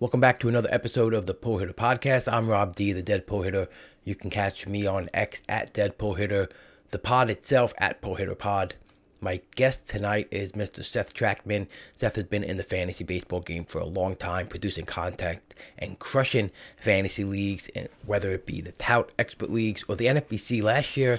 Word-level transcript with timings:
Welcome 0.00 0.20
back 0.20 0.38
to 0.38 0.48
another 0.48 0.68
episode 0.70 1.12
of 1.12 1.26
the 1.26 1.34
Pull 1.34 1.58
Hitter 1.58 1.72
Podcast. 1.72 2.32
I'm 2.32 2.46
Rob 2.46 2.76
D, 2.76 2.92
the 2.92 3.02
Dead 3.02 3.26
Pull 3.26 3.42
Hitter. 3.42 3.66
You 4.04 4.14
can 4.14 4.30
catch 4.30 4.64
me 4.64 4.86
on 4.86 5.10
X 5.12 5.42
at 5.48 5.74
Dead 5.74 5.98
Pull 5.98 6.14
Hitter, 6.14 6.48
the 6.90 7.00
pod 7.00 7.30
itself 7.30 7.74
at 7.78 8.00
Pull 8.00 8.14
Hitter 8.14 8.36
Pod. 8.36 8.76
My 9.20 9.40
guest 9.56 9.88
tonight 9.88 10.28
is 10.30 10.52
Mr. 10.52 10.84
Seth 10.84 11.12
Trachtman. 11.12 11.66
Seth 11.96 12.14
has 12.14 12.22
been 12.22 12.44
in 12.44 12.58
the 12.58 12.62
fantasy 12.62 13.02
baseball 13.02 13.40
game 13.40 13.64
for 13.64 13.80
a 13.80 13.86
long 13.86 14.14
time, 14.14 14.46
producing 14.46 14.84
content 14.84 15.40
and 15.76 15.98
crushing 15.98 16.52
fantasy 16.76 17.24
leagues, 17.24 17.68
and 17.74 17.88
whether 18.06 18.30
it 18.30 18.46
be 18.46 18.60
the 18.60 18.70
Tout 18.70 19.10
Expert 19.18 19.50
Leagues 19.50 19.84
or 19.88 19.96
the 19.96 20.06
NFBC 20.06 20.62
last 20.62 20.96
year. 20.96 21.18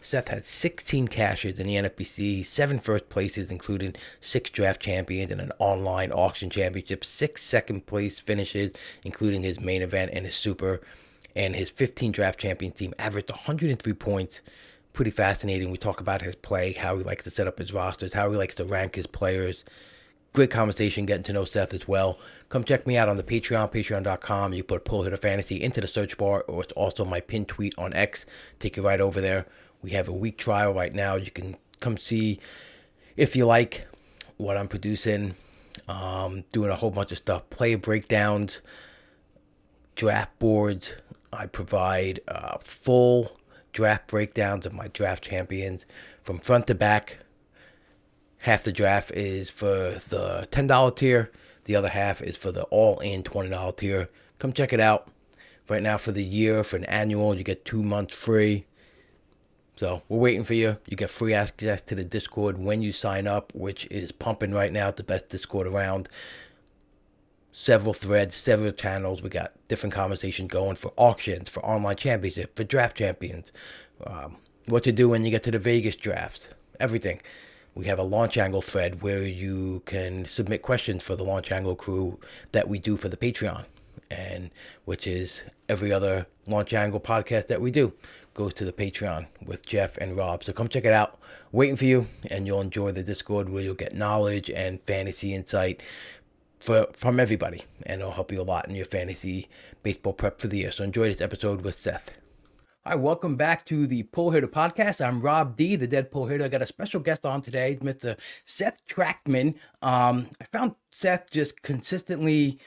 Seth 0.00 0.28
had 0.28 0.44
16 0.44 1.08
cashes 1.08 1.58
in 1.58 1.66
the 1.66 1.74
NFBC, 1.74 2.44
seven 2.44 2.78
first 2.78 3.08
places, 3.08 3.50
including 3.50 3.94
six 4.20 4.48
draft 4.50 4.80
champions 4.80 5.32
and 5.32 5.40
an 5.40 5.52
online 5.58 6.12
auction 6.12 6.50
championship, 6.50 7.04
six 7.04 7.42
second 7.42 7.86
place 7.86 8.20
finishes, 8.20 8.72
including 9.04 9.42
his 9.42 9.60
main 9.60 9.82
event 9.82 10.10
and 10.14 10.24
his 10.24 10.36
super, 10.36 10.80
and 11.34 11.54
his 11.54 11.70
15 11.70 12.12
draft 12.12 12.38
champion 12.38 12.72
team 12.72 12.94
averaged 12.98 13.30
103 13.30 13.92
points. 13.94 14.40
Pretty 14.92 15.10
fascinating. 15.10 15.70
We 15.70 15.78
talk 15.78 16.00
about 16.00 16.22
his 16.22 16.36
play, 16.36 16.72
how 16.72 16.96
he 16.96 17.04
likes 17.04 17.24
to 17.24 17.30
set 17.30 17.46
up 17.46 17.58
his 17.58 17.72
rosters, 17.72 18.12
how 18.12 18.30
he 18.30 18.36
likes 18.36 18.54
to 18.56 18.64
rank 18.64 18.94
his 18.94 19.06
players. 19.06 19.64
Great 20.34 20.50
conversation, 20.50 21.06
getting 21.06 21.24
to 21.24 21.32
know 21.32 21.44
Seth 21.44 21.72
as 21.72 21.88
well. 21.88 22.18
Come 22.48 22.62
check 22.62 22.86
me 22.86 22.96
out 22.96 23.08
on 23.08 23.16
the 23.16 23.22
Patreon, 23.22 23.72
patreon.com. 23.72 24.52
You 24.52 24.62
put 24.62 24.84
Pull 24.84 25.02
Hitter 25.02 25.16
Fantasy 25.16 25.60
into 25.60 25.80
the 25.80 25.86
search 25.86 26.18
bar, 26.18 26.42
or 26.42 26.62
it's 26.62 26.72
also 26.72 27.04
my 27.04 27.20
pinned 27.20 27.48
tweet 27.48 27.74
on 27.78 27.92
X. 27.92 28.26
Take 28.58 28.76
you 28.76 28.82
right 28.82 29.00
over 29.00 29.20
there. 29.20 29.46
We 29.82 29.90
have 29.90 30.08
a 30.08 30.12
week 30.12 30.38
trial 30.38 30.74
right 30.74 30.94
now. 30.94 31.16
You 31.16 31.30
can 31.30 31.56
come 31.80 31.96
see 31.96 32.40
if 33.16 33.36
you 33.36 33.46
like 33.46 33.86
what 34.36 34.56
I'm 34.56 34.68
producing. 34.68 35.34
Um, 35.86 36.44
doing 36.52 36.70
a 36.70 36.74
whole 36.74 36.90
bunch 36.90 37.12
of 37.12 37.18
stuff, 37.18 37.48
player 37.50 37.78
breakdowns, 37.78 38.60
draft 39.94 40.38
boards. 40.38 40.94
I 41.32 41.46
provide 41.46 42.20
uh, 42.26 42.58
full 42.58 43.36
draft 43.72 44.08
breakdowns 44.08 44.66
of 44.66 44.72
my 44.72 44.88
draft 44.88 45.22
champions 45.24 45.86
from 46.22 46.38
front 46.38 46.66
to 46.66 46.74
back. 46.74 47.18
Half 48.38 48.64
the 48.64 48.72
draft 48.72 49.12
is 49.12 49.50
for 49.50 49.66
the 49.66 50.48
$10 50.50 50.96
tier, 50.96 51.30
the 51.64 51.76
other 51.76 51.88
half 51.88 52.22
is 52.22 52.36
for 52.36 52.52
the 52.52 52.62
all 52.64 52.98
in 53.00 53.22
$20 53.22 53.76
tier. 53.76 54.08
Come 54.38 54.52
check 54.52 54.72
it 54.72 54.80
out. 54.80 55.10
Right 55.68 55.82
now, 55.82 55.98
for 55.98 56.12
the 56.12 56.24
year, 56.24 56.64
for 56.64 56.76
an 56.76 56.86
annual, 56.86 57.36
you 57.36 57.44
get 57.44 57.64
two 57.64 57.82
months 57.82 58.16
free. 58.16 58.64
So 59.78 60.02
we're 60.08 60.18
waiting 60.18 60.42
for 60.42 60.54
you. 60.54 60.76
You 60.88 60.96
get 60.96 61.08
free 61.08 61.34
access 61.34 61.80
to 61.82 61.94
the 61.94 62.02
Discord 62.02 62.58
when 62.58 62.82
you 62.82 62.90
sign 62.90 63.28
up, 63.28 63.54
which 63.54 63.86
is 63.92 64.10
pumping 64.10 64.50
right 64.50 64.72
now. 64.72 64.90
The 64.90 65.04
best 65.04 65.28
Discord 65.28 65.68
around. 65.68 66.08
Several 67.52 67.94
threads, 67.94 68.34
several 68.34 68.72
channels. 68.72 69.22
We 69.22 69.30
got 69.30 69.52
different 69.68 69.94
conversation 69.94 70.48
going 70.48 70.74
for 70.74 70.92
auctions, 70.96 71.48
for 71.48 71.64
online 71.64 71.94
championship, 71.94 72.56
for 72.56 72.64
draft 72.64 72.96
champions. 72.96 73.52
Um, 74.04 74.38
what 74.66 74.82
to 74.82 74.90
do 74.90 75.10
when 75.10 75.24
you 75.24 75.30
get 75.30 75.44
to 75.44 75.52
the 75.52 75.60
Vegas 75.60 75.94
draft. 75.94 76.52
Everything. 76.80 77.20
We 77.76 77.84
have 77.84 78.00
a 78.00 78.02
launch 78.02 78.36
angle 78.36 78.62
thread 78.62 79.00
where 79.00 79.22
you 79.22 79.84
can 79.86 80.24
submit 80.24 80.62
questions 80.62 81.04
for 81.04 81.14
the 81.14 81.22
launch 81.22 81.52
angle 81.52 81.76
crew 81.76 82.18
that 82.50 82.68
we 82.68 82.80
do 82.80 82.96
for 82.96 83.08
the 83.08 83.16
Patreon, 83.16 83.64
and 84.10 84.50
which 84.86 85.06
is 85.06 85.44
every 85.68 85.92
other 85.92 86.26
launch 86.48 86.72
angle 86.72 86.98
podcast 86.98 87.46
that 87.46 87.60
we 87.60 87.70
do 87.70 87.92
goes 88.38 88.54
to 88.54 88.64
the 88.64 88.72
Patreon 88.72 89.26
with 89.44 89.66
Jeff 89.66 89.96
and 89.96 90.16
Rob. 90.16 90.44
So 90.44 90.52
come 90.52 90.68
check 90.68 90.84
it 90.84 90.92
out. 90.92 91.18
Waiting 91.50 91.74
for 91.74 91.86
you, 91.86 92.06
and 92.30 92.46
you'll 92.46 92.60
enjoy 92.60 92.92
the 92.92 93.02
Discord 93.02 93.48
where 93.48 93.64
you'll 93.64 93.74
get 93.74 93.96
knowledge 93.96 94.48
and 94.48 94.80
fantasy 94.82 95.34
insight 95.34 95.82
for 96.60 96.86
from 96.92 97.18
everybody, 97.18 97.62
and 97.84 98.00
it'll 98.00 98.12
help 98.12 98.30
you 98.30 98.40
a 98.40 98.44
lot 98.44 98.68
in 98.68 98.76
your 98.76 98.84
fantasy 98.84 99.48
baseball 99.82 100.12
prep 100.12 100.40
for 100.40 100.46
the 100.46 100.58
year. 100.58 100.70
So 100.70 100.84
enjoy 100.84 101.08
this 101.08 101.20
episode 101.20 101.62
with 101.62 101.76
Seth. 101.76 102.16
Hi, 102.86 102.94
welcome 102.94 103.34
back 103.34 103.64
to 103.66 103.88
the 103.88 104.04
Pull 104.04 104.30
Hitter 104.30 104.46
Podcast. 104.46 105.04
I'm 105.04 105.20
Rob 105.20 105.56
D, 105.56 105.74
the 105.74 105.88
Dead 105.88 106.12
Pull 106.12 106.26
Hitter. 106.26 106.44
I 106.44 106.48
got 106.48 106.62
a 106.62 106.66
special 106.66 107.00
guest 107.00 107.26
on 107.26 107.42
today, 107.42 107.76
Mr. 107.82 108.16
Seth 108.44 108.80
Trachtman. 108.86 109.56
Um, 109.82 110.28
I 110.40 110.44
found 110.44 110.76
Seth 110.92 111.28
just 111.32 111.62
consistently 111.62 112.60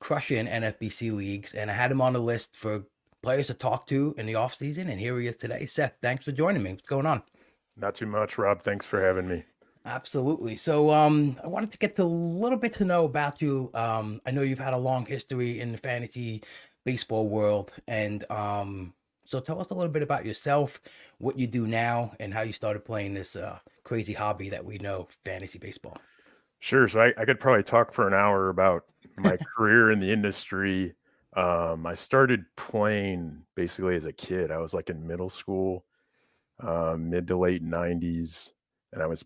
crushing 0.00 0.46
NFBC 0.46 1.14
leagues, 1.14 1.52
and 1.52 1.70
I 1.70 1.74
had 1.74 1.92
him 1.92 2.00
on 2.00 2.14
the 2.14 2.20
list 2.20 2.56
for 2.56 2.86
players 3.22 3.48
to 3.48 3.54
talk 3.54 3.86
to 3.88 4.14
in 4.16 4.26
the 4.26 4.34
off 4.34 4.54
season, 4.54 4.88
and 4.88 5.00
here 5.00 5.18
he 5.18 5.26
is 5.26 5.36
today. 5.36 5.66
Seth, 5.66 5.94
thanks 6.00 6.24
for 6.24 6.32
joining 6.32 6.62
me. 6.62 6.72
What's 6.72 6.88
going 6.88 7.06
on? 7.06 7.22
Not 7.76 7.94
too 7.94 8.06
much, 8.06 8.38
Rob. 8.38 8.62
Thanks 8.62 8.86
for 8.86 9.02
having 9.02 9.28
me. 9.28 9.44
Absolutely. 9.86 10.56
So, 10.56 10.90
um, 10.90 11.36
I 11.42 11.46
wanted 11.46 11.72
to 11.72 11.78
get 11.78 11.96
to 11.96 12.02
a 12.02 12.04
little 12.04 12.58
bit 12.58 12.74
to 12.74 12.84
know 12.84 13.04
about 13.04 13.40
you. 13.40 13.70
Um, 13.72 14.20
I 14.26 14.30
know 14.30 14.42
you've 14.42 14.58
had 14.58 14.74
a 14.74 14.78
long 14.78 15.06
history 15.06 15.60
in 15.60 15.72
the 15.72 15.78
fantasy 15.78 16.42
baseball 16.84 17.28
world, 17.28 17.72
and 17.88 18.30
um, 18.30 18.92
so 19.24 19.40
tell 19.40 19.60
us 19.60 19.70
a 19.70 19.74
little 19.74 19.92
bit 19.92 20.02
about 20.02 20.26
yourself, 20.26 20.80
what 21.18 21.38
you 21.38 21.46
do 21.46 21.66
now, 21.66 22.12
and 22.20 22.34
how 22.34 22.42
you 22.42 22.52
started 22.52 22.84
playing 22.84 23.14
this 23.14 23.36
uh, 23.36 23.58
crazy 23.84 24.12
hobby 24.12 24.50
that 24.50 24.64
we 24.64 24.78
know, 24.78 25.08
fantasy 25.24 25.58
baseball. 25.58 25.96
Sure. 26.58 26.86
So 26.88 27.00
I, 27.00 27.12
I 27.16 27.24
could 27.24 27.40
probably 27.40 27.62
talk 27.62 27.92
for 27.92 28.06
an 28.06 28.12
hour 28.12 28.50
about 28.50 28.84
my 29.16 29.36
career 29.56 29.90
in 29.90 30.00
the 30.00 30.12
industry, 30.12 30.94
um, 31.36 31.86
I 31.86 31.94
started 31.94 32.44
playing 32.56 33.42
basically 33.54 33.94
as 33.96 34.04
a 34.04 34.12
kid. 34.12 34.50
I 34.50 34.58
was 34.58 34.74
like 34.74 34.90
in 34.90 35.06
middle 35.06 35.30
school, 35.30 35.84
uh, 36.60 36.96
mid 36.98 37.28
to 37.28 37.36
late 37.36 37.64
90s. 37.64 38.52
And 38.92 39.02
I 39.02 39.06
was, 39.06 39.24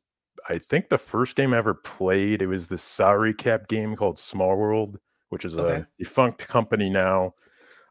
I 0.48 0.58
think 0.58 0.88
the 0.88 0.98
first 0.98 1.36
game 1.36 1.54
I 1.54 1.58
ever 1.58 1.74
played, 1.74 2.42
it 2.42 2.46
was 2.46 2.68
this 2.68 2.82
salary 2.82 3.32
cap 3.32 3.68
game 3.68 3.96
called 3.96 4.18
Small 4.18 4.56
World, 4.56 4.98
which 5.30 5.46
is 5.46 5.56
okay. 5.56 5.80
a 5.80 5.88
defunct 5.98 6.46
company 6.46 6.90
now. 6.90 7.34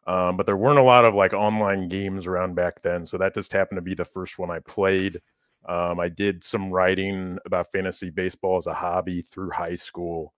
Um, 0.06 0.36
but 0.36 0.46
there 0.46 0.56
weren't 0.56 0.78
a 0.78 0.82
lot 0.82 1.04
of 1.04 1.14
like 1.14 1.32
online 1.32 1.88
games 1.88 2.26
around 2.26 2.54
back 2.54 2.82
then. 2.82 3.04
So 3.04 3.18
that 3.18 3.34
just 3.34 3.52
happened 3.52 3.78
to 3.78 3.82
be 3.82 3.94
the 3.94 4.04
first 4.04 4.38
one 4.38 4.50
I 4.50 4.60
played. 4.60 5.20
Um, 5.66 5.98
I 5.98 6.08
did 6.08 6.44
some 6.44 6.70
writing 6.70 7.38
about 7.46 7.72
fantasy 7.72 8.10
baseball 8.10 8.58
as 8.58 8.66
a 8.66 8.74
hobby 8.74 9.22
through 9.22 9.50
high 9.50 9.74
school. 9.74 10.34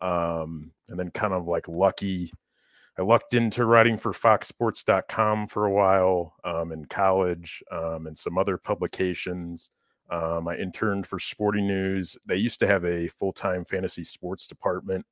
Um, 0.00 0.72
and 0.88 0.98
then 0.98 1.10
kind 1.10 1.34
of 1.34 1.46
like 1.46 1.68
lucky 1.68 2.32
I 2.98 3.02
lucked 3.02 3.32
into 3.32 3.64
writing 3.64 3.96
for 3.96 4.12
FoxSports.com 4.12 5.46
for 5.46 5.64
a 5.64 5.72
while 5.72 6.34
um, 6.44 6.72
in 6.72 6.84
college 6.84 7.62
um, 7.70 8.06
and 8.06 8.16
some 8.16 8.36
other 8.36 8.58
publications. 8.58 9.70
Um, 10.10 10.46
I 10.46 10.56
interned 10.56 11.06
for 11.06 11.18
Sporting 11.18 11.66
News. 11.66 12.18
They 12.26 12.36
used 12.36 12.60
to 12.60 12.66
have 12.66 12.84
a 12.84 13.08
full 13.08 13.32
time 13.32 13.64
fantasy 13.64 14.04
sports 14.04 14.46
department 14.46 15.06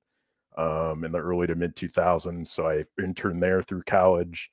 um, 0.58 1.04
in 1.04 1.12
the 1.12 1.18
early 1.18 1.46
to 1.46 1.54
mid 1.54 1.74
2000s. 1.74 2.46
So 2.48 2.68
I 2.68 2.84
interned 3.02 3.42
there 3.42 3.62
through 3.62 3.84
college, 3.84 4.50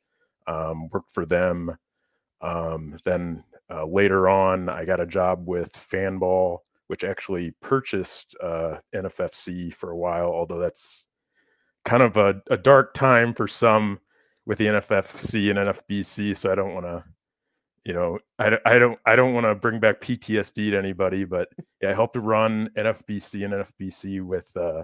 um, 0.48 0.88
worked 0.90 1.12
for 1.12 1.26
them. 1.26 1.76
Um, 2.40 2.96
then 3.04 3.44
uh, 3.70 3.86
later 3.86 4.30
on, 4.30 4.70
I 4.70 4.86
got 4.86 5.02
a 5.02 5.06
job 5.06 5.48
with 5.48 5.74
Fanball, 5.74 6.60
which 6.88 7.04
actually 7.04 7.52
purchased 7.62 8.38
uh, 8.42 8.78
NFFC 8.96 9.74
for 9.74 9.92
a 9.92 9.98
while, 9.98 10.28
although 10.28 10.60
that's 10.60 11.08
kind 11.88 12.04
of 12.04 12.18
a, 12.18 12.42
a 12.52 12.58
dark 12.58 12.94
time 12.94 13.34
for 13.34 13.48
some 13.48 13.98
with 14.46 14.58
the 14.58 14.66
NFFC 14.66 15.50
and 15.50 15.58
NFBC. 15.58 16.36
So 16.36 16.52
I 16.52 16.56
don't 16.56 16.74
want 16.74 16.86
to, 16.86 17.02
you 17.86 17.94
know, 17.94 18.20
I, 18.38 18.58
I 18.66 18.78
don't 18.78 19.00
I 19.06 19.16
don't 19.16 19.34
want 19.34 19.46
to 19.46 19.56
bring 19.56 19.80
back 19.80 20.02
PTSD 20.02 20.72
to 20.72 20.78
anybody, 20.78 21.24
but 21.24 21.48
yeah, 21.82 21.92
I 21.92 21.94
helped 21.94 22.16
to 22.16 22.20
run 22.20 22.70
NFBC 22.78 23.46
and 23.46 23.54
NFBC 23.54 24.22
with 24.22 24.56
uh, 24.58 24.84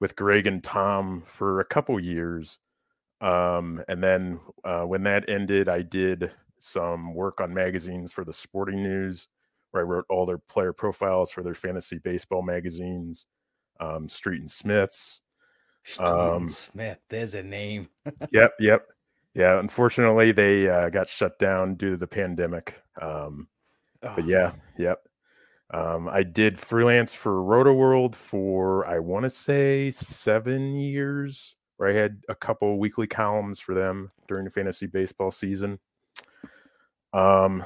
with 0.00 0.16
Greg 0.16 0.48
and 0.48 0.62
Tom 0.64 1.22
for 1.24 1.60
a 1.60 1.64
couple 1.64 1.98
years. 2.00 2.58
Um, 3.20 3.84
and 3.86 4.02
then 4.02 4.40
uh, 4.64 4.82
when 4.82 5.04
that 5.04 5.28
ended, 5.28 5.68
I 5.68 5.82
did 5.82 6.32
some 6.58 7.14
work 7.14 7.40
on 7.40 7.54
magazines 7.54 8.12
for 8.12 8.24
the 8.24 8.32
Sporting 8.32 8.82
News, 8.82 9.28
where 9.70 9.84
I 9.84 9.86
wrote 9.86 10.06
all 10.10 10.26
their 10.26 10.38
player 10.38 10.72
profiles 10.72 11.30
for 11.30 11.44
their 11.44 11.54
fantasy 11.54 11.98
baseball 11.98 12.42
magazines, 12.42 13.26
um, 13.78 14.08
Street 14.08 14.40
and 14.40 14.50
Smiths. 14.50 15.22
Um, 15.98 16.48
Smith, 16.48 16.98
there's 17.08 17.34
a 17.34 17.42
name. 17.42 17.88
yep, 18.32 18.52
yep, 18.60 18.86
yeah. 19.34 19.58
Unfortunately, 19.58 20.32
they 20.32 20.68
uh, 20.68 20.88
got 20.90 21.08
shut 21.08 21.38
down 21.38 21.74
due 21.74 21.90
to 21.90 21.96
the 21.96 22.06
pandemic. 22.06 22.74
Um, 23.00 23.48
oh. 24.02 24.12
But 24.14 24.26
yeah, 24.26 24.52
yep. 24.78 25.06
Um, 25.72 26.08
I 26.08 26.22
did 26.22 26.58
freelance 26.58 27.14
for 27.14 27.42
Rotoworld 27.42 28.14
for 28.14 28.86
I 28.86 28.98
want 28.98 29.24
to 29.24 29.30
say 29.30 29.90
seven 29.90 30.76
years, 30.76 31.56
where 31.78 31.88
I 31.88 31.94
had 31.94 32.22
a 32.28 32.34
couple 32.34 32.78
weekly 32.78 33.06
columns 33.06 33.58
for 33.58 33.74
them 33.74 34.10
during 34.28 34.44
the 34.44 34.50
fantasy 34.50 34.86
baseball 34.86 35.30
season. 35.30 35.78
Um, 37.14 37.64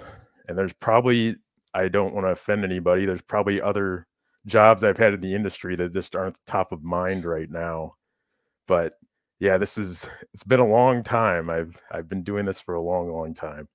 and 0.49 0.57
there's 0.57 0.73
probably 0.73 1.37
I 1.75 1.89
don't 1.89 2.15
want 2.15 2.27
to 2.27 2.31
offend 2.31 2.65
anybody. 2.65 3.05
There's 3.05 3.23
probably 3.23 3.61
other 3.61 4.07
jobs 4.47 4.85
I've 4.85 4.99
had 4.99 5.15
in 5.15 5.21
the 5.21 5.35
industry 5.35 5.77
that 5.77 5.93
just 5.93 6.17
aren't 6.17 6.37
top 6.47 6.73
of 6.73 6.83
mind 6.83 7.25
right 7.25 7.51
now. 7.51 7.97
But 8.67 8.99
yeah, 9.39 9.59
this 9.59 9.79
is 9.79 10.09
it's 10.33 10.45
been 10.45 10.61
a 10.61 10.67
long 10.67 11.03
time. 11.03 11.51
I've 11.51 11.81
I've 11.91 12.09
been 12.09 12.23
doing 12.23 12.47
this 12.47 12.61
for 12.61 12.75
a 12.75 12.83
long, 12.83 13.11
long 13.11 13.35
time. 13.35 13.69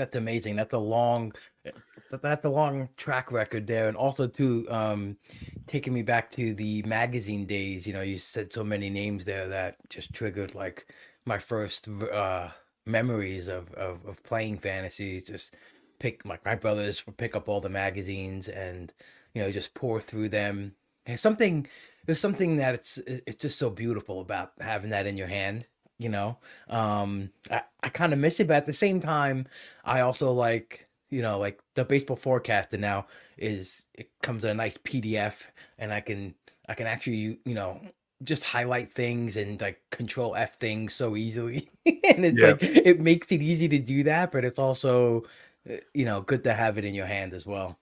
That's 0.00 0.16
amazing. 0.16 0.56
That's 0.56 0.72
a 0.72 0.78
long, 0.78 1.34
eh, 1.66 1.72
that's 2.10 2.44
a 2.46 2.48
long 2.48 2.88
track 2.96 3.30
record 3.30 3.66
there, 3.66 3.86
and 3.86 3.96
also 3.98 4.26
too, 4.26 4.66
um, 4.70 5.18
taking 5.66 5.92
me 5.92 6.00
back 6.00 6.30
to 6.32 6.54
the 6.54 6.82
magazine 6.84 7.44
days. 7.44 7.86
You 7.86 7.92
know, 7.92 8.00
you 8.00 8.16
said 8.16 8.50
so 8.50 8.64
many 8.64 8.88
names 8.88 9.26
there 9.26 9.46
that 9.48 9.76
just 9.90 10.14
triggered 10.14 10.54
like 10.54 10.86
my 11.26 11.38
first 11.38 11.86
uh, 11.88 12.48
memories 12.86 13.46
of, 13.48 13.70
of 13.74 14.06
of 14.06 14.22
playing 14.22 14.58
fantasy. 14.58 15.20
Just 15.20 15.54
pick 15.98 16.24
like 16.24 16.44
my 16.46 16.54
brothers 16.54 17.04
would 17.06 17.18
pick 17.18 17.36
up 17.36 17.46
all 17.48 17.60
the 17.60 17.68
magazines 17.68 18.48
and 18.48 18.94
you 19.34 19.42
know 19.42 19.52
just 19.52 19.74
pour 19.74 20.00
through 20.00 20.30
them. 20.30 20.74
And 21.06 21.18
something 21.18 21.66
there's 22.06 22.20
something 22.20 22.56
that 22.56 22.74
it's 22.74 22.98
it's 23.06 23.42
just 23.42 23.58
so 23.58 23.70
beautiful 23.70 24.20
about 24.20 24.52
having 24.60 24.90
that 24.90 25.06
in 25.06 25.16
your 25.16 25.28
hand 25.28 25.66
you 25.98 26.08
know? 26.08 26.38
Um 26.68 27.30
i, 27.50 27.62
I 27.82 27.88
kind 27.88 28.12
of 28.12 28.18
miss 28.18 28.40
it 28.40 28.48
but 28.48 28.56
at 28.56 28.66
the 28.66 28.72
same 28.72 29.00
time 29.00 29.46
i 29.84 30.00
also 30.00 30.32
like 30.32 30.88
you 31.10 31.22
know 31.22 31.38
like 31.38 31.60
the 31.74 31.84
baseball 31.84 32.16
forecaster 32.16 32.78
now 32.78 33.06
is 33.36 33.86
it 33.94 34.10
comes 34.22 34.44
in 34.44 34.50
a 34.50 34.54
nice 34.54 34.76
pdf 34.78 35.34
and 35.78 35.92
i 35.92 36.00
can 36.00 36.34
i 36.68 36.74
can 36.74 36.86
actually 36.86 37.38
you 37.44 37.54
know 37.54 37.80
just 38.22 38.44
highlight 38.44 38.90
things 38.90 39.36
and 39.36 39.60
like 39.60 39.80
control 39.90 40.36
f 40.36 40.56
things 40.56 40.92
so 40.94 41.16
easily. 41.16 41.70
And 42.10 42.24
it's 42.26 42.40
yeah. 42.40 42.48
like 42.48 42.62
it 42.62 43.00
makes 43.00 43.32
it 43.32 43.40
easy 43.40 43.68
to 43.68 43.78
do 43.78 44.02
that 44.02 44.32
but 44.32 44.44
it's 44.44 44.58
also 44.58 45.24
uh, 45.68 45.76
you 45.94 46.04
know 46.04 46.20
good 46.20 46.44
to 46.44 46.52
have 46.52 46.76
it 46.76 46.84
in 46.84 46.94
your 46.94 47.06
hand 47.06 47.32
as 47.32 47.46
well 47.46 47.78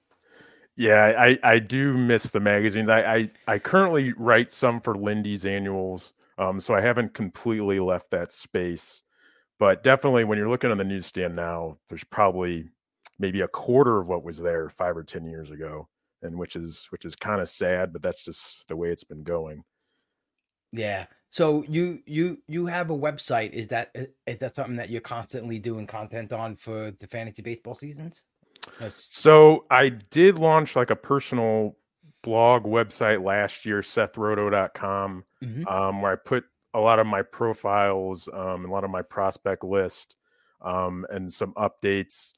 yeah 0.78 1.12
i 1.18 1.38
i 1.42 1.58
do 1.58 1.92
miss 1.92 2.30
the 2.30 2.40
magazines 2.40 2.88
i 2.88 3.00
i, 3.00 3.30
I 3.46 3.58
currently 3.58 4.14
write 4.14 4.50
some 4.50 4.80
for 4.80 4.94
lindy's 4.94 5.44
annuals 5.44 6.14
um, 6.38 6.60
so 6.60 6.74
I 6.74 6.80
haven't 6.80 7.14
completely 7.14 7.80
left 7.80 8.12
that 8.12 8.30
space, 8.30 9.02
but 9.58 9.82
definitely 9.82 10.22
when 10.24 10.38
you're 10.38 10.48
looking 10.48 10.70
on 10.70 10.78
the 10.78 10.84
newsstand 10.84 11.34
now, 11.34 11.78
there's 11.88 12.04
probably 12.04 12.70
maybe 13.18 13.40
a 13.40 13.48
quarter 13.48 13.98
of 13.98 14.08
what 14.08 14.22
was 14.22 14.38
there 14.38 14.68
five 14.68 14.96
or 14.96 15.02
ten 15.02 15.26
years 15.26 15.50
ago, 15.50 15.88
and 16.22 16.38
which 16.38 16.54
is 16.54 16.86
which 16.90 17.04
is 17.04 17.16
kind 17.16 17.40
of 17.40 17.48
sad, 17.48 17.92
but 17.92 18.02
that's 18.02 18.24
just 18.24 18.68
the 18.68 18.76
way 18.76 18.90
it's 18.90 19.04
been 19.04 19.24
going. 19.24 19.64
Yeah. 20.72 21.06
So 21.30 21.64
you 21.68 22.00
you 22.06 22.38
you 22.46 22.66
have 22.66 22.90
a 22.90 22.96
website? 22.96 23.52
Is 23.52 23.66
that 23.68 23.90
is 24.26 24.38
that 24.38 24.54
something 24.54 24.76
that 24.76 24.90
you're 24.90 25.00
constantly 25.00 25.58
doing 25.58 25.88
content 25.88 26.32
on 26.32 26.54
for 26.54 26.92
the 26.92 27.08
fantasy 27.08 27.42
baseball 27.42 27.74
seasons? 27.74 28.22
So 28.94 29.64
I 29.70 29.88
did 29.88 30.38
launch 30.38 30.76
like 30.76 30.90
a 30.90 30.96
personal 30.96 31.76
blog 32.22 32.64
website 32.64 33.24
last 33.24 33.64
year, 33.64 33.80
SethRoto.com, 33.80 35.24
mm-hmm. 35.42 35.66
um, 35.66 36.02
where 36.02 36.12
I 36.12 36.16
put 36.16 36.44
a 36.74 36.80
lot 36.80 36.98
of 36.98 37.06
my 37.06 37.22
profiles, 37.22 38.28
um, 38.32 38.64
a 38.64 38.70
lot 38.70 38.84
of 38.84 38.90
my 38.90 39.02
prospect 39.02 39.64
list, 39.64 40.16
um, 40.62 41.06
and 41.10 41.32
some 41.32 41.52
updates. 41.54 42.32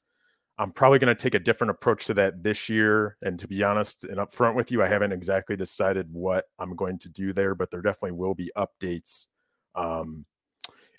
I'm 0.58 0.72
probably 0.72 0.98
going 0.98 1.14
to 1.14 1.20
take 1.20 1.34
a 1.34 1.38
different 1.38 1.70
approach 1.70 2.04
to 2.06 2.14
that 2.14 2.42
this 2.42 2.68
year. 2.68 3.16
And 3.22 3.38
to 3.38 3.48
be 3.48 3.62
honest 3.62 4.04
and 4.04 4.18
upfront 4.18 4.54
with 4.54 4.70
you, 4.70 4.82
I 4.82 4.88
haven't 4.88 5.12
exactly 5.12 5.56
decided 5.56 6.06
what 6.12 6.44
I'm 6.58 6.76
going 6.76 6.98
to 6.98 7.08
do 7.08 7.32
there, 7.32 7.54
but 7.54 7.70
there 7.70 7.80
definitely 7.80 8.18
will 8.18 8.34
be 8.34 8.52
updates 8.58 9.28
um, 9.74 10.26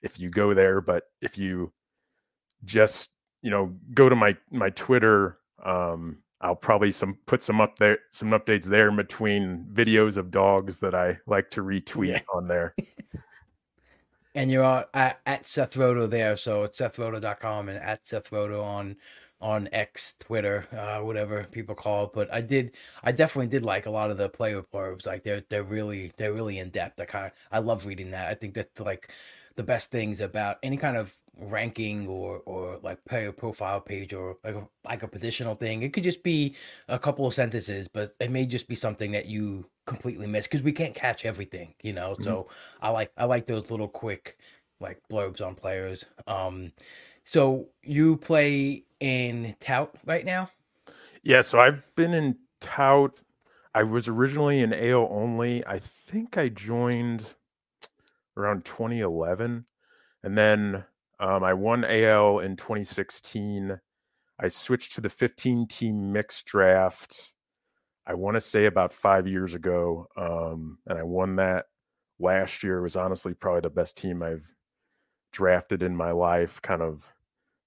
if 0.02 0.20
you 0.20 0.32
go 0.32 0.56
there. 0.56 0.82
But 0.82 1.04
if 1.22 1.38
you 1.38 1.72
just 2.66 3.12
you 3.42 3.50
know 3.50 3.74
go 3.94 4.10
to 4.10 4.16
my 4.16 4.36
my 4.52 4.70
Twitter, 4.72 5.38
um, 5.64 6.18
I'll 6.42 6.56
probably 6.56 6.92
some 6.92 7.18
put 7.26 7.44
some 7.44 7.62
up 7.62 7.78
there 7.78 8.00
some 8.10 8.30
updates 8.30 8.66
there 8.66 8.90
in 8.90 8.96
between 8.96 9.66
videos 9.74 10.18
of 10.18 10.32
dogs 10.32 10.80
that 10.80 10.96
I 10.96 11.20
like 11.28 11.52
to 11.52 11.62
retweet 11.62 12.14
yeah. 12.14 12.20
on 12.34 12.48
there. 12.48 12.76
and 14.36 14.52
you're 14.52 14.86
at, 14.94 15.20
at 15.26 15.46
Seth 15.46 15.78
Roto 15.78 16.08
there, 16.08 16.36
so 16.36 16.64
it's 16.64 16.80
SethRoto.com 16.80 17.70
and 17.70 17.78
at 17.78 18.06
Seth 18.06 18.32
Roto 18.32 18.62
on 18.62 18.96
on 19.42 19.68
X, 19.72 20.14
Twitter, 20.20 20.66
uh, 20.72 21.04
whatever 21.04 21.44
people 21.46 21.74
call 21.74 22.06
it. 22.06 22.12
But 22.14 22.32
I 22.32 22.42
did, 22.42 22.76
I 23.04 23.12
definitely 23.12 23.48
did 23.48 23.66
like 23.66 23.88
a 23.88 23.90
lot 23.90 24.12
of 24.12 24.18
the 24.18 24.30
player 24.30 24.62
blurbs. 24.62 25.08
Like 25.08 25.24
they're 25.24 25.44
they're 25.50 25.64
really 25.64 26.12
they're 26.18 26.34
really 26.34 26.60
in 26.60 26.70
depth. 26.70 27.00
I 27.00 27.06
kind 27.06 27.26
of 27.26 27.32
I 27.52 27.60
love 27.60 27.86
reading 27.86 28.12
that. 28.12 28.30
I 28.30 28.36
think 28.36 28.54
that's 28.54 28.80
like 28.80 29.12
the 29.56 29.64
best 29.64 29.92
things 29.92 30.20
about 30.20 30.58
any 30.64 30.78
kind 30.78 30.98
of 30.98 31.14
ranking 31.38 32.08
or 32.08 32.40
or 32.46 32.80
like 32.84 33.04
player 33.06 33.32
profile 33.32 33.80
page 33.82 34.14
or 34.14 34.38
like 34.44 34.56
a, 34.56 34.68
like 34.86 35.04
a 35.04 35.08
positional 35.08 35.60
thing. 35.60 35.82
It 35.82 35.94
could 35.94 36.04
just 36.04 36.24
be 36.24 36.56
a 36.88 37.00
couple 37.00 37.26
of 37.26 37.34
sentences, 37.34 37.88
but 37.92 38.16
it 38.20 38.32
may 38.32 38.46
just 38.46 38.68
be 38.68 38.76
something 38.76 39.12
that 39.12 39.26
you 39.26 39.66
completely 39.86 40.28
miss 40.28 40.48
because 40.48 40.64
we 40.64 40.72
can't 40.72 40.96
catch 40.96 41.26
everything, 41.26 41.74
you 41.82 41.94
know. 41.94 42.12
Mm-hmm. 42.14 42.24
So 42.24 42.48
I 42.82 42.90
like 42.90 43.12
I 43.18 43.26
like 43.26 43.46
those 43.46 43.72
little 43.72 43.88
quick 43.88 44.38
like 44.80 45.02
blurbs 45.12 45.46
on 45.46 45.56
players. 45.56 46.06
Um, 46.28 46.72
so 47.24 47.70
you 47.84 48.18
play 48.18 48.84
in 49.00 49.56
Tout 49.60 49.94
right 50.06 50.26
now? 50.26 50.50
Yeah, 51.24 51.42
so 51.42 51.60
I've 51.60 51.84
been 51.96 52.14
in 52.14 52.38
Tout. 52.60 53.20
I 53.74 53.84
was 53.84 54.08
originally 54.08 54.62
in 54.62 54.74
AL 54.74 55.08
only. 55.12 55.66
I 55.66 55.80
think 55.80 56.38
I 56.38 56.50
joined 56.50 57.26
around 58.38 58.66
2011. 58.66 59.66
And 60.24 60.38
then 60.38 60.84
um, 61.20 61.44
I 61.44 61.54
won 61.54 61.84
AL 61.86 62.40
in 62.40 62.56
2016. 62.56 63.80
I 64.40 64.48
switched 64.48 64.96
to 64.96 65.02
the 65.02 65.10
15 65.10 65.68
team 65.68 66.12
mixed 66.12 66.46
draft. 66.46 67.34
I 68.08 68.14
want 68.14 68.36
to 68.36 68.42
say 68.42 68.66
about 68.66 68.94
five 68.94 69.28
years 69.28 69.54
ago. 69.54 70.08
Um, 70.18 70.80
and 70.88 70.98
I 70.98 71.04
won 71.04 71.36
that 71.38 71.66
last 72.20 72.64
year. 72.64 72.80
It 72.80 72.84
was 72.84 72.96
honestly 72.96 73.34
probably 73.34 73.62
the 73.62 73.70
best 73.70 73.98
team 73.98 74.24
I've 74.24 74.46
drafted 75.32 75.84
in 75.84 75.96
my 75.96 76.12
life. 76.12 76.62
Kind 76.62 76.82
of 76.82 77.08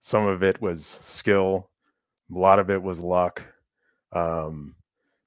some 0.01 0.27
of 0.27 0.43
it 0.43 0.61
was 0.61 0.85
skill, 0.85 1.71
a 2.31 2.39
lot 2.39 2.59
of 2.59 2.71
it 2.71 2.83
was 2.83 3.01
luck. 3.01 3.43
Um, 4.13 4.75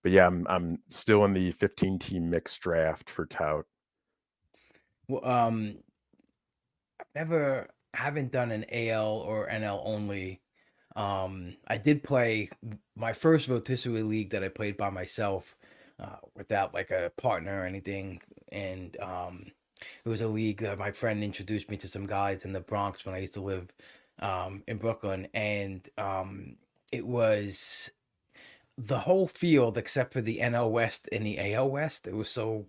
but 0.04 0.12
yeah, 0.12 0.28
I'm, 0.28 0.46
I'm 0.48 0.80
still 0.90 1.26
in 1.26 1.34
the 1.34 1.52
15 1.52 2.00
team 2.00 2.30
mixed 2.30 2.62
draft 2.62 3.10
for 3.10 3.26
Tout. 3.26 3.66
Um, 5.24 5.78
I've 7.00 7.08
never 7.16 7.70
haven't 7.94 8.32
done 8.32 8.52
an 8.52 8.66
AL 8.72 9.08
or 9.08 9.50
NL 9.50 9.82
only. 9.86 10.42
Um, 10.96 11.56
I 11.68 11.78
did 11.78 12.04
play 12.04 12.50
my 12.96 13.14
first 13.14 13.48
rotisserie 13.48 14.04
league 14.04 14.32
that 14.32 14.44
I 14.44 14.50
played 14.50 14.78
by 14.78 14.90
myself, 14.90 15.56
uh, 16.00 16.18
without 16.36 16.74
like 16.74 16.92
a 16.92 17.12
partner 17.18 17.62
or 17.62 17.66
anything, 17.66 18.22
and 18.52 18.98
um, 19.00 19.52
it 20.06 20.10
was 20.10 20.22
a 20.22 20.28
league 20.28 20.62
that 20.62 20.80
my 20.80 20.92
friend 20.92 21.24
introduced 21.24 21.70
me 21.70 21.78
to 21.78 21.88
some 21.88 22.06
guys 22.06 22.46
in 22.46 22.54
the 22.54 22.60
Bronx 22.60 23.06
when 23.06 23.16
I 23.16 23.20
used 23.20 23.34
to 23.36 23.42
live 23.42 23.68
um, 24.20 24.64
in 24.68 24.78
Brooklyn, 24.78 25.28
and 25.34 25.88
um, 25.98 26.56
it 26.92 27.06
was 27.06 27.92
the 28.78 29.00
whole 29.00 29.28
field 29.28 29.78
except 29.78 30.14
for 30.14 30.22
the 30.22 30.40
NL 30.40 30.72
West 30.72 31.10
and 31.12 31.26
the 31.26 31.54
AL 31.54 31.70
West. 31.70 32.08
It 32.08 32.16
was 32.16 32.30
so 32.30 32.66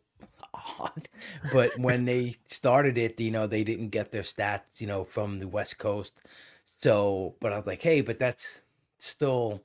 odd. 0.79 1.09
But 1.53 1.79
when 1.79 2.05
they 2.05 2.37
started 2.47 2.99
it, 2.99 3.21
you 3.21 3.31
know, 3.31 3.47
they 3.47 3.65
didn't 3.65 3.88
get 3.88 4.12
their 4.12 4.23
stats, 4.23 4.81
you 4.81 4.87
know, 4.87 5.05
from 5.05 5.38
the 5.38 5.49
West 5.49 5.79
Coast. 5.79 6.21
So, 6.79 7.35
but 7.41 7.53
I 7.53 7.57
was 7.57 7.67
like, 7.67 7.83
hey, 7.83 8.00
but 8.00 8.19
that's 8.19 8.61
still 8.99 9.62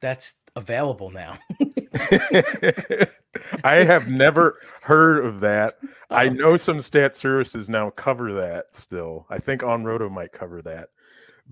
that's 0.00 0.34
available 0.56 1.10
now. 1.10 1.38
I 3.64 3.76
have 3.84 4.08
never 4.08 4.58
heard 4.82 5.24
of 5.24 5.40
that. 5.40 5.78
I 6.10 6.26
oh. 6.26 6.30
know 6.30 6.56
some 6.56 6.80
stat 6.80 7.14
services 7.14 7.68
now 7.68 7.90
cover 7.90 8.32
that 8.34 8.76
still. 8.76 9.26
I 9.30 9.38
think 9.38 9.62
OnRoto 9.62 10.10
might 10.10 10.32
cover 10.32 10.62
that. 10.62 10.88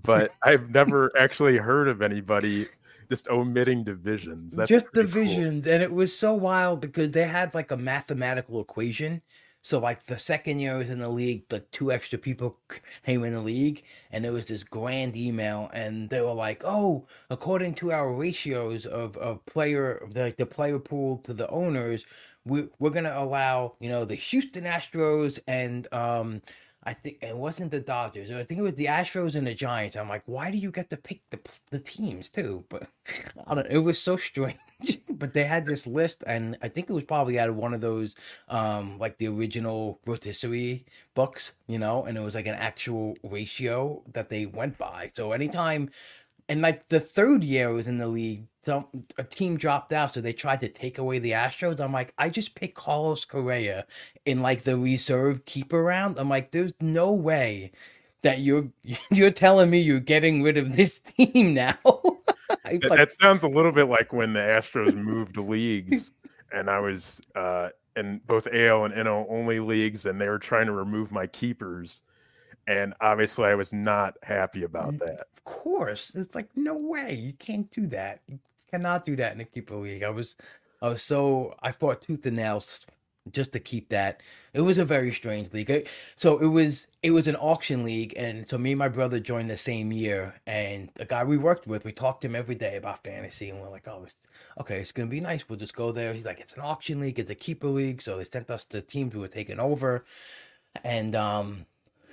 But 0.03 0.31
I've 0.43 0.69
never 0.69 1.11
actually 1.17 1.57
heard 1.57 1.87
of 1.87 2.01
anybody 2.01 2.67
just 3.09 3.27
omitting 3.29 3.83
divisions. 3.83 4.55
That's 4.55 4.69
just 4.69 4.91
pretty 4.93 5.11
cool. 5.11 5.25
divisions, 5.25 5.67
and 5.67 5.83
it 5.83 5.91
was 5.91 6.17
so 6.17 6.33
wild 6.33 6.81
because 6.81 7.11
they 7.11 7.27
had 7.27 7.53
like 7.53 7.71
a 7.71 7.77
mathematical 7.77 8.61
equation. 8.61 9.21
So 9.61 9.79
like 9.79 10.03
the 10.05 10.17
second 10.17 10.59
year 10.59 10.75
I 10.75 10.77
was 10.77 10.89
in 10.89 10.99
the 10.99 11.09
league, 11.09 11.43
like 11.51 11.69
two 11.71 11.91
extra 11.91 12.17
people 12.17 12.57
came 13.05 13.23
in 13.23 13.33
the 13.33 13.41
league, 13.41 13.83
and 14.11 14.23
there 14.23 14.31
was 14.31 14.45
this 14.45 14.63
grand 14.63 15.17
email, 15.17 15.69
and 15.73 16.09
they 16.09 16.21
were 16.21 16.33
like, 16.33 16.63
"Oh, 16.63 17.05
according 17.29 17.73
to 17.75 17.91
our 17.91 18.13
ratios 18.13 18.85
of 18.85 19.17
of 19.17 19.45
player, 19.45 20.07
the 20.09 20.33
the 20.37 20.45
player 20.45 20.79
pool 20.79 21.17
to 21.19 21.33
the 21.33 21.49
owners, 21.49 22.05
we 22.45 22.69
we're 22.79 22.91
gonna 22.91 23.13
allow 23.15 23.75
you 23.79 23.89
know 23.89 24.05
the 24.05 24.15
Houston 24.15 24.63
Astros 24.63 25.39
and 25.47 25.91
um." 25.93 26.41
I 26.87 26.93
think 26.93 27.17
it 27.21 27.35
wasn't 27.35 27.71
the 27.71 27.81
Dodgers. 27.81 28.31
I 28.31 28.45
think 28.45 28.61
it 28.61 28.63
was 28.63 28.75
the 28.75 28.85
Astros 28.85 29.35
and 29.35 29.45
the 29.45 29.53
Giants. 29.53 29.97
I'm 29.97 30.07
like, 30.07 30.23
why 30.25 30.51
do 30.51 30.57
you 30.57 30.71
get 30.71 30.89
to 30.91 30.95
pick 30.95 31.19
the 31.31 31.39
the 31.69 31.79
teams 31.79 32.29
too? 32.29 32.63
But 32.69 32.87
I 33.47 33.55
don't. 33.55 33.67
It 33.67 33.79
was 33.79 34.01
so 34.01 34.15
strange. 34.15 34.55
but 35.09 35.33
they 35.33 35.43
had 35.43 35.65
this 35.65 35.85
list, 35.85 36.23
and 36.25 36.57
I 36.61 36.69
think 36.69 36.89
it 36.89 36.93
was 36.93 37.03
probably 37.03 37.39
out 37.39 37.49
of 37.49 37.57
one 37.57 37.73
of 37.73 37.81
those, 37.81 38.15
um, 38.47 38.97
like 38.99 39.17
the 39.17 39.27
original 39.27 39.99
rotisserie 40.05 40.85
books, 41.13 41.51
you 41.67 41.77
know, 41.77 42.05
and 42.05 42.17
it 42.17 42.21
was 42.21 42.35
like 42.35 42.47
an 42.47 42.55
actual 42.55 43.17
ratio 43.23 44.03
that 44.13 44.29
they 44.29 44.45
went 44.45 44.77
by. 44.77 45.11
So 45.13 45.33
anytime 45.33 45.89
and 46.49 46.61
like 46.61 46.87
the 46.89 46.99
third 46.99 47.43
year 47.43 47.69
I 47.69 47.71
was 47.71 47.87
in 47.87 47.97
the 47.97 48.07
league, 48.07 48.47
some 48.63 48.85
a 49.17 49.23
team 49.23 49.57
dropped 49.57 49.91
out, 49.91 50.13
so 50.13 50.21
they 50.21 50.33
tried 50.33 50.61
to 50.61 50.69
take 50.69 50.97
away 50.97 51.19
the 51.19 51.31
Astros. 51.31 51.79
I'm 51.79 51.93
like, 51.93 52.13
I 52.17 52.29
just 52.29 52.55
picked 52.55 52.75
Carlos 52.75 53.25
Correa 53.25 53.85
in 54.25 54.41
like 54.41 54.63
the 54.63 54.77
reserve 54.77 55.45
keeper 55.45 55.83
round. 55.83 56.17
I'm 56.17 56.29
like, 56.29 56.51
there's 56.51 56.73
no 56.79 57.13
way 57.13 57.71
that 58.21 58.39
you're 58.39 58.69
you're 59.11 59.31
telling 59.31 59.69
me 59.69 59.79
you're 59.79 59.99
getting 59.99 60.43
rid 60.43 60.57
of 60.57 60.75
this 60.75 60.99
team 61.17 61.53
now. 61.53 61.77
that, 61.83 62.63
like, 62.65 62.81
that 62.81 63.11
sounds 63.11 63.43
a 63.43 63.47
little 63.47 63.71
bit 63.71 63.87
like 63.87 64.13
when 64.13 64.33
the 64.33 64.39
Astros 64.39 64.95
moved 64.95 65.37
leagues, 65.37 66.11
and 66.51 66.69
I 66.69 66.79
was 66.79 67.21
uh, 67.35 67.69
in 67.95 68.21
both 68.25 68.47
AL 68.53 68.85
and 68.85 68.93
NL 68.93 69.25
only 69.29 69.59
leagues, 69.59 70.05
and 70.05 70.19
they 70.19 70.29
were 70.29 70.39
trying 70.39 70.67
to 70.67 70.73
remove 70.73 71.11
my 71.11 71.27
keepers 71.27 72.03
and 72.67 72.93
obviously 73.01 73.45
I 73.45 73.55
was 73.55 73.73
not 73.73 74.15
happy 74.21 74.63
about 74.63 74.99
that. 74.99 75.27
Of 75.35 75.43
course, 75.45 76.13
it's 76.15 76.35
like 76.35 76.49
no 76.55 76.75
way 76.75 77.15
you 77.15 77.33
can't 77.33 77.71
do 77.71 77.87
that. 77.87 78.19
You 78.27 78.39
cannot 78.69 79.05
do 79.05 79.15
that 79.15 79.33
in 79.33 79.41
a 79.41 79.45
keeper 79.45 79.75
league. 79.75 80.03
I 80.03 80.09
was, 80.09 80.35
I 80.81 80.89
was 80.89 81.01
so 81.01 81.55
I 81.63 81.71
fought 81.71 82.01
tooth 82.01 82.25
and 82.25 82.35
nails 82.35 82.85
just 83.31 83.51
to 83.53 83.59
keep 83.59 83.89
that. 83.89 84.21
It 84.53 84.61
was 84.61 84.77
a 84.77 84.85
very 84.85 85.11
strange 85.11 85.51
league. 85.53 85.87
So 86.15 86.37
it 86.39 86.47
was 86.47 86.87
it 87.01 87.11
was 87.11 87.27
an 87.27 87.35
auction 87.37 87.83
league, 87.83 88.13
and 88.17 88.49
so 88.49 88.57
me 88.57 88.71
and 88.71 88.79
my 88.79 88.89
brother 88.89 89.19
joined 89.19 89.49
the 89.49 89.57
same 89.57 89.91
year. 89.93 90.35
And 90.45 90.89
the 90.95 91.05
guy 91.05 91.23
we 91.23 91.37
worked 91.37 91.67
with, 91.67 91.85
we 91.85 91.91
talked 91.93 92.21
to 92.21 92.27
him 92.27 92.35
every 92.35 92.55
day 92.55 92.75
about 92.75 93.03
fantasy, 93.03 93.49
and 93.49 93.61
we're 93.61 93.69
like, 93.69 93.87
oh, 93.87 94.05
okay, 94.59 94.79
it's 94.79 94.91
gonna 94.91 95.09
be 95.09 95.21
nice. 95.21 95.47
We'll 95.47 95.59
just 95.59 95.75
go 95.75 95.91
there. 95.91 96.13
He's 96.13 96.25
like, 96.25 96.39
it's 96.39 96.53
an 96.53 96.61
auction 96.61 96.99
league, 96.99 97.19
it's 97.19 97.31
a 97.31 97.35
keeper 97.35 97.67
league. 97.67 98.01
So 98.01 98.17
they 98.17 98.25
sent 98.25 98.49
us 98.49 98.65
the 98.65 98.81
teams 98.81 99.13
who 99.13 99.21
were 99.21 99.27
taking 99.27 99.59
over, 99.59 100.03
and 100.83 101.15
um 101.15 101.65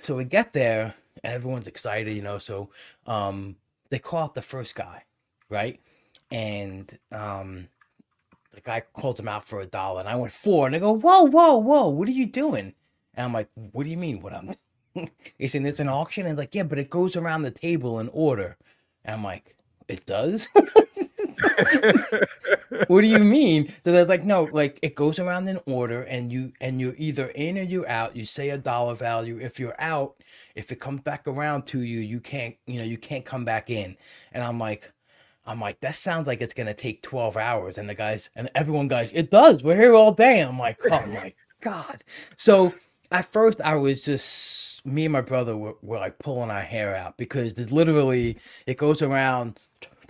so 0.05 0.15
we 0.15 0.23
get 0.23 0.53
there 0.53 0.93
and 1.23 1.33
everyone's 1.33 1.67
excited, 1.67 2.15
you 2.15 2.21
know. 2.21 2.37
So 2.37 2.69
um, 3.07 3.55
they 3.89 3.99
call 3.99 4.23
out 4.23 4.35
the 4.35 4.41
first 4.41 4.75
guy, 4.75 5.03
right? 5.49 5.79
And 6.31 6.97
um, 7.11 7.67
the 8.51 8.61
guy 8.61 8.81
calls 8.93 9.19
him 9.19 9.27
out 9.27 9.45
for 9.45 9.61
a 9.61 9.65
dollar, 9.65 9.99
and 9.99 10.09
I 10.09 10.15
went 10.15 10.31
four, 10.31 10.65
and 10.65 10.73
they 10.73 10.79
go, 10.79 10.93
"Whoa, 10.93 11.23
whoa, 11.23 11.57
whoa! 11.57 11.89
What 11.89 12.07
are 12.07 12.11
you 12.11 12.25
doing?" 12.25 12.73
And 13.13 13.25
I'm 13.25 13.33
like, 13.33 13.49
"What 13.71 13.83
do 13.83 13.89
you 13.89 13.97
mean? 13.97 14.21
What 14.21 14.33
I'm?" 14.33 14.55
He 15.37 15.47
said, 15.47 15.65
"It's 15.65 15.79
an 15.79 15.89
auction," 15.89 16.25
and 16.25 16.37
like, 16.37 16.55
"Yeah, 16.55 16.63
but 16.63 16.79
it 16.79 16.89
goes 16.89 17.15
around 17.15 17.41
the 17.41 17.51
table 17.51 17.99
in 17.99 18.09
order." 18.09 18.57
And 19.03 19.15
I'm 19.15 19.23
like, 19.23 19.57
"It 19.87 20.05
does." 20.05 20.49
what 22.87 23.01
do 23.01 23.07
you 23.07 23.19
mean? 23.19 23.73
So 23.83 23.91
they're 23.91 24.05
like, 24.05 24.23
no, 24.23 24.43
like 24.43 24.79
it 24.81 24.95
goes 24.95 25.19
around 25.19 25.47
in 25.47 25.59
order, 25.65 26.03
and 26.03 26.31
you 26.31 26.53
and 26.61 26.79
you're 26.79 26.95
either 26.97 27.27
in 27.29 27.57
or 27.57 27.63
you're 27.63 27.87
out. 27.89 28.15
You 28.15 28.25
say 28.25 28.49
a 28.49 28.57
dollar 28.57 28.95
value. 28.95 29.39
If 29.39 29.59
you're 29.59 29.79
out, 29.79 30.15
if 30.55 30.71
it 30.71 30.79
comes 30.79 31.01
back 31.01 31.27
around 31.27 31.65
to 31.67 31.81
you, 31.81 31.99
you 31.99 32.19
can't, 32.19 32.55
you 32.65 32.77
know, 32.77 32.85
you 32.85 32.97
can't 32.97 33.25
come 33.25 33.45
back 33.45 33.69
in. 33.69 33.95
And 34.31 34.43
I'm 34.43 34.59
like, 34.59 34.91
I'm 35.45 35.59
like, 35.59 35.79
that 35.81 35.95
sounds 35.95 36.27
like 36.27 36.41
it's 36.41 36.53
gonna 36.53 36.73
take 36.73 37.01
12 37.01 37.37
hours. 37.37 37.77
And 37.77 37.89
the 37.89 37.95
guys 37.95 38.29
and 38.35 38.49
everyone 38.55 38.87
guys, 38.87 39.11
it 39.13 39.31
does. 39.31 39.63
We're 39.63 39.75
here 39.75 39.93
all 39.93 40.11
day. 40.11 40.41
I'm 40.41 40.59
like, 40.59 40.79
oh 40.91 41.05
my 41.07 41.33
god. 41.61 42.03
So 42.37 42.73
at 43.11 43.25
first 43.25 43.61
I 43.61 43.75
was 43.75 44.03
just 44.03 44.85
me 44.85 45.05
and 45.05 45.13
my 45.13 45.21
brother 45.21 45.57
were, 45.57 45.75
were 45.81 45.97
like 45.97 46.19
pulling 46.19 46.51
our 46.51 46.61
hair 46.61 46.95
out 46.95 47.17
because 47.17 47.57
literally 47.71 48.37
it 48.67 48.77
goes 48.77 49.01
around 49.01 49.59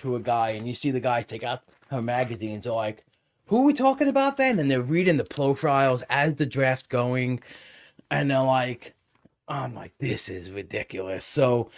to 0.06 0.16
a 0.16 0.20
guy 0.20 0.50
and 0.52 0.68
you 0.68 0.74
see 0.74 0.92
the 0.92 1.00
guy 1.00 1.22
take 1.22 1.44
out 1.44 1.64
her 1.90 2.02
magazines 2.02 2.66
like, 2.66 3.04
who 3.48 3.62
are 3.62 3.66
we 3.66 3.74
talking 3.74 4.08
about 4.08 4.38
then? 4.38 4.60
And 4.60 4.70
they're 4.72 4.82
reading 4.82 5.18
the 5.18 5.24
profiles 5.24 6.04
as 6.10 6.36
the 6.36 6.46
draft 6.46 6.90
going, 6.90 7.42
and 8.10 8.32
they're 8.32 8.42
like, 8.42 8.94
I'm 9.48 9.76
like, 9.76 9.94
this 10.00 10.30
is 10.30 10.50
ridiculous. 10.50 11.26
So, 11.26 11.70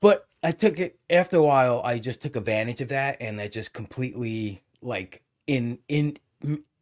but 0.00 0.26
I 0.42 0.52
took 0.52 0.78
it 0.78 0.98
after 1.10 1.36
a 1.36 1.42
while. 1.42 1.82
I 1.84 1.98
just 1.98 2.20
took 2.22 2.36
advantage 2.36 2.80
of 2.80 2.88
that, 2.88 3.18
and 3.20 3.40
I 3.40 3.48
just 3.48 3.72
completely 3.72 4.62
like 4.80 5.22
in 5.46 5.78
in 5.88 6.16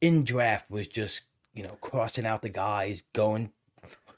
in 0.01 0.25
draft 0.25 0.71
was 0.71 0.87
just 0.87 1.23
you 1.55 1.65
know 1.65 1.77
crossing 1.81 2.27
out 2.27 2.43
the 2.43 2.49
guys, 2.49 3.03
going 3.13 3.51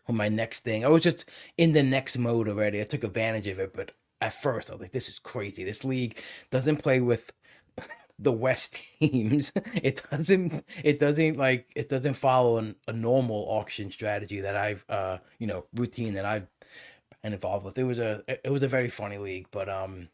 on 0.06 0.16
my 0.16 0.28
next 0.28 0.60
thing. 0.60 0.84
I 0.84 0.88
was 0.88 1.02
just 1.02 1.24
in 1.56 1.72
the 1.72 1.82
next 1.82 2.18
mode 2.18 2.48
already. 2.48 2.80
I 2.80 2.84
took 2.84 3.04
advantage 3.04 3.46
of 3.46 3.58
it, 3.58 3.74
but 3.74 3.92
at 4.20 4.34
first 4.34 4.70
I 4.70 4.74
was 4.74 4.82
like, 4.82 4.92
this 4.92 5.08
is 5.08 5.18
crazy. 5.18 5.64
This 5.64 5.84
league 5.84 6.18
doesn't 6.50 6.78
play 6.78 7.00
with 7.00 7.32
the 8.18 8.32
West 8.32 8.76
teams. 8.98 9.52
It 9.74 10.02
doesn't 10.10 10.64
it 10.82 10.98
doesn't 10.98 11.36
like 11.36 11.70
it 11.76 11.88
doesn't 11.88 12.14
follow 12.14 12.58
an, 12.58 12.76
a 12.86 12.92
normal 12.92 13.46
auction 13.48 13.90
strategy 13.90 14.40
that 14.40 14.56
I've 14.56 14.84
uh 14.88 15.18
you 15.38 15.46
know 15.46 15.66
routine 15.74 16.14
that 16.14 16.24
I've 16.24 16.46
been 17.22 17.32
involved 17.32 17.64
with. 17.64 17.78
It 17.78 17.84
was 17.84 17.98
a 17.98 18.22
it 18.28 18.50
was 18.50 18.62
a 18.62 18.68
very 18.68 18.88
funny 18.88 19.18
league, 19.18 19.46
but 19.50 19.68
um 19.68 20.08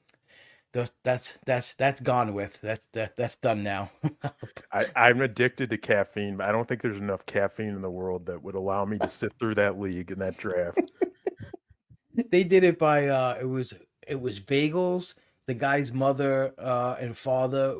that's 1.04 1.38
that's 1.44 1.74
that's 1.74 2.00
gone 2.00 2.34
with. 2.34 2.60
That's 2.60 2.86
that 2.92 3.16
that's 3.16 3.36
done 3.36 3.62
now. 3.62 3.90
I, 4.72 4.86
I'm 4.96 5.20
addicted 5.20 5.70
to 5.70 5.78
caffeine, 5.78 6.36
but 6.36 6.48
I 6.48 6.52
don't 6.52 6.66
think 6.66 6.82
there's 6.82 7.00
enough 7.00 7.24
caffeine 7.26 7.68
in 7.68 7.80
the 7.82 7.90
world 7.90 8.26
that 8.26 8.42
would 8.42 8.56
allow 8.56 8.84
me 8.84 8.98
to 8.98 9.08
sit 9.08 9.32
through 9.38 9.54
that 9.54 9.78
league 9.78 10.10
and 10.10 10.20
that 10.20 10.36
draft. 10.36 10.90
they 12.30 12.44
did 12.44 12.64
it 12.64 12.78
by 12.78 13.06
uh 13.08 13.36
it 13.40 13.44
was 13.46 13.72
it 14.06 14.20
was 14.20 14.40
bagels. 14.40 15.14
The 15.46 15.54
guy's 15.54 15.92
mother 15.92 16.54
uh, 16.58 16.96
and 16.98 17.16
father 17.16 17.76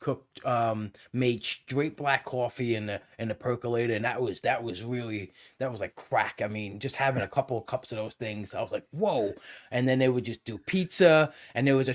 cooked 0.00 0.44
um, 0.44 0.90
made 1.12 1.44
straight 1.44 1.96
black 1.96 2.24
coffee 2.24 2.74
in 2.74 2.86
the 2.86 3.00
in 3.20 3.28
the 3.28 3.36
percolator 3.36 3.94
and 3.94 4.04
that 4.04 4.20
was 4.20 4.40
that 4.40 4.64
was 4.64 4.82
really 4.82 5.32
that 5.58 5.70
was 5.70 5.80
like 5.80 5.94
crack. 5.94 6.40
I 6.42 6.48
mean 6.48 6.80
just 6.80 6.96
having 6.96 7.22
a 7.22 7.28
couple 7.28 7.56
of 7.56 7.66
cups 7.66 7.92
of 7.92 7.98
those 7.98 8.14
things 8.14 8.52
i 8.52 8.60
was 8.60 8.72
like 8.72 8.86
whoa. 8.90 9.32
And 9.70 9.86
then 9.86 10.00
they 10.00 10.08
would 10.08 10.24
just 10.24 10.44
do 10.44 10.58
pizza 10.58 11.32
and 11.54 11.68
there 11.68 11.76
was 11.76 11.88
a 11.88 11.94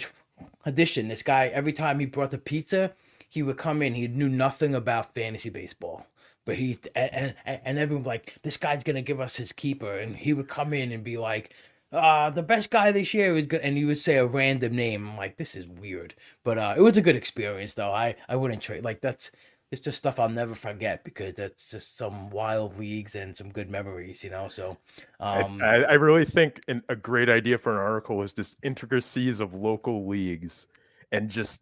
addition. 0.65 1.09
This 1.09 1.23
guy 1.23 1.47
every 1.47 1.73
time 1.73 1.99
he 1.99 2.05
brought 2.05 2.31
the 2.31 2.37
pizza 2.37 2.93
he 3.27 3.43
would 3.43 3.57
come 3.57 3.81
in 3.81 3.95
he 3.95 4.07
knew 4.07 4.29
nothing 4.29 4.73
about 4.73 5.13
fantasy 5.13 5.49
baseball. 5.49 6.05
But 6.45 6.55
he's 6.55 6.79
and, 6.95 7.35
and, 7.45 7.59
and 7.65 7.77
everyone 7.77 8.05
like 8.05 8.35
this 8.43 8.55
guy's 8.55 8.83
gonna 8.85 9.01
give 9.01 9.19
us 9.19 9.35
his 9.35 9.51
keeper. 9.51 9.97
And 9.97 10.15
he 10.15 10.31
would 10.31 10.47
come 10.47 10.73
in 10.73 10.93
and 10.93 11.03
be 11.03 11.17
like 11.17 11.53
uh, 11.91 12.29
the 12.29 12.43
best 12.43 12.69
guy 12.69 12.91
this 12.91 13.13
year 13.13 13.35
is 13.35 13.47
good, 13.47 13.61
and 13.61 13.77
you 13.77 13.87
would 13.87 13.97
say 13.97 14.17
a 14.17 14.25
random 14.25 14.75
name. 14.75 15.09
I'm 15.09 15.17
like, 15.17 15.37
this 15.37 15.55
is 15.55 15.67
weird, 15.67 16.15
but 16.43 16.57
uh, 16.57 16.73
it 16.77 16.81
was 16.81 16.97
a 16.97 17.01
good 17.01 17.15
experience 17.15 17.73
though. 17.73 17.91
I 17.91 18.15
I 18.27 18.35
wouldn't 18.35 18.61
trade 18.61 18.83
like 18.83 19.01
that's 19.01 19.31
it's 19.71 19.81
just 19.81 19.97
stuff 19.97 20.19
I'll 20.19 20.29
never 20.29 20.55
forget 20.55 21.03
because 21.03 21.35
that's 21.35 21.69
just 21.69 21.97
some 21.97 22.29
wild 22.31 22.79
leagues 22.79 23.15
and 23.15 23.37
some 23.37 23.51
good 23.51 23.69
memories, 23.69 24.23
you 24.23 24.31
know. 24.31 24.47
So, 24.47 24.77
um, 25.19 25.61
I, 25.61 25.83
I 25.83 25.93
really 25.93 26.25
think 26.25 26.61
an, 26.67 26.81
a 26.89 26.95
great 26.95 27.29
idea 27.29 27.57
for 27.57 27.73
an 27.73 27.77
article 27.77 28.21
is 28.23 28.33
just 28.33 28.57
intricacies 28.63 29.39
of 29.39 29.53
local 29.53 30.07
leagues 30.07 30.65
and 31.11 31.29
just 31.29 31.61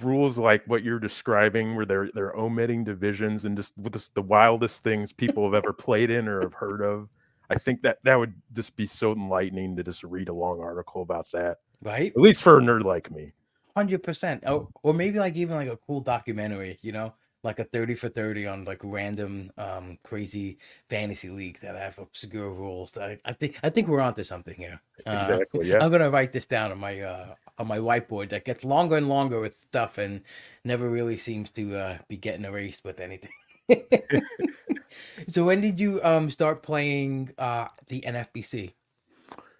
rules 0.00 0.38
like 0.38 0.62
what 0.66 0.82
you're 0.82 0.98
describing, 0.98 1.74
where 1.74 1.86
they're 1.86 2.10
they're 2.12 2.36
omitting 2.36 2.84
divisions 2.84 3.44
and 3.46 3.56
just 3.56 3.76
with 3.78 4.10
the 4.14 4.22
wildest 4.22 4.82
things 4.82 5.12
people 5.12 5.44
have 5.44 5.54
ever 5.54 5.72
played 5.72 6.10
in 6.10 6.28
or 6.28 6.40
have 6.42 6.54
heard 6.54 6.82
of. 6.82 7.08
I 7.50 7.56
think 7.56 7.82
that 7.82 7.98
that 8.04 8.16
would 8.16 8.34
just 8.52 8.76
be 8.76 8.86
so 8.86 9.12
enlightening 9.12 9.76
to 9.76 9.82
just 9.82 10.04
read 10.04 10.28
a 10.28 10.34
long 10.34 10.60
article 10.60 11.02
about 11.02 11.30
that. 11.32 11.58
Right. 11.82 12.12
At 12.14 12.20
least 12.20 12.42
for 12.42 12.58
a 12.58 12.60
nerd 12.60 12.84
like 12.84 13.10
me. 13.10 13.32
Hundred 13.74 14.02
percent. 14.02 14.44
Or 14.46 14.68
or 14.82 14.92
maybe 14.92 15.18
like 15.18 15.36
even 15.36 15.56
like 15.56 15.68
a 15.68 15.76
cool 15.76 16.00
documentary, 16.00 16.78
you 16.82 16.92
know, 16.92 17.14
like 17.44 17.58
a 17.58 17.64
thirty 17.64 17.94
for 17.94 18.08
thirty 18.08 18.46
on 18.46 18.64
like 18.64 18.80
random 18.82 19.50
um 19.56 19.98
crazy 20.02 20.58
fantasy 20.90 21.30
league 21.30 21.60
that 21.60 21.76
have 21.76 21.98
obscure 21.98 22.50
rules. 22.50 22.96
I, 22.98 23.18
I 23.24 23.32
think 23.32 23.58
I 23.62 23.70
think 23.70 23.88
we're 23.88 24.00
onto 24.00 24.24
something 24.24 24.56
here. 24.56 24.80
Uh, 25.06 25.18
exactly. 25.20 25.68
Yeah. 25.68 25.78
I'm 25.80 25.92
gonna 25.92 26.10
write 26.10 26.32
this 26.32 26.46
down 26.46 26.72
on 26.72 26.80
my 26.80 27.00
uh 27.00 27.34
on 27.58 27.66
my 27.66 27.78
whiteboard 27.78 28.30
that 28.30 28.44
gets 28.44 28.64
longer 28.64 28.96
and 28.96 29.08
longer 29.08 29.40
with 29.40 29.54
stuff 29.54 29.98
and 29.98 30.22
never 30.64 30.88
really 30.88 31.16
seems 31.16 31.50
to 31.50 31.76
uh, 31.76 31.98
be 32.08 32.16
getting 32.16 32.44
erased 32.44 32.84
with 32.84 33.00
anything. 33.00 33.32
so 35.28 35.44
when 35.44 35.60
did 35.60 35.78
you 35.78 36.02
um 36.02 36.30
start 36.30 36.62
playing 36.62 37.32
uh 37.38 37.68
the 37.88 38.00
NFBC? 38.02 38.72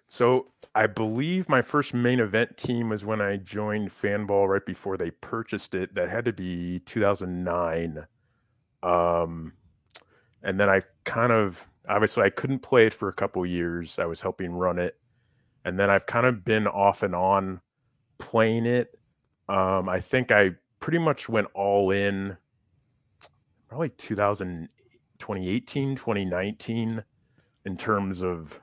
So 0.07 0.47
I 0.75 0.87
believe 0.87 1.49
my 1.49 1.61
first 1.61 1.93
main 1.93 2.19
event 2.19 2.57
team 2.57 2.89
was 2.89 3.05
when 3.05 3.21
I 3.21 3.37
joined 3.37 3.89
Fanball 3.89 4.47
right 4.47 4.65
before 4.65 4.97
they 4.97 5.11
purchased 5.11 5.73
it. 5.73 5.93
That 5.95 6.09
had 6.09 6.25
to 6.25 6.33
be 6.33 6.79
2009. 6.79 8.05
Um, 8.81 9.53
and 10.43 10.59
then 10.59 10.69
I 10.69 10.81
kind 11.03 11.31
of 11.31 11.67
obviously 11.87 12.23
I 12.23 12.29
couldn't 12.29 12.59
play 12.59 12.85
it 12.85 12.93
for 12.93 13.09
a 13.09 13.13
couple 13.13 13.45
years. 13.45 13.99
I 13.99 14.05
was 14.05 14.21
helping 14.21 14.51
run 14.51 14.79
it, 14.79 14.97
and 15.65 15.77
then 15.77 15.89
I've 15.89 16.05
kind 16.05 16.25
of 16.25 16.45
been 16.45 16.67
off 16.67 17.03
and 17.03 17.15
on 17.15 17.61
playing 18.17 18.65
it. 18.65 18.97
Um, 19.49 19.89
I 19.89 19.99
think 19.99 20.31
I 20.31 20.51
pretty 20.79 20.99
much 20.99 21.27
went 21.27 21.47
all 21.53 21.91
in 21.91 22.37
probably 23.69 23.89
2000, 23.89 24.67
2018, 25.19 25.95
2019 25.95 27.03
in 27.65 27.77
terms 27.77 28.23
of 28.23 28.59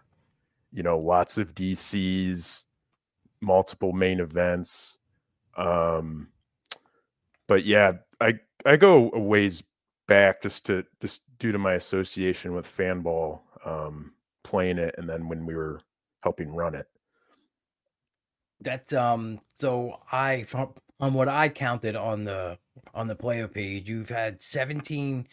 you 0.72 0.82
know 0.82 0.98
lots 0.98 1.38
of 1.38 1.54
DCs, 1.54 2.64
multiple 3.40 3.92
main 3.92 4.20
events. 4.20 4.98
Um, 5.56 6.28
but 7.46 7.64
yeah, 7.64 7.92
I 8.20 8.34
I 8.66 8.76
go 8.76 9.10
a 9.14 9.18
ways 9.18 9.62
back 10.06 10.42
just 10.42 10.66
to 10.66 10.84
just 11.00 11.22
due 11.38 11.52
to 11.52 11.58
my 11.58 11.74
association 11.74 12.54
with 12.54 12.66
Fanball, 12.66 13.40
um, 13.64 14.12
playing 14.42 14.78
it, 14.78 14.94
and 14.98 15.08
then 15.08 15.28
when 15.28 15.46
we 15.46 15.54
were 15.54 15.80
helping 16.22 16.52
run 16.52 16.74
it. 16.74 16.88
That's 18.60 18.92
um. 18.92 19.40
So 19.60 20.00
I 20.10 20.44
on 21.00 21.12
what 21.12 21.28
I 21.28 21.48
counted 21.48 21.96
on 21.96 22.24
the 22.24 22.58
on 22.94 23.08
the 23.08 23.14
player 23.14 23.48
page, 23.48 23.88
you've 23.88 24.08
had 24.08 24.42
17 24.42 25.26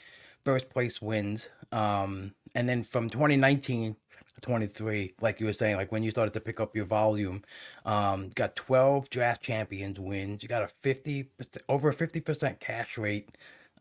first 0.43 0.69
place 0.69 1.01
wins. 1.01 1.49
Um, 1.71 2.33
and 2.55 2.67
then 2.69 2.83
from 2.83 3.09
2019 3.09 3.95
23 4.41 5.13
like 5.21 5.39
you 5.39 5.45
were 5.45 5.53
saying 5.53 5.77
like 5.77 5.89
when 5.89 6.03
you 6.03 6.11
started 6.11 6.33
to 6.33 6.41
pick 6.41 6.59
up 6.59 6.75
your 6.75 6.83
volume 6.83 7.41
um 7.85 8.27
got 8.35 8.57
12 8.57 9.09
draft 9.09 9.41
champions 9.41 9.97
wins 10.01 10.43
you 10.43 10.49
got 10.49 10.61
a 10.61 10.67
50 10.67 11.29
over 11.69 11.91
a 11.91 11.95
50% 11.95 12.59
cash 12.59 12.97
rate 12.97 13.29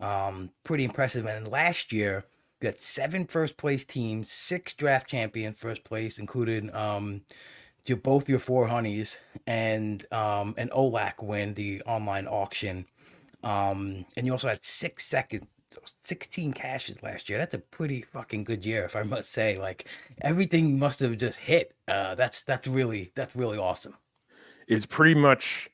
um, 0.02 0.50
pretty 0.64 0.84
impressive. 0.84 1.24
And 1.26 1.48
last 1.48 1.92
year, 1.92 2.24
you 2.60 2.66
had 2.66 2.80
seven 2.80 3.26
first 3.26 3.56
place 3.56 3.84
teams, 3.84 4.30
six 4.30 4.74
draft 4.74 5.08
champion 5.08 5.54
first 5.54 5.84
place, 5.84 6.18
including 6.18 6.74
um, 6.74 7.22
your, 7.86 7.98
both 7.98 8.28
your 8.28 8.38
four 8.38 8.68
honeys 8.68 9.18
and 9.46 10.04
um, 10.12 10.54
and 10.56 10.70
OLAC 10.70 11.22
win, 11.22 11.54
the 11.54 11.82
online 11.82 12.26
auction. 12.26 12.86
Um, 13.42 14.06
and 14.16 14.26
you 14.26 14.32
also 14.32 14.48
had 14.48 14.64
six 14.64 15.04
seconds 15.04 15.46
16 16.00 16.52
cashes 16.52 17.02
last 17.02 17.28
year. 17.28 17.38
That's 17.38 17.54
a 17.54 17.58
pretty 17.58 18.02
fucking 18.02 18.44
good 18.44 18.64
year, 18.64 18.84
if 18.84 18.96
I 18.96 19.02
must 19.02 19.30
say. 19.30 19.58
Like 19.58 19.88
everything 20.20 20.78
must 20.78 21.00
have 21.00 21.16
just 21.16 21.38
hit. 21.38 21.74
Uh, 21.88 22.14
that's 22.14 22.42
that's 22.42 22.68
really 22.68 23.12
that's 23.14 23.36
really 23.36 23.58
awesome. 23.58 23.94
It's 24.68 24.86
pretty 24.86 25.14
much 25.14 25.68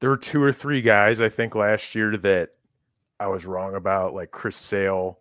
there 0.00 0.10
were 0.10 0.16
two 0.16 0.42
or 0.42 0.52
three 0.52 0.82
guys 0.82 1.20
I 1.20 1.28
think 1.28 1.54
last 1.54 1.94
year 1.94 2.16
that 2.18 2.50
I 3.20 3.26
was 3.26 3.46
wrong 3.46 3.74
about, 3.74 4.14
like 4.14 4.30
Chris 4.30 4.56
Sale. 4.56 5.18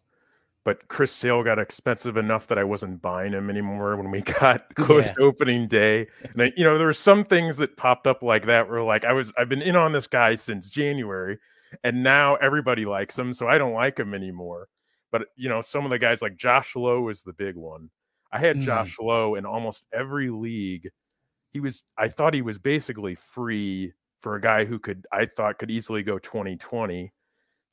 But 0.67 0.89
Chris 0.89 1.13
Sale 1.13 1.45
got 1.45 1.59
expensive 1.59 2.17
enough 2.17 2.47
that 2.47 2.57
I 2.57 2.65
wasn't 2.65 3.01
buying 3.01 3.31
him 3.31 3.49
anymore 3.49 3.95
when 3.95 4.11
we 4.11 4.19
got 4.39 4.65
close 4.75 5.05
yeah. 5.05 5.13
to 5.13 5.21
opening 5.21 5.65
day. 5.69 6.07
And 6.33 6.41
I, 6.41 6.51
you 6.57 6.65
know, 6.65 6.77
there 6.77 6.87
were 6.87 6.91
some 6.91 7.23
things 7.23 7.55
that 7.55 7.77
popped 7.77 8.05
up 8.05 8.21
like 8.21 8.47
that 8.47 8.69
where 8.69 8.83
like 8.83 9.05
I 9.05 9.13
was 9.13 9.31
I've 9.37 9.47
been 9.47 9.61
in 9.61 9.77
on 9.77 9.93
this 9.93 10.07
guy 10.07 10.35
since 10.35 10.69
January, 10.69 11.39
and 11.85 12.03
now 12.03 12.35
everybody 12.35 12.83
likes 12.83 13.17
him, 13.17 13.31
so 13.31 13.47
I 13.47 13.57
don't 13.57 13.75
like 13.75 13.97
him 13.97 14.13
anymore. 14.13 14.67
But 15.09 15.27
you 15.37 15.47
know, 15.47 15.61
some 15.61 15.85
of 15.85 15.89
the 15.89 15.99
guys 15.99 16.21
like 16.21 16.35
Josh 16.35 16.75
Lowe 16.75 17.07
is 17.07 17.21
the 17.21 17.31
big 17.31 17.55
one. 17.55 17.89
I 18.33 18.39
had 18.39 18.57
mm. 18.57 18.63
Josh 18.63 18.97
Lowe 18.99 19.35
in 19.35 19.45
almost 19.45 19.87
every 19.93 20.29
league. 20.29 20.89
He 21.53 21.61
was 21.61 21.85
I 21.97 22.09
thought 22.09 22.33
he 22.33 22.41
was 22.41 22.59
basically 22.59 23.15
free 23.15 23.93
for 24.19 24.35
a 24.35 24.41
guy 24.41 24.65
who 24.65 24.79
could 24.79 25.05
I 25.13 25.27
thought 25.27 25.59
could 25.59 25.71
easily 25.71 26.03
go 26.03 26.19
2020 26.19 27.13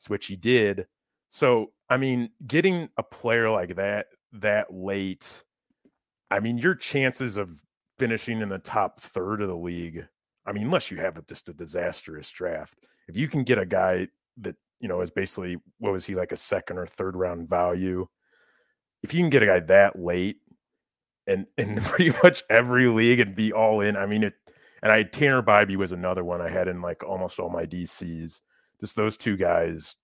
which 0.09 0.27
he 0.27 0.37
did. 0.37 0.87
So, 1.29 1.73
I 1.89 1.97
mean, 1.97 2.31
getting 2.47 2.89
a 2.97 3.03
player 3.03 3.51
like 3.51 3.77
that 3.77 4.07
that 4.33 4.73
late, 4.73 5.45
I 6.31 6.41
mean, 6.41 6.59
your 6.59 6.75
chances 6.75 7.37
of 7.37 7.51
finishing 7.99 8.41
in 8.41 8.49
the 8.49 8.59
top 8.59 9.01
third 9.01 9.43
of 9.43 9.49
the 9.49 9.57
league, 9.57 10.07
I 10.47 10.53
mean, 10.53 10.65
unless 10.65 10.91
you 10.91 10.99
have 10.99 11.25
just 11.27 11.49
a 11.49 11.55
disastrous 11.55 12.31
draft, 12.31 12.79
if 13.09 13.17
you 13.17 13.29
can 13.29 13.45
get 13.45 13.59
a 13.59 13.67
guy 13.67 14.09
that, 14.39 14.57
you 14.81 14.89
know, 14.89 15.01
is 15.01 15.11
basically, 15.11 15.57
what 15.79 15.93
was 15.93 16.05
he 16.05 16.15
like 16.15 16.33
a 16.33 16.37
second 16.37 16.79
or 16.79 16.87
third 16.87 17.17
round 17.17 17.49
value? 17.49 18.07
If 19.03 19.15
you 19.15 19.21
can 19.21 19.31
get 19.31 19.43
a 19.43 19.47
guy 19.47 19.61
that 19.61 19.99
late 19.99 20.37
and 21.27 21.47
in 21.59 21.77
pretty 21.83 22.15
much 22.23 22.43
every 22.51 22.89
league 22.89 23.21
and 23.21 23.35
be 23.35 23.53
all 23.53 23.81
in, 23.81 23.97
I 23.97 24.07
mean, 24.07 24.25
it, 24.25 24.35
and 24.83 24.93
I 24.93 25.03
Tanner 25.03 25.43
Bibee 25.43 25.77
was 25.77 25.93
another 25.93 26.23
one 26.25 26.41
I 26.41 26.51
had 26.51 26.69
in 26.69 26.83
like 26.83 27.03
almost 27.03 27.41
all 27.41 27.49
my 27.49 27.65
DCs 27.65 28.43
just 28.81 28.97
those 28.97 29.17
two 29.17 29.37
guys 29.37 29.97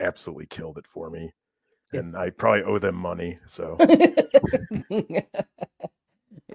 absolutely 0.00 0.46
killed 0.46 0.78
it 0.78 0.86
for 0.86 1.10
me. 1.10 1.32
And 1.92 2.16
I 2.16 2.30
probably 2.30 2.62
owe 2.62 2.78
them 2.78 2.94
money. 2.94 3.36
So, 3.46 3.76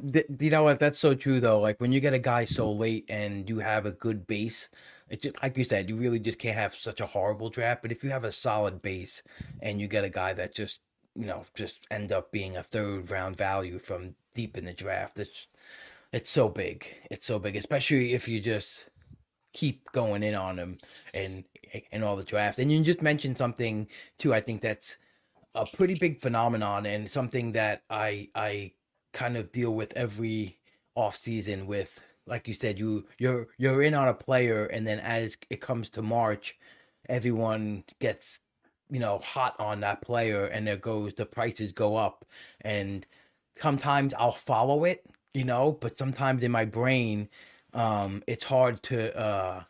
you 0.03 0.49
know 0.49 0.63
what? 0.63 0.79
That's 0.79 0.99
so 0.99 1.13
true, 1.13 1.39
though. 1.41 1.59
Like 1.59 1.81
when 1.81 1.91
you 1.91 1.99
get 1.99 2.13
a 2.13 2.19
guy 2.19 2.45
so 2.45 2.71
late 2.71 3.05
and 3.09 3.49
you 3.49 3.59
have 3.59 3.85
a 3.85 3.91
good 3.91 4.25
base, 4.27 4.69
it 5.09 5.21
just, 5.21 5.41
like 5.43 5.57
you 5.57 5.65
said, 5.65 5.89
you 5.89 5.97
really 5.97 6.19
just 6.19 6.39
can't 6.39 6.57
have 6.57 6.73
such 6.73 7.01
a 7.01 7.05
horrible 7.05 7.49
draft. 7.49 7.81
But 7.81 7.91
if 7.91 8.03
you 8.03 8.11
have 8.11 8.23
a 8.23 8.31
solid 8.31 8.81
base 8.81 9.23
and 9.61 9.81
you 9.81 9.87
get 9.87 10.05
a 10.05 10.09
guy 10.09 10.33
that 10.33 10.55
just, 10.55 10.79
you 11.15 11.25
know, 11.25 11.43
just 11.53 11.79
end 11.91 12.13
up 12.13 12.31
being 12.31 12.55
a 12.55 12.63
third 12.63 13.11
round 13.11 13.35
value 13.35 13.77
from 13.79 14.15
deep 14.33 14.57
in 14.57 14.65
the 14.65 14.73
draft, 14.73 15.19
it's 15.19 15.47
it's 16.13 16.29
so 16.31 16.47
big. 16.47 16.87
It's 17.11 17.25
so 17.25 17.39
big, 17.39 17.57
especially 17.57 18.13
if 18.13 18.29
you 18.29 18.39
just 18.39 18.89
keep 19.55 19.89
going 19.93 20.21
in 20.21 20.35
on 20.35 20.59
him 20.59 20.77
and 21.13 21.45
and 21.91 22.03
all 22.03 22.15
the 22.15 22.23
drafts. 22.23 22.59
And 22.59 22.71
you 22.71 22.83
just 22.83 23.01
mentioned 23.01 23.37
something 23.37 23.87
too. 24.17 24.33
I 24.33 24.39
think 24.39 24.61
that's 24.61 24.97
a 25.55 25.65
pretty 25.65 25.95
big 25.95 26.19
phenomenon 26.19 26.85
and 26.85 27.09
something 27.09 27.53
that 27.53 27.83
I 27.89 28.29
I 28.35 28.73
kind 29.13 29.37
of 29.37 29.51
deal 29.51 29.73
with 29.73 29.93
every 29.95 30.59
off 30.95 31.17
season 31.17 31.65
with 31.65 32.01
like 32.27 32.47
you 32.47 32.53
said 32.53 32.77
you 32.77 33.05
you're 33.17 33.47
you're 33.57 33.81
in 33.81 33.93
on 33.93 34.07
a 34.07 34.13
player 34.13 34.65
and 34.65 34.85
then 34.85 34.99
as 34.99 35.37
it 35.49 35.61
comes 35.61 35.89
to 35.89 36.01
March 36.01 36.57
everyone 37.07 37.83
gets 37.99 38.41
you 38.89 38.99
know 38.99 39.19
hot 39.19 39.55
on 39.59 39.79
that 39.79 40.01
player 40.01 40.45
and 40.45 40.67
there 40.67 40.77
goes 40.77 41.13
the 41.13 41.25
prices 41.25 41.71
go 41.71 41.95
up 41.95 42.25
and 42.61 43.05
sometimes 43.57 44.13
I'll 44.13 44.31
follow 44.31 44.83
it 44.83 45.05
you 45.33 45.45
know 45.45 45.77
but 45.79 45.97
sometimes 45.97 46.43
in 46.43 46.51
my 46.51 46.65
brain 46.65 47.29
um, 47.73 48.23
it's 48.27 48.45
hard 48.45 48.81
to 48.83 49.17
uh, 49.17 49.63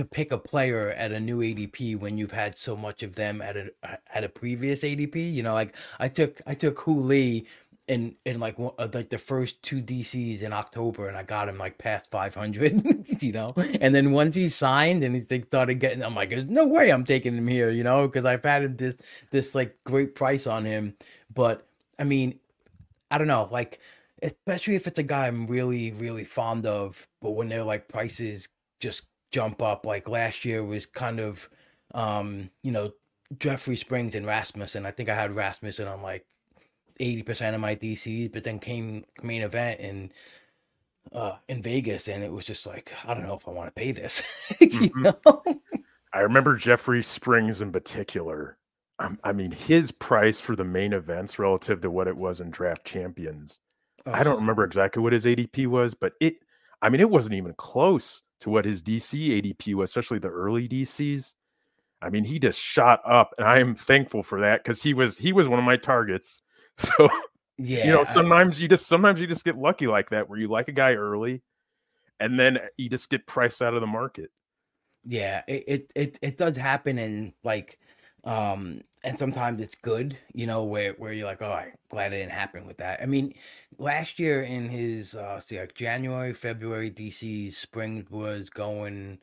to 0.00 0.04
pick 0.06 0.32
a 0.32 0.38
player 0.38 0.90
at 0.92 1.12
a 1.12 1.20
new 1.20 1.40
ADP 1.40 1.98
when 1.98 2.16
you've 2.16 2.32
had 2.32 2.56
so 2.56 2.74
much 2.74 3.02
of 3.02 3.16
them 3.16 3.42
at 3.42 3.54
a 3.54 3.70
at 4.14 4.24
a 4.24 4.30
previous 4.30 4.82
ADP. 4.82 5.32
You 5.32 5.42
know, 5.42 5.52
like 5.52 5.76
I 5.98 6.08
took 6.08 6.40
I 6.46 6.54
took 6.54 6.86
Lee 6.86 7.46
in 7.86 8.16
in 8.24 8.40
like 8.40 8.58
one, 8.58 8.72
uh, 8.78 8.88
like 8.94 9.10
the 9.10 9.18
first 9.18 9.62
two 9.62 9.82
DCs 9.82 10.40
in 10.40 10.54
October, 10.54 11.06
and 11.06 11.18
I 11.18 11.22
got 11.22 11.50
him 11.50 11.58
like 11.58 11.76
past 11.76 12.10
five 12.10 12.34
hundred. 12.34 12.82
you 13.22 13.32
know, 13.32 13.52
and 13.56 13.94
then 13.94 14.12
once 14.12 14.36
he 14.36 14.48
signed 14.48 15.02
and 15.02 15.14
he 15.14 15.42
started 15.42 15.74
getting, 15.74 16.02
I'm 16.02 16.14
like, 16.14 16.30
there's 16.30 16.46
no 16.46 16.66
way 16.66 16.90
I'm 16.90 17.04
taking 17.04 17.36
him 17.36 17.46
here. 17.46 17.68
You 17.68 17.84
know, 17.84 18.08
because 18.08 18.24
I've 18.24 18.42
had 18.42 18.78
this 18.78 18.96
this 19.30 19.54
like 19.54 19.76
great 19.84 20.14
price 20.14 20.46
on 20.46 20.64
him, 20.64 20.94
but 21.34 21.66
I 21.98 22.04
mean, 22.04 22.40
I 23.10 23.18
don't 23.18 23.28
know, 23.28 23.50
like 23.52 23.80
especially 24.22 24.76
if 24.76 24.86
it's 24.86 24.98
a 24.98 25.02
guy 25.02 25.26
I'm 25.26 25.46
really, 25.46 25.92
really 25.92 26.24
fond 26.24 26.64
of. 26.64 27.06
But 27.20 27.32
when 27.32 27.50
they're 27.50 27.64
like 27.64 27.88
prices 27.88 28.48
just 28.80 29.02
jump 29.30 29.62
up, 29.62 29.86
like 29.86 30.08
last 30.08 30.44
year 30.44 30.64
was 30.64 30.86
kind 30.86 31.20
of, 31.20 31.48
um, 31.94 32.50
you 32.62 32.72
know, 32.72 32.92
Jeffrey 33.38 33.76
Springs 33.76 34.14
and 34.14 34.26
Rasmussen. 34.26 34.86
I 34.86 34.90
think 34.90 35.08
I 35.08 35.14
had 35.14 35.32
Rasmussen 35.32 35.86
on 35.86 36.02
like 36.02 36.26
80% 37.00 37.54
of 37.54 37.60
my 37.60 37.76
DCs, 37.76 38.32
but 38.32 38.44
then 38.44 38.58
came 38.58 39.04
main 39.22 39.42
event 39.42 39.80
and 39.80 40.12
uh 41.12 41.36
in 41.48 41.62
Vegas 41.62 42.08
and 42.08 42.22
it 42.22 42.30
was 42.30 42.44
just 42.44 42.66
like 42.66 42.92
I 43.06 43.14
don't 43.14 43.26
know 43.26 43.34
if 43.34 43.48
I 43.48 43.52
want 43.52 43.74
to 43.74 43.80
pay 43.80 43.90
this. 43.90 44.54
you 44.60 44.68
mm-hmm. 44.68 45.02
know? 45.02 45.42
I 46.12 46.20
remember 46.20 46.56
Jeffrey 46.56 47.02
Springs 47.02 47.62
in 47.62 47.72
particular. 47.72 48.58
Um, 48.98 49.18
I 49.24 49.32
mean, 49.32 49.50
his 49.50 49.92
price 49.92 50.40
for 50.40 50.54
the 50.54 50.64
main 50.64 50.92
events 50.92 51.38
relative 51.38 51.80
to 51.80 51.90
what 51.90 52.06
it 52.06 52.16
was 52.16 52.40
in 52.40 52.50
draft 52.50 52.84
champions 52.84 53.60
Oh. 54.06 54.12
I 54.12 54.22
don't 54.22 54.36
remember 54.36 54.64
exactly 54.64 55.02
what 55.02 55.12
his 55.12 55.24
ADP 55.24 55.66
was, 55.66 55.94
but 55.94 56.14
it, 56.20 56.36
I 56.82 56.88
mean, 56.88 57.00
it 57.00 57.10
wasn't 57.10 57.34
even 57.34 57.54
close 57.54 58.22
to 58.40 58.50
what 58.50 58.64
his 58.64 58.82
DC 58.82 59.28
ADP 59.28 59.74
was, 59.74 59.90
especially 59.90 60.18
the 60.18 60.28
early 60.28 60.66
DCs. 60.68 61.34
I 62.02 62.08
mean, 62.08 62.24
he 62.24 62.38
just 62.38 62.58
shot 62.58 63.00
up, 63.06 63.32
and 63.38 63.46
I 63.46 63.58
am 63.58 63.74
thankful 63.74 64.22
for 64.22 64.40
that 64.40 64.64
because 64.64 64.82
he 64.82 64.94
was 64.94 65.18
he 65.18 65.32
was 65.32 65.48
one 65.48 65.58
of 65.58 65.64
my 65.64 65.76
targets. 65.76 66.42
So, 66.76 67.10
yeah, 67.58 67.84
you 67.84 67.92
know, 67.92 68.04
sometimes 68.04 68.58
I, 68.58 68.62
you 68.62 68.68
just 68.68 68.86
sometimes 68.86 69.20
you 69.20 69.26
just 69.26 69.44
get 69.44 69.58
lucky 69.58 69.86
like 69.86 70.08
that 70.10 70.30
where 70.30 70.38
you 70.38 70.48
like 70.48 70.68
a 70.68 70.72
guy 70.72 70.94
early, 70.94 71.42
and 72.18 72.40
then 72.40 72.58
you 72.78 72.88
just 72.88 73.10
get 73.10 73.26
priced 73.26 73.60
out 73.60 73.74
of 73.74 73.82
the 73.82 73.86
market. 73.86 74.30
Yeah, 75.04 75.42
it 75.46 75.64
it 75.66 75.92
it, 75.94 76.18
it 76.22 76.36
does 76.38 76.56
happen, 76.56 76.98
and 76.98 77.34
like 77.44 77.78
um 78.24 78.80
and 79.02 79.18
sometimes 79.18 79.60
it's 79.60 79.74
good, 79.74 80.18
you 80.34 80.46
know, 80.46 80.64
where 80.64 80.92
where 80.94 81.12
you're 81.12 81.26
like, 81.26 81.42
oh, 81.42 81.52
I'm 81.52 81.72
glad 81.90 82.12
it 82.12 82.18
didn't 82.18 82.32
happen 82.32 82.66
with 82.66 82.78
that. 82.78 83.00
I 83.02 83.06
mean, 83.06 83.34
last 83.78 84.18
year 84.18 84.42
in 84.42 84.68
his 84.68 85.14
uh, 85.14 85.40
see, 85.40 85.58
like 85.58 85.74
January, 85.74 86.34
February, 86.34 86.90
DC 86.90 87.52
spring 87.52 88.06
was 88.10 88.50
going 88.50 89.18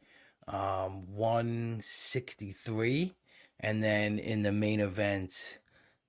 um 0.48 1.06
163, 1.16 3.14
and 3.60 3.84
then 3.84 4.20
in 4.20 4.44
the 4.44 4.52
main 4.52 4.80
events, 4.80 5.58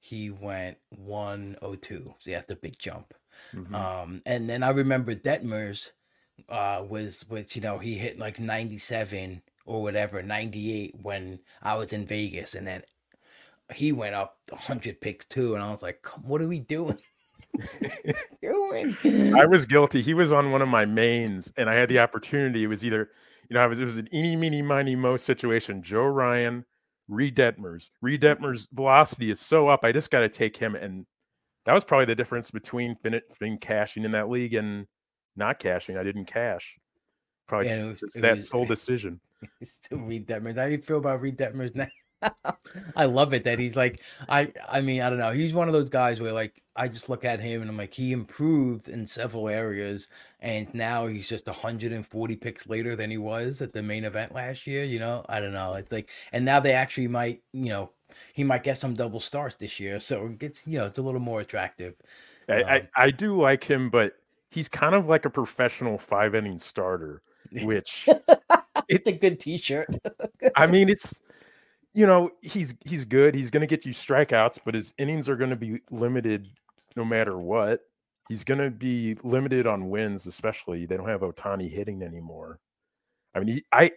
he 0.01 0.31
went 0.31 0.79
102. 0.91 2.15
So 2.19 2.31
that's 2.31 2.51
a 2.51 2.57
big 2.57 2.79
jump. 2.79 3.15
Mhm. 3.55 3.75
Um, 3.75 4.23
and 4.27 4.49
then 4.49 4.63
I 4.63 4.71
remember 4.71 5.15
Detmers 5.15 5.93
uh 6.49 6.85
was 6.89 7.25
which 7.29 7.57
you 7.57 7.63
know 7.63 7.79
he 7.79 7.99
hit 7.99 8.19
like 8.19 8.39
97 8.39 9.43
or 9.65 9.83
whatever 9.83 10.23
98 10.23 10.95
when 11.03 11.41
I 11.63 11.75
was 11.75 11.93
in 11.93 12.07
Vegas 12.07 12.55
and 12.55 12.67
then 12.67 12.83
he 13.75 13.93
went 13.93 14.15
up 14.15 14.39
100 14.49 15.01
picks 15.01 15.27
too 15.27 15.55
and 15.55 15.63
I 15.63 15.71
was 15.71 15.83
like 15.83 16.01
"Come- 16.03 16.23
what 16.27 16.41
are 16.41 16.49
we 16.49 16.61
doing 16.61 16.99
doing 18.43 18.95
I 19.37 19.47
was 19.47 19.67
guilty. 19.67 20.03
He 20.03 20.15
was 20.15 20.33
on 20.33 20.51
one 20.51 20.63
of 20.63 20.69
my 20.69 20.85
mains, 20.85 21.53
and 21.57 21.69
I 21.71 21.75
had 21.75 21.89
the 21.89 21.99
opportunity. 22.01 22.65
It 22.65 22.67
was 22.67 22.85
either, 22.85 23.11
you 23.49 23.55
know, 23.55 23.61
I 23.61 23.67
was 23.67 23.79
it 23.81 23.85
was 23.85 23.99
an 23.99 24.09
eeny, 24.13 24.35
meeny, 24.37 24.61
miny, 24.63 24.97
mo 24.97 25.17
situation. 25.17 25.83
Joe 25.83 26.07
Ryan, 26.07 26.65
Reed 27.09 27.37
Detmers. 27.37 27.91
Reed 28.03 28.23
Detmers' 28.23 28.67
velocity 28.73 29.31
is 29.31 29.41
so 29.41 29.69
up. 29.69 29.85
I 29.85 29.93
just 29.93 30.11
got 30.11 30.21
to 30.21 30.29
take 30.29 30.57
him, 30.57 30.75
and 30.75 31.07
that 31.65 31.75
was 31.75 31.85
probably 31.85 32.07
the 32.07 32.15
difference 32.17 32.51
between 32.51 32.97
fin- 32.97 33.59
cashing 33.61 34.05
in 34.05 34.11
that 34.13 34.29
league 34.29 34.55
and 34.55 34.87
not 35.37 35.59
cashing. 35.61 35.97
I 35.97 36.03
didn't 36.03 36.25
cash. 36.25 36.77
Probably 37.47 37.71
Yeah, 37.71 37.85
was- 37.85 38.01
that 38.17 38.35
was- 38.35 38.49
sole 38.49 38.65
decision. 38.67 39.21
still 39.63 39.99
Reed 39.99 40.27
Detmers 40.27 40.57
how 40.57 40.67
do 40.67 40.73
you 40.73 40.79
feel 40.79 40.99
about 40.99 41.21
Reed 41.21 41.39
Detmers 41.39 41.73
now 41.77 41.87
I 42.97 43.05
love 43.07 43.33
it 43.35 43.45
that 43.45 43.59
he's 43.59 43.77
like 43.77 44.03
I 44.29 44.53
I 44.69 44.81
mean 44.81 45.03
I 45.03 45.09
don't 45.11 45.19
know 45.19 45.33
he's 45.33 45.55
one 45.55 45.69
of 45.69 45.75
those 45.75 45.91
guys 45.91 46.21
where 46.21 46.33
like 46.33 46.63
I 46.77 46.89
just 46.89 47.09
look 47.09 47.25
at 47.25 47.41
him 47.41 47.61
and 47.61 47.71
I'm 47.71 47.77
like 47.77 47.95
he 47.95 48.13
improved 48.13 48.89
in 48.89 49.07
several 49.07 49.49
areas 49.49 50.09
and 50.41 50.73
now 50.75 51.07
he's 51.07 51.29
just 51.29 51.47
140 51.47 52.37
picks 52.37 52.69
later 52.69 52.97
than 52.97 53.11
he 53.11 53.19
was 53.19 53.61
at 53.63 53.73
the 53.73 53.83
main 53.83 54.05
event 54.05 54.35
last 54.35 54.67
year 54.67 54.85
you 54.85 54.99
know? 54.99 55.25
I 55.29 55.41
don't 55.41 55.53
know 55.53 55.75
it's 55.75 55.93
like 55.93 56.11
and 56.33 56.45
now 56.45 56.61
they 56.61 56.73
actually 56.73 57.09
might 57.09 57.43
you 57.53 57.69
know 57.71 57.91
he 58.33 58.45
might 58.45 58.65
get 58.65 58.79
some 58.79 58.95
double 58.95 59.21
starts 59.21 59.57
this 59.57 59.79
year 59.81 60.01
so 60.01 60.27
it 60.27 60.39
gets 60.39 60.63
you 60.67 60.79
know 60.79 60.87
it's 60.87 60.99
a 60.99 61.03
little 61.03 61.21
more 61.21 61.41
attractive. 61.41 61.95
I, 62.49 62.63
Um, 62.63 62.89
I, 62.97 63.07
I 63.07 63.11
do 63.11 63.41
like 63.41 63.65
him, 63.65 63.91
but 63.91 64.15
he's 64.51 64.69
kind 64.69 64.95
of 64.95 65.07
like 65.09 65.25
a 65.25 65.31
professional 65.31 65.99
five 65.99 66.35
inning 66.35 66.59
starter, 66.59 67.23
which 67.59 68.15
it's 68.89 69.09
a 69.09 69.13
good 69.13 69.41
t-shirt. 69.41 69.97
I 70.55 70.67
mean, 70.67 70.89
it's 70.89 71.23
you 71.95 72.07
know, 72.07 72.31
he's 72.43 72.75
he's 72.85 73.05
good. 73.05 73.35
He's 73.35 73.51
going 73.51 73.63
to 73.63 73.67
get 73.67 73.87
you 73.87 73.93
strikeouts, 73.93 74.61
but 74.65 74.75
his 74.75 74.93
innings 74.99 75.29
are 75.29 75.37
going 75.37 75.51
to 75.51 75.59
be 75.59 75.81
limited 75.91 76.49
no 76.97 77.05
matter 77.05 77.39
what. 77.39 77.81
He's 78.29 78.45
going 78.45 78.61
to 78.61 78.71
be 78.71 79.17
limited 79.23 79.67
on 79.67 79.89
wins, 79.89 80.27
especially 80.27 80.85
they 80.85 80.97
don't 80.97 81.09
have 81.09 81.23
Ohtani 81.23 81.71
hitting 81.71 82.03
anymore. 82.03 82.61
I 83.35 83.41
mean, 83.41 83.49
he, 83.49 83.65
I 83.73 83.93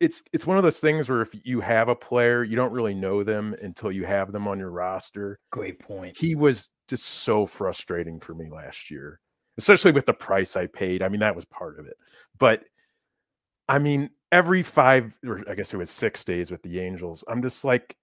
it's 0.00 0.22
it's 0.32 0.46
one 0.46 0.56
of 0.56 0.62
those 0.62 0.80
things 0.80 1.08
where 1.08 1.22
if 1.22 1.34
you 1.44 1.60
have 1.60 1.88
a 1.88 1.94
player, 1.94 2.44
you 2.44 2.56
don't 2.56 2.72
really 2.72 2.94
know 2.94 3.22
them 3.22 3.54
until 3.62 3.92
you 3.92 4.04
have 4.04 4.32
them 4.32 4.48
on 4.48 4.58
your 4.58 4.70
roster. 4.70 5.38
great 5.50 5.78
point 5.78 6.16
He 6.16 6.34
was 6.34 6.70
just 6.88 7.04
so 7.04 7.46
frustrating 7.46 8.20
for 8.20 8.34
me 8.34 8.50
last 8.50 8.90
year, 8.90 9.20
especially 9.58 9.92
with 9.92 10.06
the 10.06 10.14
price 10.14 10.56
I 10.56 10.66
paid. 10.66 11.02
I 11.02 11.08
mean, 11.08 11.20
that 11.20 11.34
was 11.34 11.44
part 11.44 11.78
of 11.78 11.86
it. 11.86 11.96
But 12.38 12.64
I 13.68 13.78
mean, 13.78 14.10
every 14.34 14.64
five, 14.64 15.16
or 15.24 15.42
I 15.48 15.54
guess 15.54 15.72
it 15.72 15.76
was 15.76 15.90
six 15.90 16.24
days 16.24 16.50
with 16.50 16.60
the 16.62 16.80
Angels, 16.80 17.24
I'm 17.28 17.40
just 17.40 17.64
like, 17.64 17.96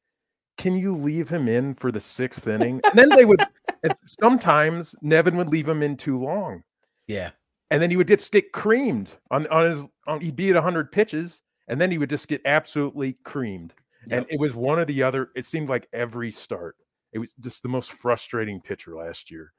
can 0.57 0.77
you 0.77 0.95
leave 0.95 1.27
him 1.27 1.49
in 1.49 1.73
for 1.73 1.91
the 1.91 1.99
sixth 1.99 2.47
inning? 2.47 2.79
And 2.85 2.97
then 2.97 3.09
they 3.09 3.25
would, 3.25 3.43
sometimes 4.05 4.95
Nevin 5.01 5.35
would 5.35 5.49
leave 5.49 5.67
him 5.67 5.83
in 5.83 5.97
too 5.97 6.17
long. 6.17 6.63
yeah 7.07 7.31
And 7.69 7.83
then 7.83 7.89
he 7.89 7.97
would 7.97 8.07
just 8.07 8.31
get 8.31 8.53
creamed 8.53 9.09
on, 9.29 9.45
on 9.47 9.65
his, 9.65 9.87
on, 10.07 10.21
he'd 10.21 10.37
be 10.37 10.49
at 10.49 10.55
100 10.55 10.89
pitches, 10.93 11.41
and 11.67 11.81
then 11.81 11.91
he 11.91 11.97
would 11.97 12.09
just 12.09 12.29
get 12.29 12.41
absolutely 12.45 13.17
creamed. 13.25 13.73
And 14.09 14.25
it 14.29 14.39
was 14.39 14.55
one 14.55 14.79
or 14.79 14.85
the 14.85 15.03
other. 15.03 15.29
It 15.35 15.45
seemed 15.45 15.69
like 15.69 15.87
every 15.93 16.31
start. 16.31 16.75
It 17.11 17.19
was 17.19 17.33
just 17.33 17.61
the 17.61 17.69
most 17.69 17.91
frustrating 17.91 18.61
pitcher 18.61 18.95
last 18.95 19.29
year. 19.29 19.53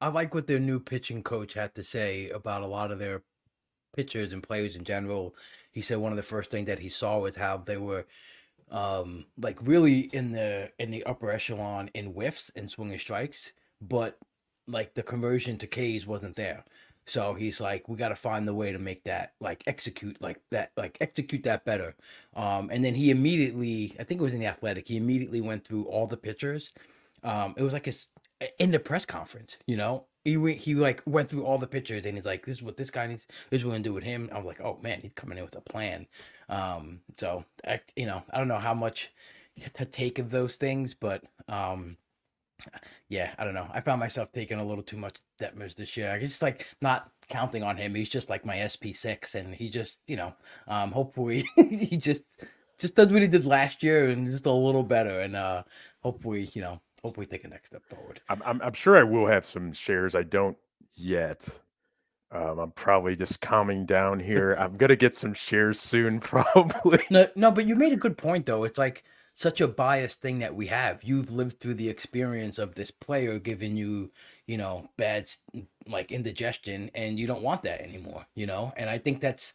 I 0.00 0.08
like 0.08 0.34
what 0.34 0.46
their 0.46 0.58
new 0.58 0.78
pitching 0.80 1.22
coach 1.22 1.54
had 1.54 1.74
to 1.76 1.84
say 1.84 2.28
about 2.30 2.62
a 2.62 2.66
lot 2.66 2.90
of 2.90 2.98
their 2.98 3.22
pitchers 3.94 4.32
and 4.32 4.42
players 4.42 4.76
in 4.76 4.84
general. 4.84 5.34
He 5.72 5.80
said 5.80 5.98
one 5.98 6.12
of 6.12 6.16
the 6.16 6.22
first 6.22 6.50
things 6.50 6.66
that 6.66 6.78
he 6.80 6.88
saw 6.88 7.18
was 7.18 7.36
how 7.36 7.58
they 7.58 7.76
were 7.76 8.06
um 8.70 9.24
like 9.40 9.58
really 9.62 10.00
in 10.12 10.32
the 10.32 10.70
in 10.78 10.90
the 10.90 11.02
upper 11.04 11.30
echelon 11.30 11.90
in 11.94 12.06
whiffs 12.08 12.50
and 12.54 12.70
swinging 12.70 12.98
strikes, 12.98 13.52
but 13.80 14.18
like 14.66 14.94
the 14.94 15.02
conversion 15.02 15.56
to 15.58 15.66
K's 15.66 16.06
wasn't 16.06 16.36
there. 16.36 16.64
So 17.08 17.32
he's 17.32 17.58
like, 17.58 17.88
we 17.88 17.96
got 17.96 18.10
to 18.10 18.16
find 18.16 18.46
the 18.46 18.54
way 18.54 18.70
to 18.70 18.78
make 18.78 19.04
that 19.04 19.32
like 19.40 19.64
execute 19.66 20.20
like 20.20 20.40
that 20.50 20.72
like 20.76 20.98
execute 21.00 21.42
that 21.44 21.64
better. 21.64 21.96
Um, 22.36 22.68
and 22.70 22.84
then 22.84 22.94
he 22.94 23.10
immediately, 23.10 23.96
I 23.98 24.04
think 24.04 24.20
it 24.20 24.24
was 24.24 24.34
in 24.34 24.40
the 24.40 24.46
Athletic, 24.46 24.86
he 24.88 24.98
immediately 24.98 25.40
went 25.40 25.66
through 25.66 25.84
all 25.84 26.06
the 26.06 26.18
pitchers. 26.18 26.70
Um, 27.24 27.54
it 27.56 27.62
was 27.62 27.72
like 27.72 27.86
his 27.86 28.06
in 28.58 28.70
the 28.72 28.78
press 28.78 29.06
conference, 29.06 29.56
you 29.66 29.76
know. 29.76 30.04
He 30.24 30.36
went, 30.36 30.58
he 30.58 30.74
like 30.74 31.02
went 31.06 31.28
through 31.30 31.44
all 31.44 31.58
the 31.58 31.66
pictures 31.66 32.04
and 32.04 32.16
he's 32.16 32.24
like, 32.26 32.44
"This 32.44 32.58
is 32.58 32.62
what 32.62 32.76
this 32.76 32.90
guy 32.90 33.06
needs. 33.06 33.26
This 33.50 33.60
is 33.60 33.64
what 33.64 33.70
we're 33.70 33.74
gonna 33.76 33.84
do 33.84 33.94
with 33.94 34.04
him." 34.04 34.28
I 34.32 34.38
was 34.38 34.46
like, 34.46 34.60
"Oh 34.60 34.78
man, 34.82 35.00
he's 35.00 35.12
coming 35.14 35.38
in 35.38 35.44
with 35.44 35.56
a 35.56 35.60
plan." 35.60 36.06
Um, 36.48 37.00
so 37.16 37.44
I, 37.66 37.80
you 37.96 38.06
know, 38.06 38.22
I 38.30 38.38
don't 38.38 38.48
know 38.48 38.58
how 38.58 38.74
much 38.74 39.10
to 39.74 39.84
take 39.84 40.18
of 40.18 40.30
those 40.30 40.56
things, 40.56 40.94
but 40.94 41.24
um, 41.48 41.96
yeah, 43.08 43.32
I 43.38 43.44
don't 43.44 43.54
know. 43.54 43.68
I 43.72 43.80
found 43.80 44.00
myself 44.00 44.32
taking 44.32 44.58
a 44.58 44.64
little 44.64 44.82
too 44.82 44.96
much 44.96 45.16
Detmers 45.40 45.74
this 45.74 45.96
year. 45.96 46.12
I 46.12 46.18
just 46.18 46.42
like 46.42 46.66
not 46.82 47.10
counting 47.28 47.62
on 47.62 47.76
him. 47.76 47.94
He's 47.94 48.08
just 48.08 48.28
like 48.28 48.44
my 48.44 48.66
SP 48.66 48.92
six, 48.92 49.34
and 49.34 49.54
he 49.54 49.68
just, 49.70 49.98
you 50.06 50.16
know, 50.16 50.34
um, 50.66 50.92
hopefully 50.92 51.44
he 51.56 51.96
just 51.96 52.22
just 52.78 52.94
does 52.94 53.08
what 53.08 53.22
he 53.22 53.28
did 53.28 53.44
last 53.44 53.82
year 53.82 54.08
and 54.08 54.30
just 54.30 54.46
a 54.46 54.52
little 54.52 54.82
better, 54.82 55.20
and 55.20 55.36
uh, 55.36 55.62
hopefully, 56.02 56.50
you 56.52 56.62
know, 56.62 56.80
hopefully 57.02 57.26
take 57.26 57.44
a 57.44 57.48
next 57.48 57.68
step 57.70 57.82
forward. 57.88 58.20
I'm, 58.28 58.42
I'm, 58.44 58.60
I'm 58.62 58.72
sure 58.72 58.96
I 58.98 59.02
will 59.02 59.26
have 59.26 59.44
some 59.44 59.72
shares. 59.72 60.14
I 60.14 60.22
don't 60.22 60.56
yet. 60.94 61.48
Um, 62.30 62.58
I'm 62.58 62.70
probably 62.72 63.16
just 63.16 63.40
calming 63.40 63.86
down 63.86 64.20
here. 64.20 64.52
I'm 64.54 64.76
gonna 64.76 64.96
get 64.96 65.14
some 65.14 65.32
shares 65.32 65.80
soon, 65.80 66.20
probably. 66.20 67.00
No, 67.10 67.28
no, 67.34 67.50
but 67.50 67.66
you 67.66 67.74
made 67.74 67.92
a 67.92 67.96
good 67.96 68.18
point 68.18 68.46
though. 68.46 68.64
It's 68.64 68.78
like 68.78 69.04
such 69.32 69.60
a 69.60 69.68
biased 69.68 70.20
thing 70.20 70.40
that 70.40 70.54
we 70.54 70.66
have. 70.66 71.02
You've 71.02 71.30
lived 71.30 71.60
through 71.60 71.74
the 71.74 71.88
experience 71.88 72.58
of 72.58 72.74
this 72.74 72.90
player 72.90 73.38
giving 73.38 73.76
you, 73.76 74.10
you 74.46 74.58
know, 74.58 74.90
bad 74.96 75.30
like 75.86 76.12
indigestion, 76.12 76.90
and 76.94 77.18
you 77.18 77.26
don't 77.26 77.42
want 77.42 77.62
that 77.62 77.80
anymore. 77.80 78.26
You 78.34 78.46
know, 78.46 78.74
and 78.76 78.90
I 78.90 78.98
think 78.98 79.20
that's 79.20 79.54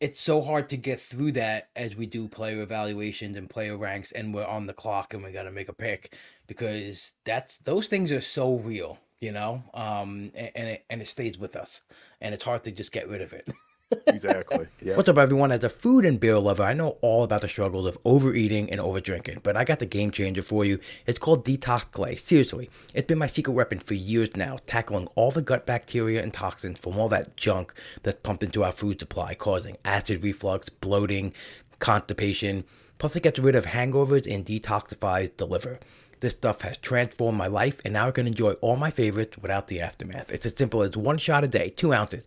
it's 0.00 0.20
so 0.20 0.42
hard 0.42 0.68
to 0.70 0.76
get 0.76 1.00
through 1.00 1.32
that 1.32 1.68
as 1.76 1.96
we 1.96 2.06
do 2.06 2.28
player 2.28 2.62
evaluations 2.62 3.36
and 3.36 3.48
player 3.50 3.76
ranks, 3.76 4.12
and 4.12 4.34
we're 4.34 4.46
on 4.46 4.66
the 4.66 4.72
clock 4.72 5.14
and 5.14 5.22
we 5.24 5.32
got 5.32 5.44
to 5.44 5.52
make 5.52 5.68
a 5.68 5.72
pick 5.74 6.14
because 6.46 7.12
that's 7.24 7.58
those 7.58 7.86
things 7.86 8.12
are 8.12 8.20
so 8.20 8.54
real. 8.56 8.98
You 9.20 9.32
know, 9.32 9.62
um, 9.72 10.32
a- 10.34 10.56
and 10.56 10.68
it, 10.68 10.84
and 10.90 11.00
it 11.00 11.08
stays 11.08 11.38
with 11.38 11.56
us, 11.56 11.80
and 12.20 12.34
it's 12.34 12.44
hard 12.44 12.64
to 12.64 12.70
just 12.72 12.92
get 12.92 13.08
rid 13.08 13.22
of 13.22 13.32
it. 13.32 13.48
exactly. 14.06 14.66
Yeah. 14.80 14.96
What's 14.96 15.08
up, 15.08 15.16
everyone? 15.16 15.50
As 15.50 15.64
a 15.64 15.70
food 15.70 16.04
and 16.04 16.20
beer 16.20 16.38
lover, 16.38 16.62
I 16.62 16.74
know 16.74 16.98
all 17.00 17.24
about 17.24 17.40
the 17.40 17.48
struggles 17.48 17.86
of 17.86 17.96
overeating 18.04 18.70
and 18.70 18.80
overdrinking, 18.80 19.42
but 19.42 19.56
I 19.56 19.64
got 19.64 19.78
the 19.78 19.86
game 19.86 20.10
changer 20.10 20.42
for 20.42 20.62
you. 20.64 20.78
It's 21.06 21.18
called 21.18 21.44
Detox 21.44 21.90
Clay. 21.90 22.14
Seriously, 22.16 22.68
it's 22.92 23.06
been 23.06 23.18
my 23.18 23.26
secret 23.26 23.54
weapon 23.54 23.78
for 23.78 23.94
years 23.94 24.36
now, 24.36 24.58
tackling 24.66 25.06
all 25.14 25.30
the 25.30 25.40
gut 25.40 25.64
bacteria 25.64 26.22
and 26.22 26.34
toxins 26.34 26.78
from 26.78 26.98
all 26.98 27.08
that 27.08 27.36
junk 27.36 27.72
that's 28.02 28.20
pumped 28.22 28.42
into 28.42 28.62
our 28.62 28.72
food 28.72 29.00
supply, 29.00 29.34
causing 29.34 29.78
acid 29.86 30.22
reflux, 30.22 30.68
bloating, 30.68 31.32
constipation. 31.78 32.64
Plus, 32.98 33.16
it 33.16 33.22
gets 33.22 33.38
rid 33.38 33.54
of 33.54 33.66
hangovers 33.66 34.32
and 34.32 34.44
detoxifies 34.44 35.34
the 35.38 35.46
liver. 35.46 35.80
This 36.20 36.32
stuff 36.32 36.60
has 36.62 36.76
transformed 36.78 37.38
my 37.38 37.46
life, 37.46 37.80
and 37.84 37.94
now 37.94 38.08
I 38.08 38.10
can 38.10 38.26
enjoy 38.26 38.52
all 38.54 38.76
my 38.76 38.90
favorites 38.90 39.38
without 39.38 39.68
the 39.68 39.80
aftermath. 39.80 40.30
It's 40.30 40.46
as 40.46 40.54
simple 40.56 40.82
as 40.82 40.96
one 40.96 41.18
shot 41.18 41.44
a 41.44 41.48
day, 41.48 41.70
two 41.70 41.94
ounces 41.94 42.24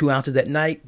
two 0.00 0.10
ounces 0.10 0.34
at 0.34 0.48
night. 0.48 0.82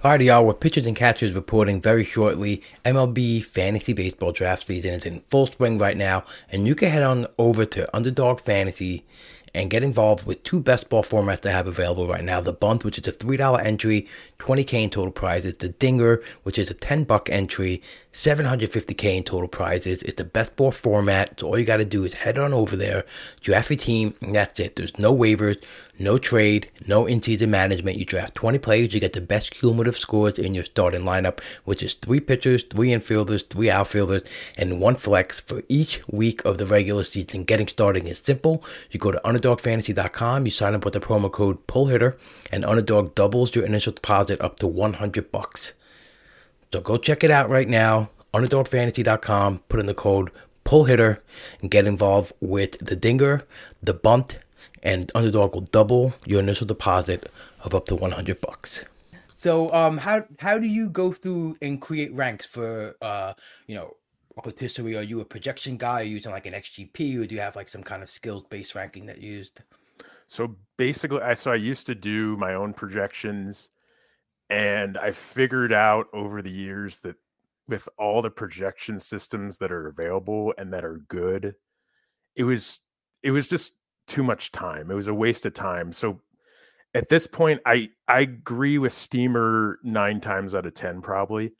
Alrighty, 0.05 0.25
y'all, 0.25 0.45
with 0.45 0.59
pitchers 0.59 0.85
and 0.85 0.95
catchers 0.95 1.33
reporting 1.33 1.81
very 1.81 2.03
shortly, 2.03 2.61
MLB 2.85 3.43
Fantasy 3.43 3.91
Baseball 3.91 4.31
Draft 4.31 4.67
season 4.67 4.93
is 4.93 5.03
in 5.03 5.17
full 5.17 5.47
swing 5.47 5.79
right 5.79 5.97
now, 5.97 6.23
and 6.51 6.67
you 6.67 6.75
can 6.75 6.91
head 6.91 7.01
on 7.01 7.25
over 7.39 7.65
to 7.65 7.89
Underdog 7.91 8.39
Fantasy 8.39 9.03
and 9.55 9.69
get 9.69 9.83
involved 9.83 10.25
with 10.25 10.43
two 10.43 10.59
best 10.59 10.89
ball 10.89 11.01
formats 11.01 11.41
they 11.41 11.51
have 11.51 11.65
available 11.65 12.07
right 12.07 12.23
now. 12.23 12.41
The 12.41 12.53
Bunt, 12.53 12.83
which 12.83 12.99
is 12.99 13.07
a 13.07 13.11
$3 13.11 13.65
entry, 13.65 14.07
20K 14.37 14.83
in 14.83 14.89
total 14.89 15.11
prizes. 15.11 15.57
The 15.57 15.69
Dinger, 15.69 16.21
which 16.43 16.59
is 16.59 16.69
a 16.69 16.73
10 16.73 17.05
buck 17.05 17.29
entry, 17.29 17.81
750K 18.11 19.17
in 19.17 19.23
total 19.23 19.47
prizes. 19.47 20.03
It's 20.03 20.17
the 20.17 20.25
best 20.25 20.55
ball 20.57 20.71
format. 20.71 21.39
So 21.39 21.47
all 21.47 21.57
you 21.57 21.65
got 21.65 21.77
to 21.77 21.85
do 21.85 22.03
is 22.03 22.13
head 22.13 22.37
on 22.37 22.53
over 22.53 22.75
there, 22.75 23.05
draft 23.39 23.69
your 23.69 23.77
team, 23.77 24.13
and 24.21 24.35
that's 24.35 24.59
it. 24.59 24.75
There's 24.75 24.97
no 24.97 25.15
waivers, 25.15 25.63
no 25.97 26.17
trade, 26.17 26.69
no 26.87 27.05
in-season 27.05 27.49
management. 27.49 27.97
You 27.97 28.05
draft 28.05 28.35
20 28.35 28.59
players, 28.59 28.93
you 28.93 28.99
get 28.99 29.13
the 29.13 29.21
best 29.21 29.51
cumulative 29.51 29.97
scores 29.97 30.37
in 30.37 30.53
your 30.53 30.65
starting 30.65 31.01
lineup, 31.01 31.39
which 31.63 31.81
is 31.81 31.93
three 31.93 32.19
pitchers, 32.19 32.63
three 32.63 32.89
infielders, 32.89 33.47
three 33.49 33.69
outfielders, 33.69 34.23
and 34.57 34.81
one 34.81 34.95
flex 34.95 35.39
for 35.39 35.63
each 35.69 36.01
week 36.07 36.43
of 36.43 36.57
the 36.57 36.65
regular 36.65 37.03
season. 37.03 37.45
Getting 37.45 37.67
started 37.67 38.05
is 38.05 38.19
simple. 38.19 38.63
You 38.91 38.99
go 38.99 39.11
to 39.11 39.25
underdogfantasy.com, 39.45 40.45
you 40.45 40.51
sign 40.51 40.73
up 40.73 40.85
with 40.85 40.93
the 40.93 40.99
promo 40.99 41.31
code 41.31 41.65
PULLHITTER, 41.67 42.17
and 42.51 42.65
Underdog 42.65 43.15
doubles 43.15 43.55
your 43.55 43.65
initial 43.65 43.93
deposit 43.93 44.41
up 44.41 44.57
to 44.59 44.67
100 44.67 45.31
bucks. 45.31 45.73
So 46.73 46.81
go 46.81 46.97
check 46.97 47.23
it 47.23 47.31
out 47.31 47.49
right 47.49 47.69
now. 47.69 48.09
Underdogfantasy.com, 48.33 49.59
put 49.69 49.79
in 49.79 49.85
the 49.85 49.93
code 49.93 50.31
PULLHITTER, 50.63 51.21
and 51.61 51.71
get 51.71 51.85
involved 51.85 52.33
with 52.41 52.79
the 52.79 52.95
Dinger, 52.95 53.43
the 53.81 53.93
Bunt, 53.93 54.39
and 54.83 55.11
Underdog 55.15 55.53
will 55.53 55.61
double 55.61 56.13
your 56.25 56.39
initial 56.39 56.67
deposit 56.67 57.31
of 57.63 57.73
up 57.73 57.85
to 57.87 57.95
100 57.95 58.41
bucks. 58.41 58.85
So, 59.37 59.71
um, 59.73 59.97
how 59.97 60.25
how 60.39 60.57
do 60.57 60.65
you 60.65 60.89
go 60.89 61.13
through 61.13 61.57
and 61.61 61.79
create 61.79 62.11
ranks 62.13 62.47
for, 62.47 62.95
uh, 62.99 63.33
you 63.67 63.75
know, 63.75 63.95
rotisserie? 64.43 64.97
Are 64.97 65.03
you 65.03 65.21
a 65.21 65.25
projection 65.25 65.77
guy? 65.77 66.01
Are 66.01 66.03
you 66.03 66.15
using 66.15 66.31
like 66.31 66.45
an 66.45 66.53
XGP, 66.53 67.21
or 67.21 67.25
do 67.25 67.35
you 67.35 67.41
have 67.41 67.55
like 67.55 67.69
some 67.69 67.83
kind 67.83 68.03
of 68.03 68.09
skills 68.09 68.43
based 68.49 68.75
ranking 68.75 69.05
that 69.05 69.19
you 69.19 69.31
used? 69.33 69.61
So 70.27 70.55
basically, 70.77 71.21
I 71.21 71.33
so 71.35 71.51
I 71.51 71.55
used 71.55 71.87
to 71.87 71.95
do 71.95 72.35
my 72.37 72.55
own 72.55 72.73
projections, 72.73 73.69
and 74.49 74.97
I 74.97 75.11
figured 75.11 75.71
out 75.71 76.07
over 76.13 76.41
the 76.41 76.51
years 76.51 76.97
that 76.99 77.15
with 77.67 77.87
all 77.97 78.21
the 78.21 78.29
projection 78.29 78.99
systems 78.99 79.57
that 79.57 79.71
are 79.71 79.87
available 79.87 80.53
and 80.57 80.73
that 80.73 80.85
are 80.85 81.01
good, 81.07 81.55
it 82.35 82.43
was 82.43 82.81
it 83.23 83.31
was 83.31 83.47
just 83.47 83.73
too 84.07 84.23
much 84.23 84.51
time. 84.51 84.91
It 84.91 84.95
was 84.95 85.07
a 85.07 85.13
waste 85.13 85.45
of 85.45 85.53
time. 85.53 85.91
So 85.91 86.21
at 86.93 87.09
this 87.09 87.27
point, 87.27 87.61
I 87.65 87.89
I 88.07 88.21
agree 88.21 88.77
with 88.77 88.93
Steamer 88.93 89.79
nine 89.83 90.21
times 90.21 90.55
out 90.55 90.65
of 90.65 90.73
ten 90.73 91.01
probably. 91.01 91.53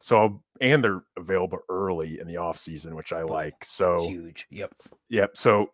So 0.00 0.16
I'll, 0.18 0.42
and 0.60 0.82
they're 0.82 1.02
available 1.16 1.58
early 1.68 2.20
in 2.20 2.26
the 2.26 2.38
off 2.38 2.56
season, 2.56 2.96
which 2.96 3.12
I 3.12 3.22
like. 3.22 3.62
So 3.62 4.08
huge. 4.08 4.46
Yep. 4.50 4.74
Yep. 5.10 5.36
So 5.36 5.70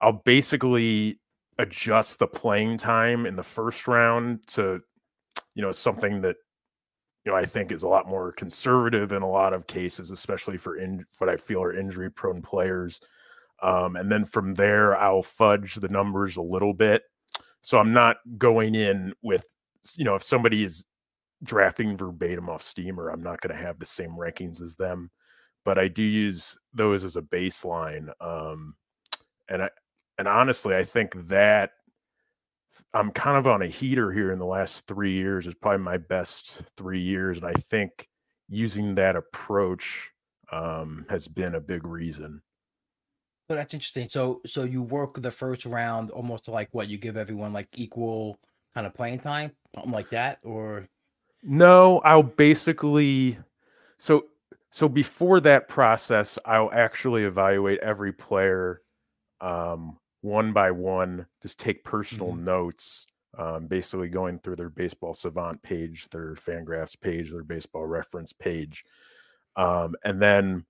I'll 0.00 0.22
basically 0.24 1.20
adjust 1.58 2.18
the 2.18 2.26
playing 2.26 2.78
time 2.78 3.26
in 3.26 3.36
the 3.36 3.42
first 3.42 3.86
round 3.86 4.46
to, 4.48 4.80
you 5.54 5.62
know, 5.62 5.72
something 5.72 6.20
that 6.22 6.36
you 7.24 7.32
know 7.32 7.36
I 7.36 7.44
think 7.44 7.70
is 7.70 7.82
a 7.82 7.88
lot 7.88 8.08
more 8.08 8.32
conservative 8.32 9.12
in 9.12 9.22
a 9.22 9.28
lot 9.28 9.52
of 9.52 9.66
cases, 9.66 10.10
especially 10.10 10.56
for 10.56 10.78
in, 10.78 11.04
what 11.18 11.28
I 11.28 11.36
feel 11.36 11.62
are 11.62 11.78
injury 11.78 12.10
prone 12.10 12.40
players. 12.40 13.00
Um, 13.62 13.96
and 13.96 14.10
then 14.10 14.24
from 14.24 14.54
there, 14.54 14.96
I'll 14.96 15.22
fudge 15.22 15.76
the 15.76 15.88
numbers 15.88 16.36
a 16.36 16.42
little 16.42 16.74
bit. 16.74 17.02
So 17.62 17.78
I'm 17.78 17.92
not 17.92 18.18
going 18.38 18.74
in 18.74 19.12
with, 19.22 19.46
you 19.96 20.04
know, 20.04 20.14
if 20.14 20.22
somebody 20.22 20.62
is 20.62 20.84
drafting 21.42 21.96
verbatim 21.96 22.48
off 22.48 22.62
Steamer, 22.62 23.08
I'm 23.08 23.22
not 23.22 23.40
going 23.40 23.56
to 23.56 23.62
have 23.62 23.78
the 23.78 23.86
same 23.86 24.10
rankings 24.10 24.60
as 24.62 24.74
them. 24.74 25.10
But 25.64 25.78
I 25.78 25.88
do 25.88 26.02
use 26.02 26.56
those 26.72 27.02
as 27.04 27.16
a 27.16 27.22
baseline. 27.22 28.10
Um, 28.20 28.76
and 29.48 29.64
I, 29.64 29.70
and 30.18 30.28
honestly, 30.28 30.76
I 30.76 30.84
think 30.84 31.14
that 31.26 31.72
I'm 32.94 33.10
kind 33.10 33.36
of 33.36 33.46
on 33.46 33.62
a 33.62 33.66
heater 33.66 34.12
here 34.12 34.32
in 34.32 34.38
the 34.38 34.46
last 34.46 34.86
three 34.86 35.12
years. 35.12 35.46
is 35.46 35.54
probably 35.54 35.82
my 35.82 35.96
best 35.96 36.62
three 36.76 37.00
years, 37.00 37.38
and 37.38 37.46
I 37.46 37.54
think 37.54 38.08
using 38.48 38.94
that 38.94 39.16
approach 39.16 40.12
um, 40.52 41.06
has 41.08 41.26
been 41.28 41.54
a 41.54 41.60
big 41.60 41.84
reason. 41.84 42.42
So 43.48 43.54
that's 43.54 43.74
interesting. 43.74 44.08
So 44.08 44.40
so 44.44 44.64
you 44.64 44.82
work 44.82 45.20
the 45.22 45.30
first 45.30 45.66
round 45.66 46.10
almost 46.10 46.48
like 46.48 46.68
what 46.72 46.88
you 46.88 46.98
give 46.98 47.16
everyone 47.16 47.52
like 47.52 47.68
equal 47.76 48.38
kind 48.74 48.86
of 48.86 48.94
playing 48.94 49.20
time, 49.20 49.52
something 49.74 49.92
like 49.92 50.10
that, 50.10 50.38
or 50.42 50.88
no? 51.42 52.00
I'll 52.00 52.22
basically 52.22 53.38
so 53.98 54.26
so 54.70 54.88
before 54.88 55.40
that 55.40 55.68
process, 55.68 56.38
I'll 56.44 56.70
actually 56.72 57.24
evaluate 57.24 57.80
every 57.80 58.12
player 58.12 58.82
um, 59.40 59.98
one 60.20 60.52
by 60.52 60.70
one. 60.70 61.26
Just 61.42 61.58
take 61.58 61.84
personal 61.84 62.32
mm-hmm. 62.32 62.44
notes. 62.44 63.06
Um, 63.38 63.66
basically 63.66 64.08
going 64.08 64.38
through 64.38 64.56
their 64.56 64.70
baseball 64.70 65.12
savant 65.12 65.62
page, 65.62 66.08
their 66.08 66.34
Fangraphs 66.36 66.98
page, 66.98 67.30
their 67.30 67.44
baseball 67.44 67.84
reference 67.84 68.32
page, 68.32 68.82
um, 69.56 69.94
and 70.04 70.22
then 70.22 70.64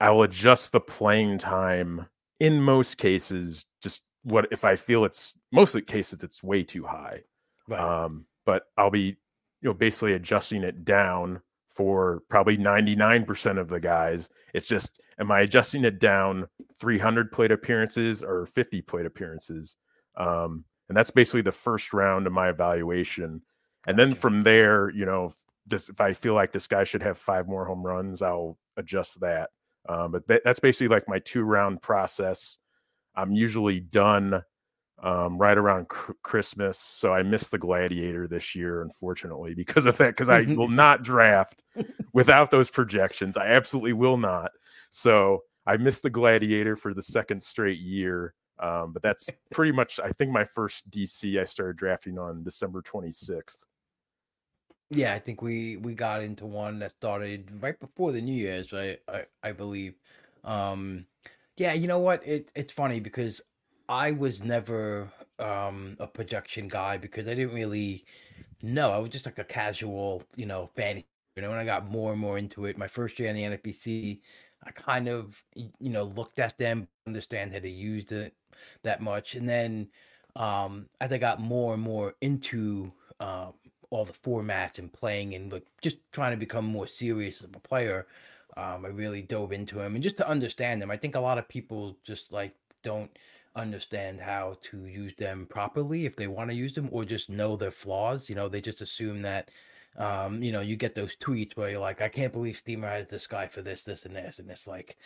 I'll 0.00 0.22
adjust 0.22 0.70
the 0.70 0.80
playing 0.80 1.38
time 1.38 2.06
in 2.38 2.62
most 2.62 2.96
cases. 2.96 3.66
Just 3.82 4.04
what 4.22 4.46
if 4.52 4.64
I 4.64 4.76
feel 4.76 5.04
it's 5.04 5.36
mostly 5.50 5.82
cases 5.82 6.22
it's 6.22 6.42
way 6.42 6.62
too 6.62 6.84
high. 6.84 7.22
Right. 7.68 7.80
Um, 7.80 8.26
but 8.46 8.64
I'll 8.76 8.90
be, 8.90 9.16
you 9.60 9.68
know, 9.68 9.74
basically 9.74 10.14
adjusting 10.14 10.62
it 10.64 10.84
down 10.84 11.40
for 11.68 12.22
probably 12.28 12.58
99% 12.58 13.58
of 13.58 13.68
the 13.68 13.80
guys. 13.80 14.28
It's 14.54 14.66
just, 14.66 15.00
am 15.18 15.30
I 15.30 15.40
adjusting 15.40 15.84
it 15.84 16.00
down 16.00 16.46
300 16.78 17.30
plate 17.30 17.52
appearances 17.52 18.22
or 18.22 18.46
50 18.46 18.82
plate 18.82 19.06
appearances? 19.06 19.76
Um, 20.16 20.64
and 20.88 20.96
that's 20.96 21.10
basically 21.10 21.42
the 21.42 21.52
first 21.52 21.92
round 21.92 22.26
of 22.26 22.32
my 22.32 22.48
evaluation. 22.50 23.42
And 23.86 23.98
then 23.98 24.14
from 24.14 24.40
there, 24.40 24.90
you 24.90 25.06
know, 25.06 25.26
if, 25.70 25.88
if 25.88 26.00
I 26.00 26.12
feel 26.12 26.34
like 26.34 26.50
this 26.50 26.66
guy 26.66 26.84
should 26.84 27.02
have 27.02 27.16
five 27.16 27.46
more 27.46 27.64
home 27.64 27.82
runs, 27.82 28.22
I'll 28.22 28.58
adjust 28.76 29.20
that. 29.20 29.50
Um, 29.88 30.12
but 30.12 30.42
that's 30.44 30.60
basically 30.60 30.88
like 30.88 31.08
my 31.08 31.20
two 31.20 31.42
round 31.42 31.80
process. 31.80 32.58
I'm 33.14 33.32
usually 33.32 33.80
done 33.80 34.42
um, 35.02 35.38
right 35.38 35.56
around 35.56 35.88
cr- 35.88 36.12
Christmas. 36.22 36.78
So 36.78 37.12
I 37.12 37.22
missed 37.22 37.50
the 37.50 37.58
Gladiator 37.58 38.28
this 38.28 38.54
year, 38.54 38.82
unfortunately, 38.82 39.54
because 39.54 39.86
of 39.86 39.96
that, 39.98 40.08
because 40.08 40.28
I 40.28 40.42
will 40.42 40.68
not 40.84 41.02
draft 41.02 41.62
without 42.12 42.50
those 42.50 42.70
projections. 42.70 43.36
I 43.36 43.46
absolutely 43.46 43.94
will 43.94 44.16
not. 44.16 44.50
So 44.90 45.44
I 45.66 45.76
missed 45.76 46.02
the 46.02 46.10
Gladiator 46.10 46.76
for 46.76 46.94
the 46.94 47.02
second 47.02 47.42
straight 47.42 47.78
year. 47.78 48.34
Um, 48.58 48.92
but 48.92 49.02
that's 49.02 49.28
pretty 49.50 49.72
much, 49.72 49.98
I 50.00 50.10
think, 50.12 50.30
my 50.30 50.44
first 50.44 50.90
DC 50.90 51.40
I 51.40 51.44
started 51.44 51.76
drafting 51.76 52.18
on 52.18 52.42
December 52.42 52.82
26th. 52.82 53.56
Yeah, 54.92 55.14
I 55.14 55.20
think 55.20 55.40
we 55.40 55.76
we 55.76 55.94
got 55.94 56.20
into 56.20 56.46
one 56.46 56.80
that 56.80 56.90
started 56.90 57.48
right 57.62 57.78
before 57.78 58.10
the 58.10 58.20
New 58.20 58.34
Year's, 58.34 58.72
right? 58.72 58.98
I 59.08 59.24
I 59.40 59.52
believe. 59.52 59.94
Um 60.42 61.06
yeah, 61.56 61.74
you 61.74 61.86
know 61.86 62.00
what? 62.00 62.26
It 62.26 62.50
it's 62.56 62.72
funny 62.72 62.98
because 62.98 63.40
I 63.90 64.12
was 64.12 64.42
never 64.42 65.12
um 65.38 65.96
a 66.00 66.08
projection 66.08 66.68
guy 66.68 66.98
because 66.98 67.28
I 67.28 67.34
didn't 67.34 67.54
really 67.54 68.06
know. 68.62 68.92
I 68.92 68.98
was 68.98 69.10
just 69.10 69.26
like 69.26 69.38
a 69.38 69.44
casual, 69.44 70.24
you 70.36 70.46
know, 70.46 70.70
fan. 70.76 71.02
You 71.36 71.42
know, 71.42 71.50
when 71.50 71.58
I 71.60 71.66
got 71.66 71.86
more 71.90 72.12
and 72.12 72.20
more 72.20 72.38
into 72.38 72.66
it, 72.66 72.78
my 72.78 72.88
first 72.88 73.18
year 73.20 73.30
in 73.30 73.36
the 73.36 73.44
NFBC, 73.44 74.22
I 74.64 74.72
kind 74.72 75.08
of 75.08 75.44
you 75.56 75.90
know 75.90 76.04
looked 76.04 76.38
at 76.40 76.58
them, 76.58 76.88
understand 77.06 77.52
how 77.54 77.60
to 77.60 77.70
use 77.70 78.12
it 78.12 78.34
that 78.84 79.02
much, 79.02 79.36
and 79.36 79.48
then 79.48 79.90
um 80.36 80.88
as 81.00 81.12
I 81.12 81.18
got 81.18 81.40
more 81.40 81.74
and 81.74 81.82
more 81.82 82.16
into 82.22 82.92
um 83.20 83.54
all 83.90 84.04
the 84.06 84.12
formats 84.14 84.78
and 84.78 84.92
playing 84.92 85.34
and 85.34 85.52
like 85.52 85.66
just 85.82 85.98
trying 86.12 86.32
to 86.32 86.38
become 86.38 86.64
more 86.66 86.86
serious 86.88 87.42
as 87.42 87.46
a 87.54 87.60
player. 87.60 88.06
Um, 88.56 88.84
I 88.84 88.88
really 88.88 89.22
dove 89.22 89.52
into 89.52 89.80
him 89.80 89.94
and 89.94 90.02
just 90.04 90.16
to 90.18 90.28
understand 90.28 90.82
them. 90.82 90.90
I 90.90 90.96
think 90.96 91.14
a 91.14 91.20
lot 91.20 91.38
of 91.38 91.48
people 91.48 91.96
just 92.04 92.32
like 92.32 92.54
don't 92.82 93.10
understand 93.56 94.20
how 94.20 94.56
to 94.70 94.86
use 94.86 95.14
them 95.16 95.46
properly 95.48 96.06
if 96.06 96.16
they 96.16 96.26
want 96.26 96.50
to 96.50 96.56
use 96.56 96.72
them 96.72 96.88
or 96.92 97.04
just 97.04 97.28
know 97.28 97.56
their 97.56 97.70
flaws. 97.70 98.28
You 98.28 98.34
know, 98.34 98.48
they 98.48 98.60
just 98.60 98.80
assume 98.80 99.22
that 99.22 99.50
um, 99.96 100.42
you 100.42 100.52
know, 100.52 100.60
you 100.60 100.76
get 100.76 100.94
those 100.94 101.16
tweets 101.16 101.56
where 101.56 101.70
you're 101.70 101.80
like, 101.80 102.00
I 102.00 102.08
can't 102.08 102.32
believe 102.32 102.56
Steamer 102.56 102.88
has 102.88 103.08
this 103.08 103.26
guy 103.26 103.48
for 103.48 103.60
this, 103.60 103.82
this, 103.82 104.04
and 104.06 104.14
this, 104.14 104.38
and 104.38 104.48
it's 104.50 104.66
like 104.66 104.96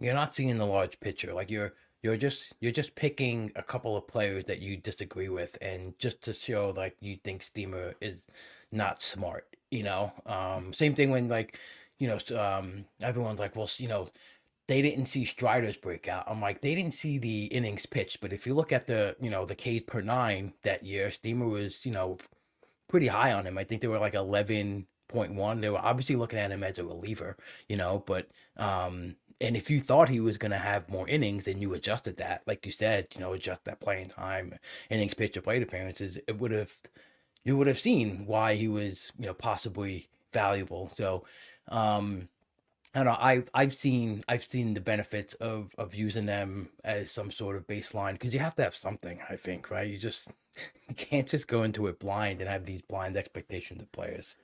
you're 0.00 0.14
not 0.14 0.34
seeing 0.36 0.58
the 0.58 0.66
large 0.66 1.00
picture. 1.00 1.32
Like 1.32 1.50
you're 1.50 1.72
you're 2.04 2.18
just 2.18 2.52
you're 2.60 2.70
just 2.70 2.94
picking 2.94 3.50
a 3.56 3.62
couple 3.62 3.96
of 3.96 4.06
players 4.06 4.44
that 4.44 4.60
you 4.60 4.76
disagree 4.76 5.30
with 5.30 5.56
and 5.62 5.98
just 5.98 6.22
to 6.22 6.34
show 6.34 6.72
like 6.76 6.94
you 7.00 7.16
think 7.24 7.42
steamer 7.42 7.94
is 8.00 8.16
not 8.70 9.02
smart 9.02 9.46
you 9.70 9.82
know 9.82 10.12
um 10.26 10.72
same 10.72 10.94
thing 10.94 11.10
when 11.10 11.28
like 11.28 11.58
you 11.98 12.06
know 12.06 12.18
um 12.38 12.84
everyone's 13.02 13.40
like 13.40 13.56
well 13.56 13.70
you 13.78 13.88
know 13.88 14.06
they 14.66 14.82
didn't 14.82 15.06
see 15.06 15.24
Strider's 15.24 15.76
breakout. 15.76 16.24
I'm 16.26 16.40
like, 16.40 16.60
they 16.60 16.74
didn't 16.74 16.94
see 16.94 17.18
the 17.18 17.44
innings 17.46 17.86
pitched, 17.86 18.20
but 18.20 18.32
if 18.32 18.46
you 18.46 18.54
look 18.54 18.72
at 18.72 18.86
the, 18.86 19.16
you 19.20 19.30
know, 19.30 19.44
the 19.44 19.54
Ks 19.54 19.84
per 19.86 20.00
nine 20.00 20.54
that 20.62 20.84
year, 20.84 21.10
Steamer 21.10 21.46
was, 21.46 21.84
you 21.84 21.92
know, 21.92 22.18
pretty 22.88 23.08
high 23.08 23.32
on 23.32 23.46
him. 23.46 23.58
I 23.58 23.64
think 23.64 23.80
they 23.80 23.88
were 23.88 23.98
like 23.98 24.14
eleven 24.14 24.86
point 25.08 25.34
one. 25.34 25.60
They 25.60 25.70
were 25.70 25.78
obviously 25.78 26.16
looking 26.16 26.38
at 26.38 26.50
him 26.50 26.62
as 26.64 26.78
a 26.78 26.84
reliever, 26.84 27.36
you 27.68 27.76
know, 27.76 28.02
but 28.06 28.28
um 28.56 29.16
and 29.40 29.56
if 29.56 29.68
you 29.68 29.80
thought 29.80 30.08
he 30.08 30.20
was 30.20 30.38
going 30.38 30.52
to 30.52 30.58
have 30.58 30.88
more 30.88 31.08
innings, 31.08 31.44
then 31.44 31.60
you 31.60 31.74
adjusted 31.74 32.18
that, 32.18 32.42
like 32.46 32.64
you 32.64 32.70
said, 32.70 33.08
you 33.14 33.20
know, 33.20 33.32
adjust 33.32 33.64
that 33.64 33.80
playing 33.80 34.06
time, 34.06 34.54
innings 34.90 35.14
pitched, 35.14 35.36
or 35.36 35.40
plate 35.42 35.62
appearances. 35.62 36.18
It 36.28 36.38
would 36.38 36.52
have, 36.52 36.72
you 37.44 37.56
would 37.56 37.66
have 37.66 37.76
seen 37.76 38.26
why 38.26 38.54
he 38.54 38.68
was, 38.68 39.10
you 39.18 39.26
know, 39.26 39.34
possibly 39.34 40.08
valuable. 40.32 40.88
So, 40.94 41.24
um, 41.68 42.28
I 42.94 42.98
don't 43.00 43.06
know. 43.06 43.18
I've 43.18 43.50
I've 43.54 43.74
seen 43.74 44.20
I've 44.28 44.44
seen 44.44 44.72
the 44.72 44.80
benefits 44.80 45.34
of 45.34 45.70
of 45.78 45.94
using 45.94 46.26
them 46.26 46.68
as 46.84 47.10
some 47.10 47.30
sort 47.30 47.56
of 47.56 47.66
baseline 47.66 48.12
because 48.12 48.32
you 48.32 48.40
have 48.40 48.54
to 48.56 48.62
have 48.62 48.74
something. 48.74 49.18
I 49.28 49.36
think 49.36 49.70
right. 49.70 49.88
You 49.88 49.98
just 49.98 50.28
you 50.88 50.94
can't 50.94 51.28
just 51.28 51.48
go 51.48 51.64
into 51.64 51.88
it 51.88 51.98
blind 51.98 52.40
and 52.40 52.48
have 52.48 52.64
these 52.64 52.82
blind 52.82 53.16
expectations 53.16 53.82
of 53.82 53.90
players. 53.92 54.36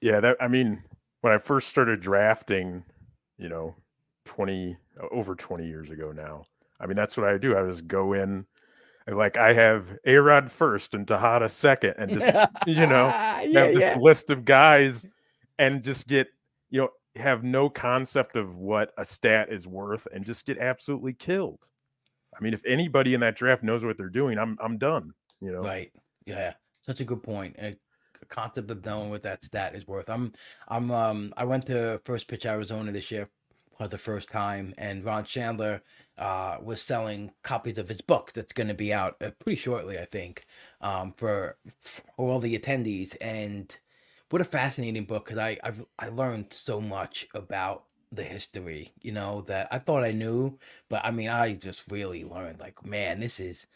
Yeah, 0.00 0.20
that 0.20 0.36
I 0.40 0.48
mean, 0.48 0.82
when 1.22 1.32
I 1.32 1.38
first 1.38 1.68
started 1.68 2.00
drafting, 2.00 2.84
you 3.38 3.48
know, 3.48 3.74
20 4.26 4.76
over 5.10 5.34
20 5.34 5.66
years 5.66 5.90
ago 5.90 6.12
now. 6.12 6.44
I 6.80 6.86
mean, 6.86 6.96
that's 6.96 7.16
what 7.16 7.26
I 7.26 7.38
do. 7.38 7.56
I 7.56 7.66
just 7.66 7.86
go 7.86 8.12
in 8.12 8.46
like 9.06 9.36
I 9.36 9.52
have 9.52 9.96
A 10.06 10.16
Rod 10.16 10.50
first 10.50 10.94
and 10.94 11.06
Tejada 11.06 11.48
second, 11.48 11.94
and 11.98 12.10
just 12.10 12.26
you 12.66 12.86
know 12.86 13.06
yeah, 13.06 13.64
have 13.64 13.74
this 13.74 13.80
yeah. 13.80 13.98
list 13.98 14.30
of 14.30 14.44
guys 14.44 15.06
and 15.58 15.82
just 15.82 16.08
get 16.08 16.28
you 16.70 16.80
know 16.80 16.88
have 17.16 17.44
no 17.44 17.68
concept 17.68 18.36
of 18.36 18.56
what 18.56 18.92
a 18.98 19.04
stat 19.04 19.52
is 19.52 19.66
worth 19.66 20.06
and 20.12 20.24
just 20.24 20.46
get 20.46 20.58
absolutely 20.58 21.12
killed. 21.12 21.68
I 22.36 22.42
mean, 22.42 22.54
if 22.54 22.64
anybody 22.66 23.14
in 23.14 23.20
that 23.20 23.36
draft 23.36 23.62
knows 23.62 23.84
what 23.84 23.96
they're 23.96 24.08
doing, 24.08 24.38
I'm 24.38 24.58
I'm 24.60 24.78
done. 24.78 25.12
You 25.40 25.52
know, 25.52 25.60
Right. 25.60 25.92
Yeah. 26.26 26.54
Such 26.82 27.00
a 27.00 27.04
good 27.04 27.22
point. 27.22 27.56
A 27.58 27.74
concept 28.28 28.70
of 28.70 28.84
knowing 28.84 29.10
what 29.10 29.22
that 29.22 29.44
stat 29.44 29.74
is 29.74 29.86
worth. 29.86 30.08
I'm 30.10 30.32
I'm 30.68 30.90
um 30.90 31.32
I 31.36 31.44
went 31.44 31.66
to 31.66 32.00
First 32.04 32.28
Pitch 32.28 32.46
Arizona 32.46 32.90
this 32.92 33.10
year 33.10 33.28
for 33.76 33.88
the 33.88 33.98
first 33.98 34.28
time, 34.28 34.72
and 34.78 35.04
Ron 35.04 35.24
Shandler 35.24 35.82
uh 36.18 36.58
was 36.62 36.82
selling 36.82 37.32
copies 37.42 37.78
of 37.78 37.88
his 37.88 38.00
book 38.00 38.32
that's 38.32 38.52
going 38.52 38.68
to 38.68 38.74
be 38.74 38.92
out 38.92 39.16
uh, 39.20 39.30
pretty 39.38 39.56
shortly, 39.56 39.98
I 39.98 40.04
think, 40.04 40.46
um 40.80 41.12
for 41.12 41.58
for 41.80 42.02
all 42.16 42.40
the 42.40 42.58
attendees. 42.58 43.16
And 43.20 43.78
what 44.34 44.40
a 44.40 44.44
fascinating 44.44 45.04
book 45.04 45.26
because 45.26 45.38
I 45.38 45.56
I've 45.62 45.84
I 45.96 46.08
learned 46.08 46.46
so 46.50 46.80
much 46.80 47.28
about 47.34 47.84
the 48.10 48.24
history, 48.24 48.92
you 49.00 49.12
know, 49.12 49.42
that 49.42 49.68
I 49.70 49.78
thought 49.78 50.02
I 50.02 50.10
knew, 50.10 50.58
but 50.88 51.04
I 51.04 51.12
mean 51.12 51.28
I 51.28 51.52
just 51.54 51.88
really 51.88 52.24
learned 52.24 52.58
like, 52.58 52.84
man, 52.84 53.20
this 53.20 53.38
is 53.38 53.68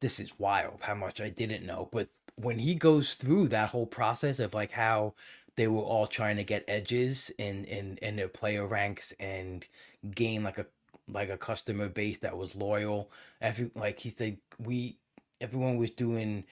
this 0.00 0.20
is 0.20 0.38
wild 0.38 0.80
how 0.82 0.94
much 0.94 1.22
I 1.22 1.30
didn't 1.30 1.64
know. 1.64 1.88
But 1.90 2.10
when 2.36 2.58
he 2.58 2.74
goes 2.74 3.14
through 3.14 3.48
that 3.48 3.70
whole 3.70 3.86
process 3.86 4.40
of 4.40 4.52
like 4.52 4.72
how 4.72 5.14
they 5.56 5.68
were 5.68 5.80
all 5.80 6.06
trying 6.06 6.36
to 6.36 6.44
get 6.44 6.66
edges 6.68 7.30
in 7.38 7.64
in 7.64 7.96
in 8.02 8.16
their 8.16 8.28
player 8.28 8.66
ranks 8.66 9.14
and 9.18 9.66
gain 10.14 10.44
like 10.44 10.58
a 10.58 10.66
like 11.08 11.30
a 11.30 11.38
customer 11.38 11.88
base 11.88 12.18
that 12.18 12.36
was 12.36 12.54
loyal. 12.54 13.10
Every 13.40 13.70
like 13.74 14.00
he 14.00 14.10
said 14.10 14.36
we 14.58 14.98
everyone 15.40 15.78
was 15.78 15.92
doing 15.92 16.44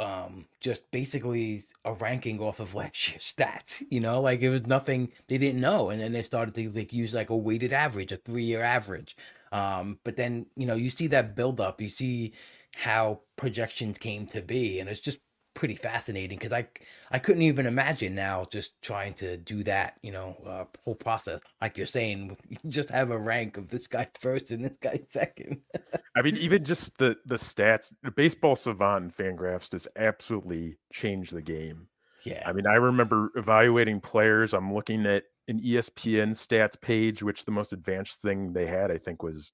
um 0.00 0.46
just 0.60 0.90
basically 0.90 1.62
a 1.84 1.92
ranking 1.92 2.40
off 2.40 2.58
of 2.60 2.74
like 2.74 2.92
stats 2.94 3.82
you 3.90 4.00
know? 4.00 4.20
Like 4.20 4.40
it 4.40 4.50
was 4.50 4.66
nothing 4.66 5.12
they 5.28 5.38
didn't 5.38 5.60
know 5.60 5.90
and 5.90 6.00
then 6.00 6.12
they 6.12 6.22
started 6.22 6.54
to 6.54 6.70
like 6.70 6.92
use 6.92 7.14
like 7.14 7.30
a 7.30 7.36
weighted 7.36 7.72
average 7.72 8.12
a 8.12 8.16
three 8.16 8.44
year 8.44 8.62
average. 8.62 9.16
Um 9.52 9.98
but 10.04 10.16
then 10.16 10.46
you 10.56 10.66
know 10.66 10.74
you 10.74 10.90
see 10.90 11.06
that 11.08 11.36
build 11.36 11.60
up 11.60 11.80
you 11.80 11.88
see 11.90 12.32
how 12.74 13.20
projections 13.36 13.98
came 13.98 14.26
to 14.26 14.40
be 14.42 14.80
and 14.80 14.88
it's 14.88 15.00
just 15.00 15.18
pretty 15.54 15.74
fascinating 15.74 16.38
because 16.38 16.52
i 16.52 16.66
i 17.10 17.18
couldn't 17.18 17.42
even 17.42 17.66
imagine 17.66 18.14
now 18.14 18.44
just 18.50 18.80
trying 18.82 19.12
to 19.12 19.36
do 19.36 19.62
that 19.62 19.96
you 20.02 20.12
know 20.12 20.36
uh, 20.46 20.64
whole 20.84 20.94
process 20.94 21.40
like 21.60 21.76
you're 21.76 21.86
saying 21.86 22.36
you 22.48 22.56
just 22.68 22.88
have 22.88 23.10
a 23.10 23.18
rank 23.18 23.56
of 23.56 23.68
this 23.70 23.86
guy 23.86 24.06
first 24.18 24.50
and 24.50 24.64
this 24.64 24.76
guy 24.76 25.00
second 25.10 25.60
I 26.16 26.22
mean, 26.22 26.36
even 26.36 26.64
just 26.64 26.98
the 26.98 27.16
the 27.24 27.36
stats, 27.36 27.92
baseball 28.14 28.56
savant 28.56 29.04
and 29.04 29.16
Fangraphs 29.16 29.70
just 29.70 29.88
absolutely 29.96 30.76
changed 30.92 31.34
the 31.34 31.42
game. 31.42 31.86
yeah 32.24 32.42
I 32.46 32.52
mean, 32.52 32.66
I 32.66 32.74
remember 32.74 33.30
evaluating 33.36 34.00
players. 34.00 34.52
I'm 34.52 34.74
looking 34.74 35.06
at 35.06 35.24
an 35.48 35.60
ESPN 35.60 36.30
stats 36.30 36.80
page, 36.80 37.22
which 37.22 37.44
the 37.44 37.52
most 37.52 37.72
advanced 37.72 38.22
thing 38.22 38.52
they 38.52 38.66
had, 38.66 38.90
I 38.90 38.98
think, 38.98 39.22
was 39.22 39.52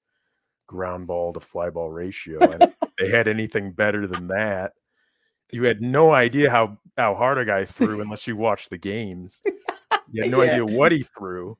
ground 0.67 1.07
ball 1.07 1.31
to 1.33 1.39
fly 1.39 1.69
ball 1.69 1.91
ratio. 1.91 2.39
And 2.39 2.73
they 2.99 3.09
had 3.09 3.27
anything 3.27 3.71
better 3.71 4.07
than 4.07 4.27
that. 4.27 4.73
You 5.51 5.63
had 5.63 5.81
no 5.81 6.11
idea 6.11 6.49
how 6.49 6.77
how 6.97 7.15
hard 7.15 7.37
a 7.37 7.45
guy 7.45 7.63
threw 7.65 8.01
unless 8.01 8.27
you 8.27 8.35
watched 8.35 8.69
the 8.69 8.77
games. 8.77 9.41
You 10.09 10.23
had 10.23 10.31
no 10.31 10.41
Yeah. 10.41 10.51
idea 10.51 10.65
what 10.65 10.93
he 10.93 11.03
threw. 11.03 11.57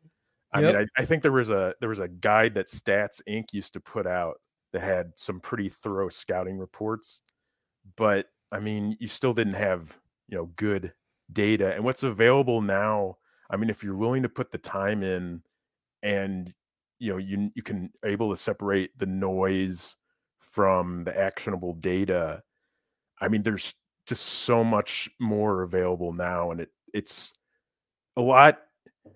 I 0.54 0.62
Yep. 0.62 0.74
mean, 0.74 0.88
I, 0.98 1.02
I 1.02 1.06
think 1.06 1.22
there 1.22 1.34
was 1.34 1.50
a 1.50 1.74
there 1.82 1.90
was 1.90 2.00
a 2.00 2.08
guide 2.08 2.54
that 2.54 2.68
Stats 2.68 3.22
Inc. 3.28 3.52
used 3.52 3.74
to 3.74 3.82
put 3.82 4.08
out 4.08 4.40
that 4.72 4.82
had 4.82 5.12
some 5.18 5.42
pretty 5.42 5.68
thorough 5.68 6.08
scouting 6.10 6.58
reports, 6.58 7.24
but 7.98 8.28
I 8.52 8.60
mean, 8.62 8.96
you 9.02 9.08
still 9.08 9.34
didn't 9.34 9.56
have 9.56 10.00
you 10.30 10.38
know 10.38 10.46
good 10.56 10.94
data. 11.34 11.74
And 11.76 11.84
what's 11.84 12.04
available 12.04 12.62
now, 12.62 13.18
I 13.50 13.58
mean, 13.58 13.70
if 13.70 13.84
you're 13.84 13.98
willing 13.98 14.24
to 14.24 14.30
put 14.30 14.52
the 14.52 14.58
time 14.58 15.04
in, 15.04 15.42
and 16.04 16.54
you 17.00 17.12
know 17.12 17.18
you 17.18 17.52
you 17.54 17.64
can 17.64 17.92
able 18.06 18.30
to 18.30 18.38
separate 18.38 18.98
the 18.98 19.06
noise 19.08 19.98
from 20.40 21.04
the 21.04 21.18
actionable 21.20 21.74
data. 21.74 22.44
I 23.20 23.28
mean, 23.28 23.44
there's 23.44 23.74
just 24.06 24.24
so 24.24 24.64
much 24.64 25.10
more 25.20 25.64
available 25.64 26.14
now, 26.14 26.52
and 26.52 26.62
it 26.62 26.70
it's 26.94 27.34
a 28.16 28.22
lot. 28.22 28.60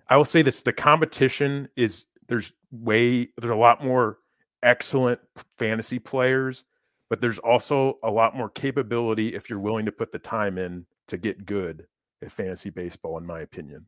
I 0.08 0.16
will 0.16 0.24
say 0.24 0.42
this: 0.42 0.62
the 0.62 0.72
competition 0.72 1.68
is 1.76 2.06
there's 2.28 2.52
way 2.70 3.28
there's 3.38 3.54
a 3.54 3.56
lot 3.56 3.84
more 3.84 4.18
excellent 4.62 5.20
fantasy 5.58 5.98
players, 5.98 6.64
but 7.10 7.20
there's 7.20 7.38
also 7.38 7.98
a 8.02 8.10
lot 8.10 8.36
more 8.36 8.50
capability 8.50 9.34
if 9.34 9.50
you're 9.50 9.58
willing 9.58 9.86
to 9.86 9.92
put 9.92 10.12
the 10.12 10.18
time 10.18 10.58
in 10.58 10.86
to 11.08 11.16
get 11.16 11.44
good 11.44 11.86
at 12.22 12.30
fantasy 12.30 12.70
baseball, 12.70 13.18
in 13.18 13.26
my 13.26 13.40
opinion. 13.40 13.86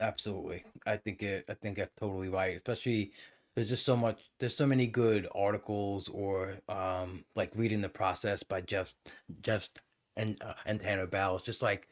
Absolutely. 0.00 0.64
I 0.86 0.96
think 0.96 1.22
it 1.22 1.44
I 1.48 1.54
think 1.54 1.78
that's 1.78 1.94
totally 1.94 2.28
right. 2.28 2.56
Especially 2.56 3.12
there's 3.54 3.68
just 3.68 3.84
so 3.84 3.96
much 3.96 4.30
there's 4.38 4.56
so 4.56 4.66
many 4.66 4.86
good 4.86 5.28
articles 5.34 6.08
or 6.08 6.54
um 6.68 7.24
like 7.34 7.50
reading 7.56 7.80
the 7.80 7.88
process 7.88 8.42
by 8.42 8.60
Jeff 8.60 8.94
Jeff 9.42 9.68
and 10.16 10.40
uh, 10.42 10.54
and 10.64 10.80
Tanner. 10.80 11.08
It's 11.12 11.42
just 11.42 11.62
like 11.62 11.88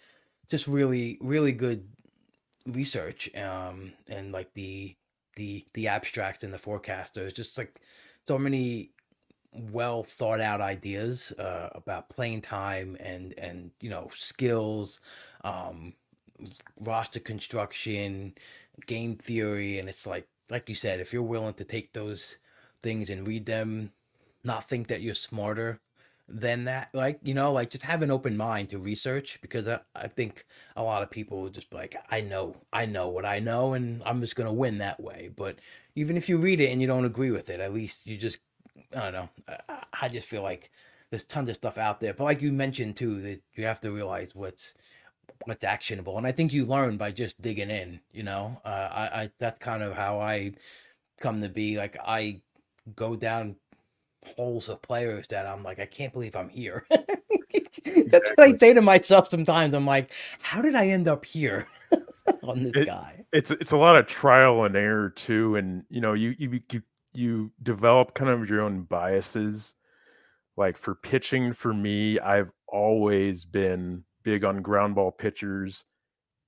just 0.49 0.67
really 0.67 1.19
really 1.21 1.53
good 1.53 1.89
research 2.67 3.35
um 3.37 3.93
and 4.09 4.33
like 4.33 4.53
the 4.55 4.95
the 5.37 5.65
the 5.75 5.89
abstracts 5.89 6.45
and 6.45 6.53
the 6.53 6.59
forecaster. 6.59 7.27
It's 7.27 7.37
just 7.37 7.59
like 7.59 7.81
so 8.27 8.39
many 8.39 8.91
well 9.53 10.05
thought 10.05 10.41
out 10.41 10.61
ideas 10.61 11.33
uh 11.39 11.71
about 11.75 12.09
playing 12.09 12.41
time 12.41 12.97
and 13.01 13.35
and 13.37 13.73
you 13.81 13.91
know 13.91 14.09
skills 14.15 15.01
um 15.43 15.93
roster 16.81 17.21
construction, 17.21 18.35
game 18.87 19.17
theory, 19.17 19.79
and 19.79 19.89
it's 19.89 20.07
like 20.07 20.27
like 20.51 20.69
you 20.69 20.75
said, 20.75 21.01
if 21.01 21.13
you're 21.13 21.23
willing 21.23 21.55
to 21.55 21.65
take 21.65 21.93
those 21.93 22.37
things 22.83 23.11
and 23.11 23.27
read 23.27 23.47
them, 23.47 23.93
not 24.45 24.65
think 24.65 24.89
that 24.89 25.03
you're 25.03 25.15
smarter 25.15 25.81
than 26.29 26.65
that, 26.65 26.89
like 26.95 27.19
you 27.23 27.35
know, 27.35 27.53
like 27.53 27.71
just 27.71 27.85
have 27.85 28.03
an 28.03 28.11
open 28.11 28.37
mind 28.37 28.71
to 28.71 28.79
research 28.79 29.39
because 29.43 29.67
I, 29.67 29.81
I 29.97 30.07
think 30.09 30.47
a 30.77 30.83
lot 30.83 31.03
of 31.03 31.11
people 31.11 31.43
would 31.43 31.55
just 31.55 31.71
be 31.71 31.77
like, 31.77 31.97
I 32.11 32.21
know, 32.21 32.57
I 32.73 32.87
know 32.87 33.09
what 33.09 33.27
I 33.27 33.41
know, 33.41 33.75
and 33.75 34.03
I'm 34.07 34.21
just 34.21 34.37
gonna 34.37 34.53
win 34.53 34.79
that 34.79 35.01
way. 35.01 35.31
But 35.35 35.57
even 35.97 36.17
if 36.17 36.29
you 36.29 36.39
read 36.39 36.61
it 36.61 36.71
and 36.71 36.81
you 36.81 36.87
don't 36.87 37.05
agree 37.05 37.33
with 37.33 37.51
it, 37.51 37.61
at 37.61 37.75
least 37.75 38.07
you 38.07 38.17
just 38.17 38.39
I 38.95 39.11
don't 39.11 39.13
know. 39.13 39.29
I- 39.69 39.85
I 40.03 40.09
just 40.09 40.29
feel 40.29 40.43
like 40.43 40.71
there's 41.11 41.25
tons 41.25 41.49
of 41.51 41.57
stuff 41.57 41.77
out 41.77 42.01
there, 42.01 42.15
but 42.15 42.25
like 42.25 42.41
you 42.43 42.53
mentioned 42.53 42.97
too, 42.97 43.21
that 43.23 43.43
you 43.55 43.65
have 43.65 43.81
to 43.83 43.93
realize 43.93 44.31
what's 44.35 44.75
what's 45.47 45.65
actionable 45.65 46.19
and 46.19 46.27
i 46.27 46.33
think 46.33 46.53
you 46.53 46.67
learn 46.67 46.97
by 46.97 47.11
just 47.11 47.41
digging 47.41 47.71
in 47.71 48.01
you 48.13 48.23
know? 48.23 48.61
Uh, 48.65 48.69
I, 48.69 49.23
I 49.23 49.31
that's 49.39 49.59
kind 49.59 49.83
of 49.83 49.95
how 49.95 50.21
i 50.21 50.53
come 51.21 51.41
to 51.43 51.49
be 51.49 51.79
like 51.79 51.97
i 52.05 52.41
go 52.97 53.17
down 53.17 53.57
holes 54.37 54.69
of 54.69 54.83
players 54.83 55.27
that 55.29 55.47
i'm 55.47 55.63
like 55.63 55.79
i 55.79 55.87
can't 55.87 56.13
believe 56.13 56.37
i'm 56.37 56.49
here. 56.51 56.87
That's 57.87 58.31
what 58.31 58.41
i 58.41 58.57
say 58.57 58.75
to 58.75 58.83
myself 58.83 59.31
sometimes 59.31 59.75
i'm 59.75 59.87
like 59.87 60.13
how 60.43 60.61
did 60.61 60.75
i 60.75 60.89
end 60.89 61.09
up 61.09 61.25
here 61.25 61.67
on 62.43 62.63
this 62.65 62.73
It- 62.75 62.87
guy? 62.87 63.25
it's 63.33 63.51
it's 63.53 63.71
a 63.73 63.77
lot 63.77 63.97
of 63.97 64.07
trial 64.07 64.65
and 64.65 64.77
error 64.77 65.11
too 65.11 65.57
and 65.57 65.85
you 65.89 66.01
know 66.01 66.15
you 66.15 66.35
you 66.39 66.61
you, 66.71 66.83
you 67.15 67.53
develop 67.63 68.15
kind 68.15 68.31
of 68.31 68.49
your 68.51 68.61
own 68.63 68.83
biases. 68.83 69.75
Like 70.57 70.77
for 70.77 70.95
pitching 70.97 71.53
for 71.53 71.73
me 71.73 72.19
i've 72.19 72.51
always 72.69 73.45
been 73.47 74.05
big 74.23 74.45
on 74.45 74.63
ground 74.63 74.95
ball 74.95 75.11
pitchers 75.11 75.85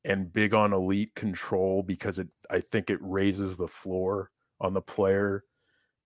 and 0.05 0.33
big 0.33 0.53
on 0.55 0.73
elite 0.73 1.15
control 1.15 1.83
because 1.83 2.19
it 2.19 2.29
i 2.51 2.61
think 2.61 2.91
it 2.91 2.99
raises 3.01 3.57
the 3.57 3.69
floor 3.69 4.31
on 4.61 4.75
the 4.75 4.81
player 4.81 5.45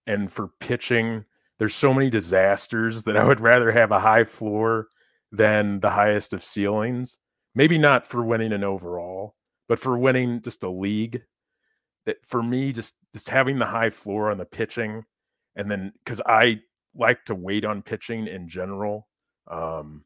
and 0.07 0.31
for 0.31 0.49
pitching 0.61 1.25
there's 1.59 1.75
so 1.75 1.95
many 1.95 2.11
disasters 2.11 3.05
that 3.05 3.17
i 3.17 3.25
would 3.25 3.41
rather 3.41 3.73
have 3.73 3.93
a 3.93 4.01
high 4.01 4.25
floor 4.25 4.89
than 5.33 5.81
the 5.81 5.91
highest 5.91 6.33
of 6.33 6.45
ceilings. 6.45 7.19
Maybe 7.55 7.79
not 7.79 8.07
for 8.07 8.23
winning 8.25 8.53
an 8.53 8.65
overall, 8.65 9.35
but 9.69 9.79
for 9.79 9.97
winning 9.97 10.43
just 10.43 10.63
a 10.63 10.71
league. 10.71 11.23
That 12.05 12.25
for 12.25 12.43
me, 12.43 12.73
just 12.73 12.95
just 13.13 13.29
having 13.29 13.59
the 13.59 13.67
high 13.67 13.91
floor 13.91 14.31
on 14.31 14.39
the 14.39 14.45
pitching, 14.45 15.05
and 15.57 15.71
then 15.71 15.93
because 16.05 16.21
I 16.25 16.61
like 16.95 17.25
to 17.25 17.35
wait 17.35 17.65
on 17.65 17.83
pitching 17.83 18.29
in 18.29 18.49
general, 18.49 19.09
um, 19.51 20.05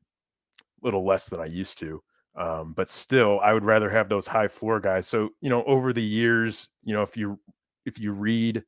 little 0.82 1.04
less 1.04 1.28
than 1.28 1.40
I 1.40 1.46
used 1.46 1.78
to. 1.78 2.02
Um, 2.36 2.72
but 2.74 2.88
still, 2.88 3.40
I 3.40 3.52
would 3.52 3.64
rather 3.64 3.90
have 3.90 4.08
those 4.08 4.26
high 4.26 4.48
floor 4.48 4.80
guys. 4.80 5.06
So 5.08 5.30
you 5.40 5.50
know, 5.50 5.64
over 5.64 5.92
the 5.92 6.02
years, 6.02 6.68
you 6.84 6.94
know, 6.94 7.02
if 7.02 7.16
you 7.16 7.38
if 7.86 7.98
you 7.98 8.12
read 8.12 8.62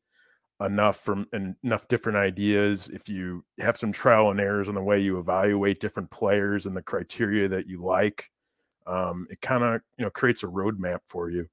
enough 0.60 0.96
from 0.98 1.26
enough 1.32 1.88
different 1.88 2.18
ideas, 2.18 2.88
if 2.88 3.08
you 3.08 3.44
have 3.58 3.76
some 3.76 3.92
trial 3.92 4.30
and 4.30 4.40
errors 4.40 4.68
on 4.68 4.74
the 4.74 4.82
way 4.82 5.00
you 5.00 5.18
evaluate 5.18 5.80
different 5.80 6.10
players 6.10 6.66
and 6.66 6.76
the 6.76 6.82
criteria 6.82 7.48
that 7.48 7.66
you 7.66 7.82
like, 7.84 8.30
um, 8.86 9.26
it 9.30 9.40
kind 9.40 9.62
of 9.62 9.80
you 9.96 10.04
know 10.04 10.10
creates 10.10 10.42
a 10.42 10.46
roadmap 10.46 11.00
for 11.06 11.30
you. 11.30 11.48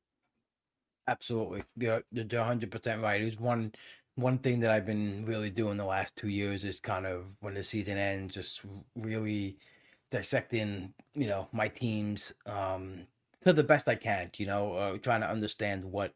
Absolutely, 1.08 1.64
you're, 1.78 2.04
you're 2.12 2.26
100 2.26 2.72
percent 2.72 3.02
right. 3.02 3.22
It's 3.22 3.40
one 3.40 3.72
one 4.16 4.40
thing 4.40 4.60
that 4.60 4.72
I've 4.72 4.86
been 4.86 5.26
really 5.26 5.50
doing 5.50 5.78
the 5.78 5.86
last 5.86 6.16
two 6.16 6.28
years 6.28 6.64
is 6.64 6.80
kind 6.80 7.06
of 7.06 7.26
when 7.40 7.54
the 7.54 7.64
season 7.64 7.98
ends, 7.98 8.34
just 8.34 8.62
really 8.96 9.58
dissecting, 10.12 10.94
you 11.14 11.28
know, 11.28 11.48
my 11.52 11.68
teams 11.68 12.34
um, 12.46 13.08
to 13.42 13.54
the 13.54 13.64
best 13.64 13.88
I 13.88 13.96
can. 13.96 14.32
You 14.38 14.46
know, 14.46 14.74
uh, 14.74 14.98
trying 14.98 15.22
to 15.22 15.30
understand 15.30 15.84
what 15.84 16.14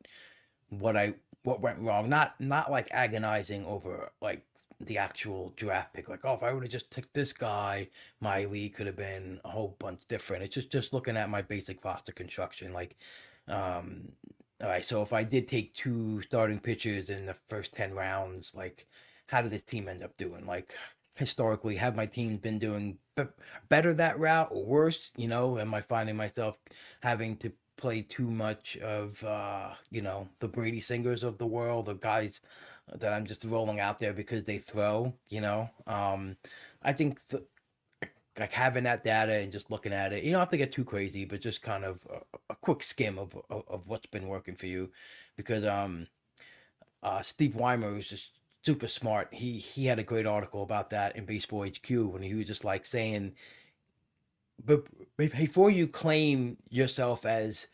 what 0.70 0.98
I 0.98 1.14
what 1.44 1.62
went 1.62 1.80
wrong. 1.80 2.10
Not 2.10 2.40
not 2.40 2.72
like 2.72 2.88
agonizing 2.92 3.66
over 3.66 4.12
like 4.22 4.46
the 4.80 4.98
actual 4.98 5.54
draft 5.56 5.94
pick. 5.94 6.10
Like, 6.10 6.22
oh, 6.24 6.34
if 6.34 6.44
I 6.44 6.54
would 6.54 6.64
have 6.64 6.72
just 6.72 6.92
took 6.92 7.12
this 7.14 7.34
guy, 7.34 7.90
my 8.20 8.46
league 8.46 8.76
could 8.76 8.88
have 8.88 8.96
been 8.98 9.40
a 9.46 9.50
whole 9.50 9.76
bunch 9.80 10.02
different. 10.08 10.44
It's 10.44 10.56
just 10.56 10.72
just 10.72 10.94
looking 10.94 11.18
at 11.18 11.30
my 11.30 11.42
basic 11.42 11.84
roster 11.84 12.12
construction. 12.12 12.74
Like, 12.74 12.98
um, 13.48 14.12
all 14.62 14.70
right, 14.70 14.86
so 14.86 15.02
if 15.02 15.14
I 15.14 15.24
did 15.24 15.48
take 15.48 15.74
two 15.74 16.22
starting 16.22 16.60
pitchers 16.60 17.10
in 17.10 17.26
the 17.26 17.34
first 17.48 17.74
ten 17.74 17.94
rounds, 17.94 18.54
like, 18.56 18.88
how 19.28 19.42
did 19.42 19.52
this 19.52 19.64
team 19.64 19.88
end 19.90 20.04
up 20.04 20.16
doing? 20.18 20.46
Like, 20.46 20.74
historically, 21.16 21.76
have 21.78 21.96
my 21.96 22.06
team 22.06 22.38
been 22.38 22.60
doing 22.60 22.98
better 23.70 23.94
that 23.94 24.20
route 24.20 24.50
or 24.52 24.66
worse? 24.66 25.12
You 25.16 25.28
know, 25.28 25.60
am 25.60 25.74
I 25.74 25.82
finding 25.82 26.16
myself 26.16 26.58
having 27.02 27.38
to 27.38 27.52
play 27.78 28.02
too 28.02 28.30
much 28.30 28.78
of 28.78 29.24
uh, 29.24 29.72
you 29.90 30.02
know 30.02 30.30
the 30.40 30.48
Brady 30.48 30.80
Singers 30.80 31.24
of 31.24 31.38
the 31.38 31.46
world, 31.46 31.88
the 31.88 31.96
guys 31.96 32.40
that 32.94 33.14
I'm 33.14 33.26
just 33.26 33.46
rolling 33.46 33.80
out 33.80 34.00
there 34.00 34.14
because 34.14 34.44
they 34.44 34.58
throw. 34.58 35.14
You 35.30 35.42
know, 35.42 35.70
um, 35.88 36.38
I 36.82 36.94
think 36.94 37.26
th- 37.28 37.44
like 38.40 38.54
having 38.54 38.86
that 38.86 39.04
data 39.04 39.34
and 39.34 39.52
just 39.52 39.70
looking 39.70 39.94
at 39.94 40.12
it, 40.14 40.24
you 40.24 40.32
don't 40.32 40.40
have 40.40 40.50
to 40.50 40.58
get 40.58 40.72
too 40.72 40.84
crazy, 40.84 41.26
but 41.26 41.42
just 41.42 41.62
kind 41.62 41.84
of 41.84 42.00
a, 42.10 42.54
a 42.54 42.56
quick 42.56 42.82
skim 42.82 43.20
of, 43.20 43.38
of, 43.50 43.64
of 43.68 43.88
what's 43.88 44.08
been 44.08 44.28
working 44.28 44.56
for 44.56 44.66
you, 44.66 44.90
because 45.38 45.64
um, 45.66 46.08
uh, 47.04 47.22
Steve 47.22 47.56
Weimer 47.56 47.96
is 47.98 48.08
just 48.08 48.30
super 48.64 48.88
smart. 48.88 49.34
He 49.34 49.58
he 49.60 49.86
had 49.86 50.00
a 50.00 50.04
great 50.04 50.26
article 50.26 50.64
about 50.64 50.90
that 50.92 51.16
in 51.16 51.26
Baseball 51.26 51.66
HQ 51.66 51.90
when 51.90 52.22
he 52.22 52.34
was 52.34 52.46
just 52.46 52.64
like 52.64 52.86
saying 52.86 53.34
but 54.66 54.84
before 55.18 55.70
you 55.70 55.88
claim 55.88 56.58
yourself 56.70 57.26
as 57.26 57.68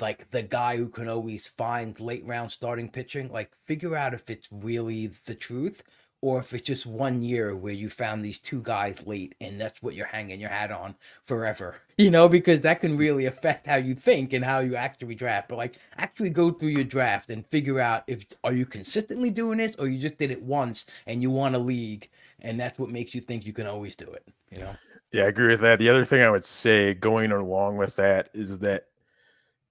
like 0.00 0.30
the 0.30 0.42
guy 0.42 0.76
who 0.76 0.88
can 0.88 1.08
always 1.08 1.46
find 1.46 1.98
late 2.00 2.24
round 2.26 2.52
starting 2.52 2.90
pitching, 2.90 3.30
like 3.32 3.54
figure 3.64 3.96
out 3.96 4.14
if 4.14 4.28
it's 4.28 4.48
really 4.50 5.06
the 5.06 5.34
truth 5.34 5.82
or 6.20 6.40
if 6.40 6.52
it's 6.52 6.66
just 6.66 6.84
one 6.86 7.22
year 7.22 7.54
where 7.54 7.72
you 7.72 7.88
found 7.88 8.24
these 8.24 8.38
two 8.38 8.60
guys 8.62 9.06
late 9.06 9.34
and 9.40 9.60
that's 9.60 9.80
what 9.82 9.94
you're 9.94 10.06
hanging 10.06 10.40
your 10.40 10.50
hat 10.50 10.70
on 10.70 10.94
forever. 11.22 11.76
You 12.00 12.12
know, 12.12 12.28
because 12.28 12.60
that 12.60 12.80
can 12.80 12.96
really 12.96 13.26
affect 13.26 13.66
how 13.66 13.74
you 13.74 13.96
think 13.96 14.32
and 14.32 14.44
how 14.44 14.60
you 14.60 14.76
actually 14.76 15.16
draft. 15.16 15.48
But 15.48 15.58
like 15.58 15.80
actually 15.96 16.30
go 16.30 16.52
through 16.52 16.68
your 16.68 16.84
draft 16.84 17.28
and 17.28 17.44
figure 17.48 17.80
out 17.80 18.04
if 18.06 18.24
are 18.44 18.52
you 18.52 18.66
consistently 18.66 19.30
doing 19.30 19.58
this 19.58 19.72
or 19.80 19.88
you 19.88 19.98
just 19.98 20.16
did 20.16 20.30
it 20.30 20.40
once 20.40 20.84
and 21.08 21.22
you 21.22 21.30
won 21.32 21.56
a 21.56 21.58
league 21.58 22.08
and 22.38 22.60
that's 22.60 22.78
what 22.78 22.88
makes 22.88 23.16
you 23.16 23.20
think 23.20 23.44
you 23.44 23.52
can 23.52 23.66
always 23.66 23.96
do 23.96 24.08
it, 24.12 24.28
you 24.52 24.60
know? 24.60 24.76
Yeah, 25.12 25.24
I 25.24 25.26
agree 25.26 25.48
with 25.48 25.60
that. 25.62 25.80
The 25.80 25.88
other 25.88 26.04
thing 26.04 26.22
I 26.22 26.30
would 26.30 26.44
say 26.44 26.94
going 26.94 27.32
along 27.32 27.78
with 27.78 27.96
that 27.96 28.28
is 28.32 28.60
that 28.60 28.84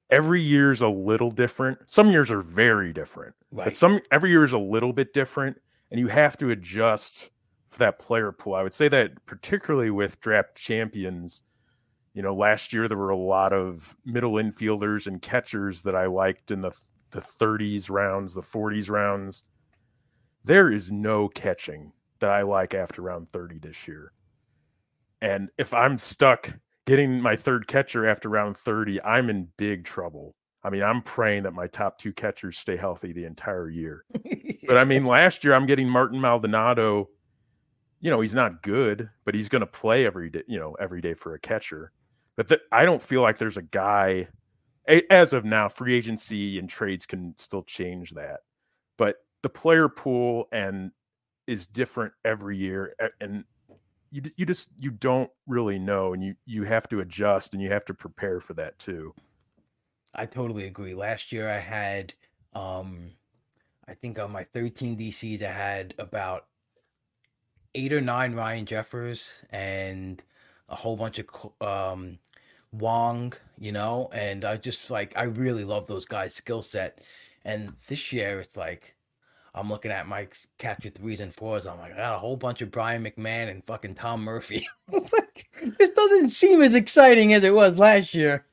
every 0.09 0.41
year 0.41 0.71
is 0.71 0.81
a 0.81 0.89
little 0.89 1.31
different. 1.31 1.89
Some 1.89 2.09
years 2.09 2.31
are 2.31 2.41
very 2.41 2.91
different, 2.93 3.35
right. 3.51 3.65
but 3.65 3.75
some 3.75 4.01
every 4.11 4.31
year 4.31 4.43
is 4.43 4.53
a 4.53 4.57
little 4.57 4.93
bit 4.93 5.13
different, 5.13 5.61
and 5.91 5.99
you 5.99 6.07
have 6.07 6.37
to 6.37 6.49
adjust 6.49 7.31
for 7.69 7.79
that 7.79 7.99
player 7.99 8.31
pool. 8.31 8.55
I 8.55 8.63
would 8.63 8.73
say 8.73 8.87
that 8.89 9.25
particularly 9.25 9.89
with 9.89 10.19
draft 10.19 10.55
champions, 10.55 11.43
you 12.13 12.21
know, 12.21 12.35
last 12.35 12.73
year 12.73 12.87
there 12.87 12.97
were 12.97 13.09
a 13.09 13.17
lot 13.17 13.53
of 13.53 13.95
middle 14.05 14.33
infielders 14.33 15.07
and 15.07 15.21
catchers 15.21 15.81
that 15.83 15.95
I 15.95 16.07
liked 16.07 16.51
in 16.51 16.61
the 16.61 16.71
the 17.11 17.21
30s 17.21 17.89
rounds, 17.89 18.33
the 18.33 18.41
40s 18.41 18.89
rounds. 18.89 19.43
There 20.43 20.71
is 20.71 20.91
no 20.91 21.27
catching 21.29 21.91
that 22.19 22.29
I 22.29 22.41
like 22.41 22.73
after 22.73 23.01
round 23.01 23.29
30 23.29 23.59
this 23.59 23.87
year. 23.87 24.11
And 25.21 25.49
if 25.57 25.73
I'm 25.73 25.97
stuck 25.97 26.53
getting 26.85 27.21
my 27.21 27.35
third 27.35 27.67
catcher 27.67 28.07
after 28.07 28.29
round 28.29 28.57
30, 28.57 29.01
I'm 29.03 29.29
in 29.29 29.49
big 29.57 29.83
trouble. 29.83 30.35
I 30.67 30.69
mean, 30.69 30.83
I'm 30.83 31.01
praying 31.01 31.43
that 31.43 31.53
my 31.53 31.67
top 31.67 31.97
two 31.97 32.11
catchers 32.11 32.57
stay 32.57 32.75
healthy 32.75 33.13
the 33.13 33.23
entire 33.23 33.69
year. 33.69 34.03
but 34.67 34.77
I 34.77 34.83
mean, 34.83 35.05
last 35.05 35.45
year 35.45 35.53
I'm 35.53 35.65
getting 35.65 35.87
Martin 35.87 36.19
Maldonado. 36.19 37.07
You 38.01 38.11
know, 38.11 38.19
he's 38.19 38.35
not 38.35 38.61
good, 38.63 39.09
but 39.23 39.33
he's 39.33 39.47
going 39.47 39.61
to 39.61 39.65
play 39.65 40.05
every 40.05 40.29
day, 40.29 40.43
you 40.45 40.59
know, 40.59 40.75
every 40.77 40.99
day 40.99 41.13
for 41.13 41.35
a 41.35 41.39
catcher. 41.39 41.93
But 42.35 42.49
th- 42.49 42.59
I 42.69 42.83
don't 42.83 43.01
feel 43.01 43.21
like 43.21 43.37
there's 43.37 43.55
a 43.55 43.61
guy 43.61 44.27
as 45.09 45.31
of 45.31 45.45
now, 45.45 45.69
free 45.69 45.95
agency 45.95 46.59
and 46.59 46.69
trades 46.69 47.05
can 47.05 47.33
still 47.37 47.63
change 47.63 48.11
that. 48.11 48.41
But 48.97 49.15
the 49.43 49.49
player 49.49 49.87
pool 49.87 50.49
and 50.51 50.91
is 51.47 51.65
different 51.65 52.11
every 52.25 52.57
year. 52.57 52.93
And 53.21 53.45
you 54.11 54.21
you 54.35 54.45
just 54.45 54.69
you 54.77 54.91
don't 54.91 55.29
really 55.47 55.79
know 55.79 56.13
and 56.13 56.21
you 56.21 56.35
you 56.45 56.63
have 56.63 56.89
to 56.89 56.99
adjust 56.99 57.53
and 57.53 57.63
you 57.63 57.69
have 57.69 57.85
to 57.85 57.93
prepare 57.93 58.41
for 58.41 58.53
that 58.55 58.77
too 58.79 59.13
i 60.17 60.25
totally 60.25 60.65
agree 60.65 60.93
last 60.93 61.31
year 61.31 61.49
i 61.49 61.59
had 61.59 62.13
um 62.53 63.11
i 63.87 63.93
think 63.93 64.19
on 64.19 64.31
my 64.31 64.43
13 64.43 64.97
dcs 64.97 65.41
i 65.41 65.51
had 65.51 65.93
about 65.97 66.45
eight 67.75 67.93
or 67.93 68.01
nine 68.01 68.33
ryan 68.33 68.65
jeffers 68.65 69.43
and 69.51 70.23
a 70.69 70.75
whole 70.75 70.97
bunch 70.97 71.19
of 71.19 71.27
um 71.61 72.17
wong 72.71 73.33
you 73.57 73.71
know 73.71 74.09
and 74.11 74.43
i 74.43 74.57
just 74.57 74.91
like 74.91 75.13
i 75.15 75.23
really 75.23 75.63
love 75.63 75.87
those 75.87 76.05
guys 76.05 76.33
skill 76.33 76.61
set 76.61 77.01
and 77.45 77.73
this 77.87 78.11
year 78.11 78.39
it's 78.39 78.57
like 78.57 78.97
I'm 79.57 79.69
looking 79.69 79.91
at 79.91 80.07
my 80.07 80.27
catcher 80.59 80.89
threes 80.89 81.19
and 81.19 81.33
fours. 81.33 81.65
I'm 81.65 81.79
like, 81.79 81.93
I 81.93 81.97
got 81.97 82.15
a 82.15 82.19
whole 82.19 82.37
bunch 82.37 82.61
of 82.61 82.69
Brian 82.69 83.03
McMahon 83.03 83.49
and 83.49 83.65
fucking 83.65 83.95
Tom 83.95 84.23
Murphy. 84.23 84.67
like, 84.91 85.49
this 85.79 85.89
doesn't 85.89 86.29
seem 86.29 86.61
as 86.61 86.75
exciting 86.75 87.33
as 87.33 87.43
it 87.43 87.53
was 87.53 87.79
last 87.79 88.13
year. 88.13 88.45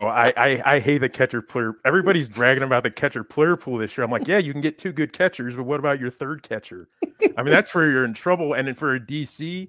Well, 0.00 0.10
I, 0.10 0.32
I, 0.36 0.74
I 0.74 0.80
hate 0.80 0.98
the 0.98 1.08
catcher 1.08 1.42
player. 1.42 1.74
Everybody's 1.84 2.28
bragging 2.28 2.62
about 2.62 2.82
the 2.82 2.90
catcher 2.90 3.24
player 3.24 3.56
pool 3.56 3.78
this 3.78 3.96
year. 3.96 4.04
I'm 4.04 4.10
like, 4.10 4.26
yeah, 4.26 4.38
you 4.38 4.52
can 4.52 4.60
get 4.60 4.78
two 4.78 4.92
good 4.92 5.12
catchers, 5.12 5.56
but 5.56 5.64
what 5.64 5.78
about 5.78 6.00
your 6.00 6.10
third 6.10 6.42
catcher? 6.42 6.88
I 7.36 7.42
mean, 7.42 7.52
that's 7.52 7.74
where 7.74 7.90
you're 7.90 8.04
in 8.04 8.14
trouble. 8.14 8.54
And 8.54 8.68
then 8.68 8.74
for 8.74 8.94
a 8.94 9.00
DC, 9.00 9.68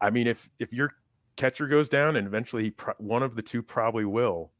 I 0.00 0.10
mean, 0.10 0.26
if 0.26 0.48
if 0.58 0.72
your 0.72 0.92
catcher 1.36 1.66
goes 1.66 1.88
down, 1.88 2.16
and 2.16 2.26
eventually 2.26 2.64
he 2.64 2.70
pro- 2.70 2.94
one 2.98 3.22
of 3.22 3.34
the 3.34 3.42
two 3.42 3.62
probably 3.62 4.04
will, 4.04 4.50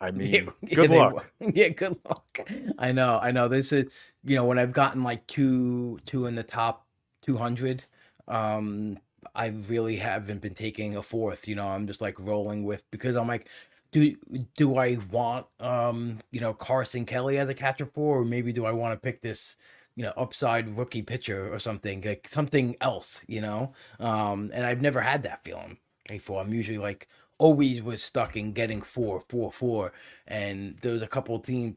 I 0.00 0.10
mean, 0.12 0.32
yeah, 0.32 0.40
good 0.74 0.90
yeah, 0.90 0.96
luck. 0.96 1.32
yeah, 1.40 1.68
good 1.68 1.98
luck. 2.04 2.40
I 2.78 2.92
know, 2.92 3.18
I 3.20 3.32
know. 3.32 3.48
This 3.48 3.72
is, 3.72 3.92
you 4.24 4.36
know, 4.36 4.44
when 4.44 4.58
I've 4.58 4.72
gotten 4.72 5.02
like 5.02 5.26
two, 5.26 5.98
two 6.06 6.26
in 6.26 6.34
the 6.34 6.42
top 6.42 6.86
200, 7.22 7.84
um, 8.28 8.98
I 9.36 9.46
really 9.68 9.96
haven't 9.96 10.40
been 10.42 10.54
taking 10.54 10.96
a 10.96 11.02
fourth. 11.02 11.48
You 11.48 11.54
know, 11.56 11.68
I'm 11.68 11.86
just 11.86 12.00
like 12.00 12.18
rolling 12.18 12.64
with 12.64 12.84
because 12.90 13.16
I'm 13.16 13.28
like, 13.28 13.48
do 13.92 14.16
do 14.56 14.76
I 14.76 14.96
want, 15.10 15.46
um, 15.60 16.20
you 16.32 16.40
know, 16.40 16.54
Carson 16.54 17.04
Kelly 17.06 17.38
as 17.38 17.48
a 17.48 17.54
catcher 17.54 17.86
for, 17.86 18.20
or 18.20 18.24
maybe 18.24 18.52
do 18.52 18.66
I 18.66 18.72
want 18.72 18.94
to 18.94 19.04
pick 19.04 19.22
this, 19.22 19.56
you 19.96 20.02
know, 20.04 20.12
upside 20.16 20.76
rookie 20.76 21.02
pitcher 21.02 21.52
or 21.52 21.58
something 21.58 22.02
like 22.02 22.28
something 22.28 22.76
else, 22.80 23.22
you 23.26 23.40
know? 23.40 23.72
Um, 24.00 24.50
and 24.54 24.66
I've 24.66 24.82
never 24.82 25.00
had 25.00 25.22
that 25.22 25.42
feeling 25.44 25.78
before. 26.08 26.40
I'm 26.42 26.52
usually 26.54 26.78
like 26.78 27.08
always 27.38 27.82
was 27.82 28.02
stuck 28.02 28.36
in 28.36 28.52
getting 28.52 28.82
four, 28.82 29.22
four, 29.28 29.52
four, 29.52 29.92
and 30.26 30.76
there 30.82 30.92
was 30.92 31.02
a 31.02 31.06
couple 31.08 31.36
of 31.36 31.42
teams 31.42 31.76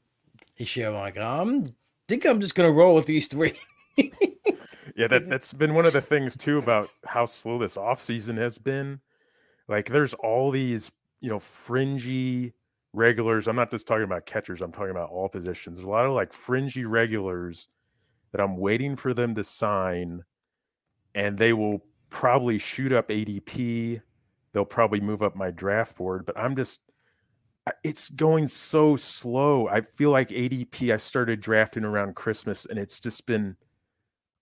this 0.58 0.76
year. 0.76 0.90
I'm 0.90 0.96
like, 0.96 1.18
I'm 1.18 1.76
think 2.08 2.26
I'm 2.26 2.40
just 2.42 2.56
gonna 2.56 2.72
roll 2.72 2.96
with 2.96 3.06
these 3.06 3.28
three. 3.28 3.60
yeah, 5.00 5.08
that 5.08 5.30
that's 5.30 5.54
been 5.54 5.76
one 5.76 5.86
of 5.86 5.94
the 5.94 6.02
things 6.02 6.36
too 6.36 6.58
about 6.58 6.86
how 7.06 7.26
slow 7.26 7.58
this 7.58 7.78
off 7.78 8.02
season 8.02 8.36
has 8.36 8.58
been. 8.58 9.00
Like, 9.70 9.88
there's 9.88 10.14
all 10.16 10.52
these 10.52 10.92
you 11.22 11.30
know 11.30 11.40
fringy 11.40 12.52
regulars. 12.92 13.48
I'm 13.48 13.56
not 13.56 13.72
just 13.72 13.88
talking 13.88 14.04
about 14.04 14.26
catchers. 14.26 14.62
I'm 14.62 14.74
talking 14.74 14.92
about 14.92 15.10
all 15.10 15.30
positions. 15.30 15.78
There's 15.78 15.88
a 15.88 15.90
lot 15.90 16.06
of 16.06 16.12
like 16.12 16.34
fringy 16.34 16.84
regulars 16.84 17.70
that 18.34 18.42
I'm 18.42 18.58
waiting 18.58 18.98
for 18.98 19.14
them 19.14 19.34
to 19.36 19.44
sign, 19.44 20.22
and 21.16 21.38
they 21.38 21.54
will 21.54 21.80
probably 22.10 22.58
shoot 22.58 22.92
up 22.92 23.08
ADP. 23.08 24.02
They'll 24.52 24.66
probably 24.66 25.00
move 25.00 25.24
up 25.24 25.34
my 25.34 25.50
draft 25.50 25.96
board, 25.96 26.26
but 26.26 26.38
I'm 26.38 26.58
just 26.58 26.82
it's 27.86 28.10
going 28.10 28.48
so 28.48 28.98
slow. 28.98 29.70
I 29.70 29.80
feel 29.80 30.12
like 30.12 30.28
ADP 30.28 30.94
I 30.94 30.98
started 30.98 31.40
drafting 31.40 31.86
around 31.86 32.18
Christmas 32.18 32.66
and 32.66 32.78
it's 32.78 33.00
just 33.00 33.26
been 33.26 33.56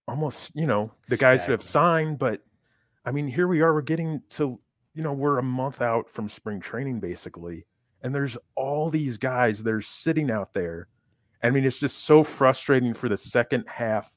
almost, 0.08 0.52
you 0.56 0.66
know, 0.66 0.92
the 1.08 1.18
guys 1.18 1.44
who 1.46 1.52
have 1.52 1.64
signed, 1.64 2.20
but 2.20 2.42
I 3.06 3.12
mean, 3.12 3.28
here 3.28 3.48
we 3.48 3.62
are, 3.62 3.74
we're 3.74 3.82
getting 3.82 4.22
to, 4.32 4.60
you 4.94 5.04
know, 5.04 5.14
we're 5.14 5.38
a 5.38 5.44
month 5.44 5.82
out 5.82 6.10
from 6.10 6.30
spring 6.30 6.60
training 6.60 7.00
basically. 7.00 7.66
And 8.02 8.14
there's 8.14 8.38
all 8.56 8.90
these 8.90 9.18
guys 9.18 9.64
that 9.64 9.74
are 9.74 9.82
sitting 9.82 10.32
out 10.32 10.54
there. 10.54 10.88
I 11.44 11.50
mean, 11.50 11.66
it's 11.66 11.80
just 11.80 12.06
so 12.06 12.24
frustrating 12.24 12.94
for 12.94 13.10
the 13.10 13.18
second 13.18 13.66
half 13.68 14.16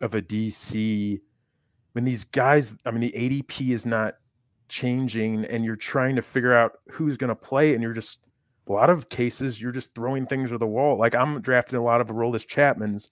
of 0.00 0.14
a 0.14 0.22
DC 0.22 1.20
when 1.92 2.04
these 2.04 2.24
guys, 2.24 2.76
I 2.84 2.90
mean, 2.90 3.00
the 3.00 3.12
ADP 3.12 3.70
is 3.70 3.86
not 3.86 4.16
changing 4.68 5.44
and 5.46 5.64
you're 5.64 5.76
trying 5.76 6.16
to 6.16 6.22
figure 6.22 6.52
out 6.52 6.72
who's 6.90 7.16
going 7.16 7.28
to 7.28 7.36
play 7.36 7.74
and 7.74 7.82
you're 7.82 7.92
just 7.92 8.20
a 8.68 8.72
lot 8.72 8.90
of 8.90 9.08
cases 9.08 9.60
you're 9.62 9.72
just 9.72 9.94
throwing 9.94 10.26
things 10.26 10.52
at 10.52 10.58
the 10.58 10.66
wall 10.66 10.98
like 10.98 11.14
i'm 11.14 11.40
drafting 11.40 11.78
a 11.78 11.82
lot 11.82 12.00
of 12.00 12.08
Aroldis 12.08 12.46
Chapman's 12.46 13.10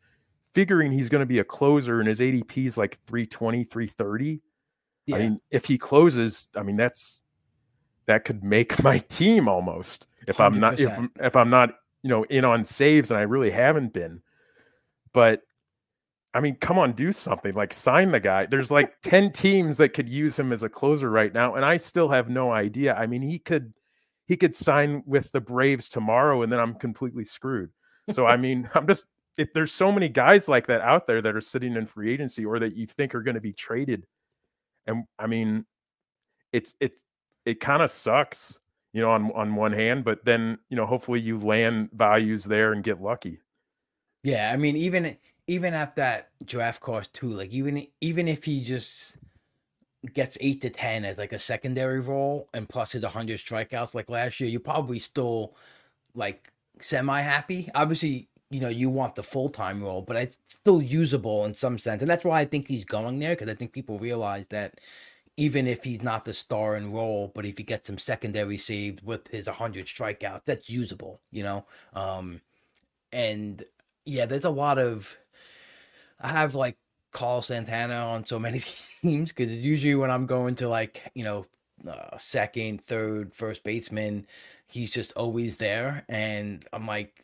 figuring 0.55 0.93
he's 0.93 1.09
going 1.09 1.21
to 1.21 1.27
be 1.27 1.41
a 1.41 1.45
closer 1.45 2.01
and 2.01 2.09
his 2.09 2.21
ADP 2.21 2.67
is 2.67 2.79
like 2.79 2.99
320 3.07 3.65
330 3.65 4.41
yeah. 5.07 5.17
i 5.17 5.19
mean 5.19 5.41
if 5.51 5.65
he 5.65 5.77
closes 5.77 6.49
i 6.57 6.63
mean 6.63 6.77
that's 6.77 7.23
that 8.07 8.25
could 8.25 8.43
make 8.43 8.83
my 8.83 8.99
team 8.99 9.49
almost 9.49 10.07
if 10.27 10.41
i 10.41 10.47
am 10.47 10.59
not 10.61 10.81
if, 10.81 10.91
if 11.21 11.37
i'm 11.37 11.51
not 11.51 11.71
you 12.03 12.11
know 12.11 12.23
in 12.25 12.45
on 12.45 12.65
saves 12.65 13.11
and 13.11 13.19
i 13.19 13.23
really 13.23 13.51
haven't 13.51 13.93
been 13.93 14.23
but 15.13 15.43
I 16.35 16.41
mean, 16.41 16.57
come 16.57 16.79
on, 16.79 16.93
do 16.93 17.13
something. 17.13 17.55
Like 17.55 17.73
sign 17.73 18.11
the 18.11 18.19
guy. 18.19 18.47
There's 18.47 18.71
like 18.71 18.93
10 19.03 19.33
teams 19.33 19.77
that 19.79 19.91
could 19.91 20.09
use 20.09 20.37
him 20.37 20.53
as 20.53 20.65
a 20.65 20.69
closer 20.69 21.09
right 21.09 21.33
now. 21.33 21.55
And 21.55 21.65
I 21.65 21.77
still 21.77 22.09
have 22.09 22.29
no 22.29 22.51
idea. 22.51 22.95
I 22.95 23.07
mean, 23.07 23.23
he 23.23 23.39
could 23.39 23.73
he 24.27 24.37
could 24.37 24.55
sign 24.55 25.03
with 25.07 25.31
the 25.33 25.41
Braves 25.41 25.89
tomorrow 25.89 26.43
and 26.43 26.51
then 26.53 26.59
I'm 26.59 26.75
completely 26.75 27.25
screwed. 27.25 27.71
So 28.11 28.27
I 28.27 28.37
mean, 28.37 28.69
I'm 28.75 28.87
just 28.87 29.07
if 29.37 29.53
there's 29.53 29.72
so 29.72 29.91
many 29.91 30.09
guys 30.09 30.49
like 30.49 30.66
that 30.66 30.80
out 30.80 31.07
there 31.07 31.20
that 31.20 31.35
are 31.35 31.41
sitting 31.41 31.76
in 31.76 31.87
free 31.87 32.12
agency 32.12 32.45
or 32.45 32.59
that 32.59 32.76
you 32.76 32.87
think 32.87 33.14
are 33.14 33.22
going 33.22 33.35
to 33.35 33.41
be 33.41 33.53
traded. 33.53 34.07
And 34.87 35.05
I 35.18 35.26
mean, 35.26 35.64
it's 36.53 36.74
it's 36.80 37.03
it 37.45 37.61
kind 37.61 37.82
of 37.82 37.91
sucks, 37.91 38.59
you 38.93 39.03
know, 39.03 39.11
on 39.11 39.32
on 39.32 39.55
one 39.55 39.72
hand, 39.72 40.05
but 40.05 40.24
then, 40.24 40.59
you 40.68 40.76
know, 40.76 40.87
hopefully 40.87 41.20
you 41.20 41.39
land 41.39 41.91
values 41.93 42.45
there 42.45 42.72
and 42.72 42.85
get 42.85 43.03
lucky. 43.03 43.41
Yeah, 44.22 44.51
I 44.53 44.57
mean, 44.57 44.76
even 44.76 45.16
even 45.47 45.74
at 45.74 45.97
that 45.97 46.30
draft 46.45 46.80
cost 46.80 47.12
too, 47.12 47.30
like 47.30 47.51
even 47.51 47.87
even 48.01 48.28
if 48.28 48.45
he 48.45 48.62
just 48.62 49.16
gets 50.12 50.37
eight 50.41 50.61
to 50.61 50.70
ten 50.70 51.05
as 51.05 51.18
like 51.18 51.32
a 51.32 51.39
secondary 51.39 52.01
role 52.01 52.49
and 52.55 52.68
plus 52.68 52.93
his 52.93 53.05
hundred 53.05 53.39
strikeouts 53.39 53.95
like 53.95 54.09
last 54.09 54.39
year, 54.41 54.49
you're 54.49 54.61
probably 54.61 54.99
still 54.99 55.57
like 56.14 56.53
semi 56.80 57.20
happy. 57.20 57.68
Obviously, 57.74 58.28
you 58.55 58.61
know 58.61 58.69
you 58.69 58.89
want 58.91 59.17
the 59.17 59.23
full 59.23 59.49
time 59.49 59.83
role, 59.83 60.03
but 60.03 60.17
it's 60.17 60.39
still 60.49 60.81
usable 60.83 61.45
in 61.45 61.55
some 61.55 61.79
sense, 61.79 62.03
and 62.03 62.11
that's 62.11 62.25
why 62.25 62.41
I 62.41 62.45
think 62.45 62.69
he's 62.69 62.85
going 62.85 63.19
there 63.19 63.35
because 63.35 63.51
I 63.51 63.55
think 63.55 63.73
people 63.73 63.99
realize 63.99 64.47
that 64.49 64.81
even 65.37 65.67
if 65.67 65.85
he's 65.85 66.03
not 66.03 66.25
the 66.25 66.35
star 66.35 66.77
in 66.77 66.93
role, 66.93 67.33
but 67.35 67.45
if 67.47 67.59
he 67.59 67.65
gets 67.65 67.89
some 67.89 67.99
secondary 67.99 68.57
saves 68.59 69.03
with 69.03 69.29
his 69.29 69.49
100 69.49 69.87
strikeouts, 69.87 70.43
that's 70.47 70.71
usable, 70.71 71.21
you 71.33 71.43
know? 71.43 71.67
Um, 71.95 72.41
and 73.13 73.63
yeah, 74.07 74.27
there's 74.27 74.45
a 74.45 74.51
lot 74.51 74.79
of 74.79 75.17
I 76.21 76.29
have 76.29 76.55
like 76.55 76.77
Carlos 77.13 77.47
Santana 77.47 77.95
on 77.95 78.27
so 78.27 78.39
many 78.39 78.61
teams 79.01 79.33
because 79.33 79.53
it's 79.53 79.63
usually 79.65 79.95
when 79.95 80.11
I'm 80.11 80.27
going 80.27 80.55
to 80.57 80.69
like 80.69 81.11
you 81.15 81.25
know 81.25 81.47
uh, 81.89 82.17
second, 82.19 82.81
third, 82.83 83.35
first 83.35 83.63
baseman, 83.65 84.27
he's 84.67 84.91
just 84.91 85.13
always 85.15 85.59
there, 85.59 86.05
and 86.09 86.67
I'm 86.73 86.87
like, 86.87 87.24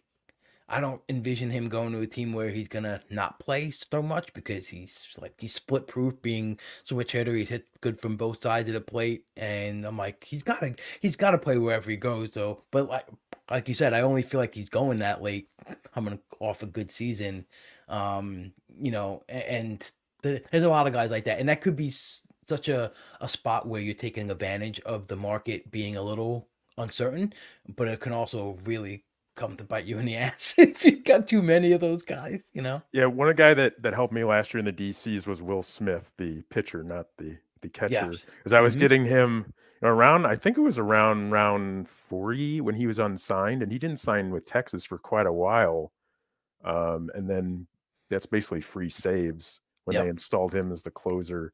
I 0.71 0.81
don't 0.81 1.03
envision 1.09 1.51
him 1.51 1.69
going 1.69 1.93
to 1.93 2.01
a 2.01 2.07
team 2.07 2.33
where 2.33 2.51
he's 2.51 2.69
gonna 2.69 3.03
not 3.11 3.41
play 3.41 3.73
so 3.73 4.01
much 4.01 4.33
because 4.33 4.69
he's 4.69 5.09
like 5.21 5.35
he's 5.39 5.53
split 5.53 5.89
proof, 5.89 6.23
being 6.23 6.61
switch 6.85 7.13
hitter. 7.13 7.35
He's 7.35 7.49
hit 7.49 7.67
good 7.81 8.01
from 8.01 8.17
both 8.17 8.41
sides 8.41 8.69
of 8.69 8.75
the 8.75 8.81
plate, 8.81 9.25
and 9.37 9.85
I'm 9.85 9.99
like, 9.99 10.23
he's 10.25 10.45
gotta 10.45 10.77
he's 11.01 11.17
gotta 11.17 11.39
play 11.39 11.59
wherever 11.59 11.91
he 11.91 11.97
goes 11.97 12.31
though. 12.31 12.63
But 12.71 12.89
like 12.89 13.07
like 13.51 13.69
you 13.69 13.75
said, 13.75 13.93
I 13.93 14.03
only 14.03 14.23
feel 14.23 14.39
like 14.39 14.55
he's 14.55 14.69
going 14.71 14.99
that 14.99 15.21
late. 15.23 15.49
I'm 15.97 16.05
gonna 16.05 16.21
off 16.39 16.63
a 16.63 16.67
good 16.67 16.93
season, 16.93 17.47
um, 17.89 18.53
you 18.79 18.93
know, 18.93 19.25
and 19.29 19.85
the, 20.23 20.41
there's 20.53 20.65
a 20.65 20.71
lot 20.71 20.87
of 20.87 20.93
guys 20.93 21.11
like 21.11 21.25
that, 21.25 21.41
and 21.41 21.49
that 21.49 21.63
could 21.63 21.77
be 21.77 21.93
such 22.49 22.69
a 22.69 22.93
a 23.21 23.29
spot 23.29 23.67
where 23.67 23.81
you're 23.81 23.95
taking 23.95 24.31
advantage 24.31 24.79
of 24.81 25.09
the 25.09 25.17
market 25.17 25.71
being 25.71 25.97
a 25.97 26.03
little 26.03 26.49
uncertain, 26.79 27.33
but 27.77 27.89
it 27.89 27.99
can 28.01 28.13
also 28.13 28.57
really 28.65 29.05
come 29.37 29.57
to 29.57 29.65
bite 29.65 29.85
you 29.85 29.99
in 29.99 30.05
the 30.05 30.17
ass 30.17 30.55
if 30.59 30.85
you've 30.85 31.05
got 31.05 31.27
too 31.27 31.43
many 31.43 31.73
of 31.73 31.81
those 31.81 32.03
guys, 32.03 32.51
you 32.53 32.63
know? 32.63 32.83
Yeah, 32.93 33.07
one 33.07 33.29
of 33.29 33.37
the 33.37 33.43
guy 33.43 33.55
that 33.55 33.83
that 33.83 33.95
helped 33.95 34.13
me 34.13 34.25
last 34.25 34.53
year 34.53 34.59
in 34.59 34.65
the 34.65 34.73
DCs 34.73 35.27
was 35.27 35.43
Will 35.43 35.63
Smith, 35.63 36.13
the 36.19 36.43
pitcher, 36.51 36.83
not 36.83 37.07
the 37.19 37.37
the 37.63 37.69
catcher. 37.69 38.09
Because 38.09 38.53
yeah. 38.53 38.59
I 38.59 38.61
was 38.61 38.75
mm-hmm. 38.75 38.81
getting 38.81 39.05
him 39.05 39.53
around 39.83 40.27
I 40.27 40.37
think 40.37 40.59
it 40.59 40.63
was 40.63 40.79
around 40.79 41.31
round 41.31 41.89
40 41.89 42.61
when 42.61 42.75
he 42.75 42.87
was 42.87 42.99
unsigned 42.99 43.63
and 43.63 43.73
he 43.73 43.79
didn't 43.79 43.99
sign 43.99 44.31
with 44.31 44.45
Texas 44.45 44.85
for 44.85 44.99
quite 44.99 45.27
a 45.27 45.33
while. 45.33 45.93
Um, 46.65 47.11
and 47.15 47.29
then 47.29 47.67
that's 48.11 48.27
basically 48.27 48.61
free 48.61 48.91
saves 48.91 49.61
when 49.85 49.95
yep. 49.95 50.05
they 50.05 50.11
installed 50.11 50.55
him 50.55 50.71
as 50.73 50.83
the 50.83 50.91
closer. 50.91 51.53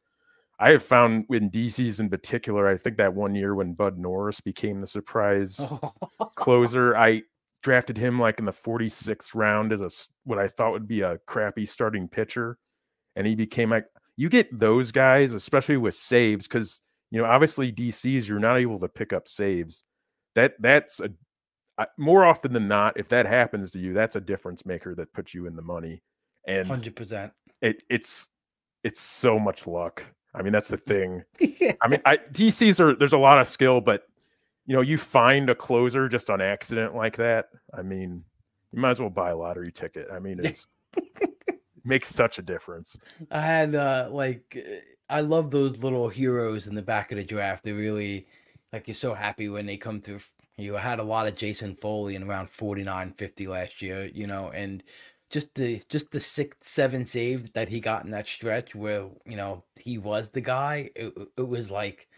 I 0.59 0.71
have 0.71 0.83
found 0.83 1.27
in 1.31 1.51
DCs 1.51 2.01
in 2.01 2.09
particular, 2.09 2.67
I 2.67 2.77
think 2.77 2.97
that 2.97 3.15
one 3.15 3.35
year 3.35 3.55
when 3.55 3.75
Bud 3.75 3.99
Norris 3.99 4.41
became 4.41 4.81
the 4.81 4.87
surprise 4.87 5.61
closer, 6.35 6.97
I 6.97 7.23
drafted 7.63 7.97
him 7.97 8.19
like 8.19 8.39
in 8.39 8.45
the 8.45 8.53
46th 8.53 9.35
round 9.35 9.73
as 9.73 9.81
a 9.81 9.91
what 10.25 10.39
I 10.39 10.49
thought 10.49 10.73
would 10.73 10.89
be 10.89 11.03
a 11.03 11.19
crappy 11.27 11.67
starting 11.67 12.09
pitcher. 12.09 12.59
And 13.15 13.27
he 13.27 13.35
became 13.35 13.71
like 13.71 13.87
you 14.17 14.29
get 14.29 14.59
those 14.59 14.93
guys, 14.93 15.33
especially 15.33 15.77
with 15.77 15.95
saves, 15.95 16.47
because 16.47 16.81
you 17.11 17.21
know, 17.21 17.27
obviously 17.27 17.73
DCs, 17.73 18.29
you're 18.29 18.39
not 18.39 18.57
able 18.57 18.79
to 18.81 18.89
pick 18.89 19.13
up 19.13 19.29
saves. 19.29 19.85
That 20.35 20.55
that's 20.61 21.01
a 21.01 21.11
more 21.99 22.25
often 22.25 22.53
than 22.53 22.69
not, 22.69 22.99
if 22.99 23.09
that 23.09 23.27
happens 23.27 23.71
to 23.73 23.79
you, 23.79 23.93
that's 23.93 24.17
a 24.17 24.21
difference 24.21 24.65
maker 24.65 24.95
that 24.95 25.13
puts 25.13 25.35
you 25.35 25.47
in 25.47 25.57
the 25.57 25.63
money. 25.63 26.03
And 26.47 26.67
hundred 26.67 26.97
percent, 26.97 27.33
it 27.61 27.83
it's 27.91 28.29
it's 28.85 29.01
so 29.01 29.39
much 29.39 29.67
luck. 29.67 30.03
I 30.35 30.43
mean, 30.43 30.53
that's 30.53 30.69
the 30.69 30.77
thing. 30.77 31.23
yeah. 31.41 31.73
I 31.83 31.89
mean, 31.89 32.01
I 32.05 32.19
DCs 32.19 32.81
are 32.81 32.95
there's 32.95 33.13
a 33.13 33.19
lot 33.19 33.41
of 33.41 33.47
skill, 33.47 33.81
but 33.81 34.03
you 34.67 34.75
know, 34.75 34.83
you 34.83 34.99
find 34.99 35.49
a 35.49 35.55
closer 35.55 36.09
just 36.09 36.29
on 36.29 36.41
accident 36.41 36.95
like 36.95 37.17
that. 37.17 37.47
I 37.73 37.83
mean, 37.83 38.25
you 38.73 38.81
might 38.81 38.91
as 38.91 39.01
well 39.01 39.11
buy 39.11 39.31
a 39.31 39.37
lottery 39.37 39.73
ticket. 39.73 40.09
I 40.13 40.19
mean, 40.19 40.41
it's 40.45 40.67
it 40.97 41.61
makes 41.85 42.09
such 42.09 42.39
a 42.39 42.43
difference. 42.43 42.97
I 43.31 43.41
had 43.41 43.75
uh 43.75 44.09
like 44.11 44.57
I 45.09 45.21
love 45.21 45.51
those 45.51 45.83
little 45.83 46.09
heroes 46.09 46.67
in 46.67 46.75
the 46.75 46.83
back 46.83 47.13
of 47.13 47.19
the 47.19 47.25
draft. 47.25 47.65
They 47.65 47.73
really 47.73 48.27
like 48.73 48.89
you're 48.89 48.95
so 48.95 49.15
happy 49.15 49.49
when 49.49 49.67
they 49.67 49.77
come 49.77 50.01
through. 50.01 50.21
You 50.59 50.75
had 50.75 50.99
a 50.99 51.05
lot 51.05 51.29
of 51.29 51.37
Jason 51.37 51.77
Foley 51.77 52.17
in 52.17 52.23
around 52.23 52.49
49, 52.49 53.13
50 53.13 53.47
last 53.47 53.83
year, 53.83 54.11
you 54.13 54.27
know, 54.27 54.51
and 54.51 54.83
just 55.31 55.55
the 55.55 55.83
just 55.89 56.11
the 56.11 56.21
six 56.21 56.57
seven 56.63 57.05
save 57.05 57.53
that 57.53 57.69
he 57.69 57.81
got 57.81 58.05
in 58.05 58.11
that 58.11 58.29
stretch 58.29 58.75
where 58.75 59.09
you 59.25 59.37
know 59.37 59.65
he 59.81 59.99
was 59.99 60.31
the 60.31 60.41
guy. 60.41 60.91
It, 60.97 61.15
it 61.37 61.49
was 61.49 61.71
like 61.71 62.09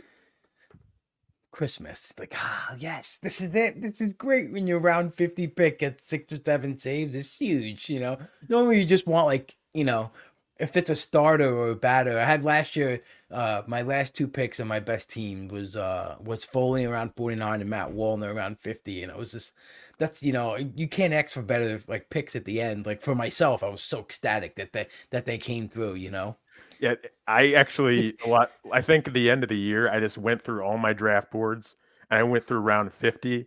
Christmas. 1.51 2.14
Like 2.18 2.34
ah 2.36 2.74
yes, 2.78 3.18
this 3.22 3.40
is 3.40 3.55
it. 3.55 3.80
This 3.80 4.01
is 4.01 4.12
great 4.12 4.53
when 4.53 4.66
you're 4.66 4.80
around 4.80 5.14
fifty 5.14 5.46
pick 5.46 5.82
at 5.82 6.01
six 6.01 6.32
or 6.32 6.40
seven 6.44 6.78
saves. 6.78 7.14
It's 7.14 7.36
huge. 7.36 7.88
You 7.88 8.01
know, 8.01 8.18
normally 8.49 8.80
you 8.80 8.84
just 8.86 9.07
want 9.07 9.26
like 9.26 9.57
you 9.74 9.84
know 9.84 10.11
if 10.59 10.76
it's 10.76 10.90
a 10.90 10.96
starter 10.96 11.49
or 11.49 11.70
a 11.70 11.76
batter. 11.76 12.18
I 12.18 12.24
had 12.24 12.44
last 12.44 12.74
year, 12.74 13.03
uh, 13.30 13.62
my 13.66 13.82
last 13.82 14.14
two 14.14 14.26
picks 14.26 14.59
on 14.59 14.66
my 14.66 14.80
best 14.80 15.09
team 15.11 15.49
was 15.49 15.76
uh 15.76 16.16
was 16.20 16.44
Foley 16.44 16.84
around 16.84 17.14
49 17.16 17.61
and 17.61 17.70
Matt 17.70 17.90
Wallner 17.90 18.34
around 18.34 18.59
50. 18.59 19.03
And 19.03 19.12
it 19.12 19.18
was 19.18 19.32
just 19.32 19.53
that's 19.99 20.22
you 20.22 20.32
know, 20.32 20.57
you 20.57 20.88
can't 20.88 21.12
ask 21.12 21.32
for 21.32 21.42
better 21.42 21.80
like 21.86 22.11
picks 22.11 22.34
at 22.34 22.44
the 22.44 22.61
end. 22.61 22.86
Like 22.86 23.01
for 23.01 23.14
myself, 23.14 23.62
I 23.62 23.68
was 23.68 23.82
so 23.82 24.01
ecstatic 24.01 24.57
that 24.57 24.72
they 24.72 24.88
that 25.11 25.26
they 25.26 25.38
came 25.38 25.68
through, 25.68 25.94
you 25.94 26.11
know. 26.11 26.36
Yeah, 26.80 26.94
I 27.29 27.53
actually 27.53 28.16
a 28.26 28.29
lot 28.29 28.51
I 28.72 28.81
think 28.81 29.07
at 29.07 29.14
the 29.14 29.31
end 29.31 29.45
of 29.45 29.49
the 29.49 29.59
year 29.59 29.89
I 29.91 30.01
just 30.01 30.18
went 30.18 30.43
through 30.43 30.62
all 30.62 30.79
my 30.79 30.93
draft 30.93 31.31
boards 31.31 31.76
and 32.11 32.18
I 32.18 32.24
went 32.24 32.45
through 32.45 32.61
round 32.61 32.93
50 32.93 33.47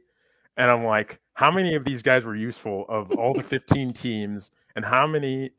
and 0.57 0.71
I'm 0.71 0.85
like, 0.85 1.19
how 1.33 1.51
many 1.51 1.75
of 1.75 1.83
these 1.83 2.01
guys 2.01 2.23
were 2.23 2.35
useful 2.35 2.85
of 2.87 3.11
all 3.11 3.33
the 3.33 3.43
15 3.43 3.93
teams 3.93 4.51
and 4.75 4.85
how 4.85 5.07
many 5.07 5.51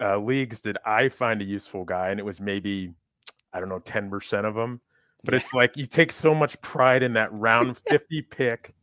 uh, 0.00 0.18
leagues 0.18 0.60
did 0.60 0.78
I 0.84 1.08
find 1.08 1.42
a 1.42 1.44
useful 1.44 1.84
guy, 1.84 2.08
and 2.10 2.18
it 2.18 2.24
was 2.24 2.40
maybe 2.40 2.92
I 3.52 3.60
don't 3.60 3.68
know 3.68 3.80
ten 3.80 4.10
percent 4.10 4.46
of 4.46 4.54
them. 4.54 4.80
But 5.24 5.34
it's 5.34 5.52
like 5.52 5.76
you 5.76 5.84
take 5.84 6.12
so 6.12 6.34
much 6.34 6.60
pride 6.62 7.02
in 7.02 7.12
that 7.14 7.32
round 7.32 7.76
fifty 7.88 8.22
pick 8.22 8.74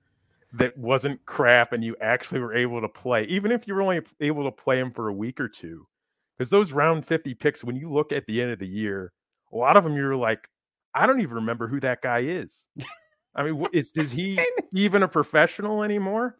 that 0.53 0.77
wasn't 0.77 1.25
crap, 1.25 1.73
and 1.73 1.83
you 1.83 1.95
actually 2.01 2.39
were 2.39 2.55
able 2.55 2.81
to 2.81 2.89
play, 2.89 3.23
even 3.25 3.51
if 3.51 3.67
you 3.67 3.73
were 3.73 3.81
only 3.81 4.01
able 4.21 4.43
to 4.43 4.51
play 4.51 4.79
him 4.79 4.91
for 4.91 5.09
a 5.09 5.13
week 5.13 5.39
or 5.39 5.49
two. 5.49 5.87
Because 6.37 6.49
those 6.49 6.71
round 6.73 7.05
fifty 7.05 7.33
picks, 7.33 7.63
when 7.63 7.75
you 7.75 7.91
look 7.91 8.11
at 8.11 8.25
the 8.27 8.41
end 8.41 8.51
of 8.51 8.59
the 8.59 8.67
year, 8.67 9.13
a 9.53 9.57
lot 9.57 9.77
of 9.77 9.83
them 9.83 9.95
you're 9.95 10.15
like, 10.15 10.47
I 10.93 11.07
don't 11.07 11.21
even 11.21 11.35
remember 11.35 11.67
who 11.67 11.79
that 11.81 12.01
guy 12.01 12.19
is. 12.19 12.67
I 13.35 13.43
mean, 13.43 13.65
is 13.73 13.91
is 13.95 14.11
he 14.11 14.39
even 14.73 15.03
a 15.03 15.07
professional 15.07 15.83
anymore? 15.83 16.37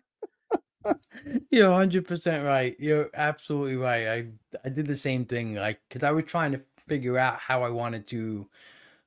You're 1.52 1.70
100% 1.70 2.46
right. 2.46 2.76
You're 2.80 3.10
absolutely 3.14 3.78
right. 3.78 4.08
I 4.08 4.28
I 4.66 4.70
did 4.70 4.88
the 4.88 4.96
same 4.96 5.26
thing 5.26 5.56
like 5.56 5.80
cuz 5.90 6.04
I 6.04 6.12
was 6.12 6.26
trying 6.26 6.52
to 6.54 6.62
figure 6.88 7.18
out 7.18 7.40
how 7.40 7.64
I 7.64 7.70
wanted 7.70 8.08
to 8.08 8.48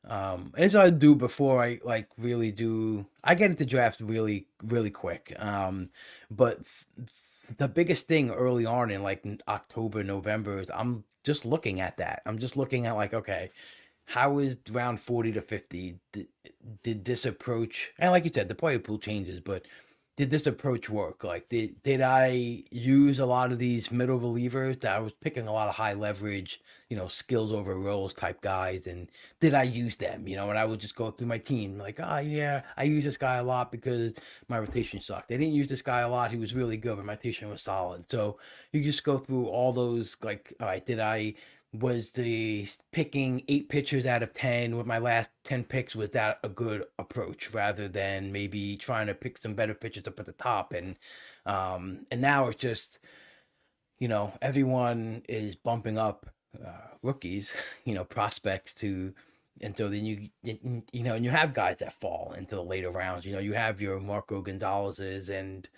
um 0.07 0.53
so 0.69 0.81
I 0.83 0.91
do 0.91 1.15
before 1.15 1.63
I 1.65 1.81
like 1.85 2.09
really 2.19 2.53
do 2.53 3.07
I 3.25 3.35
get 3.35 3.51
into 3.51 3.67
drafts 3.67 4.01
really 4.03 4.47
really 4.65 4.91
quick. 4.91 5.35
Um 5.39 5.91
but 6.31 6.59
the 7.59 7.69
biggest 7.69 8.07
thing 8.07 8.31
early 8.31 8.67
on 8.67 8.91
in 8.91 9.03
like 9.03 9.25
October, 9.49 10.03
November 10.05 10.61
is 10.61 10.71
I'm 10.73 11.05
just 11.25 11.45
looking 11.45 11.81
at 11.81 11.97
that. 11.99 12.23
I'm 12.27 12.39
just 12.39 12.57
looking 12.57 12.87
at 12.87 12.97
like 12.97 13.15
okay, 13.15 13.51
how 14.11 14.39
is 14.39 14.57
round 14.71 15.01
40 15.01 15.33
to 15.33 15.43
50 15.43 15.99
did, 16.13 16.27
did 16.83 17.05
this 17.05 17.25
approach 17.25 17.91
and 17.99 18.11
like 18.11 18.25
you 18.25 18.31
said 18.35 18.49
the 18.49 18.55
player 18.55 18.79
pool 18.79 18.99
changes 18.99 19.41
but 19.41 19.67
did 20.21 20.29
this 20.29 20.47
approach 20.47 20.91
work? 20.91 21.25
Like, 21.25 21.49
did 21.49 21.83
did 21.83 22.03
I 22.03 22.63
use 22.71 23.19
a 23.19 23.25
lot 23.25 23.53
of 23.53 23.59
these 23.59 23.91
middle 23.91 24.21
relievers? 24.21 24.81
That 24.81 24.95
I 24.95 24.99
was 24.99 25.15
picking 25.15 25.49
a 25.49 25.53
lot 25.53 25.69
of 25.69 25.75
high 25.75 25.95
leverage, 25.95 26.61
you 26.91 26.97
know, 26.99 27.09
skills 27.09 27.55
over 27.55 27.75
roles 27.75 28.13
type 28.13 28.43
guys, 28.43 28.87
and 28.87 29.09
did 29.41 29.55
I 29.55 29.63
use 29.63 29.97
them? 29.97 30.29
You 30.29 30.37
know, 30.37 30.51
and 30.51 30.59
I 30.59 30.67
would 30.67 30.79
just 30.79 30.95
go 30.95 31.11
through 31.11 31.29
my 31.29 31.39
team 31.39 31.79
like, 31.79 32.01
oh 32.01 32.19
yeah, 32.19 32.61
I 32.77 32.83
use 32.83 33.03
this 33.03 33.17
guy 33.17 33.37
a 33.37 33.43
lot 33.43 33.73
because 33.73 34.13
my 34.47 34.59
rotation 34.59 35.01
sucked. 35.01 35.33
I 35.33 35.39
didn't 35.39 35.55
use 35.55 35.69
this 35.69 35.81
guy 35.81 36.01
a 36.01 36.09
lot; 36.11 36.31
he 36.31 36.37
was 36.37 36.55
really 36.55 36.77
good, 36.77 36.97
but 36.97 37.07
my 37.07 37.15
rotation 37.15 37.49
was 37.49 37.63
solid. 37.63 38.11
So 38.11 38.37
you 38.73 38.85
just 38.85 39.05
go 39.05 39.17
through 39.17 39.47
all 39.47 39.73
those 39.73 40.19
like, 40.23 40.53
all 40.61 40.67
right, 40.67 40.85
did 40.85 41.01
I 41.01 41.33
was 41.73 42.11
the 42.11 42.69
picking 42.93 43.43
eight 43.49 43.69
pitchers 43.69 44.05
out 44.05 44.23
of 44.23 44.35
10 44.35 44.77
with 44.77 44.87
my 44.87 44.99
last 44.99 45.31
10 45.45 45.65
picks 45.65 45.95
was 45.95 46.11
that 46.11 46.41
a 46.43 46.49
good 46.49 46.85
approach 46.99 47.53
rather 47.55 47.87
than 47.87 48.33
maybe 48.33 48.77
trying 48.77 49.07
to 49.07 49.15
pick 49.15 49.39
some 49.39 49.55
better 49.55 49.75
pitchers 49.75 50.09
up 50.09 50.19
at 50.19 50.27
the 50.27 50.33
top. 50.33 50.73
And 50.73 50.97
um 51.47 52.07
and 52.11 52.21
now 52.21 52.49
it's 52.49 52.61
just 52.61 52.99
you 53.99 54.09
know 54.09 54.33
everyone 54.43 55.23
is 55.29 55.55
bumping 55.55 55.99
up 55.99 56.27
uh, 56.65 56.97
rookies 57.03 57.55
you 57.85 57.95
know 57.95 58.05
prospects 58.05 58.75
to 58.75 59.15
and 59.61 59.77
so 59.77 59.89
then 59.89 60.05
you, 60.05 60.29
you 60.43 61.03
know, 61.03 61.15
and 61.15 61.25
you 61.25 61.31
have 61.31 61.53
guys 61.53 61.77
that 61.79 61.93
fall 61.93 62.35
into 62.37 62.55
the 62.55 62.63
later 62.63 62.91
rounds. 62.91 63.27
You 63.27 63.35
know, 63.35 63.41
you 63.41 63.53
have 63.53 63.81
your 63.81 64.01
Marco 64.01 64.41
Gonzalez's 64.41 65.29
and 65.29 65.69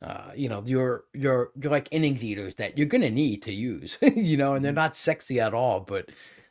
uh, 0.00 0.30
you 0.34 0.48
know, 0.48 0.62
your 0.64 1.04
your 1.12 1.50
you're 1.60 1.72
like 1.72 1.88
innings 1.90 2.22
eaters 2.22 2.54
that 2.56 2.78
you're 2.78 2.86
gonna 2.86 3.10
need 3.10 3.42
to 3.42 3.52
use. 3.52 3.98
you 4.02 4.36
know, 4.36 4.54
and 4.54 4.64
they're 4.64 4.70
mm-hmm. 4.70 4.76
not 4.76 4.96
sexy 4.96 5.40
at 5.40 5.54
all, 5.54 5.80
but 5.80 6.08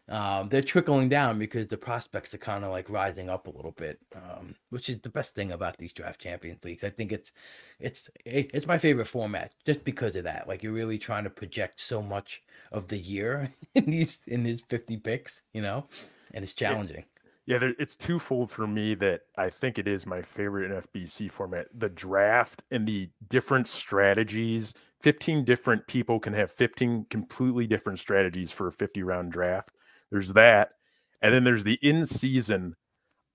um, 0.10 0.50
they're 0.50 0.62
trickling 0.62 1.08
down 1.08 1.40
because 1.40 1.68
the 1.68 1.78
prospects 1.78 2.34
are 2.34 2.40
kind 2.40 2.66
of 2.66 2.72
like 2.72 2.90
rising 2.90 3.30
up 3.30 3.48
a 3.48 3.52
little 3.52 3.72
bit, 3.72 4.00
um, 4.14 4.56
which 4.70 4.90
is 4.90 5.00
the 5.00 5.10
best 5.10 5.34
thing 5.34 5.54
about 5.54 5.78
these 5.78 5.94
draft 5.94 6.20
champions 6.20 6.62
leagues. 6.66 6.84
I 6.84 6.90
think 6.90 7.14
it's 7.14 7.32
it's 7.80 8.10
it's 8.26 8.68
my 8.68 8.78
favorite 8.78 9.08
format 9.08 9.54
just 9.66 9.86
because 9.86 10.18
of 10.18 10.26
that. 10.26 10.50
Like 10.50 10.62
you're 10.62 10.74
really 10.74 10.98
trying 10.98 11.24
to 11.24 11.30
project 11.30 11.80
so 11.80 12.02
much 12.02 12.44
of 12.70 12.90
the 12.90 12.98
year 12.98 13.54
in 13.76 13.86
these 13.86 14.18
in 14.28 14.44
these 14.44 14.64
50 14.68 14.98
picks, 14.98 15.44
you 15.54 15.62
know 15.62 15.88
and 16.34 16.44
it's 16.44 16.54
challenging. 16.54 17.06
Yeah, 17.46 17.58
there, 17.58 17.74
it's 17.80 17.96
twofold 17.96 18.52
for 18.52 18.68
me 18.68 18.94
that 18.96 19.22
I 19.38 19.50
think 19.50 19.80
it 19.80 19.88
is 19.88 20.06
my 20.06 20.22
favorite 20.22 20.72
NFBC 20.72 21.32
format. 21.32 21.68
The 21.74 21.90
draft 21.90 22.64
and 22.72 22.88
the 22.88 23.10
different 23.30 23.68
strategies. 23.68 24.74
15 25.02 25.44
different 25.44 25.88
people 25.88 26.20
can 26.20 26.34
have 26.34 26.52
15 26.52 27.08
completely 27.10 27.66
different 27.66 27.98
strategies 27.98 28.52
for 28.52 28.68
a 28.68 28.72
50 28.72 29.02
round 29.04 29.32
draft. 29.32 29.72
There's 30.12 30.34
that. 30.34 30.74
And 31.22 31.34
then 31.34 31.44
there's 31.44 31.64
the 31.64 31.80
in 31.82 32.06
season. 32.06 32.76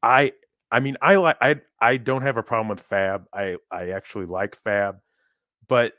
I 0.02 0.32
I 0.70 0.80
mean 0.80 0.96
I 1.02 1.16
like 1.16 1.36
I 1.40 1.56
I 1.80 1.96
don't 1.96 2.22
have 2.22 2.36
a 2.36 2.42
problem 2.42 2.68
with 2.68 2.88
FAAB. 2.88 3.24
I 3.32 3.56
I 3.70 3.90
actually 3.90 4.26
like 4.26 4.56
FAAB, 4.62 4.98
but 5.68 5.94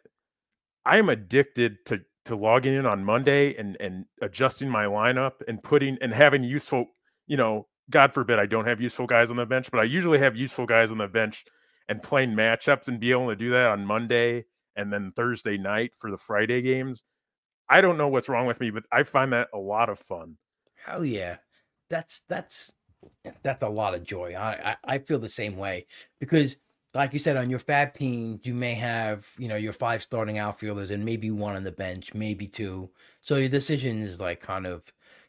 I 0.86 0.98
am 0.98 1.10
addicted 1.10 1.86
to 1.88 2.02
to 2.28 2.36
logging 2.36 2.74
in 2.74 2.86
on 2.86 3.04
Monday 3.04 3.56
and 3.56 3.78
and 3.80 4.06
adjusting 4.22 4.70
my 4.70 4.86
lineup 4.86 5.34
and 5.48 5.62
putting 5.62 5.98
and 6.02 6.14
having 6.14 6.44
useful, 6.44 6.88
you 7.26 7.38
know, 7.38 7.68
God 7.90 8.14
forbid 8.14 8.40
I 8.40 8.46
don't 8.46 8.66
have 8.66 8.82
useful 8.82 9.08
guys 9.08 9.32
on 9.32 9.38
the 9.38 9.46
bench, 9.46 9.72
but 9.72 9.80
I 9.80 9.84
usually 9.84 10.20
have 10.20 10.36
useful 10.36 10.66
guys 10.66 10.92
on 10.92 10.98
the 10.98 11.08
bench 11.08 11.46
and 11.90 12.04
playing 12.04 12.32
matchups 12.32 12.88
and 12.88 13.00
be 13.00 13.12
able 13.12 13.30
to 13.30 13.36
do 13.36 13.52
that 13.52 13.68
on 13.68 13.86
Monday 13.86 14.46
and 14.76 14.92
then 14.92 15.12
Thursday 15.16 15.58
night 15.58 15.94
for 15.98 16.12
the 16.12 16.18
Friday 16.18 16.62
games. 16.62 17.04
I 17.70 17.82
don't 17.82 17.98
know 17.98 18.08
what's 18.08 18.30
wrong 18.30 18.46
with 18.46 18.60
me, 18.60 18.70
but 18.70 18.84
I 18.92 19.04
find 19.04 19.34
that 19.34 19.50
a 19.54 19.58
lot 19.58 19.90
of 19.90 20.00
fun. 20.00 20.38
Hell 20.86 21.04
yeah. 21.04 21.38
That's 21.90 22.22
that's 22.28 22.72
that's 23.44 23.64
a 23.64 23.70
lot 23.70 23.94
of 23.94 24.04
joy. 24.04 24.34
I, 24.34 24.72
I, 24.72 24.78
I 24.96 24.98
feel 25.00 25.20
the 25.20 25.30
same 25.30 25.58
way 25.58 25.86
because 26.20 26.58
like 26.98 27.14
you 27.14 27.20
said, 27.20 27.38
on 27.38 27.50
your 27.50 27.60
FAAB 27.60 27.94
team, 27.94 28.40
you 28.44 28.56
may 28.56 28.74
have, 28.74 29.32
you 29.38 29.48
know, 29.48 29.56
your 29.56 29.72
five 29.72 30.02
starting 30.02 30.40
outfielders 30.40 30.90
and 30.90 31.06
maybe 31.06 31.30
one 31.30 31.56
on 31.56 31.64
the 31.64 31.72
bench, 31.72 32.16
maybe 32.16 32.48
two. 32.48 32.90
So 33.22 33.36
your 33.36 33.50
decision 33.50 34.02
is 34.02 34.20
like 34.20 34.42
kind 34.42 34.66
of, 34.66 34.82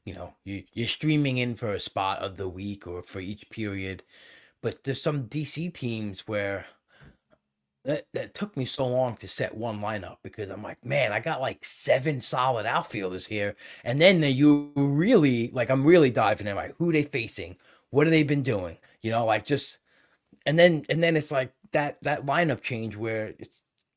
you 0.06 0.14
know, 0.14 0.34
you, 0.44 0.64
you're 0.72 0.88
streaming 0.88 1.38
in 1.38 1.54
for 1.54 1.74
a 1.74 1.80
spot 1.80 2.20
of 2.20 2.38
the 2.38 2.48
week 2.48 2.86
or 2.86 3.02
for 3.02 3.20
each 3.20 3.50
period. 3.50 4.02
But 4.62 4.82
there's 4.82 5.02
some 5.02 5.24
DC 5.24 5.74
teams 5.74 6.26
where 6.26 6.64
that, 7.84 8.06
that 8.14 8.34
took 8.34 8.56
me 8.56 8.64
so 8.64 8.86
long 8.86 9.16
to 9.16 9.28
set 9.28 9.54
one 9.54 9.80
lineup 9.80 10.16
because 10.22 10.48
I'm 10.48 10.62
like, 10.62 10.82
man, 10.82 11.12
I 11.12 11.20
got 11.20 11.42
like 11.42 11.64
seven 11.66 12.22
solid 12.22 12.64
outfielders 12.64 13.26
here. 13.26 13.56
And 13.84 14.00
then 14.00 14.22
you 14.22 14.72
really, 14.74 15.50
like, 15.52 15.68
I'm 15.68 15.84
really 15.84 16.10
diving 16.10 16.46
in, 16.46 16.56
like, 16.56 16.76
who 16.78 16.92
they 16.92 17.02
facing? 17.02 17.58
What 17.90 18.06
have 18.06 18.12
they 18.12 18.22
been 18.22 18.42
doing? 18.42 18.78
You 19.02 19.10
know, 19.10 19.26
like 19.26 19.44
just 19.44 19.78
and 20.48 20.58
then 20.58 20.82
and 20.88 21.02
then 21.02 21.14
it's 21.14 21.30
like 21.30 21.52
that 21.72 21.98
that 22.02 22.26
lineup 22.26 22.62
change 22.62 22.96
where 22.96 23.28
it 23.28 23.48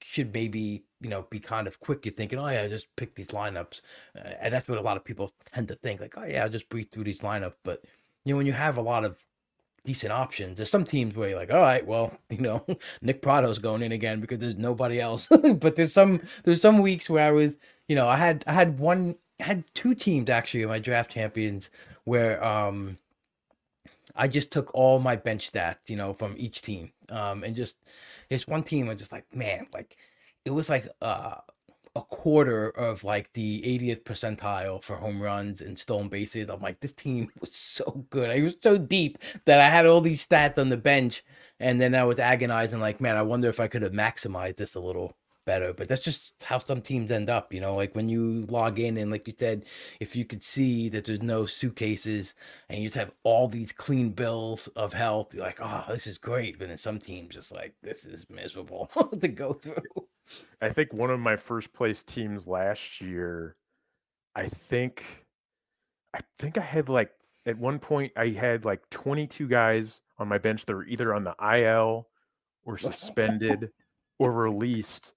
should 0.02 0.34
maybe 0.34 0.84
you 1.02 1.10
know 1.10 1.28
be 1.30 1.40
kind 1.40 1.68
of 1.68 1.80
quick. 1.80 2.06
You're 2.06 2.14
thinking, 2.14 2.40
oh 2.40 2.48
yeah, 2.50 2.68
just 2.68 2.88
pick 2.96 3.16
these 3.16 3.28
lineups, 3.28 3.82
uh, 4.18 4.30
and 4.42 4.54
that's 4.54 4.68
what 4.68 4.78
a 4.78 4.82
lot 4.82 4.98
of 4.98 5.06
people 5.06 5.32
tend 5.54 5.68
to 5.70 5.76
think. 5.76 6.02
Like, 6.02 6.16
oh 6.18 6.26
yeah, 6.26 6.44
I'll 6.44 6.50
just 6.50 6.70
breathe 6.70 6.92
through 6.92 7.06
these 7.06 7.20
lineups. 7.20 7.56
But 7.64 7.84
you 8.26 8.34
know, 8.34 8.38
when 8.38 8.48
you 8.48 8.54
have 8.54 8.78
a 8.78 8.82
lot 8.82 9.06
of 9.06 9.18
decent 9.86 10.14
options, 10.14 10.58
there's 10.58 10.72
some 10.72 10.86
teams 10.86 11.16
where 11.16 11.30
you're 11.30 11.40
like, 11.40 11.52
all 11.52 11.62
right, 11.62 11.86
well, 11.86 12.18
you 12.30 12.40
know, 12.40 12.66
Nick 13.02 13.22
Pratto's 13.22 13.60
going 13.60 13.84
in 13.84 13.92
again 13.92 14.22
because 14.22 14.40
there's 14.40 14.58
nobody 14.58 15.00
else. 15.02 15.28
but 15.56 15.76
there's 15.76 15.94
some 15.94 16.22
there's 16.44 16.62
some 16.62 16.80
weeks 16.80 17.10
where 17.10 17.28
I 17.28 17.32
was, 17.32 17.58
you 17.88 17.96
know, 17.96 18.08
I 18.08 18.18
had 18.18 18.44
I 18.48 18.54
had 18.54 18.80
one 18.80 19.16
I 19.40 19.46
had 19.46 19.64
two 19.76 19.96
teams 19.96 20.30
actually 20.30 20.64
in 20.64 20.70
my 20.70 20.80
draft 20.80 21.12
champions 21.12 21.70
where 22.06 22.44
um 22.44 22.98
I 24.16 24.28
just 24.28 24.52
took 24.52 24.74
all 24.74 25.00
my 25.00 25.16
bench 25.16 25.52
stats, 25.52 25.90
you 25.90 25.96
know, 25.96 26.14
from 26.14 26.36
each 26.38 26.62
team. 26.62 26.92
Um, 27.10 27.44
and 27.44 27.56
just 27.56 27.76
it's 28.30 28.48
one 28.48 28.64
team 28.64 28.90
I 28.90 28.96
just 28.96 29.12
like, 29.12 29.34
man, 29.36 29.68
like 29.74 29.98
it 30.46 30.52
was 30.52 30.70
like 30.70 30.88
uh, 31.02 31.36
a 31.96 32.02
quarter 32.02 32.70
of 32.70 33.04
like 33.04 33.34
the 33.34 33.62
80th 33.62 34.04
percentile 34.04 34.82
for 34.84 34.96
home 34.96 35.22
runs 35.22 35.62
and 35.62 35.78
stolen 35.78 36.10
bases. 36.10 36.50
I'm 36.50 36.62
like, 36.62 36.80
this 36.80 36.94
team 36.94 37.30
was 37.42 37.54
so 37.54 38.06
good. 38.10 38.30
I 38.30 38.42
was 38.42 38.56
so 38.62 38.78
deep 38.78 39.18
that 39.46 39.60
I 39.60 39.70
had 39.70 39.86
all 39.86 40.02
these 40.02 40.26
stats 40.26 40.58
on 40.58 40.70
the 40.70 40.78
bench. 40.78 41.24
And 41.60 41.80
then 41.80 41.94
I 41.94 42.04
was 42.06 42.18
agonizing, 42.18 42.80
like, 42.80 43.00
man, 43.02 43.18
I 43.18 43.22
wonder 43.22 43.48
if 43.48 43.60
I 43.60 43.68
could 43.68 43.84
have 43.84 43.92
maximized 43.92 44.58
this 44.58 44.74
a 44.74 44.80
little 44.80 45.16
better. 45.46 45.74
But 45.74 45.88
that's 45.88 46.04
just 46.04 46.32
how 46.44 46.60
some 46.60 46.82
teams 46.82 47.12
end 47.12 47.30
up, 47.30 47.54
you 47.54 47.60
know. 47.60 47.76
Like 47.76 47.96
when 47.96 48.10
you 48.10 48.46
log 48.50 48.80
in 48.80 48.98
and 48.98 49.12
like 49.12 49.28
you 49.28 49.34
said, 49.38 49.66
if 50.00 50.16
you 50.16 50.26
could 50.26 50.44
see 50.44 50.90
that 50.90 51.06
there's 51.06 51.22
no 51.22 51.46
suitcases 51.46 52.34
and 52.70 52.80
you 52.80 52.88
just 52.88 52.98
have 52.98 53.16
all 53.24 53.48
these 53.48 53.72
clean 53.72 54.12
bills 54.12 54.68
of 54.76 54.94
health, 54.94 55.34
you're 55.34 55.44
like, 55.44 55.60
oh, 55.62 55.86
this 55.90 56.08
is 56.08 56.18
great. 56.18 56.60
But 56.60 56.70
then 56.70 56.78
some 56.78 57.00
teams 57.00 57.36
just 57.36 57.52
like 57.52 57.74
this 57.82 58.06
is 58.06 58.30
miserable 58.30 58.90
to 59.20 59.28
go 59.28 59.54
through. 59.54 60.08
I 60.62 60.70
think 60.70 60.94
one 60.94 61.10
of 61.10 61.20
my 61.20 61.36
first 61.36 61.74
place 61.74 62.04
teams 62.04 62.48
last 62.48 63.02
year, 63.02 63.56
I 64.36 64.48
think 64.48 65.26
I 66.14 66.20
think 66.38 66.58
I 66.58 66.62
had 66.62 66.90
like 66.90 67.12
at 67.46 67.58
one 67.58 67.80
point 67.80 68.14
I 68.16 68.30
had 68.30 68.66
like 68.66 68.90
22 68.90 69.48
guys 69.48 70.02
on 70.18 70.28
my 70.28 70.38
bench 70.38 70.66
that 70.66 70.76
were 70.76 70.86
either 70.86 71.14
on 71.14 71.24
the 71.24 71.36
IL 71.42 72.08
or 72.64 72.78
suspended 72.78 73.72
or 74.20 74.32
released 74.32 75.14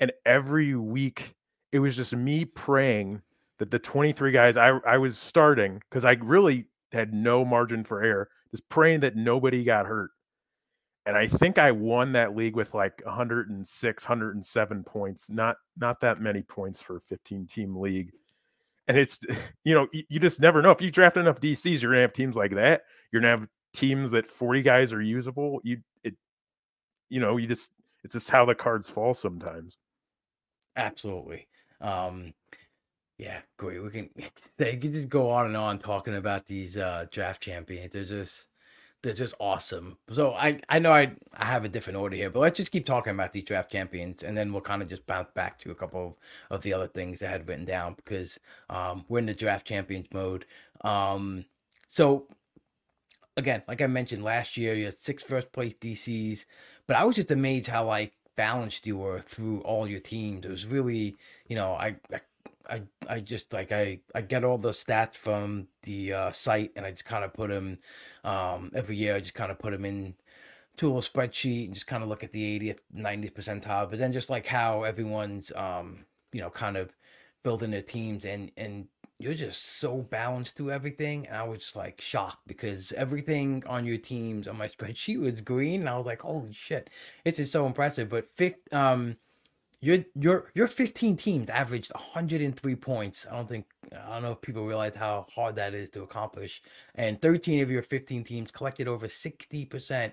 and 0.00 0.12
every 0.24 0.74
week 0.74 1.34
it 1.72 1.78
was 1.78 1.96
just 1.96 2.14
me 2.14 2.44
praying 2.44 3.20
that 3.58 3.70
the 3.70 3.78
23 3.78 4.32
guys 4.32 4.56
I, 4.56 4.78
I 4.86 4.98
was 4.98 5.18
starting, 5.18 5.82
because 5.88 6.04
I 6.04 6.12
really 6.12 6.66
had 6.92 7.12
no 7.12 7.44
margin 7.44 7.84
for 7.84 8.02
error, 8.02 8.28
just 8.50 8.68
praying 8.68 9.00
that 9.00 9.16
nobody 9.16 9.64
got 9.64 9.86
hurt. 9.86 10.10
And 11.06 11.16
I 11.16 11.28
think 11.28 11.58
I 11.58 11.70
won 11.70 12.12
that 12.12 12.34
league 12.34 12.56
with 12.56 12.74
like 12.74 13.00
106, 13.04 14.04
107 14.04 14.84
points. 14.84 15.30
Not 15.30 15.56
not 15.76 16.00
that 16.00 16.20
many 16.20 16.42
points 16.42 16.80
for 16.80 16.96
a 16.96 17.00
15 17.00 17.46
team 17.46 17.76
league. 17.76 18.10
And 18.88 18.98
it's 18.98 19.20
you 19.64 19.74
know, 19.74 19.86
you, 19.92 20.18
just 20.18 20.40
never 20.40 20.62
know. 20.62 20.72
If 20.72 20.82
you 20.82 20.90
draft 20.90 21.16
enough 21.16 21.40
DCs, 21.40 21.80
you're 21.80 21.92
gonna 21.92 22.02
have 22.02 22.12
teams 22.12 22.36
like 22.36 22.54
that. 22.54 22.82
You're 23.12 23.22
gonna 23.22 23.38
have 23.38 23.48
teams 23.72 24.10
that 24.12 24.26
40 24.26 24.62
guys 24.62 24.92
are 24.92 25.02
usable. 25.02 25.60
You 25.62 25.78
it 26.02 26.16
you 27.08 27.20
know, 27.20 27.36
you 27.36 27.46
just 27.46 27.70
it's 28.02 28.14
just 28.14 28.30
how 28.30 28.44
the 28.44 28.54
cards 28.54 28.90
fall 28.90 29.14
sometimes. 29.14 29.78
Absolutely. 30.76 31.48
Um, 31.80 32.34
Yeah, 33.18 33.40
great. 33.58 33.82
We 33.82 33.90
can 33.90 34.10
they 34.58 34.76
can 34.78 34.92
just 34.92 35.08
go 35.10 35.30
on 35.30 35.46
and 35.46 35.56
on 35.56 35.78
talking 35.80 36.16
about 36.16 36.46
these 36.46 36.76
uh 36.78 37.06
draft 37.12 37.42
champions. 37.42 37.92
They're 37.94 38.04
just 38.04 38.48
they're 39.02 39.14
just 39.14 39.34
awesome. 39.40 39.98
So 40.10 40.34
I 40.34 40.60
I 40.70 40.78
know 40.80 40.92
I 40.92 41.16
I 41.34 41.46
have 41.46 41.64
a 41.66 41.70
different 41.70 41.98
order 41.98 42.16
here, 42.16 42.30
but 42.30 42.40
let's 42.40 42.58
just 42.58 42.72
keep 42.72 42.86
talking 42.86 43.12
about 43.14 43.32
these 43.34 43.44
draft 43.44 43.72
champions, 43.72 44.22
and 44.24 44.36
then 44.36 44.52
we'll 44.52 44.62
kind 44.62 44.82
of 44.82 44.88
just 44.88 45.06
bounce 45.06 45.30
back 45.34 45.58
to 45.60 45.72
a 45.72 45.76
couple 45.76 46.06
of 46.50 46.56
of 46.58 46.62
the 46.62 46.74
other 46.74 46.88
things 46.88 47.22
I 47.22 47.28
had 47.30 47.48
written 47.48 47.66
down 47.66 47.94
because 47.96 48.40
um 48.70 49.04
we're 49.08 49.20
in 49.20 49.26
the 49.26 49.34
draft 49.34 49.66
champions 49.68 50.08
mode. 50.14 50.46
Um, 50.82 51.46
so 51.88 52.28
again, 53.36 53.62
like 53.68 53.80
I 53.82 53.86
mentioned 53.86 54.24
last 54.24 54.56
year, 54.56 54.74
you 54.74 54.86
had 54.86 54.98
six 54.98 55.22
first 55.22 55.52
place 55.52 55.74
DCs, 55.74 56.46
but 56.86 56.96
I 56.96 57.04
was 57.04 57.16
just 57.16 57.30
amazed 57.30 57.66
how 57.68 57.86
like 57.86 58.14
balanced 58.36 58.86
you 58.86 58.96
were 58.98 59.20
through 59.20 59.60
all 59.60 59.88
your 59.88 60.00
teams. 60.00 60.44
It 60.44 60.50
was 60.50 60.66
really, 60.66 61.16
you 61.48 61.56
know, 61.56 61.72
I, 61.72 61.96
I 62.68 62.82
I 63.08 63.20
just 63.20 63.52
like 63.52 63.72
I 63.72 64.00
I 64.14 64.20
get 64.22 64.44
all 64.44 64.58
the 64.58 64.70
stats 64.70 65.14
from 65.14 65.68
the 65.82 66.12
uh, 66.12 66.32
site 66.32 66.72
and 66.76 66.84
I 66.84 66.90
just 66.90 67.04
kind 67.04 67.24
of 67.24 67.32
put 67.32 67.50
them 67.50 67.78
um, 68.24 68.70
every 68.74 68.96
year. 68.96 69.16
I 69.16 69.20
just 69.20 69.34
kind 69.34 69.50
of 69.50 69.58
put 69.58 69.72
them 69.72 69.84
in 69.84 70.14
to 70.76 70.86
a 70.86 70.88
little 70.88 71.02
spreadsheet 71.02 71.66
and 71.66 71.74
just 71.74 71.86
kind 71.86 72.02
of 72.02 72.08
look 72.08 72.22
at 72.22 72.32
the 72.32 72.58
80th, 72.58 72.80
90th 72.94 73.32
percentile. 73.32 73.88
But 73.88 73.98
then 73.98 74.12
just 74.12 74.30
like 74.30 74.46
how 74.46 74.82
everyone's 74.82 75.52
um, 75.54 76.04
you 76.32 76.40
know 76.40 76.50
kind 76.50 76.76
of 76.76 76.90
building 77.42 77.70
their 77.70 77.82
teams 77.82 78.24
and 78.24 78.50
and 78.56 78.88
you're 79.18 79.34
just 79.34 79.80
so 79.80 79.98
balanced 80.02 80.56
through 80.56 80.70
everything. 80.70 81.26
And 81.26 81.36
I 81.36 81.44
was 81.44 81.74
like 81.74 82.00
shocked 82.00 82.46
because 82.46 82.92
everything 82.92 83.62
on 83.66 83.84
your 83.86 83.98
teams 83.98 84.46
on 84.46 84.58
my 84.58 84.68
spreadsheet 84.76 85.20
was 85.20 85.40
green. 85.40 85.80
And 85.80 85.88
I 85.88 85.96
was 85.96 86.06
like, 86.06 86.22
holy 86.22 86.52
shit, 86.52 86.90
it's 87.24 87.50
so 87.50 87.66
impressive. 87.66 88.08
But 88.08 88.26
fifth 88.26 88.72
um 88.72 89.16
your 89.80 89.98
your 90.14 90.50
your 90.54 90.68
15 90.68 91.16
teams 91.16 91.50
averaged 91.50 91.92
103 91.94 92.76
points. 92.76 93.26
I 93.30 93.36
don't 93.36 93.48
think 93.48 93.66
I 93.92 94.14
don't 94.14 94.22
know 94.22 94.32
if 94.32 94.40
people 94.40 94.66
realize 94.66 94.94
how 94.96 95.26
hard 95.34 95.54
that 95.56 95.74
is 95.74 95.90
to 95.90 96.02
accomplish. 96.02 96.62
And 96.94 97.20
13 97.20 97.62
of 97.62 97.70
your 97.70 97.82
15 97.82 98.24
teams 98.24 98.50
collected 98.50 98.88
over 98.88 99.06
60% 99.06 100.12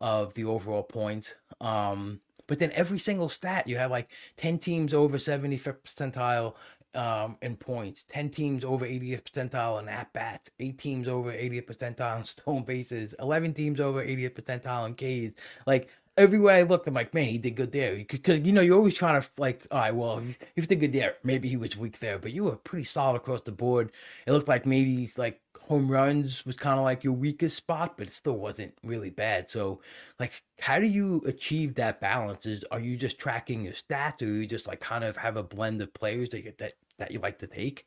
of 0.00 0.34
the 0.34 0.44
overall 0.44 0.82
points. 0.82 1.34
Um, 1.60 2.20
but 2.46 2.58
then 2.58 2.72
every 2.72 2.98
single 2.98 3.28
stat 3.28 3.66
you 3.66 3.76
have 3.76 3.90
like 3.90 4.10
10 4.36 4.58
teams 4.58 4.94
over 4.94 5.18
75th 5.18 5.78
percentile 5.84 6.54
um, 6.94 7.36
in 7.42 7.56
points, 7.56 8.04
10 8.08 8.30
teams 8.30 8.64
over 8.64 8.86
80th 8.86 9.22
percentile 9.22 9.80
in 9.80 9.88
at 9.88 10.12
bats, 10.12 10.50
8 10.58 10.78
teams 10.78 11.08
over 11.08 11.32
80th 11.32 11.66
percentile 11.66 12.18
in 12.18 12.24
stone 12.24 12.62
bases, 12.64 13.14
11 13.18 13.54
teams 13.54 13.80
over 13.80 14.04
80th 14.04 14.34
percentile 14.34 14.86
in 14.86 14.94
Ks. 14.94 15.34
Like 15.66 15.88
everywhere 16.16 16.56
I 16.56 16.62
looked, 16.62 16.86
I'm 16.86 16.94
like, 16.94 17.14
man, 17.14 17.28
he 17.28 17.38
did 17.38 17.56
good 17.56 17.72
there. 17.72 17.96
Because 17.96 18.40
you 18.40 18.52
know, 18.52 18.60
you're 18.60 18.78
always 18.78 18.94
trying 18.94 19.20
to 19.20 19.28
like, 19.38 19.66
all 19.70 19.78
right, 19.78 19.94
well, 19.94 20.18
if, 20.18 20.38
he 20.54 20.62
did 20.62 20.80
good 20.80 20.92
there, 20.92 21.16
maybe 21.22 21.48
he 21.48 21.56
was 21.56 21.76
weak 21.76 21.98
there, 21.98 22.18
but 22.18 22.32
you 22.32 22.44
were 22.44 22.56
pretty 22.56 22.84
solid 22.84 23.16
across 23.16 23.42
the 23.42 23.52
board. 23.52 23.92
It 24.26 24.32
looked 24.32 24.48
like 24.48 24.66
maybe 24.66 25.10
like 25.16 25.40
home 25.68 25.90
runs 25.90 26.44
was 26.44 26.56
kind 26.56 26.78
of 26.78 26.84
like 26.84 27.04
your 27.04 27.14
weakest 27.14 27.56
spot, 27.56 27.96
but 27.96 28.06
it 28.06 28.12
still 28.12 28.36
wasn't 28.36 28.74
really 28.82 29.10
bad. 29.10 29.50
So, 29.50 29.80
like, 30.20 30.42
how 30.60 30.78
do 30.78 30.86
you 30.86 31.22
achieve 31.26 31.74
that 31.76 32.00
balance? 32.00 32.46
Is 32.46 32.64
are 32.70 32.80
you 32.80 32.96
just 32.96 33.18
tracking 33.18 33.64
your 33.64 33.72
stats, 33.72 34.22
or 34.22 34.26
you 34.26 34.46
just 34.46 34.66
like 34.66 34.80
kind 34.80 35.04
of 35.04 35.16
have 35.16 35.36
a 35.36 35.42
blend 35.42 35.80
of 35.80 35.92
players 35.94 36.30
that 36.30 36.44
you, 36.44 36.52
that 36.58 36.74
that 36.98 37.10
you 37.10 37.18
like 37.18 37.38
to 37.40 37.46
take? 37.46 37.86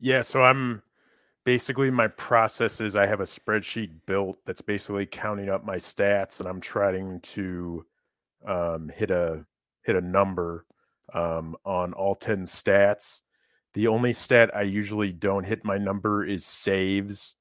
Yeah, 0.00 0.22
so 0.22 0.42
I'm 0.42 0.82
basically 1.44 1.90
my 1.90 2.08
process 2.08 2.80
is 2.80 2.96
I 2.96 3.06
have 3.06 3.20
a 3.20 3.24
spreadsheet 3.24 3.90
built 4.06 4.38
that's 4.46 4.60
basically 4.60 5.06
counting 5.06 5.48
up 5.48 5.64
my 5.64 5.76
stats 5.76 6.40
and 6.40 6.48
I'm 6.48 6.60
trying 6.60 7.20
to 7.20 7.84
um, 8.46 8.90
hit 8.94 9.10
a 9.10 9.44
hit 9.82 9.96
a 9.96 10.00
number 10.00 10.66
um, 11.14 11.56
on 11.64 11.92
all 11.92 12.14
10 12.14 12.44
stats. 12.44 13.22
The 13.74 13.88
only 13.88 14.12
stat 14.12 14.54
I 14.54 14.62
usually 14.62 15.12
don't 15.12 15.44
hit 15.44 15.64
my 15.64 15.78
number 15.78 16.24
is 16.24 16.44
saves 16.44 17.34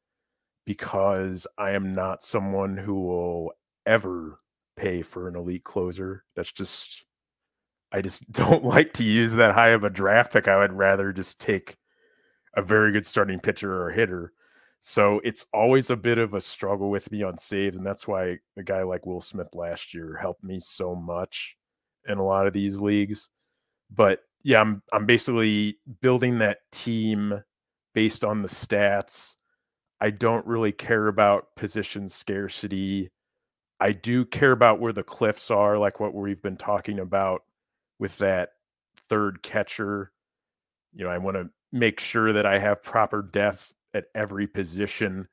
because 0.65 1.45
I 1.57 1.72
am 1.72 1.91
not 1.91 2.24
someone 2.24 2.78
who 2.78 2.93
will 3.01 3.51
ever 3.86 4.39
pay 4.76 5.01
for 5.01 5.28
an 5.28 5.36
elite 5.36 5.63
closer. 5.63 6.24
That's 6.36 6.51
just 6.51 7.05
I 7.91 8.01
just 8.01 8.31
don't 8.33 8.63
like 8.63 8.93
to 8.93 9.03
use 9.03 9.33
that 9.33 9.53
high 9.53 9.69
of 9.69 9.83
a 9.83 9.89
draft 9.89 10.33
pick. 10.33 10.47
I 10.47 10.57
would 10.57 10.73
rather 10.73 11.11
just 11.11 11.39
take 11.39 11.77
a 12.55 12.61
very 12.61 12.91
good 12.91 13.05
starting 13.05 13.39
pitcher 13.39 13.83
or 13.83 13.91
hitter. 13.91 14.33
So 14.81 15.21
it's 15.23 15.45
always 15.53 15.91
a 15.91 15.95
bit 15.95 16.17
of 16.17 16.33
a 16.33 16.41
struggle 16.41 16.89
with 16.89 17.11
me 17.11 17.21
on 17.21 17.37
saves, 17.37 17.77
and 17.77 17.85
that's 17.85 18.07
why 18.07 18.37
a 18.57 18.63
guy 18.63 18.81
like 18.81 19.05
Will 19.05 19.21
Smith 19.21 19.49
last 19.53 19.93
year 19.93 20.17
helped 20.19 20.43
me 20.43 20.59
so 20.59 20.95
much 20.95 21.55
in 22.07 22.17
a 22.17 22.25
lot 22.25 22.47
of 22.47 22.53
these 22.53 22.79
leagues. 22.79 23.29
But 23.91 24.21
yeah, 24.43 24.59
I'm 24.59 24.81
I'm 24.91 25.05
basically 25.05 25.77
building 26.01 26.39
that 26.39 26.59
team 26.71 27.43
based 27.93 28.23
on 28.23 28.41
the 28.41 28.47
stats. 28.47 29.35
I 29.99 30.09
don't 30.09 30.45
really 30.47 30.71
care 30.71 31.07
about 31.07 31.55
position 31.55 32.07
scarcity. 32.07 33.11
I 33.79 33.91
do 33.91 34.25
care 34.25 34.51
about 34.51 34.79
where 34.79 34.93
the 34.93 35.03
cliffs 35.03 35.51
are, 35.51 35.77
like 35.77 35.99
what 35.99 36.15
we've 36.15 36.41
been 36.41 36.57
talking 36.57 36.99
about 36.99 37.43
with 38.02 38.18
that 38.18 38.49
third 39.08 39.41
catcher. 39.43 40.12
You 40.93 41.06
know, 41.06 41.12
I 41.12 41.20
want 41.20 41.38
to 41.38 41.49
make 41.72 42.02
sure 42.02 42.34
that 42.34 42.45
I 42.45 42.60
have 42.60 42.84
proper 42.84 43.22
depth 43.22 43.74
at 43.93 44.06
every 44.16 44.47
position, 44.47 45.30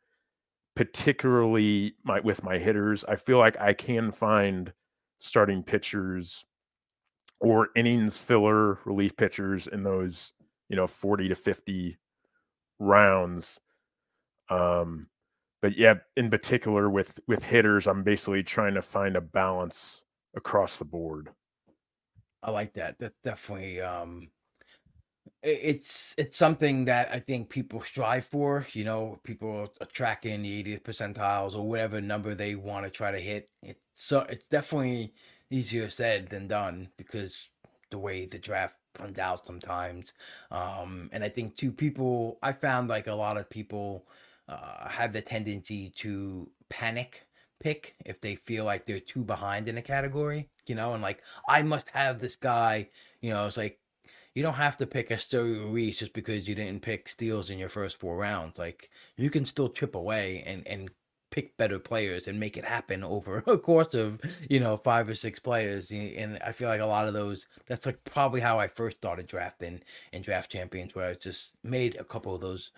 particularly 0.77 1.95
my 2.05 2.21
with 2.21 2.45
my 2.45 2.59
hitters. 2.59 3.05
I 3.07 3.17
feel 3.17 3.39
like 3.39 3.59
I 3.59 3.73
can 3.73 4.13
find 4.13 4.73
starting 5.19 5.65
pitchers 5.65 6.45
or 7.41 7.71
innings 7.75 8.19
filler 8.19 8.79
relief 8.85 9.17
pitchers 9.17 9.67
in 9.67 9.83
those, 9.83 10.33
you 10.69 10.77
know, 10.77 10.87
40 10.87 11.29
to 11.29 11.35
50 11.35 11.99
rounds. 12.79 13.59
Um 14.51 15.09
but 15.63 15.77
yeah, 15.77 15.95
in 16.17 16.31
particular 16.31 16.89
with 16.91 17.19
with 17.27 17.43
hitters, 17.43 17.89
I'm 17.89 18.03
basically 18.05 18.43
trying 18.43 18.75
to 18.75 18.83
find 18.83 19.17
a 19.17 19.21
balance 19.21 20.05
across 20.37 20.79
the 20.79 20.85
board. 20.85 21.31
I 22.43 22.51
like 22.51 22.75
that. 22.75 22.97
That's 22.99 23.19
definitely 23.23 23.81
um 23.81 24.31
it's 25.43 26.15
it's 26.19 26.37
something 26.37 26.85
that 26.87 27.09
I 27.13 27.21
think 27.21 27.49
people 27.49 27.81
strive 27.83 28.25
for. 28.27 28.67
You 28.73 28.85
know, 28.85 29.21
people 29.25 29.69
are 29.81 29.87
tracking 29.87 30.43
the 30.43 30.59
80th 30.59 30.83
percentiles 30.83 31.55
or 31.55 31.69
whatever 31.69 32.01
number 32.01 32.35
they 32.35 32.55
want 32.55 32.85
to 32.85 32.91
try 32.91 33.11
to 33.13 33.21
hit. 33.21 33.49
It's 33.63 33.81
so 33.95 34.21
it's 34.23 34.45
definitely 34.51 35.15
easier 35.51 35.89
said 35.89 36.29
than 36.29 36.49
done 36.49 36.89
because 36.97 37.49
the 37.91 37.99
way 37.99 38.27
the 38.27 38.39
draft 38.39 38.77
runs 38.99 39.19
out 39.19 39.47
sometimes. 39.47 40.13
Um, 40.51 41.09
and 41.13 41.23
I 41.25 41.29
think 41.29 41.57
too, 41.57 41.73
people 41.73 42.39
I 42.43 42.53
found 42.53 42.89
like 42.89 43.07
a 43.07 43.15
lot 43.15 43.37
of 43.37 43.49
people 43.49 44.07
uh, 44.49 44.89
have 44.89 45.13
the 45.13 45.23
tendency 45.23 45.91
to 45.97 46.51
panic 46.69 47.27
pick 47.61 47.97
if 48.05 48.21
they 48.21 48.35
feel 48.37 48.65
like 48.65 48.87
they're 48.87 49.01
too 49.01 49.25
behind 49.25 49.69
in 49.69 49.79
a 49.79 49.83
category, 49.83 50.49
you 50.69 50.75
know, 50.75 50.95
and 50.95 51.03
like 51.03 51.23
I 51.49 51.63
must 51.63 51.91
have 51.91 52.19
this 52.19 52.37
guy, 52.37 52.89
you 53.21 53.31
know, 53.33 53.47
it's 53.47 53.57
like 53.57 53.79
you 54.35 54.43
don't 54.43 54.55
have 54.55 54.77
to 54.79 54.87
pick 54.87 55.11
Esteury 55.11 55.59
Ruiz 55.59 55.99
just 55.99 56.13
because 56.13 56.47
you 56.49 56.55
didn't 56.55 56.83
pick 56.83 57.09
steals 57.09 57.51
in 57.51 57.59
your 57.59 57.69
first 57.69 57.99
four 57.99 58.17
rounds. 58.17 58.59
Like 58.59 58.91
you 59.17 59.31
can 59.31 59.45
still 59.45 59.69
chip 59.69 59.95
away 59.95 60.43
and 60.47 60.67
and 60.67 60.91
pick 61.31 61.57
better 61.57 61.79
players 61.79 62.27
and 62.27 62.41
make 62.41 62.57
it 62.57 62.65
happen 62.65 63.05
over 63.05 63.39
a 63.47 63.59
course 63.59 63.95
of 63.95 64.21
you 64.49 64.61
know 64.61 64.77
five 64.77 65.09
or 65.09 65.15
six 65.15 65.41
players. 65.41 65.91
And 65.91 66.39
I 66.45 66.53
feel 66.53 66.69
like 66.69 66.81
a 66.81 66.87
lot 66.87 67.09
of 67.09 67.15
those. 67.15 67.47
That's 67.67 67.87
like 67.87 68.05
probably 68.05 68.41
how 68.41 68.59
I 68.59 68.69
first 68.69 68.99
started 68.99 69.27
drafting 69.27 69.81
in 70.13 70.23
draft 70.23 70.51
champions, 70.51 70.95
where 70.95 71.11
I 71.11 71.15
just 71.15 71.53
made 71.65 71.97
a 71.97 72.05
couple 72.05 72.35
of 72.35 72.41
those 72.41 72.71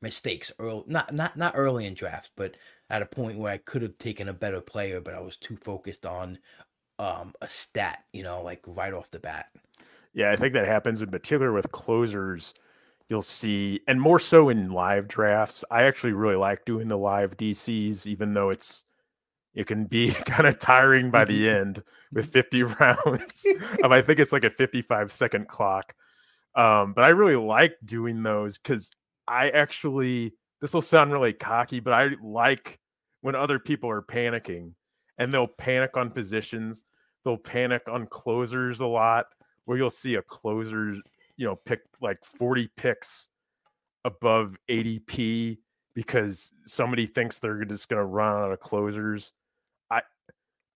mistakes 0.00 0.52
early. 0.58 0.84
Not 0.86 1.14
not 1.14 1.36
not 1.36 1.54
early 1.56 1.86
in 1.86 1.94
drafts, 1.94 2.30
but 2.34 2.56
at 2.88 3.02
a 3.02 3.06
point 3.06 3.38
where 3.38 3.52
I 3.52 3.58
could 3.58 3.82
have 3.82 3.98
taken 3.98 4.28
a 4.28 4.32
better 4.32 4.60
player, 4.60 5.00
but 5.00 5.14
I 5.14 5.20
was 5.20 5.36
too 5.36 5.56
focused 5.56 6.06
on 6.06 6.38
um, 7.00 7.34
a 7.40 7.48
stat. 7.48 8.04
You 8.12 8.22
know, 8.22 8.42
like 8.42 8.62
right 8.66 8.92
off 8.92 9.10
the 9.10 9.18
bat. 9.18 9.46
Yeah, 10.12 10.30
I 10.30 10.36
think 10.36 10.54
that 10.54 10.66
happens 10.66 11.02
in 11.02 11.10
particular 11.10 11.52
with 11.52 11.72
closers. 11.72 12.54
You'll 13.08 13.22
see, 13.22 13.80
and 13.88 14.00
more 14.00 14.20
so 14.20 14.48
in 14.50 14.70
live 14.70 15.08
drafts. 15.08 15.64
I 15.70 15.84
actually 15.84 16.12
really 16.12 16.36
like 16.36 16.64
doing 16.64 16.88
the 16.88 16.98
live 16.98 17.36
DCs, 17.36 18.06
even 18.06 18.34
though 18.34 18.50
it's 18.50 18.84
it 19.54 19.66
can 19.66 19.84
be 19.84 20.12
kind 20.26 20.46
of 20.46 20.58
tiring 20.58 21.10
by 21.10 21.24
the 21.24 21.48
end 21.58 21.82
with 22.12 22.32
50 22.32 22.62
rounds. 22.80 23.46
um, 23.82 23.92
I 23.92 24.02
think 24.02 24.20
it's 24.20 24.32
like 24.32 24.44
a 24.44 24.50
55 24.50 25.10
second 25.10 25.48
clock. 25.48 25.94
Um, 26.54 26.92
but 26.92 27.04
I 27.04 27.08
really 27.08 27.36
like 27.36 27.76
doing 27.84 28.22
those 28.22 28.58
because 28.58 28.90
I 29.26 29.50
actually 29.50 30.34
this 30.60 30.74
will 30.74 30.82
sound 30.82 31.12
really 31.12 31.32
cocky, 31.32 31.80
but 31.80 31.92
I 31.92 32.10
like 32.22 32.78
when 33.22 33.34
other 33.34 33.58
people 33.58 33.90
are 33.90 34.02
panicking 34.02 34.72
and 35.20 35.30
they'll 35.32 35.46
panic 35.46 35.96
on 35.96 36.10
positions. 36.10 36.84
They'll 37.24 37.36
panic 37.36 37.82
on 37.86 38.06
closers 38.06 38.80
a 38.80 38.86
lot 38.86 39.26
where 39.66 39.78
you'll 39.78 39.90
see 39.90 40.14
a 40.14 40.22
closer, 40.22 40.88
you 41.36 41.46
know, 41.46 41.54
pick 41.54 41.82
like 42.00 42.24
40 42.24 42.68
picks 42.76 43.28
above 44.04 44.56
ADP 44.68 45.58
because 45.94 46.52
somebody 46.64 47.06
thinks 47.06 47.38
they're 47.38 47.64
just 47.64 47.88
going 47.90 48.00
to 48.00 48.06
run 48.06 48.42
out 48.42 48.50
of 48.50 48.60
closers. 48.60 49.34
I 49.90 50.00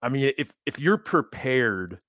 I 0.02 0.10
mean 0.10 0.32
if 0.36 0.52
if 0.66 0.78
you're 0.78 0.98
prepared 0.98 2.00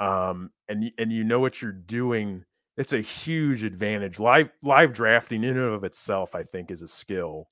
um 0.00 0.50
and 0.68 0.90
and 0.98 1.12
you 1.12 1.22
know 1.22 1.38
what 1.38 1.60
you're 1.60 1.72
doing, 1.72 2.44
it's 2.78 2.94
a 2.94 3.00
huge 3.00 3.62
advantage. 3.62 4.18
Live 4.18 4.48
live 4.62 4.94
drafting 4.94 5.44
in 5.44 5.58
and 5.58 5.74
of 5.74 5.84
itself, 5.84 6.34
I 6.34 6.44
think, 6.44 6.70
is 6.70 6.80
a 6.80 6.88
skill. 6.88 7.50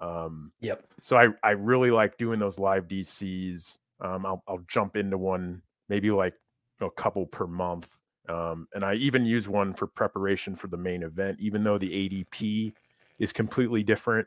Um, 0.00 0.52
Yep. 0.60 0.84
so 1.00 1.16
I 1.16 1.28
I 1.42 1.50
really 1.52 1.90
like 1.90 2.16
doing 2.16 2.38
those 2.40 2.58
live 2.58 2.88
DCs. 2.88 3.78
Um, 4.00 4.24
I'll 4.26 4.42
I'll 4.48 4.64
jump 4.68 4.96
into 4.96 5.18
one 5.18 5.62
maybe 5.88 6.10
like 6.10 6.34
a 6.80 6.90
couple 6.90 7.26
per 7.26 7.46
month. 7.46 7.96
Um, 8.28 8.68
and 8.74 8.84
I 8.84 8.94
even 8.94 9.24
use 9.26 9.48
one 9.48 9.74
for 9.74 9.86
preparation 9.86 10.54
for 10.54 10.68
the 10.68 10.76
main 10.76 11.02
event, 11.02 11.38
even 11.40 11.64
though 11.64 11.78
the 11.78 11.90
ADP 11.90 12.72
is 13.18 13.32
completely 13.32 13.82
different. 13.82 14.26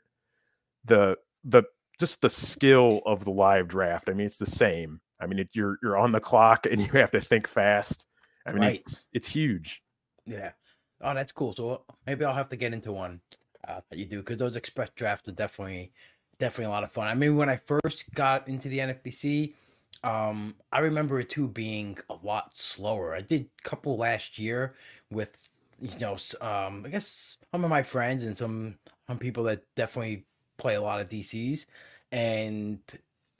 The 0.85 1.17
the 1.43 1.63
just 1.99 2.21
the 2.21 2.29
skill 2.29 3.01
of 3.05 3.23
the 3.23 3.31
live 3.31 3.67
draft. 3.67 4.09
I 4.09 4.13
mean, 4.13 4.25
it's 4.25 4.37
the 4.37 4.45
same. 4.45 4.99
I 5.19 5.25
mean, 5.27 5.39
it, 5.39 5.49
you're 5.53 5.77
you're 5.81 5.97
on 5.97 6.11
the 6.11 6.19
clock 6.19 6.65
and 6.71 6.81
you 6.81 6.91
have 6.93 7.11
to 7.11 7.21
think 7.21 7.47
fast. 7.47 8.05
I 8.45 8.51
mean, 8.51 8.61
Right. 8.63 8.81
it's 8.85 9.07
it's 9.13 9.27
huge. 9.27 9.81
Yeah. 10.25 10.51
Oh, 11.01 11.13
that's 11.13 11.31
cool. 11.31 11.53
So 11.55 11.83
maybe 12.05 12.25
I'll 12.25 12.33
have 12.33 12.49
to 12.49 12.55
get 12.55 12.73
into 12.73 12.91
one 12.91 13.21
uh, 13.67 13.81
that 13.89 13.97
you 13.99 14.05
do 14.05 14.19
because 14.19 14.37
those 14.37 14.55
express 14.55 14.89
drafts 14.95 15.27
are 15.27 15.33
definitely, 15.33 15.91
definitely 16.39 16.65
a 16.65 16.69
lot 16.69 16.83
of 16.83 16.91
fun. 16.91 17.07
I 17.07 17.15
mean, 17.15 17.35
when 17.35 17.49
I 17.49 17.57
first 17.57 18.05
got 18.13 18.47
into 18.47 18.69
the 18.69 18.79
NFBC, 18.79 19.53
um, 20.03 20.55
I 20.71 20.79
remember 20.79 21.19
it 21.19 21.29
too 21.29 21.47
being 21.47 21.97
a 22.09 22.15
lot 22.23 22.57
slower. 22.57 23.15
I 23.15 23.21
did 23.21 23.47
a 23.59 23.61
couple 23.67 23.97
last 23.97 24.37
year 24.37 24.73
with, 25.09 25.49
you 25.81 25.97
know, 25.99 26.17
um, 26.41 26.83
I 26.85 26.89
guess 26.89 27.37
some 27.51 27.63
of 27.63 27.69
my 27.69 27.83
friends 27.83 28.23
and 28.23 28.37
some 28.37 28.75
some 29.07 29.17
people 29.17 29.43
that 29.45 29.63
definitely 29.75 30.25
play 30.57 30.75
a 30.75 30.81
lot 30.81 31.01
of 31.01 31.09
DCs, 31.09 31.65
and 32.11 32.79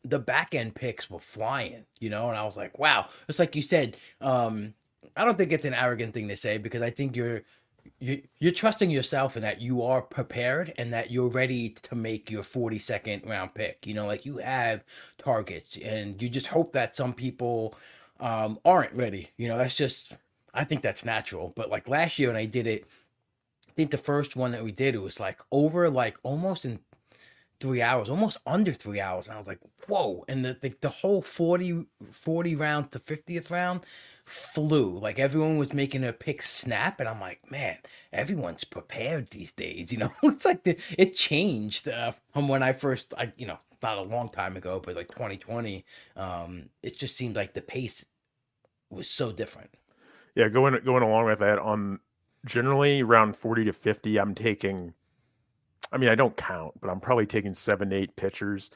the 0.04 0.20
back 0.20 0.54
end 0.54 0.76
picks 0.76 1.10
were 1.10 1.20
flying, 1.20 1.86
you 2.00 2.10
know, 2.10 2.28
and 2.30 2.38
I 2.38 2.44
was 2.44 2.58
like, 2.58 2.78
wow. 2.78 3.08
It's 3.30 3.40
like 3.40 3.56
you 3.56 3.62
said, 3.62 3.96
um, 4.20 4.74
I 5.16 5.26
don't 5.26 5.38
think 5.38 5.52
it's 5.52 5.66
an 5.66 5.74
arrogant 5.74 6.14
thing 6.14 6.28
to 6.28 6.38
say 6.38 6.58
because 6.58 6.82
I 6.82 6.90
think 6.90 7.16
you're 7.16 7.44
you 8.00 8.22
you're 8.40 8.52
trusting 8.52 8.90
yourself 8.90 9.36
and 9.36 9.44
that 9.44 9.62
you 9.62 9.82
are 9.82 10.02
prepared 10.02 10.74
and 10.78 10.94
that 10.94 11.12
you're 11.12 11.30
ready 11.30 11.70
to 11.70 11.96
make 11.96 12.30
your 12.30 12.44
42nd 12.44 13.28
round 13.28 13.54
pick. 13.54 13.86
You 13.86 13.94
know, 13.94 14.06
like 14.08 14.26
you 14.26 14.38
have 14.38 14.84
targets 15.18 15.78
and 15.84 16.22
you 16.22 16.30
just 16.30 16.48
hope 16.48 16.74
that 16.74 16.96
some 16.96 17.14
people 17.14 17.76
um 18.20 18.60
aren't 18.66 18.94
ready. 18.94 19.30
You 19.38 19.48
know, 19.48 19.58
that's 19.58 19.76
just 19.76 20.14
I 20.54 20.64
think 20.64 20.82
that's 20.82 21.06
natural. 21.06 21.54
But 21.56 21.70
like 21.70 21.88
last 21.88 22.20
year 22.20 22.30
when 22.30 22.38
I 22.38 22.46
did 22.46 22.68
it, 22.68 22.86
I 23.70 23.72
think 23.74 23.92
the 23.92 23.98
first 23.98 24.36
one 24.36 24.52
that 24.52 24.64
we 24.64 24.72
did 24.72 24.96
it 24.96 25.02
was 25.02 25.20
like 25.20 25.40
over 25.52 25.90
like 25.90 26.18
almost 26.24 26.66
in 26.66 26.80
three 27.64 27.82
hours, 27.82 28.10
almost 28.10 28.36
under 28.46 28.74
three 28.74 29.00
hours. 29.00 29.28
And 29.28 29.36
I 29.36 29.40
was 29.40 29.48
like, 29.48 29.60
whoa. 29.88 30.26
And 30.28 30.44
the, 30.44 30.58
the, 30.60 30.76
the 30.82 30.90
whole 30.90 31.22
40, 31.22 31.86
40 32.12 32.56
round 32.58 32.92
to 32.92 33.00
50th 33.00 33.50
round 33.50 33.86
flew. 34.26 35.00
Like 35.00 35.18
everyone 35.18 35.58
was 35.58 35.72
making 35.72 36.04
a 36.04 36.12
pick 36.12 36.42
snap. 36.42 37.00
And 37.00 37.08
I'm 37.08 37.22
like, 37.22 37.50
man, 37.50 37.78
everyone's 38.12 38.66
prepared 38.66 39.30
these 39.30 39.54
days. 39.54 39.94
You 39.94 40.00
know, 40.00 40.14
it's 40.24 40.44
like 40.44 40.64
the, 40.64 40.78
it 40.98 41.16
changed 41.16 41.88
uh, 41.88 42.12
from 42.34 42.50
when 42.50 42.62
I 42.62 42.74
first, 42.74 43.14
I, 43.18 43.32
you 43.38 43.48
know, 43.48 43.60
not 43.82 43.98
a 43.98 44.02
long 44.02 44.28
time 44.28 44.58
ago, 44.58 44.82
but 44.84 44.98
like 44.98 45.08
2020. 45.08 45.86
Um, 46.18 46.66
it 46.82 47.00
just 47.00 47.16
seemed 47.16 47.38
like 47.38 47.54
the 47.54 47.62
pace 47.62 48.06
was 48.90 49.10
so 49.10 49.32
different. 49.32 49.70
Yeah, 50.36 50.50
going 50.50 50.78
going 50.84 51.04
along 51.04 51.26
with 51.26 51.40
that 51.40 51.60
on 51.60 52.02
generally 52.46 53.02
around 53.02 53.38
40 53.38 53.64
to 53.66 53.72
50, 53.72 54.18
I'm 54.18 54.36
taking 54.36 54.96
I 55.94 55.98
mean, 55.98 56.10
I 56.10 56.16
don't 56.16 56.36
count, 56.36 56.74
but 56.82 56.90
I'm 56.90 57.00
probably 57.00 57.26
taking 57.28 57.54
7 57.54 57.94
8 57.94 58.16
pitchers. 58.16 58.70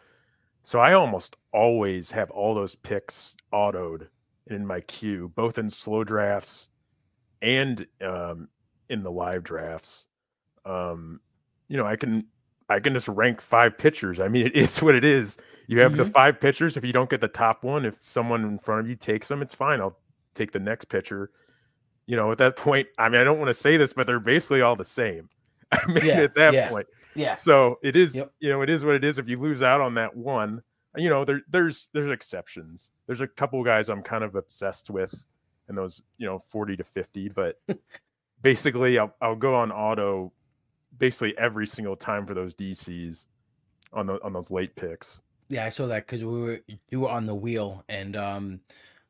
So 0.63 0.79
I 0.79 0.93
almost 0.93 1.35
always 1.53 2.11
have 2.11 2.29
all 2.31 2.53
those 2.53 2.75
picks 2.75 3.35
autoed 3.53 4.07
in 4.47 4.65
my 4.65 4.79
queue, 4.81 5.31
both 5.35 5.57
in 5.57 5.69
slow 5.69 6.03
drafts 6.03 6.69
and 7.41 7.85
um, 8.01 8.47
in 8.89 9.03
the 9.03 9.11
live 9.11 9.43
drafts. 9.43 10.05
Um, 10.65 11.19
you 11.69 11.77
know, 11.77 11.85
I 11.85 11.95
can 11.95 12.25
I 12.69 12.79
can 12.81 12.93
just 12.93 13.07
rank 13.07 13.39
five 13.39 13.77
pitchers. 13.77 14.19
I 14.19 14.27
mean, 14.27 14.45
it 14.47 14.55
is 14.55 14.81
what 14.81 14.93
it 14.95 15.05
is. 15.05 15.37
You 15.67 15.79
have 15.79 15.95
the 15.97 16.03
Mhm. 16.03 16.11
five 16.13 16.39
pitchers. 16.41 16.75
If 16.77 16.83
you 16.83 16.91
don't 16.93 17.09
get 17.09 17.21
the 17.21 17.27
top 17.29 17.63
one, 17.63 17.85
if 17.85 17.97
someone 18.01 18.43
in 18.43 18.59
front 18.59 18.81
of 18.81 18.89
you 18.89 18.95
takes 18.95 19.29
them, 19.29 19.41
it's 19.41 19.55
fine. 19.55 19.79
I'll 19.81 19.97
take 20.33 20.51
the 20.51 20.59
next 20.59 20.85
pitcher. 20.85 21.31
You 22.07 22.15
know, 22.17 22.31
at 22.31 22.37
that 22.39 22.57
point, 22.57 22.87
I 22.97 23.07
mean, 23.09 23.21
I 23.21 23.23
don't 23.23 23.39
want 23.39 23.49
to 23.49 23.53
say 23.53 23.77
this, 23.77 23.93
but 23.93 24.05
they're 24.05 24.19
basically 24.19 24.61
all 24.61 24.75
the 24.75 24.83
same. 24.83 25.29
I 25.71 25.85
mean, 25.87 26.05
Yeah, 26.05 26.21
at 26.21 26.35
that 26.35 26.53
yeah. 26.53 26.69
point. 26.69 26.87
Yeah. 27.17 27.33
So 27.33 27.79
it 27.83 27.95
is, 27.95 28.15
Yep. 28.15 28.31
you 28.39 28.49
know, 28.49 28.61
it 28.61 28.69
is 28.69 28.85
what 28.85 28.95
it 28.95 29.03
is. 29.03 29.19
If 29.19 29.27
you 29.27 29.37
lose 29.37 29.63
out 29.63 29.81
on 29.81 29.95
that 29.95 30.15
one, 30.15 30.61
you 30.95 31.09
know, 31.09 31.25
there 31.25 31.41
there's 31.49 31.89
there's 31.93 32.09
exceptions. 32.09 32.91
There's 33.07 33.21
a 33.21 33.27
couple 33.27 33.63
guys 33.63 33.89
I'm 33.89 34.01
kind 34.01 34.23
of 34.23 34.35
obsessed 34.35 34.89
with 34.89 35.13
in 35.69 35.75
those, 35.75 36.01
you 36.17 36.25
know, 36.25 36.39
40 36.39 36.77
to 36.77 36.83
50, 36.83 37.29
but 37.29 37.59
basically 38.41 38.97
I'll 38.99 39.13
I'll 39.21 39.35
go 39.35 39.55
on 39.55 39.71
auto 39.71 40.31
basically 40.97 41.37
every 41.37 41.67
single 41.67 41.95
time 41.95 42.25
for 42.25 42.33
those 42.33 42.53
DCs 42.53 43.25
on 43.93 44.07
the 44.07 44.23
on 44.23 44.33
those 44.33 44.51
late 44.51 44.75
picks. 44.75 45.19
Yeah, 45.49 45.65
I 45.65 45.69
saw 45.69 45.87
that 45.87 46.05
because 46.07 46.23
we 46.23 46.41
were 46.41 46.59
you 46.89 47.01
were 47.01 47.09
on 47.09 47.25
the 47.25 47.35
wheel, 47.35 47.83
and 47.89 48.15
um, 48.15 48.59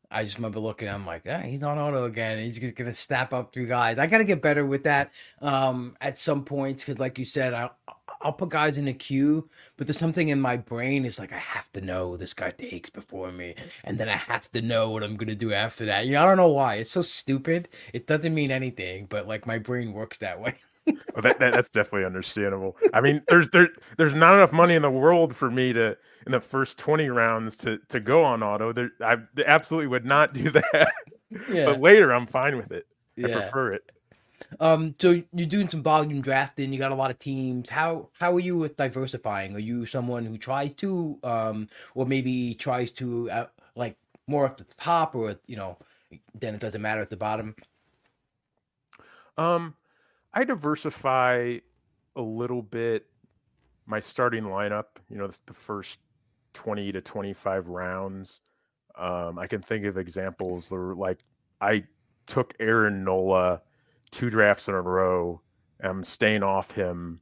I 0.09 0.23
just 0.23 0.37
remember 0.37 0.59
looking. 0.59 0.87
I'm 0.87 1.05
like, 1.05 1.23
ah, 1.29 1.39
he's 1.39 1.63
on 1.63 1.77
auto 1.77 2.05
again. 2.05 2.39
He's 2.39 2.59
just 2.59 2.75
gonna 2.75 2.93
snap 2.93 3.33
up 3.33 3.51
three 3.53 3.65
guys. 3.65 3.97
I 3.97 4.07
gotta 4.07 4.23
get 4.23 4.41
better 4.41 4.65
with 4.65 4.83
that. 4.83 5.11
Um, 5.41 5.97
at 5.99 6.17
some 6.17 6.45
points, 6.45 6.83
because 6.83 6.99
like 6.99 7.19
you 7.19 7.25
said, 7.25 7.53
I 7.53 7.69
I'll 8.21 8.33
put 8.33 8.49
guys 8.49 8.77
in 8.77 8.87
a 8.87 8.93
queue, 8.93 9.49
but 9.75 9.85
there's 9.87 9.99
something 9.99 10.29
in 10.29 10.41
my 10.41 10.57
brain 10.57 11.05
is 11.05 11.19
like 11.19 11.33
I 11.33 11.37
have 11.37 11.71
to 11.73 11.81
know 11.81 12.17
this 12.17 12.33
guy 12.33 12.51
takes 12.51 12.89
before 12.89 13.31
me, 13.31 13.55
and 13.83 13.97
then 13.99 14.09
I 14.09 14.15
have 14.17 14.49
to 14.51 14.61
know 14.61 14.89
what 14.91 15.03
I'm 15.03 15.17
gonna 15.17 15.35
do 15.35 15.53
after 15.53 15.85
that. 15.85 16.05
You 16.05 16.13
know, 16.13 16.23
I 16.23 16.25
don't 16.25 16.37
know 16.37 16.49
why. 16.51 16.75
It's 16.75 16.91
so 16.91 17.01
stupid. 17.01 17.69
It 17.93 18.07
doesn't 18.07 18.33
mean 18.33 18.51
anything, 18.51 19.05
but 19.09 19.27
like 19.27 19.45
my 19.45 19.57
brain 19.59 19.93
works 19.93 20.17
that 20.19 20.39
way. 20.41 20.55
Well, 20.87 21.21
that, 21.23 21.39
that 21.39 21.53
that's 21.53 21.69
definitely 21.69 22.05
understandable. 22.05 22.77
I 22.93 23.01
mean, 23.01 23.21
there's 23.27 23.49
there 23.49 23.69
there's 23.97 24.13
not 24.13 24.35
enough 24.35 24.53
money 24.53 24.75
in 24.75 24.81
the 24.81 24.91
world 24.91 25.35
for 25.35 25.49
me 25.49 25.73
to 25.73 25.97
in 26.25 26.31
the 26.31 26.39
first 26.39 26.77
20 26.77 27.09
rounds 27.09 27.57
to 27.57 27.79
to 27.89 27.99
go 27.99 28.23
on 28.23 28.43
auto. 28.43 28.71
There, 28.71 28.91
I 29.01 29.17
absolutely 29.45 29.87
would 29.87 30.05
not 30.05 30.33
do 30.33 30.49
that. 30.51 30.93
Yeah, 31.49 31.65
But 31.65 31.81
later, 31.81 32.11
I'm 32.13 32.27
fine 32.27 32.57
with 32.57 32.71
it. 32.71 32.87
I 33.23 33.29
prefer 33.29 33.73
it. 33.73 33.91
Um, 34.59 34.95
so 34.99 35.21
you're 35.33 35.47
doing 35.47 35.69
some 35.69 35.83
volume 35.83 36.21
drafting. 36.21 36.71
You 36.71 36.79
got 36.79 36.91
a 36.91 36.95
lot 36.95 37.11
of 37.11 37.19
teams. 37.19 37.69
How 37.69 38.09
how 38.19 38.33
are 38.35 38.39
you 38.39 38.57
with 38.57 38.77
diversifying? 38.77 39.55
Are 39.55 39.59
you 39.59 39.85
someone 39.85 40.25
who 40.25 40.37
tries 40.37 40.73
to, 40.75 41.19
um, 41.23 41.67
or 41.95 42.05
maybe 42.05 42.53
tries 42.53 42.91
to 42.91 43.29
uh, 43.31 43.45
like 43.75 43.97
more 44.27 44.45
up 44.45 44.61
at 44.61 44.69
the 44.69 44.75
top, 44.75 45.15
or 45.15 45.35
you 45.47 45.55
know, 45.55 45.77
then 46.33 46.55
it 46.55 46.61
doesn't 46.61 46.81
matter 46.81 47.01
at 47.01 47.09
the 47.09 47.17
bottom? 47.17 47.55
Um, 49.37 49.75
I 50.37 50.43
diversify 50.43 51.57
a 52.15 52.21
little 52.21 52.61
bit 52.61 53.07
my 53.87 53.99
starting 53.99 54.43
lineup. 54.43 54.85
You 55.09 55.17
know, 55.17 55.27
the 55.47 55.53
first 55.53 55.97
20 56.53 56.91
to 56.91 57.01
25 57.01 57.69
rounds. 57.69 58.41
Um, 58.95 59.39
I 59.39 59.47
can 59.47 59.63
think 59.63 59.85
of 59.85 59.97
examples 59.97 60.69
that 60.69 60.75
were 60.75 60.93
like 60.93 61.21
I 61.59 61.85
took 62.27 62.53
Aaron 62.59 63.03
Nola 63.03 63.63
two 64.11 64.29
drafts 64.29 64.67
in 64.67 64.75
a 64.75 64.81
row. 64.81 65.41
And 65.79 65.89
I'm 65.89 66.03
staying 66.03 66.43
off 66.43 66.69
him, 66.69 67.19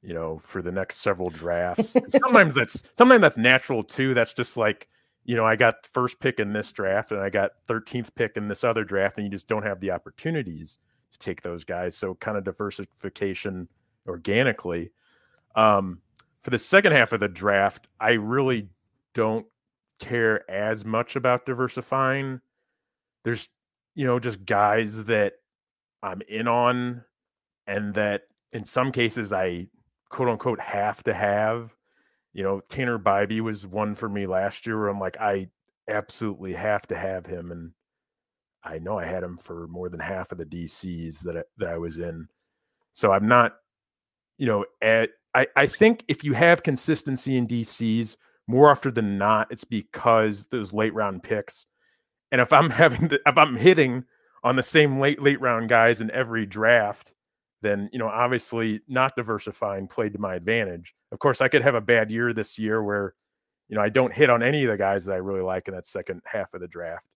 you 0.00 0.14
know, 0.14 0.38
for 0.38 0.62
the 0.62 0.72
next 0.72 1.02
several 1.02 1.28
drafts. 1.28 1.94
Sometimes 2.08 2.54
that's 2.54 2.82
sometimes 2.94 3.20
that's 3.20 3.36
natural 3.36 3.82
too. 3.82 4.14
That's 4.14 4.32
just 4.32 4.56
like, 4.56 4.88
you 5.26 5.36
know, 5.36 5.44
I 5.44 5.54
got 5.56 5.84
first 5.84 6.18
pick 6.18 6.40
in 6.40 6.54
this 6.54 6.72
draft 6.72 7.12
and 7.12 7.20
I 7.20 7.28
got 7.28 7.50
13th 7.68 8.14
pick 8.14 8.38
in 8.38 8.48
this 8.48 8.64
other 8.64 8.84
draft, 8.84 9.18
and 9.18 9.26
you 9.26 9.30
just 9.30 9.48
don't 9.48 9.64
have 9.64 9.80
the 9.80 9.90
opportunities 9.90 10.78
take 11.18 11.42
those 11.42 11.64
guys. 11.64 11.96
So 11.96 12.14
kind 12.14 12.36
of 12.36 12.44
diversification 12.44 13.68
organically. 14.06 14.90
Um, 15.54 16.00
for 16.40 16.50
the 16.50 16.58
second 16.58 16.92
half 16.92 17.12
of 17.12 17.20
the 17.20 17.28
draft, 17.28 17.88
I 18.00 18.12
really 18.12 18.68
don't 19.14 19.46
care 19.98 20.48
as 20.50 20.84
much 20.84 21.16
about 21.16 21.46
diversifying. 21.46 22.40
There's, 23.24 23.48
you 23.94 24.06
know, 24.06 24.18
just 24.18 24.44
guys 24.44 25.04
that 25.04 25.34
I'm 26.02 26.22
in 26.28 26.46
on 26.46 27.04
and 27.66 27.94
that 27.94 28.22
in 28.52 28.64
some 28.64 28.92
cases 28.92 29.32
I 29.32 29.68
quote 30.08 30.28
unquote 30.28 30.60
have 30.60 31.02
to 31.04 31.14
have. 31.14 31.74
You 32.32 32.44
know, 32.44 32.60
Tanner 32.68 32.98
Bibee 32.98 33.40
was 33.40 33.66
one 33.66 33.94
for 33.94 34.08
me 34.08 34.26
last 34.26 34.66
year 34.66 34.78
where 34.78 34.88
I'm 34.88 35.00
like, 35.00 35.16
I 35.20 35.48
absolutely 35.88 36.52
have 36.52 36.86
to 36.86 36.96
have 36.96 37.26
him. 37.26 37.50
And 37.50 37.72
I 38.68 38.78
know 38.78 38.98
I 38.98 39.06
had 39.06 39.22
him 39.22 39.36
for 39.36 39.66
more 39.68 39.88
than 39.88 40.00
half 40.00 40.30
of 40.32 40.38
the 40.38 40.44
DCs 40.44 41.20
that 41.20 41.36
I, 41.38 41.42
that 41.58 41.70
I 41.70 41.78
was 41.78 41.98
in. 41.98 42.28
So 42.92 43.12
I'm 43.12 43.26
not, 43.26 43.56
you 44.36 44.46
know, 44.46 44.64
at 44.82 45.10
I, 45.34 45.46
I 45.56 45.66
think 45.66 46.04
if 46.08 46.24
you 46.24 46.32
have 46.34 46.62
consistency 46.62 47.36
in 47.36 47.46
DCs, 47.46 48.16
more 48.46 48.70
often 48.70 48.94
than 48.94 49.18
not, 49.18 49.48
it's 49.50 49.64
because 49.64 50.46
those 50.46 50.72
late 50.72 50.94
round 50.94 51.22
picks. 51.22 51.66
And 52.32 52.40
if 52.40 52.52
I'm 52.52 52.70
having 52.82 53.08
to, 53.10 53.20
if 53.26 53.38
I'm 53.38 53.56
hitting 53.56 54.04
on 54.44 54.56
the 54.56 54.62
same 54.62 55.00
late 55.00 55.20
late 55.20 55.40
round 55.40 55.68
guys 55.68 56.00
in 56.00 56.10
every 56.10 56.46
draft, 56.46 57.14
then 57.62 57.88
you 57.92 57.98
know 57.98 58.08
obviously 58.08 58.80
not 58.88 59.16
diversifying 59.16 59.88
played 59.88 60.12
to 60.12 60.18
my 60.18 60.34
advantage. 60.34 60.94
Of 61.12 61.18
course, 61.18 61.40
I 61.40 61.48
could 61.48 61.62
have 61.62 61.74
a 61.74 61.80
bad 61.80 62.10
year 62.10 62.32
this 62.32 62.58
year 62.58 62.82
where 62.82 63.14
you 63.68 63.76
know 63.76 63.82
I 63.82 63.88
don't 63.88 64.12
hit 64.12 64.30
on 64.30 64.42
any 64.42 64.64
of 64.64 64.70
the 64.70 64.76
guys 64.76 65.04
that 65.04 65.12
I 65.12 65.16
really 65.16 65.42
like 65.42 65.68
in 65.68 65.74
that 65.74 65.86
second 65.86 66.22
half 66.24 66.54
of 66.54 66.60
the 66.60 66.68
draft. 66.68 67.06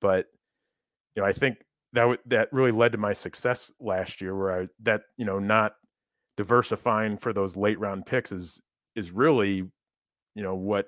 But 0.00 0.26
you 1.18 1.22
know, 1.22 1.28
I 1.28 1.32
think 1.32 1.64
that 1.94 2.02
w- 2.02 2.18
that 2.26 2.48
really 2.52 2.70
led 2.70 2.92
to 2.92 2.98
my 2.98 3.12
success 3.12 3.72
last 3.80 4.20
year 4.20 4.36
where 4.36 4.62
I 4.62 4.68
that 4.82 5.00
you 5.16 5.24
know 5.24 5.40
not 5.40 5.72
diversifying 6.36 7.18
for 7.18 7.32
those 7.32 7.56
late 7.56 7.80
round 7.80 8.06
picks 8.06 8.30
is 8.30 8.62
is 8.94 9.10
really 9.10 9.56
you 10.36 10.42
know 10.44 10.54
what 10.54 10.86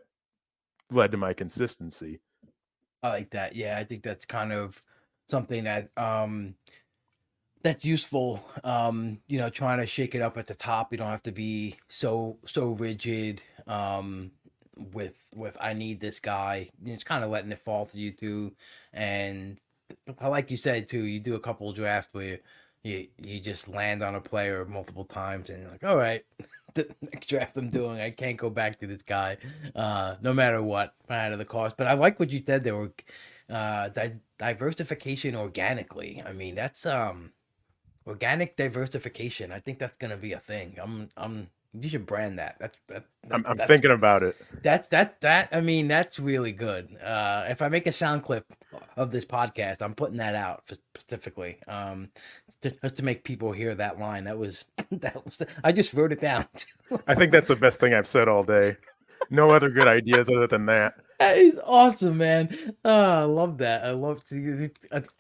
led 0.93 1.11
to 1.11 1.17
my 1.17 1.33
consistency. 1.33 2.21
I 3.03 3.09
like 3.09 3.31
that. 3.31 3.57
Yeah, 3.57 3.77
I 3.77 3.83
think 3.83 4.05
that's 4.05 4.25
kind 4.25 4.53
of 4.53 4.81
something 5.29 5.65
that 5.65 5.89
um 5.97 6.55
that's 7.65 7.85
useful. 7.85 8.41
Um, 8.63 9.19
you 9.27 9.39
know, 9.39 9.51
trying 9.51 9.79
to 9.79 9.87
shake 9.87 10.15
it 10.15 10.23
up 10.23 10.39
at 10.39 10.47
the 10.47 10.55
top. 10.55 10.93
You 10.93 10.99
don't 10.99 11.11
have 11.11 11.25
to 11.25 11.33
be 11.33 11.75
so 11.89 12.39
so 12.47 12.69
rigid. 12.69 13.43
Um, 13.67 14.31
with 14.93 15.29
with 15.35 15.57
I 15.61 15.73
need 15.73 15.99
this 15.99 16.21
guy. 16.21 16.71
It's 16.85 17.03
kind 17.03 17.25
of 17.25 17.31
letting 17.31 17.51
it 17.51 17.59
fall 17.59 17.85
to 17.87 17.99
you 17.99 18.13
too. 18.13 18.53
And 18.93 19.59
like 20.23 20.51
you 20.51 20.57
said 20.57 20.89
too, 20.89 21.05
you 21.05 21.21
do 21.21 21.35
a 21.35 21.41
couple 21.41 21.73
drafts 21.73 22.09
where 22.13 22.41
you 22.83 23.09
you 23.19 23.41
just 23.41 23.69
land 23.69 24.03
on 24.03 24.15
a 24.15 24.21
player 24.21 24.65
multiple 24.65 25.05
times 25.05 25.51
and 25.51 25.63
you're 25.63 25.71
like, 25.71 25.85
all 25.85 25.97
right, 25.97 26.25
the 26.75 26.89
next 27.01 27.29
draft 27.29 27.57
I'm 27.57 27.69
doing, 27.71 28.01
I 28.01 28.11
can't 28.11 28.37
go 28.37 28.51
back 28.51 28.79
to 28.81 28.87
this 28.87 29.03
guy, 29.03 29.37
uh, 29.75 30.17
no 30.23 30.33
matter 30.33 30.63
what, 30.63 30.95
out 31.09 31.33
of 31.33 31.39
the 31.39 31.45
cost. 31.45 31.77
But 31.77 31.87
I 31.87 31.95
like 31.95 32.19
what 32.19 32.31
you 32.31 32.43
said 32.47 32.65
there 32.65 32.77
were 32.77 32.93
uh 33.49 33.89
di- 33.89 34.21
diversification 34.39 35.35
organically. 35.35 36.23
I 36.25 36.33
mean, 36.33 36.55
that's 36.55 36.87
um 36.87 37.33
organic 38.07 38.57
diversification. 38.57 39.53
I 39.53 39.61
think 39.61 39.79
that's 39.79 39.97
gonna 39.97 40.17
be 40.17 40.33
a 40.33 40.41
thing. 40.41 40.79
I'm 40.83 41.09
I'm 41.17 41.49
you 41.79 41.89
should 41.89 42.07
brand 42.07 42.39
that. 42.39 42.57
That's 42.59 42.79
that, 42.89 43.05
I'm, 43.31 43.45
I'm 43.47 43.57
that's 43.57 43.69
thinking 43.69 43.91
about 43.93 44.23
it. 44.23 44.37
that's 44.63 44.89
that 44.89 45.21
that 45.21 45.51
I 45.53 45.61
mean 45.61 45.89
that's 45.89 46.19
really 46.19 46.53
good. 46.53 46.97
Uh 47.03 47.45
if 47.49 47.63
I 47.63 47.69
make 47.69 47.87
a 47.87 47.93
sound 47.93 48.25
clip 48.25 48.45
of 48.97 49.11
this 49.11 49.25
podcast, 49.25 49.83
I'm 49.83 49.95
putting 49.95 50.17
that 50.17 50.35
out 50.35 50.65
specifically. 50.97 51.59
Um 51.69 52.11
just, 52.63 52.81
just 52.83 52.97
to 52.97 53.05
make 53.05 53.25
people 53.25 53.53
hear 53.53 53.75
that 53.75 53.99
line. 53.99 54.25
That 54.25 54.39
was 54.39 54.65
that 54.91 55.25
was 55.25 55.43
I 55.63 55.73
just 55.73 55.95
wrote 55.95 56.13
it 56.13 56.21
down. 56.21 56.47
I 57.07 57.15
think 57.15 57.33
that's 57.33 57.49
the 57.49 57.57
best 57.57 57.81
thing 57.81 57.95
I've 57.95 58.07
said 58.07 58.29
all 58.29 58.43
day. 58.43 58.77
No 59.31 59.51
other 59.51 59.71
good 59.71 59.87
ideas 59.87 60.29
other 60.29 60.47
than 60.47 60.67
that. 60.67 60.95
That 61.21 61.39
is 61.39 61.61
awesome, 61.65 62.19
man. 62.19 62.75
Oh, 62.85 63.03
I 63.03 63.25
love 63.25 63.59
that. 63.59 63.85
I 63.85 63.93
love 63.93 64.25
to. 64.27 64.71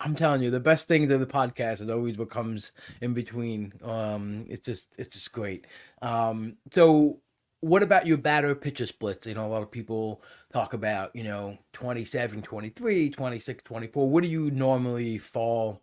I'm 0.01 0.17
telling 0.17 0.43
you, 0.43 0.51
the 0.51 0.61
best 0.61 0.89
things 0.89 1.11
of 1.11 1.21
the 1.21 1.27
podcast 1.27 1.83
is 1.83 1.91
always 1.91 2.19
what 2.19 2.31
comes 2.31 2.73
in 3.03 3.15
between. 3.15 3.75
Um, 3.85 4.47
it's 4.49 4.65
just, 4.67 4.97
it's 4.99 5.15
just 5.15 5.33
great. 5.33 5.67
Um, 6.03 6.57
so 6.73 7.21
what 7.61 7.83
about 7.83 8.07
your 8.07 8.19
batter 8.19 8.55
pitcher 8.55 8.87
splits? 8.87 9.27
You 9.27 9.35
know, 9.35 9.47
a 9.47 9.49
lot 9.53 9.63
of 9.63 9.71
people 9.71 10.23
talk 10.53 10.75
about, 10.75 11.15
you 11.17 11.25
know, 11.25 11.59
27, 11.75 12.43
23, 12.43 13.11
26, 13.11 13.65
24. 13.65 14.11
What 14.11 14.25
do 14.25 14.31
you 14.31 14.51
normally 14.53 15.19
fall 15.19 15.83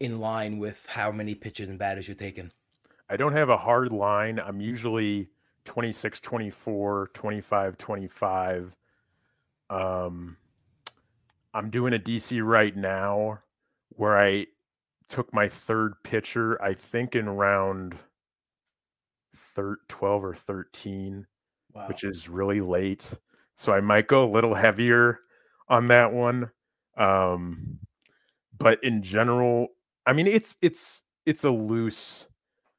in 0.00 0.20
line 0.20 0.58
with 0.58 0.86
how 0.88 1.12
many 1.12 1.34
pitches 1.34 1.68
and 1.68 1.78
batters 1.78 2.08
you're 2.08 2.16
taking? 2.16 2.52
I 3.10 3.16
don't 3.16 3.32
have 3.32 3.50
a 3.50 3.56
hard 3.56 3.92
line. 3.92 4.38
I'm 4.38 4.60
usually 4.60 5.28
26, 5.64 6.20
24, 6.20 7.10
25, 7.14 7.78
25. 7.78 8.76
Um, 9.70 10.36
I'm 11.54 11.70
doing 11.70 11.94
a 11.94 11.98
DC 11.98 12.42
right 12.44 12.76
now 12.76 13.40
where 13.90 14.18
I 14.18 14.46
took 15.08 15.32
my 15.32 15.48
third 15.48 15.94
pitcher, 16.04 16.60
I 16.62 16.74
think 16.74 17.14
in 17.16 17.28
round 17.28 17.96
thir- 19.54 19.78
12 19.88 20.24
or 20.24 20.34
13, 20.34 21.26
Wow. 21.72 21.88
which 21.88 22.04
is 22.04 22.28
really 22.28 22.60
late. 22.60 23.18
So 23.54 23.72
I 23.72 23.80
might 23.80 24.06
go 24.08 24.24
a 24.24 24.30
little 24.30 24.54
heavier 24.54 25.20
on 25.68 25.88
that 25.88 26.12
one. 26.12 26.50
Um, 26.96 27.78
but 28.58 28.82
in 28.84 29.02
general, 29.02 29.68
I 30.06 30.12
mean 30.12 30.26
it's 30.26 30.56
it's 30.62 31.02
it's 31.26 31.44
a 31.44 31.50
loose 31.50 32.28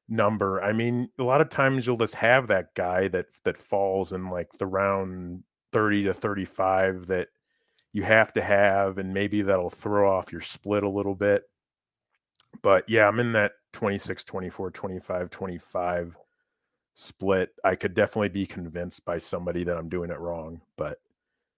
number. 0.10 0.62
I 0.64 0.74
mean, 0.74 1.10
a 1.20 1.24
lot 1.24 1.42
of 1.42 1.50
times 1.50 1.86
you'll 1.88 1.98
just 1.98 2.16
have 2.16 2.48
that 2.48 2.76
guy 2.76 3.08
that 3.10 3.28
that 3.46 3.58
falls 3.58 4.14
in 4.14 4.30
like 4.30 4.52
the 4.54 4.68
round 4.68 5.44
30 5.78 6.06
to 6.06 6.14
35 6.14 7.08
that 7.08 7.28
you 7.94 8.04
have 8.04 8.34
to 8.34 8.42
have 8.42 8.98
and 8.98 9.14
maybe 9.14 9.44
that'll 9.44 9.70
throw 9.70 10.12
off 10.12 10.32
your 10.32 10.42
split 10.42 10.84
a 10.84 10.90
little 10.90 11.16
bit. 11.16 11.44
But 12.62 12.88
yeah, 12.90 13.08
I'm 13.08 13.20
in 13.20 13.34
that 13.34 13.54
26 13.74 14.24
24 14.24 14.72
25 14.72 15.30
25 15.30 16.18
split. 16.96 17.52
I 17.64 17.76
could 17.76 17.94
definitely 17.94 18.30
be 18.30 18.46
convinced 18.46 19.06
by 19.06 19.20
somebody 19.20 19.64
that 19.66 19.78
I'm 19.78 19.90
doing 19.90 20.12
it 20.12 20.20
wrong, 20.20 20.62
but 20.78 21.00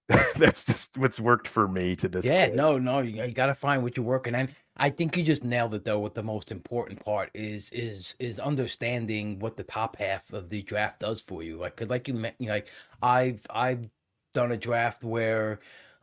that's 0.37 0.65
just 0.65 0.97
what's 0.97 1.19
worked 1.19 1.47
for 1.47 1.67
me 1.67 1.95
to 1.97 2.09
this 2.09 2.29
Yeah, 2.29 2.47
point. 2.47 2.53
no, 2.53 2.77
no, 2.77 2.99
you, 2.99 3.23
you 3.23 3.31
got 3.31 3.45
to 3.45 3.55
find 3.55 3.81
what 3.81 3.95
you're 3.95 4.05
working 4.05 4.35
on. 4.35 4.49
I 4.75 4.89
think 4.89 5.15
you 5.15 5.23
just 5.23 5.43
nailed 5.43 5.73
it 5.73 5.85
though. 5.85 5.99
What 5.99 6.15
the 6.15 6.23
most 6.23 6.51
important 6.51 7.03
part 7.03 7.29
is 7.33 7.69
is 7.71 8.15
is 8.19 8.39
understanding 8.39 9.39
what 9.39 9.55
the 9.55 9.63
top 9.63 9.95
half 9.97 10.33
of 10.33 10.49
the 10.49 10.61
draft 10.61 10.99
does 10.99 11.21
for 11.21 11.43
you. 11.43 11.57
like 11.57 11.77
cause 11.77 11.89
like 11.89 12.07
you 12.09 12.13
meant, 12.15 12.35
like 12.41 12.69
I've 13.01 13.45
I've 13.49 13.89
done 14.33 14.51
a 14.51 14.57
draft 14.57 15.03
where, 15.03 15.59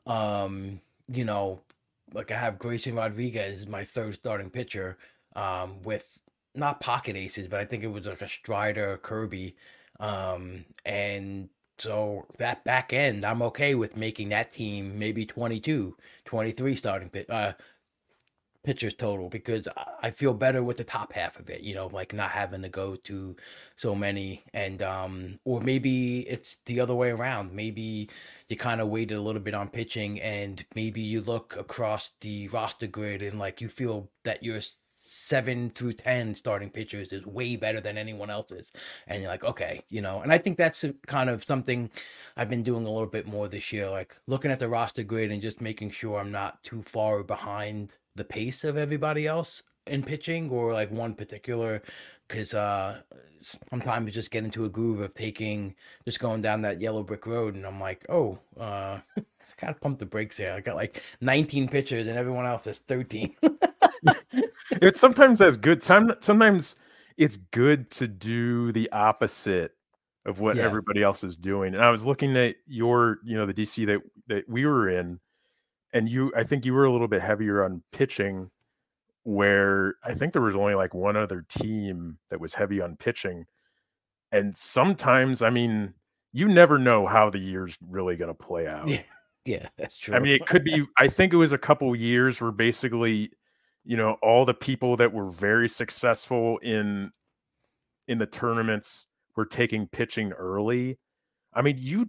um, 0.07 0.81
you 1.09 1.25
know, 1.25 1.61
like 2.13 2.31
I 2.31 2.39
have 2.39 2.59
Grayson 2.59 2.95
Rodriguez 2.95 3.67
my 3.67 3.85
third 3.85 4.15
starting 4.15 4.51
pitcher, 4.51 4.99
um, 5.35 5.83
with 5.83 6.21
not 6.55 6.81
pocket 6.81 7.17
aces, 7.17 7.49
but 7.49 7.61
I 7.61 7.65
think 7.65 7.85
it 7.85 7.89
was 7.89 8.07
like 8.07 8.23
a 8.23 8.29
Strider, 8.29 8.99
Kirby, 8.99 9.57
um, 10.01 10.65
and 10.85 11.49
so 11.79 12.27
that 12.39 12.65
back 12.65 12.93
end, 12.93 13.25
I'm 13.25 13.43
okay 13.43 13.75
with 13.75 13.97
making 13.97 14.31
that 14.31 14.53
team 14.53 14.99
maybe 14.99 15.27
22, 15.27 15.97
23 16.25 16.77
starting 16.77 17.11
pit, 17.11 17.29
uh, 17.31 17.53
pitchers 18.67 18.95
total 18.95 19.29
because 19.31 19.69
I- 20.03 20.11
feel 20.13 20.35
better 20.35 20.63
with 20.63 20.77
the 20.79 20.85
top 20.85 21.13
half 21.15 21.39
of 21.39 21.51
it, 21.51 21.63
you 21.63 21.75
know, 21.75 21.89
like 21.89 22.13
not 22.15 22.31
having 22.33 22.63
to 22.63 22.69
go 22.69 22.97
to 22.97 23.37
so 23.77 23.95
many 23.95 24.45
and 24.55 24.83
um 24.83 25.39
or 25.45 25.61
maybe 25.61 26.21
it's 26.29 26.59
the 26.67 26.81
other 26.81 26.95
way 26.95 27.11
around. 27.11 27.53
Maybe 27.53 28.09
you 28.49 28.57
kind 28.57 28.81
of 28.81 28.89
waited 28.89 29.17
a 29.19 29.21
little 29.23 29.41
bit 29.43 29.55
on 29.55 29.69
pitching 29.69 30.21
and 30.21 30.65
maybe 30.75 31.01
you 31.01 31.21
look 31.21 31.57
across 31.57 32.11
the 32.21 32.49
roster 32.49 32.87
grid 32.87 33.23
and 33.23 33.39
like 33.39 33.61
you 33.61 33.69
feel 33.69 34.11
that 34.25 34.43
your 34.43 34.57
s- 34.59 34.77
7 34.97 35.71
through 35.71 35.93
10 35.93 36.35
starting 36.35 36.71
pitchers 36.71 37.13
is 37.13 37.25
way 37.27 37.55
better 37.57 37.81
than 37.81 37.97
anyone 37.97 38.29
else's 38.31 38.73
and 39.07 39.23
you're 39.23 39.31
like 39.31 39.45
okay 39.45 39.81
you 39.89 40.01
know 40.03 40.21
and 40.21 40.33
i 40.33 40.39
think 40.39 40.59
that's 40.59 40.85
kind 41.07 41.31
of 41.31 41.45
something 41.45 41.89
i've 42.37 42.49
been 42.49 42.63
doing 42.65 42.85
a 42.87 42.91
little 42.91 43.07
bit 43.07 43.27
more 43.27 43.49
this 43.49 43.73
year 43.73 43.89
like 43.91 44.17
looking 44.27 44.51
at 44.51 44.59
the 44.59 44.69
roster 44.69 45.03
grid 45.05 45.31
and 45.31 45.43
just 45.43 45.61
making 45.61 45.91
sure 45.91 46.19
i'm 46.19 46.33
not 46.33 46.63
too 46.65 46.83
far 46.83 47.23
behind 47.23 47.93
the 48.17 48.25
pace 48.25 48.65
of 48.65 48.77
everybody 48.77 49.27
else 49.27 49.63
in 49.87 50.03
pitching 50.03 50.51
or 50.51 50.73
like 50.75 50.91
one 50.91 51.15
particular 51.15 51.83
because 52.29 52.55
uh 52.55 53.01
sometimes 53.71 54.07
you 54.07 54.13
just 54.13 54.33
get 54.33 54.45
into 54.45 54.65
a 54.65 54.69
groove 54.69 55.01
of 55.01 55.15
taking 55.15 55.75
just 56.05 56.21
going 56.21 56.43
down 56.43 56.63
that 56.63 56.81
yellow 56.81 57.05
brick 57.05 57.27
road 57.27 57.55
and 57.55 57.67
i'm 57.67 57.81
like 57.81 58.05
oh 58.09 58.39
uh 58.59 58.99
I 59.59 59.67
gotta 59.67 59.81
pump 59.81 59.99
the 59.99 60.07
brakes 60.07 60.37
here. 60.37 60.53
I 60.53 60.61
got 60.61 60.77
like 60.77 61.03
19 61.23 61.69
pitchers 61.69 62.07
and 62.07 62.19
everyone 62.19 62.47
else 62.47 62.67
has 62.67 62.79
13. 62.81 63.35
it's 64.83 65.01
sometimes 65.01 65.39
that's 65.39 65.57
good. 65.57 65.83
Some 65.83 66.13
sometimes 66.21 66.77
it's 67.17 67.37
good 67.39 67.91
to 67.93 68.09
do 68.09 68.73
the 68.73 68.91
opposite 68.93 69.73
of 70.27 70.41
what 70.41 70.59
Yeah. 70.59 70.63
everybody 70.63 71.03
else 71.03 71.25
is 71.25 71.37
doing. 71.37 71.75
And 71.75 71.83
I 71.83 71.91
was 71.91 72.05
looking 72.05 72.37
at 72.37 72.57
your, 72.67 73.19
you 73.25 73.37
know, 73.37 73.47
the 73.47 73.55
DC 73.55 73.87
that 73.87 74.01
that 74.29 74.49
we 74.49 74.67
were 74.67 74.89
in, 74.89 75.21
and 75.97 76.11
you, 76.11 76.31
I 76.37 76.43
think 76.43 76.67
you 76.67 76.75
were 76.75 76.85
a 76.85 76.93
little 76.93 77.09
bit 77.09 77.23
heavier 77.23 77.65
on 77.65 77.83
pitching, 77.91 78.51
where 79.25 79.95
I 80.05 80.13
think 80.13 80.35
there 80.35 80.43
was 80.43 80.55
only 80.55 80.75
like 80.75 80.93
one 80.93 81.17
other 81.17 81.47
team 81.49 82.19
that 82.29 82.39
was 82.39 82.53
heavy 82.53 82.83
on 82.83 82.97
pitching. 82.97 83.47
And 84.31 84.55
sometimes, 84.55 85.41
I 85.41 85.49
mean, 85.49 85.95
you 86.35 86.49
never 86.49 86.79
know 86.79 87.07
how 87.07 87.31
the 87.31 87.39
year's 87.39 87.79
really 87.81 88.15
going 88.17 88.29
to 88.29 88.35
play 88.35 88.67
out. 88.67 88.89
Yeah. 88.89 89.01
yeah, 89.47 89.69
that's 89.79 89.97
true. 89.97 90.15
I 90.15 90.19
mean, 90.19 90.35
it 90.35 90.45
could 90.45 90.65
be. 90.65 90.85
I 90.99 91.09
think 91.09 91.33
it 91.33 91.37
was 91.37 91.55
a 91.55 91.59
couple 91.59 91.97
years 91.97 92.43
where 92.43 92.53
basically, 92.53 93.31
you 93.83 93.97
know, 93.97 94.19
all 94.23 94.45
the 94.45 94.53
people 94.53 94.97
that 94.97 95.15
were 95.15 95.31
very 95.31 95.69
successful 95.69 96.59
in 96.59 97.11
in 98.07 98.19
the 98.19 98.27
tournaments 98.27 99.07
were 99.35 99.47
taking 99.47 99.87
pitching 99.87 100.33
early. 100.33 100.99
I 101.55 101.63
mean, 101.63 101.77
you 101.79 102.07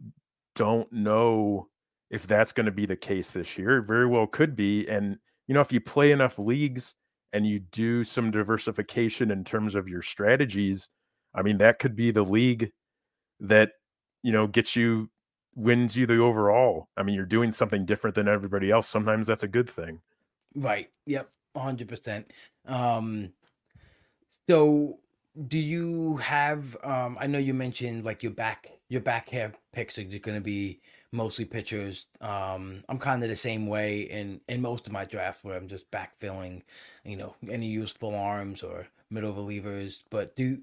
don't 0.56 0.92
know 0.92 1.70
if 2.10 2.28
that's 2.28 2.52
going 2.52 2.66
to 2.66 2.72
be 2.72 2.86
the 2.86 2.96
case 2.96 3.32
this 3.32 3.58
year. 3.58 3.82
Very 3.82 4.08
well 4.08 4.28
could 4.28 4.56
be. 4.56 4.88
And 4.88 5.18
you 5.48 5.54
know, 5.54 5.62
if 5.62 5.72
you 5.72 5.80
play 5.80 6.12
enough 6.12 6.40
leagues 6.40 6.96
and 7.34 7.46
you 7.46 7.60
do 7.60 8.04
some 8.04 8.32
diversification 8.32 9.32
in 9.32 9.44
terms 9.44 9.76
of 9.76 9.88
your 9.88 10.02
strategies, 10.02 10.90
I 11.36 11.42
mean, 11.42 11.58
that 11.58 11.80
could 11.80 11.96
be 11.96 12.12
the 12.12 12.24
league 12.24 12.72
that 13.40 13.72
you 14.24 14.32
know 14.32 14.48
gets 14.48 14.76
you 14.76 15.10
wins 15.56 15.98
you 15.98 16.06
the 16.06 16.20
overall. 16.20 16.88
I 16.96 17.04
mean, 17.04 17.16
you're 17.16 17.26
doing 17.26 17.52
something 17.52 17.86
different 17.86 18.16
than 18.16 18.28
everybody 18.28 18.72
else. 18.72 18.88
Sometimes 18.88 19.28
that's 19.28 19.44
a 19.44 19.48
good 19.48 19.70
thing. 19.70 20.00
Right. 20.56 20.90
Yep. 21.06 21.30
hundred 21.56 21.90
percent. 21.90 22.32
Um 22.68 23.34
so 24.48 25.00
do 25.48 25.58
you 25.58 26.18
have 26.18 26.78
um 26.84 27.18
I 27.20 27.28
know 27.28 27.40
you 27.40 27.54
mentioned 27.54 28.06
like 28.06 28.24
your 28.24 28.32
back 28.32 28.72
your 28.90 29.02
back 29.02 29.30
half 29.30 29.52
picks 29.74 29.98
are 29.98 30.04
going 30.04 30.38
to 30.38 30.42
be 30.42 30.80
mostly 31.12 31.46
pitchers. 31.46 32.08
Um, 32.22 32.84
I'm 32.90 33.00
kind 33.00 33.24
of 33.24 33.30
the 33.30 33.36
same 33.36 33.68
way 33.68 34.02
in 34.02 34.42
in 34.48 34.62
most 34.62 34.88
of 34.88 34.94
my 34.94 35.06
drafts 35.06 35.44
where 35.44 35.56
I'm 35.56 35.68
just 35.68 35.90
backfilling, 35.92 36.64
you 37.04 37.18
know, 37.18 37.36
any 37.50 37.68
useful 37.68 38.16
arms 38.16 38.64
or 38.64 38.88
middle 39.10 39.34
relievers. 39.34 40.00
But 40.10 40.36
do 40.36 40.60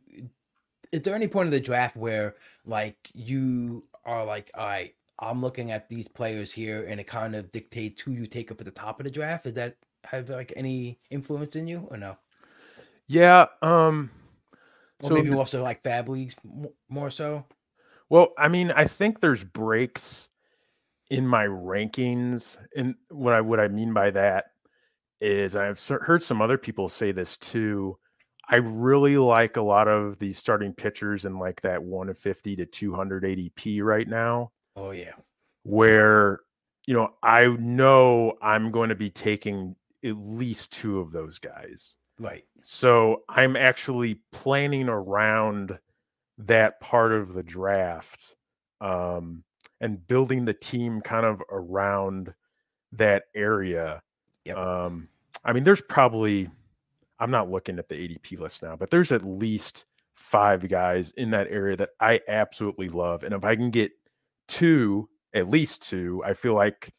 is 0.92 1.02
there 1.02 1.14
any 1.14 1.28
point 1.28 1.46
of 1.46 1.52
the 1.52 1.60
draft 1.60 1.96
where 1.96 2.36
like 2.66 3.10
you 3.14 3.84
are 4.04 4.24
like, 4.24 4.50
all 4.54 4.66
right, 4.66 4.94
I'm 5.18 5.40
looking 5.40 5.70
at 5.70 5.88
these 5.88 6.08
players 6.08 6.52
here, 6.52 6.84
and 6.86 7.00
it 7.00 7.06
kind 7.06 7.34
of 7.34 7.50
dictates 7.52 8.02
who 8.02 8.12
you 8.12 8.26
take 8.26 8.50
up 8.50 8.60
at 8.60 8.64
the 8.64 8.70
top 8.70 9.00
of 9.00 9.04
the 9.04 9.10
draft? 9.10 9.44
Does 9.44 9.54
that 9.54 9.76
have 10.04 10.28
like 10.28 10.52
any 10.56 10.98
influence 11.10 11.56
in 11.56 11.66
you 11.66 11.88
or 11.90 11.96
no? 11.96 12.16
Yeah. 13.06 13.46
Um. 13.62 14.10
Or 15.02 15.08
so 15.08 15.14
maybe 15.14 15.32
also 15.32 15.62
like 15.62 15.82
FAAB 15.82 16.08
leagues 16.08 16.36
more 16.88 17.10
so. 17.10 17.44
Well, 18.08 18.32
I 18.38 18.48
mean, 18.48 18.70
I 18.70 18.84
think 18.84 19.20
there's 19.20 19.42
breaks 19.42 20.28
in 21.10 21.26
my 21.26 21.44
rankings, 21.46 22.56
and 22.76 22.94
what 23.10 23.34
I 23.34 23.40
what 23.40 23.60
I 23.60 23.68
mean 23.68 23.92
by 23.92 24.10
that 24.10 24.46
is 25.20 25.56
I've 25.56 25.80
heard 26.02 26.22
some 26.22 26.42
other 26.42 26.58
people 26.58 26.88
say 26.88 27.12
this 27.12 27.36
too. 27.36 27.98
I 28.48 28.56
really 28.56 29.16
like 29.16 29.56
a 29.56 29.62
lot 29.62 29.88
of 29.88 30.18
the 30.18 30.32
starting 30.32 30.74
pitchers 30.74 31.24
in 31.24 31.38
like 31.38 31.62
that 31.62 31.82
150 31.82 32.56
to 32.56 32.66
200 32.66 33.24
ADP 33.24 33.82
right 33.82 34.06
now. 34.06 34.52
Oh 34.76 34.90
yeah. 34.90 35.12
Where 35.62 36.40
you 36.86 36.94
know, 36.94 37.14
I 37.22 37.46
know 37.46 38.34
I'm 38.42 38.70
going 38.70 38.90
to 38.90 38.94
be 38.94 39.08
taking 39.08 39.74
at 40.04 40.18
least 40.18 40.72
two 40.72 41.00
of 41.00 41.12
those 41.12 41.38
guys. 41.38 41.96
Right. 42.18 42.44
So 42.60 43.22
I'm 43.28 43.56
actually 43.56 44.20
planning 44.32 44.88
around 44.88 45.78
that 46.38 46.80
part 46.80 47.12
of 47.12 47.32
the 47.32 47.42
draft 47.42 48.36
um, 48.80 49.44
and 49.80 50.06
building 50.06 50.44
the 50.44 50.54
team 50.54 51.00
kind 51.00 51.26
of 51.26 51.42
around 51.50 52.32
that 52.92 53.24
area. 53.34 54.02
Yep. 54.44 54.56
Um, 54.56 55.08
I 55.44 55.52
mean, 55.52 55.64
there's 55.64 55.82
probably 55.82 56.48
I'm 57.18 57.30
not 57.30 57.50
looking 57.50 57.78
at 57.78 57.88
the 57.88 57.94
ADP 57.94 58.40
list 58.40 58.62
now, 58.62 58.76
but 58.76 58.90
there's 58.90 59.12
at 59.12 59.24
least 59.24 59.86
five 60.14 60.68
guys 60.68 61.12
in 61.12 61.30
that 61.30 61.48
area 61.48 61.76
that 61.76 61.90
I 62.00 62.20
absolutely 62.28 62.88
love. 62.88 63.24
And 63.24 63.34
if 63.34 63.44
I 63.44 63.56
can 63.56 63.70
get 63.70 63.92
two, 64.48 65.08
at 65.34 65.48
least 65.48 65.82
two, 65.82 66.22
I 66.24 66.34
feel 66.34 66.54
like 66.54 66.92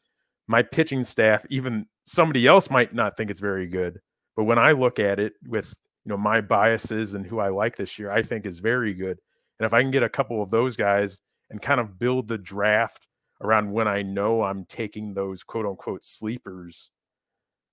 my 0.48 0.62
pitching 0.62 1.02
staff, 1.04 1.44
even 1.50 1.86
somebody 2.04 2.46
else 2.46 2.70
might 2.70 2.94
not 2.94 3.16
think 3.16 3.30
it's 3.30 3.40
very 3.40 3.66
good. 3.66 4.00
But 4.36 4.44
when 4.44 4.58
I 4.58 4.72
look 4.72 4.98
at 4.98 5.18
it 5.18 5.34
with 5.46 5.74
you 6.04 6.10
know 6.10 6.16
my 6.16 6.40
biases 6.40 7.14
and 7.14 7.26
who 7.26 7.40
I 7.40 7.48
like 7.48 7.76
this 7.76 7.98
year, 7.98 8.10
I 8.10 8.22
think 8.22 8.46
is 8.46 8.58
very 8.58 8.94
good. 8.94 9.18
And 9.58 9.66
if 9.66 9.72
I 9.72 9.82
can 9.82 9.90
get 9.90 10.02
a 10.02 10.08
couple 10.08 10.42
of 10.42 10.50
those 10.50 10.76
guys 10.76 11.20
and 11.50 11.62
kind 11.62 11.80
of 11.80 11.98
build 11.98 12.28
the 12.28 12.38
draft 12.38 13.06
around 13.40 13.72
when 13.72 13.88
I 13.88 14.02
know 14.02 14.42
I'm 14.42 14.64
taking 14.64 15.14
those 15.14 15.42
quote 15.42 15.66
unquote 15.66 16.04
sleepers, 16.04 16.90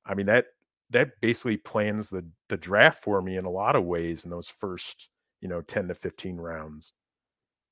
I 0.05 0.13
mean 0.13 0.25
that 0.27 0.47
that 0.89 1.19
basically 1.21 1.57
plans 1.57 2.09
the 2.09 2.25
the 2.49 2.57
draft 2.57 3.03
for 3.03 3.21
me 3.21 3.37
in 3.37 3.45
a 3.45 3.49
lot 3.49 3.75
of 3.75 3.83
ways 3.85 4.25
in 4.25 4.31
those 4.31 4.47
first 4.47 5.09
you 5.41 5.47
know 5.47 5.61
10 5.61 5.89
to 5.89 5.93
15 5.93 6.37
rounds. 6.37 6.93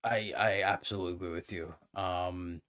I 0.03 0.33
i 0.35 0.61
absolutely 0.63 1.13
agree 1.13 1.31
with 1.31 1.51
you 1.51 1.75
um 1.95 2.59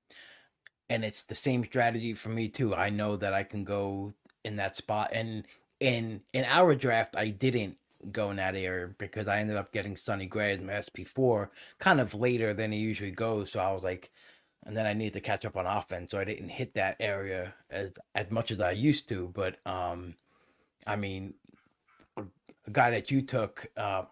and 0.90 1.04
it's 1.04 1.22
the 1.22 1.34
same 1.34 1.64
strategy 1.64 2.12
for 2.12 2.28
me 2.28 2.48
too 2.48 2.74
i 2.74 2.90
know 2.90 3.16
that 3.16 3.32
i 3.32 3.42
can 3.42 3.64
go 3.64 4.12
in 4.44 4.56
that 4.56 4.76
spot 4.76 5.10
and 5.12 5.46
in 5.80 6.20
in 6.34 6.44
our 6.44 6.74
draft 6.74 7.16
i 7.16 7.30
didn't 7.30 7.76
go 8.10 8.30
in 8.30 8.36
that 8.36 8.56
area 8.56 8.88
because 8.98 9.28
i 9.28 9.38
ended 9.38 9.56
up 9.56 9.72
getting 9.72 9.96
sonny 9.96 10.26
gray 10.26 10.52
as 10.52 10.60
my 10.60 10.72
sp4 10.72 11.48
kind 11.78 12.00
of 12.00 12.14
later 12.14 12.52
than 12.52 12.72
he 12.72 12.78
usually 12.78 13.10
goes 13.10 13.52
so 13.52 13.60
i 13.60 13.72
was 13.72 13.84
like 13.84 14.10
and 14.64 14.76
then 14.76 14.86
i 14.86 14.92
needed 14.92 15.12
to 15.12 15.20
catch 15.20 15.44
up 15.44 15.56
on 15.56 15.66
offense 15.66 16.10
so 16.10 16.18
i 16.18 16.24
didn't 16.24 16.48
hit 16.48 16.74
that 16.74 16.96
area 16.98 17.54
as 17.70 17.92
as 18.14 18.30
much 18.30 18.50
as 18.50 18.60
i 18.60 18.70
used 18.72 19.08
to 19.08 19.30
but 19.34 19.56
um 19.66 20.14
I 20.86 20.96
mean, 20.96 21.34
a 22.16 22.70
guy 22.70 22.90
that 22.90 23.10
you 23.10 23.22
took 23.22 23.66
uh, 23.76 24.02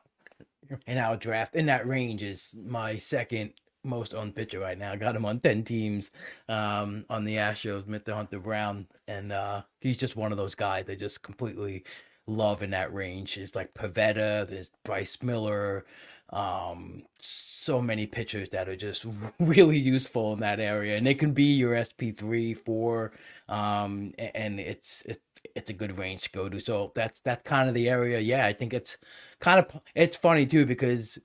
in 0.87 0.99
our 0.99 1.17
draft 1.17 1.55
in 1.55 1.67
that 1.67 1.87
range 1.87 2.23
is 2.23 2.55
my 2.65 2.97
second 2.99 3.53
most 3.83 4.15
owned 4.15 4.35
pitcher 4.37 4.61
right 4.61 4.79
now. 4.79 4.93
I 4.93 4.97
got 4.97 5.17
him 5.17 5.25
on 5.25 5.41
10 5.41 5.65
teams 5.65 6.11
um, 6.49 7.05
on 7.09 7.25
the 7.25 7.37
Astros, 7.37 7.85
Mr. 7.85 8.13
Hunter 8.13 8.39
Brown. 8.39 8.87
And 9.09 9.33
uh, 9.33 9.63
he's 9.81 9.97
just 9.97 10.17
one 10.17 10.33
of 10.33 10.39
those 10.39 10.55
guys 10.55 10.85
that 10.87 10.99
just 10.99 11.23
completely 11.23 11.85
love 12.31 12.63
in 12.63 12.71
that 12.71 12.93
range. 12.93 13.37
It's 13.39 13.55
like 13.55 13.75
Pivetta, 13.75 14.49
there's 14.49 14.71
Bryce 14.85 15.19
Miller, 15.23 15.85
um, 16.31 17.03
so 17.21 17.83
many 17.83 18.07
pitchers 18.07 18.49
that 18.51 18.69
are 18.69 18.77
just 18.77 19.07
really 19.41 19.79
useful 19.79 20.33
in 20.33 20.41
that 20.41 20.61
area. 20.61 20.97
And 20.97 21.07
they 21.07 21.15
can 21.15 21.33
be 21.33 21.55
your 21.57 21.75
SP3, 21.75 22.57
4, 22.57 23.13
um, 23.49 24.13
and 24.19 24.61
it's, 24.61 25.03
it's 25.07 25.19
it's 25.55 25.71
a 25.71 25.75
good 25.75 25.97
range 25.99 26.23
to 26.25 26.31
go 26.31 26.49
to. 26.49 26.61
So 26.61 26.93
that's 26.95 27.21
that's 27.21 27.43
kind 27.49 27.69
of 27.69 27.75
the 27.75 27.89
area. 27.89 28.21
Yeah, 28.21 28.47
I 28.47 28.53
think 28.53 28.75
it's 28.75 28.99
kind 29.41 29.59
of 29.59 29.81
it's 29.95 30.17
funny 30.17 30.47
too 30.47 30.67
because 30.67 31.19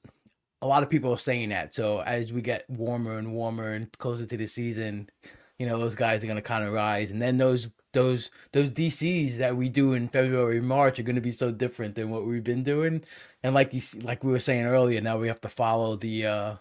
a 0.61 0.67
lot 0.67 0.83
of 0.83 0.89
people 0.89 1.11
are 1.11 1.17
saying 1.17 1.49
that. 1.49 1.75
So 1.75 2.01
as 2.01 2.31
we 2.33 2.41
get 2.41 2.69
warmer 2.69 3.17
and 3.17 3.33
warmer 3.33 3.73
and 3.73 3.91
closer 3.97 4.25
to 4.25 4.37
the 4.37 4.47
season, 4.47 5.09
you 5.59 5.65
know, 5.65 5.77
those 5.77 5.95
guys 5.95 6.23
are 6.23 6.27
gonna 6.27 6.41
kind 6.41 6.65
of 6.65 6.73
rise, 6.73 7.11
and 7.11 7.21
then 7.21 7.37
those 7.37 7.71
those 7.95 8.29
those 8.53 8.69
DCs 8.69 9.37
that 9.37 9.57
we 9.57 9.69
do 9.69 9.93
in 9.93 10.07
February, 10.07 10.61
March 10.61 10.99
are 10.99 11.03
gonna 11.03 11.21
be 11.21 11.31
so 11.31 11.51
different 11.51 11.95
than 11.95 12.11
what 12.11 12.25
we've 12.25 12.43
been 12.43 12.63
doing. 12.63 13.03
And 13.41 13.55
like 13.55 13.73
you 13.73 13.81
like 14.03 14.23
we 14.23 14.31
were 14.31 14.39
saying 14.39 14.65
earlier, 14.67 15.01
now 15.01 15.17
we 15.17 15.27
have 15.29 15.41
to 15.41 15.49
follow 15.49 15.95
the 15.95 16.27
uh 16.27 16.55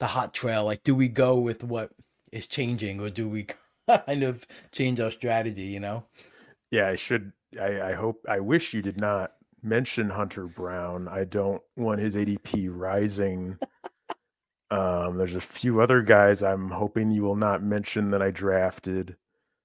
the 0.00 0.08
hot 0.08 0.34
trail. 0.34 0.64
Like, 0.64 0.82
do 0.84 0.94
we 0.94 1.08
go 1.08 1.38
with 1.38 1.64
what 1.64 1.90
is 2.32 2.46
changing, 2.46 3.00
or 3.00 3.10
do 3.10 3.28
we 3.28 3.46
kind 3.88 4.22
of 4.22 4.46
change 4.72 5.00
our 5.00 5.10
strategy? 5.10 5.62
You 5.62 5.80
know. 5.80 6.04
Yeah, 6.70 6.88
I 6.88 6.96
should. 6.96 7.32
I, 7.60 7.80
I 7.80 7.92
hope. 7.94 8.24
I 8.28 8.40
wish 8.40 8.74
you 8.74 8.82
did 8.82 9.00
not 9.00 9.32
mention 9.62 10.10
Hunter 10.10 10.46
Brown. 10.46 11.08
I 11.08 11.24
don't 11.24 11.62
want 11.76 12.00
his 12.00 12.16
ADP 12.16 12.68
rising. 12.70 13.58
um, 14.70 15.16
there's 15.16 15.36
a 15.36 15.40
few 15.40 15.80
other 15.80 16.02
guys 16.02 16.42
I'm 16.42 16.70
hoping 16.70 17.10
you 17.10 17.22
will 17.22 17.36
not 17.36 17.62
mention 17.62 18.10
that 18.10 18.22
I 18.22 18.30
drafted. 18.30 19.16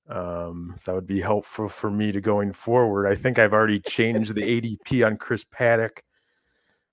Um, 0.10 0.74
so 0.76 0.91
that 0.91 0.95
would 0.95 1.07
be 1.07 1.22
helpful 1.22 1.70
for 1.70 1.91
me 1.91 2.12
to 2.12 2.20
going 2.20 2.51
forward. 2.51 3.07
I 3.07 3.16
think 3.16 3.38
I've 3.38 3.53
already 3.53 3.80
changed 3.80 4.34
the 4.34 4.41
ADP 4.41 5.05
on 5.05 5.18
Chris 5.18 5.43
Paddack. 5.45 5.99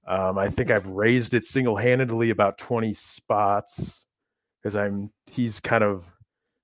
Um, 0.06 0.38
I 0.38 0.48
think 0.48 0.70
I've 0.70 0.86
raised 0.86 1.34
it 1.34 1.44
single 1.44 1.76
handedly 1.76 2.30
about 2.30 2.58
20 2.58 2.92
spots 2.92 4.06
because 4.62 4.76
I'm 4.76 5.10
he's 5.26 5.60
kind 5.60 5.82
of 5.82 6.10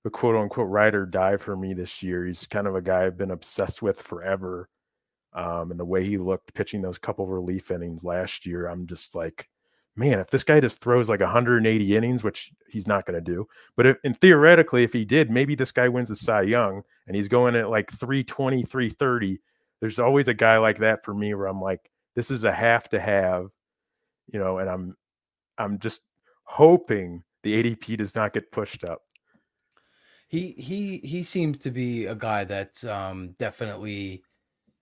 the 0.04 0.10
quote 0.10 0.36
unquote 0.36 0.68
ride 0.68 0.94
or 0.94 1.06
die 1.06 1.36
for 1.38 1.56
me 1.56 1.74
this 1.74 2.02
year. 2.02 2.26
He's 2.26 2.46
kind 2.46 2.66
of 2.66 2.74
a 2.74 2.82
guy 2.82 3.06
I've 3.06 3.16
been 3.16 3.30
obsessed 3.30 3.82
with 3.82 4.00
forever. 4.00 4.68
Um, 5.32 5.70
and 5.70 5.80
the 5.80 5.84
way 5.84 6.04
he 6.04 6.18
looked 6.18 6.54
pitching 6.54 6.82
those 6.82 6.98
couple 6.98 7.26
relief 7.26 7.70
innings 7.70 8.04
last 8.04 8.44
year, 8.44 8.66
I'm 8.66 8.86
just 8.86 9.14
like, 9.14 9.48
man, 9.96 10.18
if 10.18 10.30
this 10.30 10.44
guy 10.44 10.60
just 10.60 10.80
throws 10.80 11.08
like 11.08 11.20
180 11.20 11.96
innings, 11.96 12.24
which 12.24 12.52
he's 12.68 12.86
not 12.86 13.04
going 13.04 13.14
to 13.14 13.32
do, 13.32 13.46
but 13.76 13.86
if, 13.86 13.96
and 14.04 14.18
theoretically, 14.20 14.82
if 14.84 14.92
he 14.92 15.04
did, 15.04 15.30
maybe 15.30 15.54
this 15.54 15.72
guy 15.72 15.88
wins 15.88 16.08
the 16.08 16.16
Cy 16.16 16.42
Young 16.42 16.82
and 17.06 17.16
he's 17.16 17.28
going 17.28 17.54
at 17.56 17.70
like 17.70 17.90
320, 17.90 18.62
330. 18.62 19.40
There's 19.80 19.98
always 19.98 20.28
a 20.28 20.34
guy 20.34 20.58
like 20.58 20.78
that 20.78 21.04
for 21.04 21.14
me 21.14 21.34
where 21.34 21.46
I'm 21.46 21.60
like, 21.60 21.90
this 22.14 22.30
is 22.30 22.44
a 22.44 22.52
have 22.52 22.88
to 22.90 23.00
have, 23.00 23.48
you 24.32 24.38
know, 24.38 24.58
and 24.58 24.70
I'm, 24.70 24.96
I'm 25.58 25.78
just 25.78 26.02
hoping 26.44 27.22
the 27.42 27.62
ADP 27.62 27.98
does 27.98 28.14
not 28.14 28.32
get 28.32 28.52
pushed 28.52 28.84
up. 28.84 29.02
He 30.28 30.52
he 30.52 30.96
he 30.98 31.24
seems 31.24 31.58
to 31.58 31.70
be 31.70 32.06
a 32.06 32.14
guy 32.14 32.44
that's 32.44 32.84
um, 32.84 33.34
definitely 33.38 34.22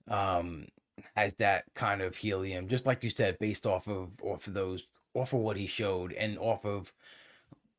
um, 0.07 0.69
has 1.17 1.35
that 1.35 1.65
kind 1.75 2.03
of 2.03 2.15
helium, 2.15 2.69
just 2.69 2.87
like 2.87 3.03
you 3.03 3.11
said, 3.11 3.37
based 3.41 3.67
off 3.67 3.89
of 3.89 4.11
off 4.23 4.47
of 4.47 4.55
those 4.55 4.87
off 5.15 5.33
of 5.33 5.41
what 5.41 5.57
he 5.57 5.67
showed, 5.67 6.13
and 6.13 6.39
off 6.39 6.65
of 6.65 6.93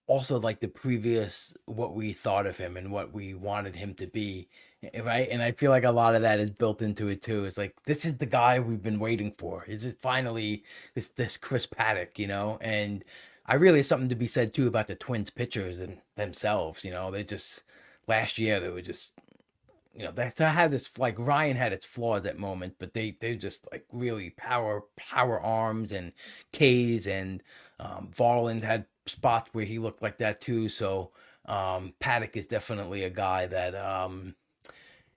also 0.07 0.39
like 0.39 0.59
the 0.59 0.67
previous 0.67 1.53
what 1.65 1.95
we 1.95 2.11
thought 2.11 2.45
of 2.45 2.57
him 2.57 2.75
and 2.75 2.91
what 2.91 3.13
we 3.13 3.33
wanted 3.33 3.75
him 3.75 3.93
to 3.93 4.07
be 4.07 4.49
eh, 4.93 5.01
right? 5.01 5.29
And 5.31 5.41
i 5.41 5.51
feel 5.51 5.71
like 5.71 5.85
a 5.85 5.91
lot 5.91 6.15
of 6.15 6.21
that 6.23 6.39
is 6.39 6.49
built 6.49 6.81
into 6.81 7.07
it 7.07 7.21
too. 7.21 7.45
It's 7.45 7.57
like 7.57 7.81
this 7.85 8.03
is 8.05 8.17
the 8.17 8.25
guy 8.25 8.59
we've 8.59 8.81
been 8.81 8.99
waiting 8.99 9.31
for. 9.31 9.63
Is 9.65 9.85
it 9.85 10.01
finally 10.01 10.63
this 10.95 11.07
this 11.09 11.37
chris 11.37 11.65
paddack 11.67 12.17
you 12.19 12.27
know? 12.27 12.57
And 12.61 13.03
I 13.45 13.55
really 13.55 13.83
something 13.83 14.09
to 14.09 14.15
be 14.15 14.27
said 14.27 14.53
too 14.53 14.67
about 14.67 14.87
the 14.87 14.95
Twins 14.95 15.29
pitchers 15.29 15.79
and 15.79 15.99
themselves. 16.17 16.83
You 16.83 16.91
know, 16.91 17.11
they 17.11 17.23
just 17.23 17.63
last 18.07 18.37
year 18.37 18.59
they 18.59 18.69
were 18.69 18.81
just 18.81 19.13
you 19.95 20.03
know 20.03 20.11
they 20.11 20.31
had 20.37 20.71
this 20.71 20.97
like 20.97 21.17
Ryan 21.19 21.57
had 21.57 21.73
its 21.73 21.85
flaws 21.85 22.25
at 22.25 22.37
moment, 22.39 22.75
but 22.79 22.93
they 22.93 23.17
they 23.19 23.35
just 23.35 23.67
like 23.71 23.85
really 23.91 24.31
power 24.31 24.83
power 24.97 25.39
arms 25.41 25.91
and 25.91 26.13
K's 26.53 27.07
and 27.07 27.43
um, 27.79 28.09
Varland 28.13 28.63
had 28.63 28.85
spots 29.07 29.49
where 29.53 29.65
he 29.65 29.79
looked 29.79 30.01
like 30.01 30.17
that 30.19 30.41
too. 30.41 30.69
So 30.69 31.11
um, 31.45 31.93
Paddack 32.01 32.35
is 32.37 32.45
definitely 32.45 33.03
a 33.03 33.09
guy 33.09 33.47
that 33.47 33.75
um, 33.75 34.35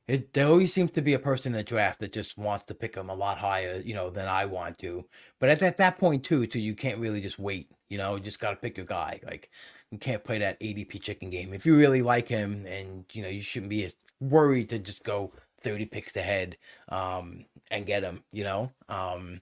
It 0.07 0.35
there 0.35 0.47
always 0.49 0.73
seems 0.73 0.91
to 0.93 1.03
be 1.03 1.15
a 1.15 1.19
person 1.19 1.53
in 1.53 1.57
the 1.57 1.63
draft 1.65 2.01
that 2.01 2.13
just 2.13 2.37
wants 2.37 2.67
to 2.67 2.75
pick 2.75 2.95
them 2.95 3.09
a 3.09 3.15
lot 3.15 3.39
higher, 3.39 3.81
you 3.85 3.95
know, 3.95 4.11
than 4.11 4.27
I 4.29 4.45
want 4.45 4.79
to. 4.81 5.07
But 5.41 5.49
at, 5.49 5.63
at 5.63 5.79
that 5.79 5.99
point 5.99 6.25
too, 6.25 6.47
too, 6.47 6.59
you 6.61 6.75
can't 6.75 6.99
really 6.99 7.23
just 7.23 7.39
wait. 7.39 7.71
You 7.89 7.97
know, 7.99 8.17
you 8.17 8.23
just 8.23 8.41
got 8.41 8.51
to 8.51 8.57
pick 8.57 8.77
your 8.77 8.85
guy. 8.87 9.21
Like 9.25 9.51
you 9.95 9.99
can't 9.99 10.25
play 10.25 10.39
that 10.39 10.59
ADP 10.59 11.01
chicken 11.01 11.31
game. 11.31 11.55
If 11.55 11.65
you 11.65 11.77
really 11.77 12.03
like 12.03 12.27
him, 12.27 12.67
and 12.67 13.05
you 13.13 13.23
know, 13.23 13.29
you 13.29 13.41
shouldn't 13.41 13.71
be 13.71 13.85
as 13.85 13.95
worried 14.21 14.69
to 14.71 14.81
just 14.81 15.05
go 15.05 15.31
thirty 15.61 15.87
picks 15.87 16.17
ahead 16.17 16.57
um, 16.89 17.45
and 17.71 17.87
get 17.87 18.03
him. 18.03 18.25
You 18.33 18.43
know, 18.43 18.73
um, 18.89 19.41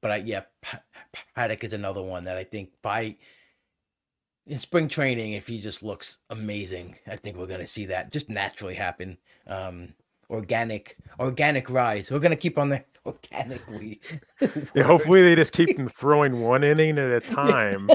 but 0.00 0.12
I, 0.12 0.16
yeah, 0.18 0.42
Paddack 1.36 1.64
is 1.64 1.72
another 1.72 2.00
one 2.00 2.24
that 2.24 2.36
I 2.36 2.44
think 2.44 2.70
by 2.80 3.16
in 4.46 4.60
spring 4.60 4.86
training, 4.86 5.32
if 5.32 5.48
he 5.48 5.60
just 5.60 5.82
looks 5.82 6.18
amazing, 6.30 6.94
I 7.08 7.16
think 7.16 7.36
we're 7.36 7.46
gonna 7.46 7.66
see 7.66 7.86
that 7.86 8.12
just 8.12 8.28
naturally 8.28 8.76
happen. 8.76 9.18
Um, 9.48 9.94
organic, 10.30 10.96
organic 11.18 11.68
rise. 11.70 12.12
We're 12.12 12.20
gonna 12.20 12.36
keep 12.36 12.56
on 12.56 12.68
there 12.68 12.84
yeah, 14.74 14.82
hopefully 14.82 15.22
they 15.22 15.34
just 15.34 15.52
keep 15.52 15.76
them 15.76 15.88
throwing 15.88 16.40
one 16.40 16.64
inning 16.64 16.98
at 16.98 17.10
a 17.10 17.20
time. 17.20 17.88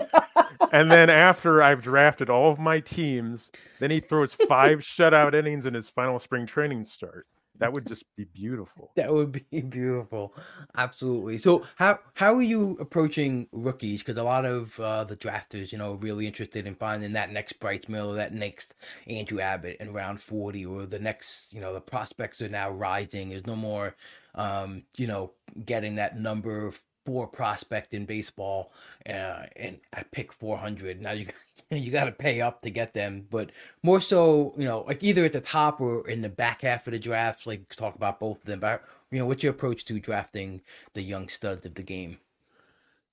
and 0.72 0.92
then 0.92 1.10
after 1.10 1.62
I've 1.62 1.82
drafted 1.82 2.30
all 2.30 2.52
of 2.52 2.60
my 2.60 2.80
teams, 2.80 3.52
then 3.80 3.92
he 3.92 4.00
throws 4.00 4.34
five 4.34 4.80
shutout 4.80 5.34
innings 5.34 5.66
in 5.66 5.74
his 5.74 5.90
final 5.90 6.20
spring 6.20 6.46
training 6.46 6.84
start. 6.84 7.28
That 7.60 7.74
would 7.74 7.88
just 7.88 8.06
be 8.16 8.26
beautiful. 8.26 8.92
That 8.96 9.14
would 9.14 9.32
be 9.32 9.62
beautiful. 9.62 10.34
Absolutely. 10.76 11.38
So 11.38 11.66
how 11.76 12.00
how 12.16 12.36
are 12.36 12.42
you 12.42 12.78
approaching 12.80 13.48
rookies? 13.52 14.02
Because 14.02 14.20
a 14.20 14.24
lot 14.24 14.46
of 14.46 14.80
uh, 14.80 15.04
the 15.04 15.16
drafters, 15.16 15.72
you 15.72 15.78
know, 15.78 15.94
are 15.94 15.98
really 15.98 16.28
interested 16.28 16.66
in 16.66 16.76
finding 16.76 17.14
that 17.14 17.32
next 17.32 17.60
Bryce 17.60 17.88
Miller, 17.88 18.16
that 18.16 18.34
next 18.34 18.74
Andrew 19.08 19.40
Abbott 19.40 19.78
in 19.80 19.94
round 19.94 20.22
forty, 20.22 20.66
or 20.66 20.86
the 20.86 21.00
next, 21.00 21.54
you 21.54 21.62
know, 21.62 21.74
the 21.74 21.82
prospects 21.82 22.42
are 22.42 22.50
now 22.50 22.70
rising. 22.72 23.30
There's 23.30 23.48
no 23.48 23.56
more, 23.56 23.96
um, 24.36 24.84
you 24.98 25.08
know, 25.08 25.34
getting 25.66 25.96
that 25.96 26.20
number 26.20 26.72
four 27.06 27.28
prospect 27.28 27.94
in 27.94 28.06
baseball, 28.06 28.74
uh, 29.08 29.44
and 29.56 29.80
I 29.94 30.04
pick 30.12 30.34
four 30.34 30.58
hundred. 30.58 31.02
Now 31.02 31.12
you 31.12 31.28
you 31.78 31.92
got 31.92 32.06
to 32.06 32.12
pay 32.12 32.42
up 32.42 32.62
to 32.62 32.70
get 32.70 32.94
them, 32.94 33.28
but 33.30 33.52
more 33.82 34.00
so, 34.00 34.54
you 34.58 34.66
know, 34.66 34.82
like 34.88 35.04
either 35.04 35.26
at 35.26 35.32
the 35.32 35.42
top 35.42 35.80
or 35.82 36.08
in 36.08 36.22
the 36.22 36.30
back 36.30 36.62
half 36.62 36.88
of 36.88 36.94
the 36.94 37.00
drafts. 37.00 37.48
Like 37.48 37.74
talk 37.76 37.96
about 37.96 38.20
both 38.20 38.40
of 38.40 38.46
them. 38.46 38.60
But 38.60 38.84
you 39.12 39.20
know, 39.20 39.26
what's 39.26 39.44
your 39.44 39.54
approach 39.54 39.86
to 39.86 40.00
drafting 40.00 40.62
the 40.94 41.02
young 41.02 41.28
studs 41.28 41.66
of 41.66 41.76
the 41.76 41.84
game? 41.84 42.18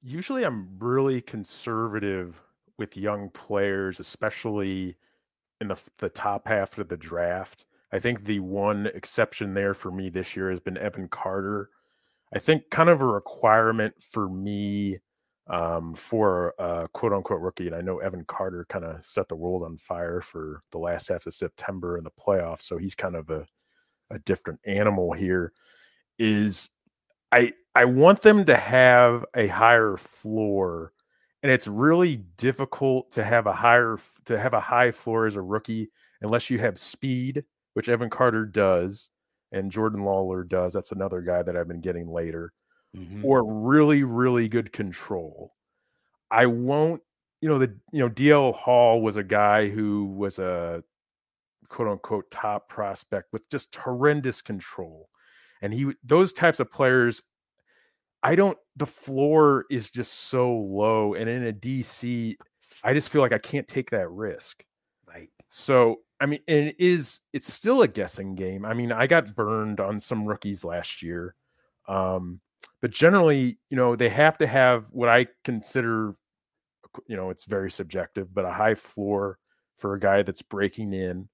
Usually, 0.03 0.45
I'm 0.45 0.69
really 0.79 1.21
conservative 1.21 2.41
with 2.79 2.97
young 2.97 3.29
players, 3.31 4.01
especially 4.01 4.97
in 5.61 5.69
the 5.69 5.81
the 5.99 6.09
top 6.09 6.49
half 6.49 6.79
of 6.79 6.89
the 6.89 6.97
draft. 6.97 7.67
I 7.93 7.99
think 7.99 8.25
the 8.25 8.41
one 8.41 8.87
exception 8.95 9.55
there 9.55 9.75
for 9.75 9.91
me 9.91 10.09
this 10.09 10.37
year 10.37 10.51
has 10.51 10.61
been 10.61 10.79
Evan 10.79 11.09
Carter. 11.09 11.71
I 12.33 12.39
think 12.39 12.71
kind 12.71 12.89
of 12.89 13.01
a 13.01 13.07
requirement 13.07 13.95
for 14.01 14.29
me 14.29 15.01
um, 15.51 15.93
for 15.95 16.55
a 16.59 16.89
quote 16.93 17.13
unquote 17.13 17.41
rookie. 17.41 17.67
And 17.67 17.77
I 17.77 17.81
know 17.81 17.99
Evan 17.99 18.25
Carter 18.25 18.65
kind 18.69 18.85
of 18.85 19.05
set 19.05 19.29
the 19.29 19.37
world 19.37 19.65
on 19.65 19.77
fire 19.77 20.21
for 20.21 20.63
the 20.71 20.79
last 20.79 21.09
half 21.09 21.27
of 21.27 21.35
September 21.35 21.99
in 21.99 22.05
the 22.05 22.11
playoffs. 22.11 22.63
So 22.63 22.79
he's 22.79 22.95
kind 22.95 23.17
of 23.17 23.31
a, 23.31 23.47
a 24.11 24.19
different 24.21 24.61
animal 24.65 25.13
here. 25.13 25.53
Is 26.19 26.71
I 27.33 27.53
I 27.75 27.85
want 27.85 28.23
them 28.23 28.45
to 28.47 28.57
have 28.57 29.25
a 29.35 29.49
higher 29.49 29.97
floor. 29.97 30.93
And 31.43 31.51
it's 31.51 31.67
really 31.67 32.17
difficult 32.37 33.11
to 33.13 33.25
have 33.25 33.47
a 33.47 33.53
higher 33.53 33.99
to 34.27 34.39
have 34.39 34.55
a 34.55 34.61
high 34.61 34.93
floor 34.93 35.27
as 35.27 35.37
a 35.37 35.43
rookie 35.43 35.91
unless 36.21 36.51
you 36.51 36.59
have 36.59 36.79
speed, 36.79 37.45
which 37.75 37.89
Evan 37.89 38.11
Carter 38.11 38.45
does, 38.45 39.11
and 39.51 39.73
Jordan 39.73 40.03
Lawlar 40.03 40.47
does. 40.47 40.75
That's 40.75 40.93
another 40.93 41.23
guy 41.23 41.43
that 41.43 41.57
I've 41.57 41.67
been 41.67 41.81
getting 41.81 42.09
later 42.09 42.53
mm-hmm. 42.97 43.25
or 43.25 43.45
really, 43.45 44.03
really 44.03 44.49
good 44.49 44.73
control. 44.73 45.55
I 46.31 46.47
won't, 46.47 47.03
you 47.41 47.49
know, 47.49 47.59
the, 47.59 47.77
you 47.93 48.01
know, 48.01 48.09
DL 48.09 48.55
Hall 48.55 49.01
was 49.03 49.17
a 49.17 49.25
guy 49.25 49.69
who 49.69 50.07
was 50.07 50.39
a 50.39 50.83
quote 51.69 51.89
unquote 51.89 52.31
top 52.31 52.69
prospect 52.69 53.33
with 53.33 53.49
just 53.51 53.75
horrendous 53.75 54.43
control. 54.43 55.09
And 55.63 55.73
he, 55.73 55.93
those 56.05 56.33
types 56.33 56.61
of 56.61 56.71
players, 56.71 57.23
I 58.23 58.35
don't, 58.35 58.59
the 58.77 58.87
floor 58.87 59.65
is 59.71 59.91
just 59.91 60.13
so 60.13 60.53
low. 60.53 61.15
And 61.15 61.29
in 61.29 61.47
a 61.47 61.53
DC, 61.53 62.37
I 62.83 62.95
just 62.95 63.09
feel 63.09 63.23
like 63.23 63.33
I 63.33 63.39
can't 63.39 63.69
take 63.69 63.91
that 63.91 64.11
risk. 64.11 64.65
Right. 65.07 65.29
So, 65.49 66.01
I 66.21 66.27
mean, 66.27 66.41
and 66.47 66.69
it 66.69 66.77
is, 66.79 67.21
it's 67.33 67.53
still 67.53 67.83
a 67.83 67.89
guessing 67.89 68.35
game. 68.35 68.65
I 68.65 68.75
mean, 68.75 68.93
I 68.93 69.07
got 69.07 69.35
burned 69.35 69.81
on 69.81 69.99
some 69.99 70.27
rookies 70.27 70.65
last 70.65 71.03
year. 71.03 71.35
Um, 71.89 72.41
but 72.81 72.91
generally, 72.91 73.59
you 73.69 73.77
know, 73.77 73.97
they 73.97 74.09
have 74.09 74.39
to 74.39 74.47
have 74.47 74.87
what 74.91 75.09
I 75.09 75.27
consider, 75.45 76.15
you 77.07 77.17
know, 77.17 77.31
it's 77.31 77.45
very 77.45 77.71
subjective, 77.71 78.33
but 78.33 78.45
a 78.45 78.53
high 78.53 78.75
floor 78.75 79.39
for 79.77 79.95
a 79.95 80.01
guy 80.01 80.23
that's 80.23 80.43
breaking 80.43 80.93
in. 80.93 81.29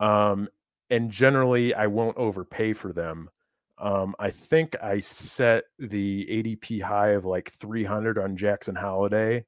Um, 0.00 0.48
and 0.88 1.10
generally, 1.10 1.74
I 1.74 1.86
won't 1.86 2.16
overpay 2.16 2.72
for 2.72 2.92
them. 2.92 3.30
Um, 3.78 4.14
I 4.18 4.30
think 4.30 4.76
I 4.82 5.00
set 5.00 5.64
the 5.78 6.26
ADP 6.26 6.82
high 6.82 7.10
of 7.10 7.24
like 7.24 7.50
300 7.50 8.18
on 8.18 8.36
Jackson 8.36 8.74
Holliday. 8.74 9.44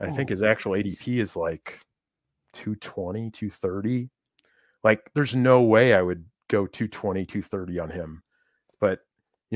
I 0.00 0.10
think 0.10 0.30
oh, 0.30 0.32
his 0.32 0.42
actual 0.42 0.72
ADP 0.72 1.20
is 1.20 1.36
like 1.36 1.80
220, 2.52 3.30
230. 3.30 4.10
Like, 4.84 5.10
there's 5.14 5.34
no 5.34 5.62
way 5.62 5.94
I 5.94 6.02
would 6.02 6.24
go 6.48 6.66
220, 6.66 7.24
230 7.24 7.78
on 7.78 7.90
him. 7.90 8.22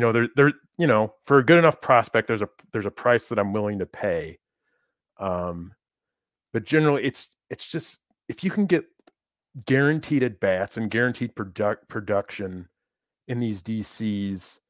You 0.00 0.06
know, 0.06 0.12
there, 0.12 0.28
there, 0.34 0.52
you 0.78 0.86
know, 0.86 1.12
for 1.24 1.40
a 1.40 1.44
good 1.44 1.58
enough 1.58 1.82
prospect, 1.82 2.26
there's 2.26 2.40
a 2.40 2.48
there's 2.72 2.86
a 2.86 2.90
price 2.90 3.28
that 3.28 3.38
I'm 3.38 3.52
willing 3.52 3.80
to 3.80 3.84
pay. 3.84 4.38
Um, 5.18 5.74
but 6.54 6.64
generally, 6.64 7.04
it's 7.04 7.36
it's 7.50 7.70
just 7.70 8.00
if 8.26 8.42
you 8.42 8.50
can 8.50 8.64
get 8.64 8.86
guaranteed 9.66 10.22
at 10.22 10.40
bats 10.40 10.78
and 10.78 10.90
guaranteed 10.90 11.36
product 11.36 11.86
production 11.90 12.66
in 13.28 13.40
these 13.40 13.62
DCs, 13.62 14.60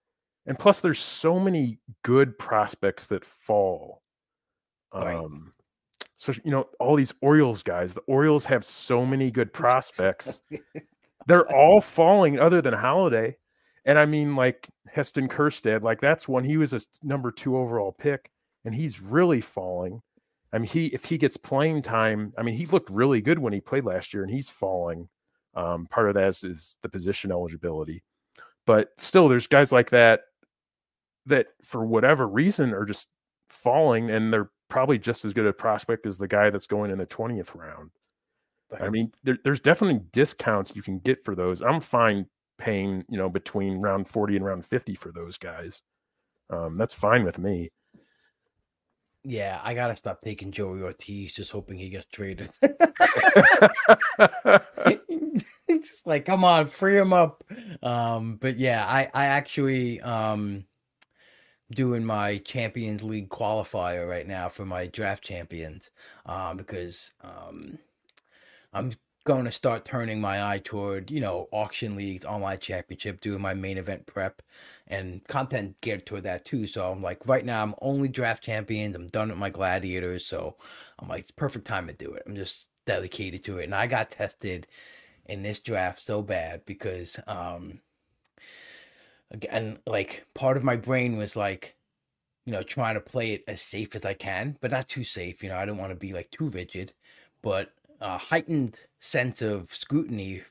and 0.47 0.59
plus 0.59 0.81
there's 0.81 0.99
so 0.99 1.39
many 1.39 1.79
good 2.03 2.37
prospects 2.37 3.07
that 3.07 3.25
fall. 3.25 4.03
Right. 4.93 5.15
Um, 5.15 5.53
so 6.17 6.33
you 6.45 6.51
know 6.51 6.67
all 6.81 6.97
these 6.97 7.15
Orioles 7.21 7.63
guys, 7.63 7.95
the 7.95 8.01
Orioles 8.09 8.45
have 8.47 8.65
so 8.65 9.07
many 9.07 9.31
good 9.31 9.53
prospects. 9.53 10.43
They're 11.29 11.49
all 11.55 11.81
falling, 11.81 12.41
other 12.41 12.61
than 12.61 12.75
Holliday. 12.75 13.37
And 13.85 13.99
I 13.99 14.07
mean, 14.07 14.37
like 14.37 14.69
Heston 14.89 15.29
Kjerstad, 15.29 15.83
like 15.83 16.01
that's 16.01 16.29
when 16.29 16.45
he 16.45 16.57
was 16.57 16.73
a 16.73 16.81
number 17.03 17.31
two 17.31 17.57
overall 17.57 17.93
pick, 17.93 18.31
and 18.65 18.75
he's 18.75 19.01
really 19.01 19.41
falling. 19.41 20.03
I 20.53 20.59
mean, 20.59 20.69
he 20.69 20.87
if 20.87 21.05
he 21.05 21.17
gets 21.17 21.37
playing 21.37 21.83
time, 21.83 22.33
I 22.37 22.43
mean, 22.43 22.57
he 22.57 22.67
looked 22.67 22.91
really 22.91 23.21
good 23.21 23.39
when 23.39 23.53
he 23.53 23.61
played 23.61 23.85
last 23.85 24.13
year, 24.13 24.23
and 24.23 24.33
he's 24.33 24.51
falling. 24.51 25.09
Um, 25.55 25.87
part 25.87 26.09
of 26.09 26.15
that 26.15 26.29
is, 26.29 26.45
is 26.45 26.77
the 26.83 26.89
position 26.89 27.33
eligibility, 27.33 28.05
but 28.67 28.89
still, 28.99 29.29
there's 29.29 29.47
guys 29.47 29.73
like 29.73 29.91
that 29.91 30.21
that 31.27 31.49
for 31.63 31.85
whatever 31.85 32.29
reason 32.29 32.73
are 32.75 32.85
just 32.85 33.09
falling, 33.49 34.11
and 34.11 34.33
they're 34.33 34.51
probably 34.69 34.99
just 34.99 35.25
as 35.25 35.33
good 35.33 35.47
a 35.47 35.53
prospect 35.53 36.07
as 36.07 36.19
the 36.19 36.29
guy 36.29 36.51
that's 36.51 36.67
going 36.67 36.91
in 36.91 36.99
the 36.99 37.07
twentieth 37.07 37.55
round. 37.55 37.91
I 38.81 38.89
mean, 38.89 39.11
there, 39.25 39.39
there's 39.43 39.59
definitely 39.59 40.01
discounts 40.13 40.77
you 40.77 40.83
can 40.83 41.01
get 41.01 41.25
for 41.25 41.35
those. 41.35 41.61
I'm 41.61 41.81
fine 41.81 42.27
paying, 42.61 43.05
you 43.09 43.19
know, 43.19 43.29
between 43.29 43.81
round 43.81 44.07
40 44.07 44.37
and 44.37 44.45
round 44.45 44.65
50 44.65 44.95
for 44.95 45.11
those 45.11 45.39
guys. 45.39 45.83
Um, 46.51 46.79
that's 46.79 46.95
fine 46.95 47.25
with 47.25 47.39
me. 47.39 47.71
Yeah, 49.23 49.61
I 49.63 49.75
gotta 49.75 49.97
stop 49.97 50.23
taking 50.23 50.51
Joey 50.51 50.83
Ortiz, 50.83 51.35
just 51.35 51.51
hoping 51.51 51.79
he 51.79 51.91
gets 51.91 52.07
traded. 52.07 52.51
just 55.69 56.07
like, 56.07 56.25
come 56.25 56.45
on, 56.45 56.69
free 56.69 56.97
him 56.97 57.13
up. 57.13 57.45
Um, 57.83 58.37
but 58.37 58.57
yeah, 58.57 58.87
I 58.87 59.11
I 59.13 59.27
actually 59.27 60.01
um 60.01 60.65
doing 61.71 62.05
my 62.05 62.39
Champions 62.39 63.05
League 63.05 63.29
qualifier 63.29 64.09
right 64.09 64.27
now 64.27 64.49
for 64.49 64.65
my 64.65 64.87
draft 64.87 65.23
champions, 65.23 65.91
um, 66.25 66.57
because 66.57 67.13
um 67.23 67.79
I'm 68.73 68.93
going 69.31 69.45
to 69.45 69.53
start 69.53 69.85
turning 69.85 70.21
my 70.21 70.45
eye 70.53 70.59
toward, 70.59 71.09
you 71.09 71.21
know, 71.21 71.47
auction 71.53 71.95
leagues, 71.95 72.25
online 72.25 72.59
championship, 72.59 73.21
doing 73.21 73.41
my 73.41 73.55
main 73.55 73.79
event 73.79 74.05
prep 74.05 74.43
and 74.89 75.25
content 75.29 75.81
geared 75.81 76.05
toward 76.05 76.25
that 76.25 76.45
too. 76.45 76.67
So 76.67 76.91
I'm 76.91 77.01
like, 77.01 77.29
right 77.29 77.45
now 77.45 77.63
I'm 77.63 77.77
only 77.81 78.09
draft 78.09 78.43
champions. 78.43 78.97
I'm 78.97 79.07
done 79.07 79.29
with 79.29 79.39
my 79.39 79.49
gladiators. 79.49 80.27
So 80.27 80.57
I'm 80.99 81.07
like, 81.07 81.21
it's 81.21 81.31
perfect 81.31 81.65
time 81.65 81.87
to 81.87 81.93
do 81.93 82.13
it. 82.13 82.25
I'm 82.27 82.35
just 82.35 82.67
dedicated 82.87 83.45
to 83.45 83.59
it. 83.59 83.65
And 83.67 83.75
I 83.75 83.87
got 83.87 84.11
tested 84.11 84.67
in 85.27 85.45
this 85.45 85.61
draft 85.61 86.01
so 86.01 86.23
bad 86.23 86.67
because, 86.67 87.21
um, 87.29 87.79
again, 89.31 89.79
like 89.87 90.27
part 90.35 90.57
of 90.57 90.65
my 90.65 90.75
brain 90.75 91.17
was 91.17 91.37
like, 91.37 91.77
you 92.47 92.53
know, 92.53 92.65
trying 92.65 92.95
to 92.95 93.01
play 93.01 93.35
it 93.35 93.45
as 93.47 93.63
safe 93.63 93.95
as 93.95 94.05
I 94.05 94.15
can, 94.15 94.57
but 94.61 94.73
not 94.73 94.89
too 94.89 95.05
safe. 95.05 95.45
You 95.45 95.51
know, 95.51 95.57
I 95.57 95.67
don't 95.67 95.79
want 95.79 95.93
to 95.93 95.97
be 95.97 96.13
like 96.13 96.33
too 96.33 96.49
rigid, 96.49 96.95
but 97.43 97.73
a 98.01 98.19
heightened 98.19 98.77
sense 98.99 99.43
of 99.43 99.73
scrutiny 99.73 100.43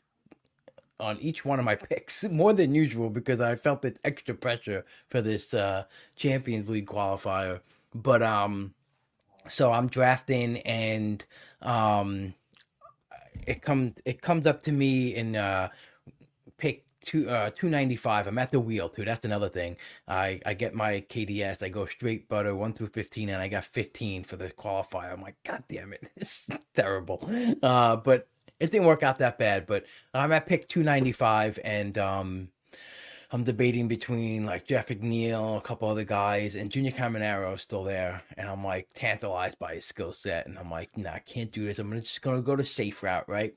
on 0.99 1.17
each 1.19 1.45
one 1.45 1.59
of 1.59 1.65
my 1.65 1.75
picks 1.89 2.23
more 2.25 2.53
than 2.53 2.75
usual 2.75 3.09
because 3.09 3.39
I 3.39 3.55
felt 3.55 3.81
this 3.81 3.97
extra 4.03 4.35
pressure 4.35 4.85
for 5.09 5.21
this 5.21 5.53
uh, 5.53 5.85
Champions 6.15 6.69
League 6.69 6.87
qualifier. 6.87 7.61
But 7.95 8.21
um, 8.21 8.73
so 9.47 9.71
I'm 9.71 9.87
drafting 9.87 10.57
and 10.59 11.25
um, 11.61 12.33
it 13.47 13.61
comes 13.61 14.01
it 14.05 14.21
comes 14.21 14.45
up 14.45 14.61
to 14.63 14.71
me 14.71 15.15
in 15.15 15.35
uh, 15.35 15.69
pick 16.57 16.85
two 17.03 17.29
uh 17.29 17.49
295 17.51 18.27
i'm 18.27 18.37
at 18.37 18.51
the 18.51 18.59
wheel 18.59 18.89
too 18.89 19.05
that's 19.05 19.25
another 19.25 19.49
thing 19.49 19.77
i 20.07 20.39
i 20.45 20.53
get 20.53 20.73
my 20.73 21.01
kds 21.09 21.63
i 21.63 21.69
go 21.69 21.85
straight 21.85 22.27
butter 22.27 22.55
1 22.55 22.73
through 22.73 22.87
15 22.87 23.29
and 23.29 23.41
i 23.41 23.47
got 23.47 23.63
15 23.63 24.23
for 24.23 24.35
the 24.35 24.49
qualifier 24.51 25.13
i'm 25.13 25.21
like 25.21 25.35
god 25.43 25.63
damn 25.69 25.93
it 25.93 26.03
it's 26.15 26.47
terrible 26.73 27.29
uh 27.63 27.95
but 27.95 28.27
it 28.59 28.71
didn't 28.71 28.87
work 28.87 29.03
out 29.03 29.19
that 29.19 29.37
bad 29.37 29.65
but 29.65 29.85
i'm 30.13 30.31
at 30.31 30.45
pick 30.45 30.67
295 30.67 31.59
and 31.63 31.97
um 31.97 32.49
I'm 33.31 33.43
debating 33.43 33.87
between 33.87 34.45
like 34.47 34.65
Jeff 34.65 34.87
McNeil, 34.87 35.57
a 35.57 35.61
couple 35.61 35.87
other 35.87 36.03
guys, 36.03 36.55
and 36.55 36.71
Junior 36.71 36.91
Caminero 36.91 37.53
is 37.53 37.61
still 37.61 37.83
there. 37.83 38.23
And 38.37 38.49
I'm 38.49 38.63
like 38.63 38.87
tantalized 38.95 39.59
by 39.59 39.75
his 39.75 39.85
skill 39.85 40.13
set. 40.13 40.47
And 40.47 40.57
I'm 40.57 40.71
like, 40.71 40.97
nah, 40.97 41.13
I 41.13 41.19
can't 41.19 41.51
do 41.51 41.65
this. 41.65 41.77
I'm 41.77 41.91
just 42.01 42.23
going 42.23 42.37
to 42.37 42.41
go 42.41 42.55
the 42.55 42.65
safe 42.65 43.03
route, 43.03 43.29
right? 43.29 43.53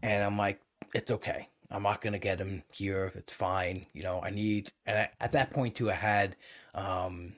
And 0.00 0.22
I'm 0.22 0.38
like, 0.38 0.60
it's 0.94 1.10
okay. 1.10 1.48
I'm 1.70 1.82
not 1.84 2.00
gonna 2.00 2.18
get 2.18 2.40
him 2.40 2.62
here. 2.72 3.12
It's 3.14 3.32
fine. 3.32 3.86
You 3.92 4.02
know, 4.02 4.20
I 4.22 4.30
need, 4.30 4.72
and 4.86 4.98
I, 4.98 5.10
at 5.20 5.32
that 5.32 5.50
point 5.52 5.74
too, 5.76 5.90
I 5.90 5.94
had, 5.94 6.36
um, 6.74 7.34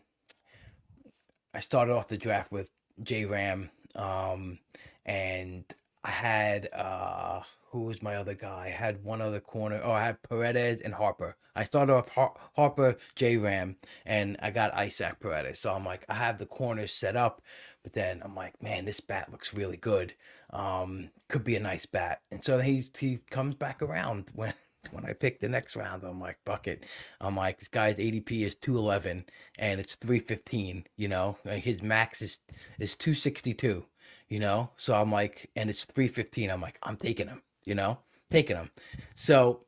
I 1.54 1.60
started 1.60 1.92
off 1.94 2.08
the 2.08 2.16
draft 2.18 2.50
with 2.50 2.70
J 3.02 3.24
Ram, 3.26 3.70
um, 3.94 4.58
and 5.04 5.64
I 6.04 6.10
had, 6.10 6.72
uh, 6.72 7.42
who 7.70 7.82
was 7.82 8.02
my 8.02 8.16
other 8.16 8.34
guy? 8.34 8.66
I 8.66 8.70
had 8.70 9.02
one 9.04 9.20
other 9.22 9.40
corner. 9.40 9.80
Oh, 9.82 9.92
I 9.92 10.04
had 10.04 10.22
Paredes 10.22 10.80
and 10.82 10.94
Harper. 10.94 11.36
I 11.54 11.64
started 11.64 11.92
off 11.94 12.08
Har- 12.10 12.36
Harper, 12.54 12.96
J 13.16 13.36
Ram, 13.36 13.76
and 14.06 14.36
I 14.42 14.50
got 14.50 14.74
Isaac 14.74 15.20
Paredes. 15.20 15.58
So 15.58 15.72
I'm 15.74 15.84
like, 15.84 16.04
I 16.08 16.14
have 16.14 16.38
the 16.38 16.46
corners 16.46 16.92
set 16.92 17.16
up, 17.16 17.42
but 17.82 17.92
then 17.92 18.20
I'm 18.24 18.34
like, 18.34 18.62
man, 18.62 18.84
this 18.84 19.00
bat 19.00 19.30
looks 19.30 19.54
really 19.54 19.76
good. 19.76 20.14
Um, 20.52 21.10
could 21.28 21.44
be 21.44 21.56
a 21.56 21.60
nice 21.60 21.86
bat. 21.86 22.20
And 22.30 22.44
so 22.44 22.60
he 22.60 22.84
he 22.98 23.18
comes 23.30 23.54
back 23.54 23.82
around 23.82 24.30
when 24.34 24.54
when 24.90 25.04
I 25.04 25.12
pick 25.12 25.40
the 25.40 25.48
next 25.48 25.76
round. 25.76 26.02
I'm 26.04 26.20
like, 26.20 26.38
bucket. 26.44 26.84
I'm 27.20 27.36
like, 27.36 27.58
this 27.58 27.68
guy's 27.68 27.96
ADP 27.96 28.44
is 28.44 28.54
211 28.56 29.24
and 29.58 29.80
it's 29.80 29.94
315. 29.96 30.84
You 30.96 31.08
know, 31.08 31.38
his 31.44 31.82
max 31.82 32.22
is 32.22 32.38
is 32.78 32.94
262. 32.96 33.84
You 34.28 34.40
know, 34.40 34.70
so 34.76 34.94
I'm 34.94 35.12
like, 35.12 35.50
and 35.56 35.68
it's 35.68 35.84
315. 35.84 36.50
I'm 36.50 36.60
like, 36.60 36.78
I'm 36.82 36.96
taking 36.96 37.28
him. 37.28 37.42
You 37.64 37.74
know, 37.74 37.98
taking 38.30 38.56
him. 38.56 38.70
So 39.14 39.60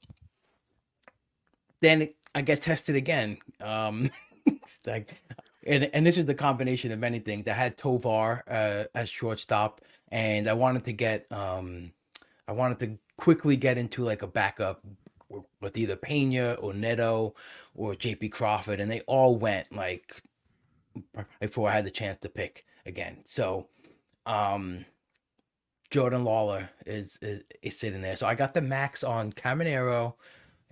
then 1.81 2.09
I 2.35 2.43
get 2.43 2.63
tested 2.63 2.97
again. 2.97 3.39
Um, 3.61 4.11
like, 4.87 5.15
and, 5.67 5.85
and 5.93 6.07
this 6.07 6.19
is 6.19 6.25
the 6.25 6.35
combination 6.35 6.91
of 6.93 6.99
many 6.99 7.19
things. 7.19 7.47
I 7.47 7.53
had 7.53 7.77
Tovar 7.77 8.43
uh, 8.49 8.85
as 8.95 9.09
shortstop, 9.09 9.81
and 10.15 10.49
I 10.49 10.53
wanted 10.53 10.85
to 10.85 10.93
get, 10.93 11.27
um, 11.33 11.93
I 12.47 12.53
wanted 12.53 12.79
to 12.79 12.99
quickly 13.17 13.57
get 13.57 13.77
into 13.77 14.05
like 14.05 14.23
a 14.23 14.29
backup 14.29 14.81
with 15.61 15.77
either 15.77 15.97
Pena 15.97 16.53
or 16.53 16.73
Neto 16.73 17.35
or 17.75 17.95
JP 17.95 18.31
Crawford, 18.31 18.79
and 18.79 18.89
they 18.89 19.01
all 19.01 19.35
went 19.37 19.75
like 19.75 20.23
before 21.41 21.69
I 21.69 21.73
had 21.73 21.85
the 21.85 21.91
chance 21.91 22.19
to 22.21 22.29
pick 22.29 22.65
again. 22.87 23.25
So, 23.27 23.67
um, 24.25 24.85
Jordan 25.91 26.23
Lawlar 26.23 26.69
is, 26.87 27.19
is 27.21 27.43
is 27.61 27.77
sitting 27.77 28.01
there. 28.01 28.15
So 28.15 28.29
I 28.29 28.37
got 28.37 28.55
the 28.55 28.61
max 28.61 29.03
on 29.03 29.33
Caminero 29.33 30.15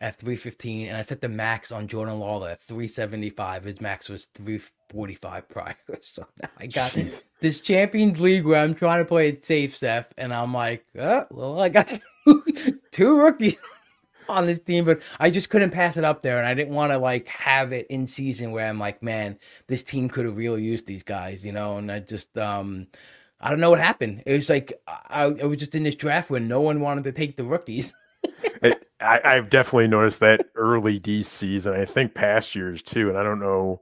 at 0.02 0.16
315 0.16 0.88
and 0.88 0.96
I 0.96 1.02
set 1.02 1.20
the 1.20 1.28
max 1.28 1.70
on 1.70 1.86
Jordan 1.86 2.18
Lawlar 2.18 2.50
at 2.52 2.60
375. 2.60 3.64
His 3.64 3.80
max 3.80 4.08
was 4.08 4.26
345 4.34 5.48
prior. 5.48 5.76
So 6.00 6.26
now 6.42 6.48
I 6.58 6.66
got 6.66 6.90
Jeez. 6.90 7.22
this 7.40 7.60
Champions 7.60 8.20
League 8.20 8.44
where 8.44 8.60
I'm 8.60 8.74
trying 8.74 9.02
to 9.02 9.08
play 9.08 9.28
it 9.28 9.44
safe, 9.44 9.76
Seth, 9.76 10.12
and 10.18 10.34
I'm 10.34 10.52
like, 10.52 10.84
oh, 10.98 11.24
well, 11.30 11.62
I 11.62 11.68
got 11.68 12.00
two, 12.26 12.80
two 12.90 13.18
rookies 13.18 13.62
on 14.28 14.46
this 14.46 14.58
team, 14.58 14.84
but 14.84 15.00
I 15.20 15.30
just 15.30 15.48
couldn't 15.48 15.70
pass 15.70 15.96
it 15.96 16.02
up 16.02 16.22
there, 16.22 16.38
and 16.38 16.46
I 16.46 16.54
didn't 16.54 16.74
want 16.74 16.92
to 16.92 16.98
like 16.98 17.28
have 17.28 17.72
it 17.72 17.86
in 17.88 18.08
season 18.08 18.50
where 18.50 18.68
I'm 18.68 18.80
like, 18.80 19.00
man, 19.00 19.38
this 19.68 19.84
team 19.84 20.08
could 20.08 20.24
have 20.26 20.36
really 20.36 20.64
used 20.64 20.86
these 20.86 21.04
guys, 21.04 21.46
you 21.46 21.52
know, 21.52 21.78
and 21.78 21.90
I 21.92 22.00
just 22.00 22.36
um 22.36 22.88
I 23.40 23.50
don't 23.50 23.60
know 23.60 23.70
what 23.70 23.80
happened. 23.80 24.24
It 24.26 24.32
was 24.32 24.50
like 24.50 24.72
I, 24.88 25.24
I 25.24 25.44
was 25.44 25.58
just 25.58 25.76
in 25.76 25.84
this 25.84 25.94
draft 25.94 26.30
where 26.30 26.40
no 26.40 26.60
one 26.60 26.80
wanted 26.80 27.04
to 27.04 27.12
take 27.12 27.36
the 27.36 27.44
rookies. 27.44 27.94
It, 28.62 28.86
I, 29.00 29.20
I've 29.24 29.50
definitely 29.50 29.88
noticed 29.88 30.20
that 30.20 30.46
early 30.54 30.98
D 30.98 31.22
season. 31.22 31.74
I 31.74 31.84
think 31.84 32.14
past 32.14 32.54
years 32.54 32.82
too, 32.82 33.08
and 33.08 33.18
I 33.18 33.22
don't 33.22 33.40
know 33.40 33.80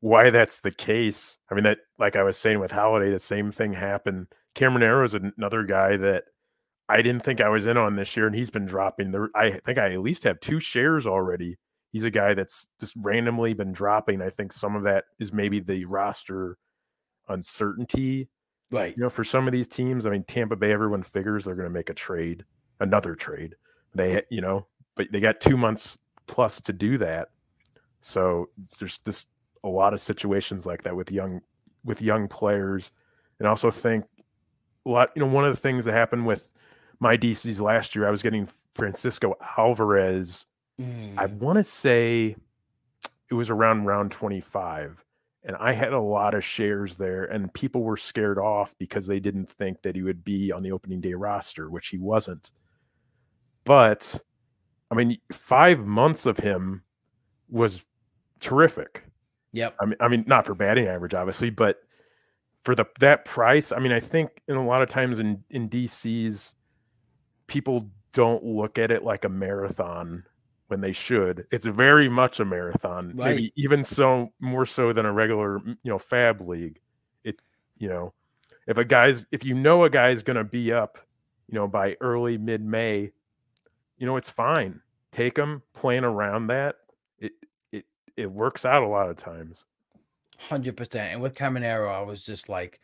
why 0.00 0.30
that's 0.30 0.60
the 0.60 0.70
case. 0.72 1.38
I 1.50 1.54
mean, 1.54 1.64
that 1.64 1.78
like 1.98 2.16
I 2.16 2.22
was 2.22 2.36
saying 2.38 2.60
with 2.60 2.72
Holliday, 2.72 3.10
the 3.10 3.18
same 3.20 3.52
thing 3.52 3.72
happened. 3.74 4.28
Caminero 4.56 5.04
is 5.04 5.14
another 5.14 5.64
guy 5.64 5.96
that 5.96 6.24
I 6.88 7.02
didn't 7.02 7.22
think 7.24 7.40
I 7.40 7.48
was 7.48 7.66
in 7.66 7.76
on 7.76 7.96
this 7.96 8.16
year, 8.16 8.26
and 8.26 8.36
he's 8.36 8.50
been 8.50 8.66
dropping. 8.66 9.12
The 9.12 9.28
I 9.34 9.52
think 9.52 9.78
I 9.78 9.92
at 9.92 10.00
least 10.00 10.24
have 10.24 10.40
two 10.40 10.60
shares 10.60 11.06
already. 11.06 11.58
He's 11.92 12.04
a 12.04 12.10
guy 12.10 12.34
that's 12.34 12.66
just 12.80 12.94
randomly 12.96 13.54
been 13.54 13.72
dropping. 13.72 14.22
I 14.22 14.30
think 14.30 14.52
some 14.52 14.76
of 14.76 14.84
that 14.84 15.04
is 15.20 15.32
maybe 15.32 15.60
the 15.60 15.84
roster 15.86 16.58
uncertainty 17.28 18.28
Right. 18.70 18.96
You 18.96 19.02
know, 19.02 19.10
for 19.10 19.22
some 19.24 19.46
of 19.46 19.52
these 19.52 19.68
teams, 19.68 20.06
I 20.06 20.10
mean, 20.10 20.24
Tampa 20.24 20.56
Bay, 20.56 20.72
everyone 20.72 21.02
figures 21.02 21.44
they're 21.44 21.54
going 21.54 21.68
to 21.68 21.70
make 21.74 21.90
a 21.90 21.94
trade, 21.94 22.44
another 22.80 23.14
trade. 23.14 23.54
They, 23.94 24.22
you 24.30 24.40
know, 24.40 24.66
but 24.96 25.08
they 25.12 25.20
got 25.20 25.40
two 25.40 25.56
months 25.56 25.98
plus 26.26 26.60
to 26.62 26.72
do 26.72 26.98
that. 26.98 27.28
So 28.00 28.48
there's 28.78 28.98
just 28.98 29.28
a 29.64 29.68
lot 29.68 29.92
of 29.92 30.00
situations 30.00 30.66
like 30.66 30.82
that 30.82 30.96
with 30.96 31.12
young, 31.12 31.40
with 31.84 32.02
young 32.02 32.28
players, 32.28 32.92
and 33.38 33.46
I 33.46 33.50
also 33.50 33.70
think 33.70 34.04
a 34.86 34.90
lot. 34.90 35.10
You 35.14 35.20
know, 35.20 35.28
one 35.28 35.44
of 35.44 35.54
the 35.54 35.60
things 35.60 35.84
that 35.84 35.92
happened 35.92 36.26
with 36.26 36.48
my 37.00 37.16
DCs 37.16 37.60
last 37.60 37.94
year, 37.94 38.06
I 38.06 38.10
was 38.10 38.22
getting 38.22 38.48
Francisco 38.72 39.34
Alvarez. 39.56 40.46
Mm. 40.80 41.14
I 41.16 41.26
want 41.26 41.58
to 41.58 41.64
say 41.64 42.36
it 43.30 43.34
was 43.34 43.50
around 43.50 43.84
round 43.84 44.10
25 44.10 45.04
and 45.44 45.56
I 45.56 45.72
had 45.72 45.92
a 45.92 46.00
lot 46.00 46.34
of 46.34 46.44
shares 46.44 46.96
there, 46.96 47.24
and 47.24 47.52
people 47.52 47.82
were 47.82 47.96
scared 47.96 48.38
off 48.38 48.76
because 48.78 49.06
they 49.06 49.18
didn't 49.18 49.50
think 49.50 49.82
that 49.82 49.96
he 49.96 50.02
would 50.02 50.22
be 50.22 50.52
on 50.52 50.62
the 50.62 50.70
opening 50.70 51.00
day 51.00 51.14
roster, 51.14 51.68
which 51.68 51.88
he 51.88 51.98
wasn't. 51.98 52.52
But 53.64 54.20
I 54.90 54.94
mean, 54.94 55.18
five 55.30 55.86
months 55.86 56.26
of 56.26 56.38
him 56.38 56.82
was 57.48 57.86
terrific. 58.40 59.04
Yep. 59.52 59.76
I 59.80 59.84
mean, 59.84 59.96
I 60.00 60.08
mean, 60.08 60.24
not 60.26 60.46
for 60.46 60.54
batting 60.54 60.86
average, 60.86 61.14
obviously, 61.14 61.50
but 61.50 61.78
for 62.62 62.74
the 62.74 62.86
that 63.00 63.24
price, 63.24 63.72
I 63.72 63.78
mean, 63.78 63.92
I 63.92 64.00
think 64.00 64.30
in 64.48 64.56
a 64.56 64.66
lot 64.66 64.82
of 64.82 64.88
times 64.88 65.18
in 65.18 65.42
in 65.50 65.68
DCs, 65.68 66.54
people 67.46 67.90
don't 68.12 68.44
look 68.44 68.78
at 68.78 68.90
it 68.90 69.04
like 69.04 69.24
a 69.24 69.28
marathon 69.28 70.24
when 70.68 70.80
they 70.80 70.92
should. 70.92 71.46
It's 71.50 71.66
very 71.66 72.08
much 72.08 72.40
a 72.40 72.44
marathon, 72.44 73.08
right. 73.14 73.36
maybe 73.36 73.52
even 73.56 73.82
so 73.84 74.32
more 74.40 74.64
so 74.64 74.92
than 74.92 75.04
a 75.04 75.12
regular, 75.12 75.58
you 75.58 75.76
know, 75.84 75.98
FAAB 75.98 76.46
league. 76.46 76.80
It, 77.24 77.42
you 77.76 77.88
know, 77.88 78.14
if 78.66 78.78
a 78.78 78.84
guy's 78.84 79.26
if 79.32 79.44
you 79.44 79.54
know 79.54 79.84
a 79.84 79.90
guy's 79.90 80.22
going 80.22 80.36
to 80.36 80.44
be 80.44 80.72
up, 80.72 80.98
you 81.48 81.54
know, 81.54 81.68
by 81.68 81.96
early 82.00 82.38
mid 82.38 82.64
May, 82.64 83.12
you 84.02 84.08
know, 84.08 84.16
it's 84.16 84.30
fine. 84.30 84.80
Take 85.12 85.36
them 85.36 85.62
playing 85.74 86.02
around 86.02 86.48
that. 86.48 86.74
It 87.20 87.34
it 87.70 87.84
it 88.16 88.32
works 88.32 88.64
out 88.64 88.82
a 88.82 88.88
lot 88.88 89.08
of 89.08 89.14
times. 89.14 89.64
Hundred 90.36 90.76
percent. 90.76 91.12
And 91.12 91.22
with 91.22 91.36
Caminero, 91.36 91.88
I 91.88 92.02
was 92.02 92.20
just 92.20 92.48
like, 92.48 92.80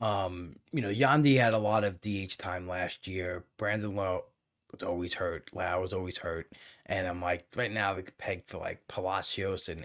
um, 0.00 0.54
you 0.70 0.80
know, 0.80 0.88
Yandy 0.88 1.40
had 1.40 1.54
a 1.54 1.58
lot 1.58 1.82
of 1.82 2.00
DH 2.00 2.38
time 2.38 2.68
last 2.68 3.08
year. 3.08 3.42
Brandon 3.56 3.96
Lowe 3.96 4.26
was 4.70 4.84
always 4.84 5.14
hurt. 5.14 5.50
Lau 5.52 5.80
was 5.80 5.92
always 5.92 6.18
hurt. 6.18 6.52
And 6.86 7.08
I'm 7.08 7.20
like, 7.20 7.46
right 7.56 7.72
now, 7.72 7.94
they 7.94 8.02
pegged 8.02 8.48
for 8.48 8.58
like 8.58 8.86
Palacios 8.86 9.68
and 9.68 9.84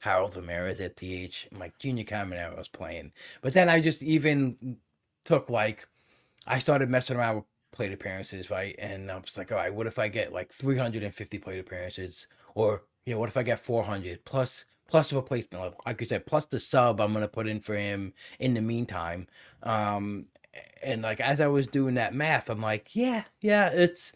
Harold 0.00 0.34
Ramirez 0.34 0.80
at 0.80 0.96
DH. 0.96 1.46
I'm 1.52 1.58
like, 1.58 1.78
Junior 1.78 2.04
Caminero 2.04 2.56
was 2.56 2.68
playing. 2.68 3.12
But 3.42 3.52
then 3.52 3.68
I 3.68 3.82
just 3.82 4.02
even 4.02 4.78
took 5.26 5.50
like, 5.50 5.86
I 6.46 6.58
started 6.58 6.88
messing 6.88 7.18
around 7.18 7.36
with 7.36 7.44
plate 7.72 7.92
appearances, 7.92 8.50
right? 8.50 8.74
And 8.78 9.10
I 9.10 9.16
was 9.16 9.36
like, 9.36 9.50
all 9.50 9.58
right, 9.58 9.74
what 9.74 9.86
if 9.86 9.98
I 9.98 10.08
get 10.08 10.32
like 10.32 10.52
350 10.52 11.38
plate 11.38 11.58
appearances? 11.58 12.26
Or, 12.54 12.82
you 13.04 13.14
know, 13.14 13.20
what 13.20 13.28
if 13.28 13.36
I 13.36 13.42
get 13.42 13.58
400 13.58 14.24
plus 14.24 14.64
plus 14.86 15.12
a 15.12 15.16
replacement 15.16 15.62
level? 15.62 15.80
Like 15.84 16.00
you 16.00 16.06
said, 16.06 16.26
plus 16.26 16.44
the 16.44 16.60
sub 16.60 17.00
I'm 17.00 17.12
going 17.12 17.22
to 17.22 17.28
put 17.28 17.48
in 17.48 17.60
for 17.60 17.74
him 17.74 18.12
in 18.38 18.54
the 18.54 18.60
meantime. 18.60 19.26
Um, 19.62 20.26
and 20.82 21.02
like 21.02 21.20
as 21.20 21.40
I 21.40 21.48
was 21.48 21.66
doing 21.66 21.94
that 21.94 22.14
math, 22.14 22.50
I'm 22.50 22.60
like, 22.60 22.94
yeah, 22.94 23.24
yeah, 23.40 23.70
it's 23.72 24.12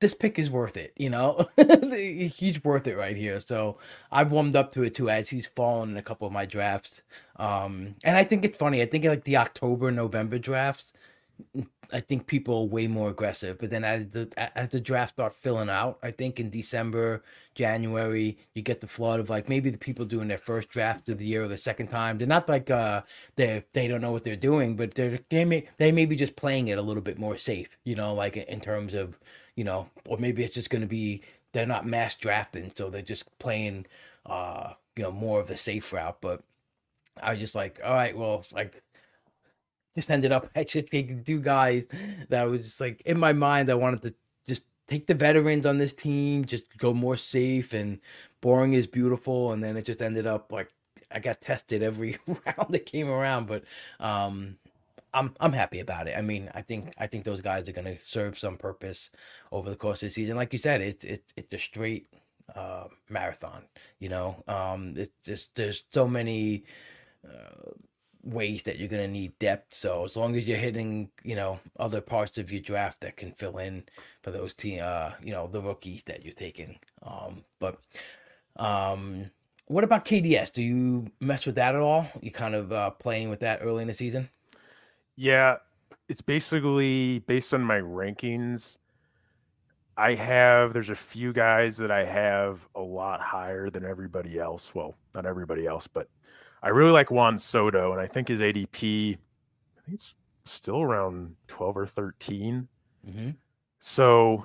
this 0.00 0.14
pick 0.14 0.38
is 0.38 0.50
worth 0.50 0.76
it, 0.76 0.92
you 0.96 1.08
know. 1.08 1.48
he's 1.56 2.62
worth 2.62 2.86
it 2.86 2.96
right 2.96 3.16
here. 3.16 3.40
So 3.40 3.78
I've 4.12 4.30
warmed 4.30 4.54
up 4.54 4.72
to 4.72 4.82
it 4.82 4.94
too 4.94 5.08
as 5.08 5.30
he's 5.30 5.46
fallen 5.46 5.90
in 5.90 5.96
a 5.96 6.02
couple 6.02 6.26
of 6.26 6.32
my 6.32 6.44
drafts. 6.44 7.00
Um, 7.36 7.96
and 8.04 8.16
I 8.16 8.24
think 8.24 8.44
it's 8.44 8.58
funny. 8.58 8.82
I 8.82 8.86
think 8.86 9.04
like 9.04 9.24
the 9.24 9.38
October, 9.38 9.90
November 9.90 10.38
drafts, 10.38 10.92
I 11.92 12.00
think 12.00 12.26
people 12.26 12.62
are 12.62 12.64
way 12.66 12.88
more 12.88 13.10
aggressive. 13.10 13.58
But 13.58 13.70
then 13.70 13.84
as 13.84 14.08
the 14.08 14.28
as 14.56 14.70
the 14.70 14.80
draft 14.80 15.14
start 15.14 15.32
filling 15.32 15.68
out, 15.68 15.98
I 16.02 16.10
think 16.10 16.40
in 16.40 16.50
December, 16.50 17.22
January, 17.54 18.38
you 18.54 18.62
get 18.62 18.80
the 18.80 18.88
flood 18.88 19.20
of 19.20 19.30
like 19.30 19.48
maybe 19.48 19.70
the 19.70 19.78
people 19.78 20.04
doing 20.04 20.28
their 20.28 20.38
first 20.38 20.68
draft 20.68 21.08
of 21.08 21.18
the 21.18 21.26
year 21.26 21.44
or 21.44 21.48
the 21.48 21.58
second 21.58 21.88
time. 21.88 22.18
They're 22.18 22.26
not 22.26 22.48
like 22.48 22.70
uh 22.70 23.02
they 23.36 23.64
they 23.72 23.86
don't 23.88 24.00
know 24.00 24.10
what 24.12 24.24
they're 24.24 24.36
doing, 24.36 24.76
but 24.76 24.94
they're 24.94 25.20
they 25.30 25.44
may 25.44 25.68
they 25.78 25.92
may 25.92 26.06
be 26.06 26.16
just 26.16 26.36
playing 26.36 26.68
it 26.68 26.78
a 26.78 26.82
little 26.82 27.02
bit 27.02 27.18
more 27.18 27.36
safe, 27.36 27.78
you 27.84 27.94
know, 27.94 28.14
like 28.14 28.36
in 28.36 28.60
terms 28.60 28.94
of 28.94 29.18
you 29.54 29.64
know, 29.64 29.86
or 30.06 30.18
maybe 30.18 30.42
it's 30.44 30.54
just 30.54 30.70
going 30.70 30.82
to 30.82 30.88
be 30.88 31.22
they're 31.52 31.66
not 31.66 31.86
mass 31.86 32.14
drafting, 32.16 32.72
so 32.76 32.90
they're 32.90 33.02
just 33.02 33.38
playing 33.38 33.86
uh 34.26 34.72
you 34.96 35.04
know 35.04 35.12
more 35.12 35.40
of 35.40 35.46
the 35.48 35.56
safe 35.56 35.92
route. 35.92 36.18
But 36.20 36.42
I 37.22 37.30
was 37.32 37.40
just 37.40 37.54
like, 37.54 37.80
all 37.84 37.94
right, 37.94 38.16
well, 38.16 38.44
like 38.52 38.82
just 39.96 40.10
ended 40.10 40.32
up 40.32 40.50
actually 40.56 40.82
taking 40.84 41.24
two 41.24 41.40
guys 41.40 41.86
that 42.28 42.44
was 42.44 42.62
just 42.62 42.80
like 42.80 43.02
in 43.04 43.18
my 43.18 43.32
mind. 43.32 43.70
I 43.70 43.74
wanted 43.74 44.02
to 44.02 44.14
just 44.48 44.62
take 44.86 45.08
the 45.08 45.14
veterans 45.14 45.66
on 45.66 45.78
this 45.78 45.92
team, 45.92 46.44
just 46.44 46.64
go 46.78 46.94
more 46.94 47.16
safe 47.16 47.72
and 47.72 48.00
boring 48.40 48.74
is 48.74 48.86
beautiful. 48.86 49.52
And 49.52 49.64
then 49.64 49.76
it 49.76 49.86
just 49.86 50.02
ended 50.02 50.26
up 50.26 50.52
like 50.52 50.70
I 51.10 51.20
got 51.20 51.40
tested 51.40 51.82
every 51.82 52.18
round 52.26 52.68
that 52.70 52.86
came 52.86 53.08
around. 53.10 53.46
But 53.48 53.64
um, 54.00 54.58
I'm 55.14 55.34
I'm 55.40 55.52
happy 55.54 55.80
about 55.80 56.08
it. 56.08 56.16
I 56.16 56.20
mean, 56.22 56.50
I 56.54 56.62
think 56.62 56.92
I 56.98 57.06
think 57.06 57.24
those 57.24 57.40
guys 57.40 57.68
are 57.68 57.72
gonna 57.72 57.96
serve 58.04 58.38
some 58.38 58.56
purpose 58.56 59.10
over 59.50 59.70
the 59.70 59.76
course 59.76 60.02
of 60.02 60.08
the 60.08 60.12
season. 60.14 60.36
Like 60.36 60.52
you 60.52 60.58
said, 60.58 60.80
it's 60.82 61.04
it's 61.04 61.32
it's 61.36 61.54
a 61.54 61.58
straight 61.58 62.08
uh, 62.54 62.88
marathon. 63.08 63.64
You 63.98 64.10
know, 64.10 64.44
um, 64.48 64.94
it's 64.96 65.16
just 65.24 65.54
there's 65.56 65.84
so 65.92 66.06
many. 66.06 66.64
Uh, 67.26 67.72
ways 68.26 68.64
that 68.64 68.78
you're 68.78 68.88
going 68.88 69.06
to 69.06 69.12
need 69.12 69.38
depth. 69.38 69.72
So 69.72 70.04
as 70.04 70.16
long 70.16 70.36
as 70.36 70.46
you're 70.46 70.58
hitting, 70.58 71.10
you 71.22 71.36
know, 71.36 71.60
other 71.78 72.00
parts 72.00 72.38
of 72.38 72.50
your 72.50 72.60
draft 72.60 73.00
that 73.00 73.16
can 73.16 73.32
fill 73.32 73.58
in 73.58 73.84
for 74.22 74.30
those 74.30 74.52
team, 74.52 74.80
uh, 74.82 75.12
you 75.22 75.32
know, 75.32 75.46
the 75.46 75.60
rookies 75.60 76.02
that 76.04 76.24
you're 76.24 76.34
taking. 76.34 76.78
Um, 77.02 77.44
but 77.60 77.78
um, 78.56 79.30
what 79.66 79.84
about 79.84 80.04
KDS? 80.04 80.52
Do 80.52 80.62
you 80.62 81.10
mess 81.20 81.46
with 81.46 81.54
that 81.54 81.74
at 81.74 81.80
all? 81.80 82.08
You 82.20 82.32
kind 82.32 82.54
of 82.54 82.72
uh, 82.72 82.90
playing 82.90 83.30
with 83.30 83.40
that 83.40 83.60
early 83.62 83.82
in 83.82 83.88
the 83.88 83.94
season? 83.94 84.28
Yeah, 85.14 85.56
it's 86.08 86.20
basically 86.20 87.20
based 87.20 87.54
on 87.54 87.62
my 87.62 87.78
rankings. 87.78 88.78
I 89.96 90.14
have 90.14 90.74
there's 90.74 90.90
a 90.90 90.94
few 90.94 91.32
guys 91.32 91.78
that 91.78 91.90
I 91.90 92.04
have 92.04 92.68
a 92.74 92.80
lot 92.80 93.20
higher 93.20 93.70
than 93.70 93.84
everybody 93.84 94.38
else. 94.38 94.74
Well, 94.74 94.94
not 95.14 95.24
everybody 95.24 95.66
else, 95.66 95.86
but 95.86 96.08
I 96.62 96.70
really 96.70 96.90
like 96.90 97.10
Juan 97.10 97.38
Soto, 97.38 97.92
and 97.92 98.00
I 98.00 98.06
think 98.06 98.28
his 98.28 98.40
ADP, 98.40 99.14
I 99.14 99.80
think 99.82 99.94
it's 99.94 100.16
still 100.44 100.80
around 100.80 101.36
12 101.48 101.76
or 101.76 101.86
13. 101.86 102.68
Mm-hmm. 103.08 103.30
So 103.78 104.44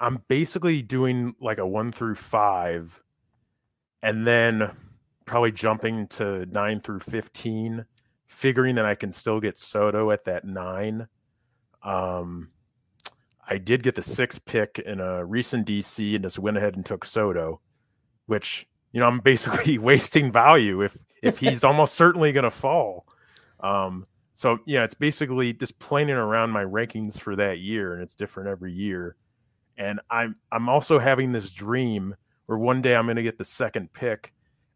I'm 0.00 0.22
basically 0.28 0.82
doing 0.82 1.34
like 1.40 1.58
a 1.58 1.66
one 1.66 1.92
through 1.92 2.16
five, 2.16 3.00
and 4.02 4.26
then 4.26 4.70
probably 5.24 5.52
jumping 5.52 6.08
to 6.08 6.46
nine 6.46 6.80
through 6.80 7.00
15, 7.00 7.84
figuring 8.26 8.74
that 8.76 8.84
I 8.84 8.94
can 8.94 9.12
still 9.12 9.40
get 9.40 9.56
Soto 9.58 10.10
at 10.10 10.24
that 10.24 10.44
nine. 10.44 11.06
Um, 11.82 12.50
I 13.48 13.58
did 13.58 13.82
get 13.82 13.94
the 13.94 14.02
sixth 14.02 14.44
pick 14.44 14.78
in 14.78 15.00
a 15.00 15.24
recent 15.24 15.66
DC 15.66 16.14
and 16.14 16.24
just 16.24 16.38
went 16.38 16.56
ahead 16.56 16.76
and 16.76 16.86
took 16.86 17.04
Soto, 17.04 17.60
which 18.26 18.66
you 18.92 19.00
know 19.00 19.06
I'm 19.06 19.20
basically 19.20 19.78
wasting 19.78 20.32
value 20.32 20.82
if 20.82 20.96
if 21.22 21.38
he's 21.38 21.64
almost 21.64 21.94
certainly 21.94 22.32
going 22.32 22.44
to 22.44 22.50
fall. 22.50 23.06
Um, 23.60 24.04
so 24.34 24.58
yeah, 24.66 24.84
it's 24.84 24.94
basically 24.94 25.52
just 25.52 25.78
planning 25.78 26.16
around 26.16 26.50
my 26.50 26.64
rankings 26.64 27.18
for 27.18 27.36
that 27.36 27.60
year, 27.60 27.94
and 27.94 28.02
it's 28.02 28.14
different 28.14 28.48
every 28.48 28.72
year. 28.72 29.16
And 29.78 30.00
I'm 30.10 30.36
I'm 30.50 30.68
also 30.68 30.98
having 30.98 31.32
this 31.32 31.50
dream 31.52 32.14
where 32.46 32.58
one 32.58 32.82
day 32.82 32.96
I'm 32.96 33.06
going 33.06 33.16
to 33.16 33.22
get 33.22 33.38
the 33.38 33.44
second 33.44 33.92
pick, 33.92 34.32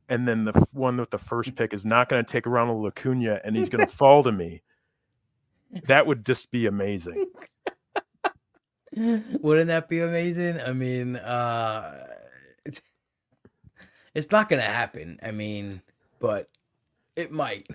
and 0.09 0.27
then 0.27 0.45
the 0.45 0.53
one 0.73 0.97
with 0.97 1.11
the 1.11 1.19
first 1.19 1.57
pick 1.57 1.75
is 1.75 1.85
not 1.85 2.09
going 2.09 2.25
to 2.25 2.31
take 2.31 2.47
Ronald 2.47 2.87
Acuna, 2.87 3.41
and 3.45 3.57
he's 3.57 3.69
going 3.69 3.85
to 3.87 3.93
fall 3.93 4.23
to 4.23 4.33
me. 4.33 4.63
That 5.87 6.07
would 6.07 6.25
just 6.25 6.51
be 6.51 6.67
amazing. 6.67 7.27
Wouldn't 8.97 9.67
that 9.67 9.89
be 9.89 10.01
amazing? 10.01 10.61
I 10.61 10.73
mean, 10.73 11.17
uh, 11.17 12.07
it's, 12.65 12.81
it's 14.15 14.31
not 14.31 14.49
going 14.49 14.63
to 14.63 14.69
happen. 14.69 15.19
I 15.23 15.33
mean, 15.33 15.83
but 16.19 16.49
it 17.15 17.33
might. 17.33 17.69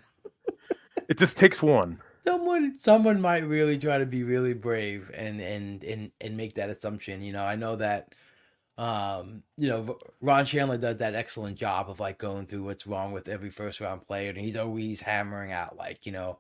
it 1.10 1.18
just 1.18 1.38
takes 1.38 1.62
one. 1.62 2.00
Someone 2.26 2.78
someone 2.78 3.20
might 3.20 3.48
really 3.48 3.78
try 3.78 3.98
to 3.98 4.06
be 4.06 4.24
really 4.24 4.54
brave 4.54 5.10
and 5.14 5.42
and 5.42 5.84
and 5.84 6.12
and 6.22 6.38
make 6.38 6.56
that 6.56 6.70
assumption. 6.70 7.24
You 7.24 7.34
know, 7.34 7.44
I 7.44 7.56
know 7.56 7.76
that 7.78 8.14
um, 8.78 9.44
you 9.58 9.70
know, 9.70 10.00
Ron 10.22 10.46
Shandler 10.46 10.80
does 10.80 10.98
that 10.98 11.14
excellent 11.14 11.58
job 11.58 11.90
of 11.90 12.00
like 12.00 12.18
going 12.18 12.46
through 12.46 12.64
what's 12.64 12.88
wrong 12.88 13.12
with 13.12 13.28
every 13.28 13.50
first 13.50 13.80
round 13.80 14.08
player, 14.08 14.30
and 14.30 14.40
he's 14.40 14.58
always 14.58 15.02
hammering 15.02 15.52
out 15.52 15.78
like, 15.78 16.06
you 16.06 16.12
know, 16.12 16.40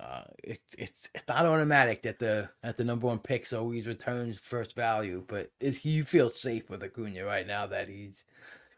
uh, 0.00 0.22
it's 0.42 0.74
it's 0.78 1.10
it's 1.14 1.28
not 1.28 1.44
automatic 1.44 2.02
that 2.02 2.18
the 2.18 2.48
that 2.62 2.76
the 2.76 2.84
number 2.84 3.06
one 3.06 3.18
picks 3.18 3.52
always 3.52 3.86
returns 3.86 4.38
first 4.38 4.74
value, 4.74 5.22
but 5.26 5.50
if 5.60 5.84
you 5.84 6.04
feel 6.04 6.30
safe 6.30 6.70
with 6.70 6.82
Acuna 6.82 7.24
right 7.24 7.46
now 7.46 7.66
that 7.66 7.88
he's 7.88 8.24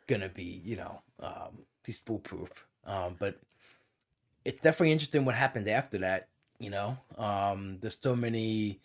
gonna 0.08 0.28
be, 0.28 0.60
you 0.64 0.76
know, 0.76 1.00
um, 1.20 1.58
he's 1.86 1.98
foolproof. 1.98 2.66
Um, 2.86 3.16
but 3.18 3.40
it's 4.44 4.60
definitely 4.60 4.92
interesting 4.92 5.24
what 5.24 5.34
happened 5.34 5.68
after 5.68 5.98
that. 5.98 6.28
You 6.58 6.70
know, 6.70 6.96
um, 7.18 7.78
there's 7.80 7.96
so 8.00 8.14
many 8.14 8.80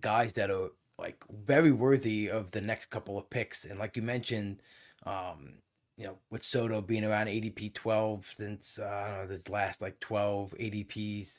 guys 0.00 0.32
that 0.34 0.50
are 0.50 0.70
like 0.98 1.22
very 1.46 1.72
worthy 1.72 2.30
of 2.30 2.50
the 2.50 2.60
next 2.60 2.90
couple 2.90 3.18
of 3.18 3.28
picks, 3.28 3.64
and 3.64 3.78
like 3.78 3.96
you 3.96 4.02
mentioned, 4.02 4.62
um, 5.04 5.54
you 5.96 6.06
know, 6.06 6.16
with 6.30 6.44
Soto 6.44 6.80
being 6.80 7.04
around 7.04 7.26
ADP 7.26 7.74
12 7.74 8.32
since 8.36 8.78
uh, 8.78 8.84
I 8.84 9.08
don't 9.08 9.18
know 9.18 9.26
this 9.26 9.48
last 9.48 9.82
like 9.82 10.00
12 10.00 10.54
ADPs 10.58 11.30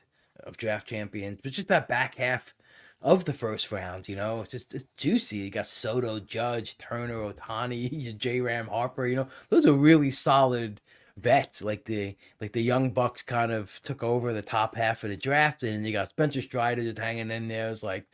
of 0.44 0.58
draft 0.58 0.88
champions, 0.88 1.40
but 1.42 1.52
just 1.52 1.68
that 1.70 1.88
back 1.88 2.16
half 2.16 2.54
of 3.02 3.26
the 3.26 3.34
first 3.34 3.72
round. 3.72 4.08
You 4.10 4.16
know, 4.16 4.42
it's 4.42 4.52
just 4.52 4.74
it's 4.74 4.86
juicy. 4.98 5.38
You 5.38 5.50
got 5.50 5.68
Soto, 5.68 6.20
Judge, 6.20 6.78
Turner, 6.78 7.32
Ohtani, 7.32 8.18
J 8.18 8.42
Ram, 8.42 8.68
Harper. 8.68 9.08
You 9.08 9.16
know, 9.18 9.28
those 9.50 9.66
are 9.66 9.74
really 9.74 10.12
solid 10.12 10.82
vets. 11.18 11.62
Like 11.62 11.86
the 11.86 12.16
like 12.42 12.54
the 12.54 12.62
young 12.64 12.92
Bucks 12.92 13.22
kind 13.24 13.52
of 13.52 13.80
took 13.84 14.04
over 14.04 14.34
the 14.34 14.42
top 14.42 14.76
half 14.76 15.04
of 15.04 15.10
the 15.10 15.18
draft, 15.18 15.64
and 15.64 15.86
you 15.86 15.94
got 15.94 16.10
Spencer 16.10 16.42
Strider 16.42 16.84
just 16.84 16.98
hanging 16.98 17.32
in 17.32 17.48
there. 17.48 17.70
It's 17.70 17.84
like, 17.84 18.06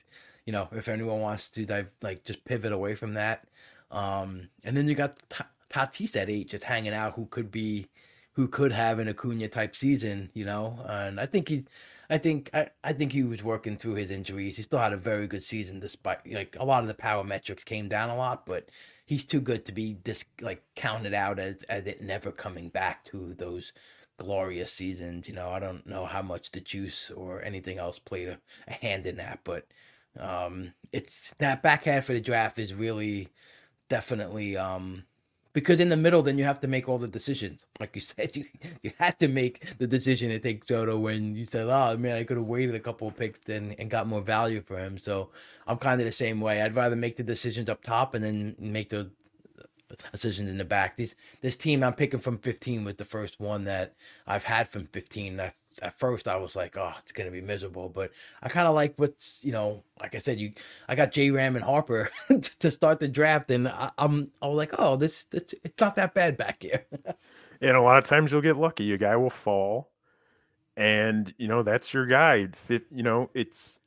you 0.45 0.53
know, 0.53 0.67
if 0.71 0.87
anyone 0.87 1.19
wants 1.21 1.47
to 1.49 1.65
dive 1.65 1.93
like 2.01 2.23
just 2.23 2.43
pivot 2.45 2.71
away 2.71 2.95
from 2.95 3.13
that. 3.15 3.45
Um, 3.91 4.49
and 4.63 4.75
then 4.75 4.87
you 4.87 4.95
got 4.95 5.17
Tatis 5.69 6.15
at 6.15 6.29
eight 6.29 6.49
just 6.49 6.63
hanging 6.63 6.93
out, 6.93 7.15
who 7.15 7.25
could 7.25 7.51
be, 7.51 7.87
who 8.33 8.47
could 8.47 8.71
have 8.71 8.99
an 8.99 9.09
Acuna 9.09 9.47
type 9.49 9.75
season, 9.75 10.29
you 10.33 10.45
know. 10.45 10.79
And 10.87 11.19
I 11.19 11.25
think 11.25 11.49
he, 11.49 11.65
I 12.11 12.17
think 12.19 12.49
I, 12.53 12.69
I 12.83 12.93
think 12.93 13.13
he 13.13 13.23
was 13.23 13.41
working 13.43 13.77
through 13.77 13.95
his 13.95 14.11
injuries. 14.11 14.57
He 14.57 14.63
still 14.63 14.79
had 14.79 14.93
a 14.93 14.97
very 14.97 15.27
good 15.27 15.43
season 15.43 15.79
despite 15.79 16.31
like 16.31 16.57
a 16.59 16.65
lot 16.65 16.83
of 16.83 16.87
the 16.89 16.93
power 16.93 17.23
metrics 17.23 17.63
came 17.63 17.87
down 17.87 18.09
a 18.09 18.17
lot, 18.17 18.45
but 18.45 18.69
he's 19.05 19.23
too 19.23 19.41
good 19.41 19.65
to 19.65 19.71
be 19.71 19.93
dis 19.93 20.25
like 20.41 20.63
counted 20.75 21.13
out 21.13 21.39
as 21.39 21.63
as 21.63 21.87
it 21.87 22.01
never 22.01 22.31
coming 22.31 22.69
back 22.69 23.05
to 23.05 23.33
those 23.35 23.73
glorious 24.17 24.71
seasons. 24.73 25.27
You 25.29 25.35
know, 25.35 25.51
I 25.51 25.59
don't 25.59 25.87
know 25.87 26.05
how 26.05 26.21
much 26.21 26.51
the 26.51 26.59
juice 26.61 27.09
or 27.11 27.41
anything 27.43 27.79
else 27.79 27.97
played 27.99 28.27
a, 28.27 28.39
a 28.67 28.73
hand 28.73 29.05
in 29.05 29.17
that, 29.17 29.39
but 29.43 29.67
um 30.19 30.73
it's 30.91 31.33
that 31.39 31.63
back 31.63 31.85
half 31.85 32.09
of 32.09 32.15
the 32.15 32.21
draft 32.21 32.59
is 32.59 32.73
really 32.73 33.29
definitely 33.89 34.57
um 34.57 35.05
because 35.53 35.79
in 35.79 35.89
the 35.89 35.97
middle, 35.97 36.21
then 36.21 36.37
you 36.37 36.43
have 36.43 36.59
to 36.61 36.67
make 36.67 36.87
all 36.87 36.97
the 36.97 37.07
decisions. 37.07 37.65
Like 37.79 37.95
you 37.95 38.01
said, 38.11 38.35
you 38.35 38.45
you 38.81 38.91
had 38.97 39.19
to 39.19 39.27
make 39.27 39.77
the 39.77 39.87
decision 39.87 40.29
to 40.29 40.39
take 40.39 40.67
Soto 40.67 40.97
when 40.97 41.35
you 41.35 41.45
said, 41.45 41.67
"Oh 41.67 41.97
man, 41.97 42.17
I 42.17 42.23
could 42.23 42.37
have 42.37 42.45
waited 42.45 42.75
a 42.75 42.79
couple 42.79 43.07
of 43.07 43.17
picks 43.17 43.39
then 43.39 43.75
and 43.77 43.89
got 43.89 44.07
more 44.07 44.21
value 44.21 44.61
for 44.61 44.77
him." 44.77 44.97
So 44.97 45.29
I'm 45.67 45.77
kind 45.77 45.99
of 46.01 46.05
the 46.05 46.11
same 46.11 46.41
way. 46.41 46.61
I'd 46.61 46.75
rather 46.75 46.95
make 46.95 47.17
the 47.17 47.23
decisions 47.23 47.69
up 47.69 47.83
top 47.83 48.15
and 48.15 48.23
then 48.23 48.55
make 48.59 48.89
the 48.89 49.11
decisions 50.11 50.49
in 50.49 50.57
the 50.57 50.65
back. 50.65 50.97
These 50.97 51.15
this 51.41 51.55
team 51.55 51.83
I'm 51.83 51.93
picking 51.93 52.19
from 52.19 52.37
15 52.37 52.83
was 52.83 52.95
the 52.95 53.05
first 53.05 53.39
one 53.39 53.63
that 53.65 53.95
I've 54.27 54.43
had 54.43 54.67
from 54.67 54.87
15. 54.87 55.39
I, 55.39 55.51
at 55.81 55.93
first 55.93 56.27
I 56.27 56.35
was 56.37 56.55
like, 56.55 56.77
oh, 56.77 56.93
it's 56.99 57.11
gonna 57.11 57.31
be 57.31 57.41
miserable, 57.41 57.89
but 57.89 58.11
I 58.41 58.49
kind 58.49 58.67
of 58.67 58.75
like 58.75 58.93
what's 58.97 59.39
you 59.43 59.51
know, 59.51 59.83
like 59.99 60.15
I 60.15 60.19
said, 60.19 60.39
you 60.39 60.53
I 60.87 60.95
got 60.95 61.11
J 61.11 61.31
Ram 61.31 61.55
and 61.55 61.65
Harper 61.65 62.09
to 62.59 62.71
start 62.71 62.99
the 62.99 63.07
draft, 63.07 63.51
and 63.51 63.67
I, 63.67 63.91
am 63.97 64.31
I 64.41 64.47
was 64.47 64.57
like, 64.57 64.73
oh, 64.77 64.95
this, 64.95 65.25
this 65.25 65.53
it's 65.63 65.79
not 65.79 65.95
that 65.95 66.13
bad 66.13 66.37
back 66.37 66.61
here. 66.61 66.85
and 67.61 67.77
a 67.77 67.81
lot 67.81 67.97
of 67.97 68.03
times 68.03 68.31
you'll 68.31 68.41
get 68.41 68.57
lucky. 68.57 68.91
A 68.93 68.97
guy 68.97 69.15
will 69.15 69.29
fall, 69.29 69.91
and 70.75 71.33
you 71.37 71.47
know 71.47 71.63
that's 71.63 71.93
your 71.93 72.05
guy. 72.05 72.47
You 72.69 73.03
know 73.03 73.29
it's 73.33 73.79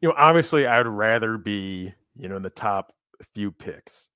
you 0.00 0.08
know 0.08 0.14
obviously 0.16 0.66
I'd 0.66 0.86
rather 0.86 1.38
be 1.38 1.94
you 2.16 2.28
know 2.28 2.36
in 2.36 2.42
the 2.42 2.50
top 2.50 2.92
few 3.22 3.50
picks, 3.50 4.10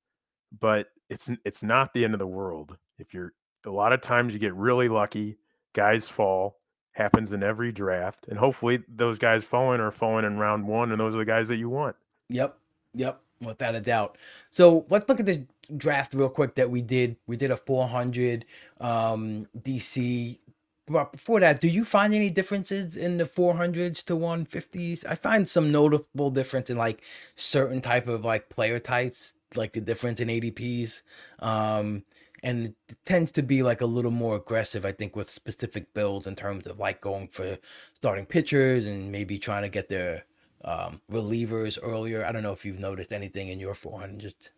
but 0.59 0.89
it's 1.11 1.31
it's 1.45 1.63
not 1.63 1.93
the 1.93 2.05
end 2.05 2.15
of 2.15 2.19
the 2.19 2.27
world 2.27 2.79
if 2.99 3.13
you're 3.13 3.33
a 3.67 3.71
lot 3.71 3.93
of 3.93 4.01
times 4.01 4.33
you 4.33 4.39
get 4.39 4.55
really 4.55 4.89
lucky 4.89 5.37
guys 5.75 6.09
fall 6.09 6.57
happens 6.93 7.33
in 7.33 7.43
every 7.43 7.73
draft, 7.73 8.27
and 8.29 8.39
hopefully 8.39 8.83
those 8.89 9.19
guys 9.19 9.45
falling 9.45 9.81
are 9.81 9.91
falling 9.91 10.25
in 10.25 10.39
round 10.39 10.67
one, 10.67 10.91
and 10.91 11.01
those 11.01 11.15
are 11.15 11.19
the 11.19 11.25
guys 11.25 11.49
that 11.49 11.57
you 11.57 11.69
want. 11.69 11.97
Yep, 12.29 12.57
yep, 12.95 13.21
without 13.41 13.75
a 13.75 13.81
doubt. 13.81 14.19
So 14.51 14.85
let's 14.91 15.09
look 15.09 15.21
at 15.21 15.27
the 15.27 15.47
draft 15.77 16.15
real 16.15 16.29
quick 16.29 16.55
that 16.57 16.71
we 16.71 16.83
did. 16.83 17.17
We 17.27 17.37
did 17.37 17.51
a 17.51 17.57
400 17.57 18.45
um, 18.81 19.47
DC. 19.59 20.39
But 20.87 21.13
before 21.13 21.39
that, 21.41 21.61
do 21.61 21.69
you 21.69 21.85
find 21.85 22.13
any 22.13 22.31
differences 22.31 22.97
in 22.97 23.19
the 23.19 23.25
400s 23.25 24.05
to 24.07 24.15
150s? 24.15 25.07
I 25.07 25.15
find 25.15 25.49
some 25.49 25.71
notable 25.71 26.31
difference 26.31 26.69
in 26.69 26.77
like 26.77 27.01
certain 27.37 27.81
type 27.81 28.09
of 28.09 28.25
like 28.25 28.49
player 28.49 28.81
types, 28.81 29.35
like 29.57 29.73
the 29.73 29.81
difference 29.81 30.21
in 30.21 30.29
ADPs. 30.29 31.03
Um, 31.41 32.05
and 32.43 32.75
it 32.89 32.97
tends 33.05 33.31
to 33.33 33.43
be 33.43 33.63
like 33.63 33.81
a 33.81 33.87
little 33.87 34.11
more 34.11 34.37
aggressive, 34.37 34.85
I 34.87 34.93
think, 34.93 35.15
with 35.15 35.29
specific 35.29 35.93
builds 35.93 36.27
in 36.27 36.35
terms 36.35 36.67
of 36.67 36.79
like 36.79 37.01
going 37.01 37.29
for 37.29 37.59
starting 37.95 38.27
pitchers 38.27 38.87
and 38.87 39.13
maybe 39.13 39.39
trying 39.39 39.63
to 39.63 39.69
get 39.69 39.89
their 39.89 40.25
um, 40.65 41.01
relievers 41.11 41.79
earlier. 41.83 42.25
I 42.25 42.33
don't 42.33 42.43
know 42.43 42.53
if 42.53 42.65
you've 42.65 42.79
noticed 42.79 43.13
anything 43.13 43.49
in 43.49 43.61
your 43.61 43.75
400. 43.75 44.19
Just... 44.19 44.51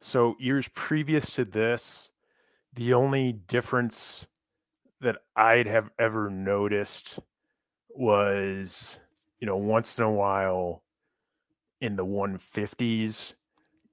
So 0.00 0.36
years 0.40 0.68
previous 0.74 1.34
to 1.34 1.44
this, 1.44 2.10
the 2.74 2.94
only 2.94 3.32
difference 3.32 4.26
that 5.00 5.18
I'd 5.36 5.66
have 5.66 5.90
ever 5.98 6.30
noticed 6.30 7.20
was, 7.90 8.98
you 9.38 9.46
know, 9.46 9.56
once 9.56 9.98
in 9.98 10.04
a 10.04 10.10
while 10.10 10.82
in 11.80 11.96
the 11.96 12.04
150s, 12.04 13.34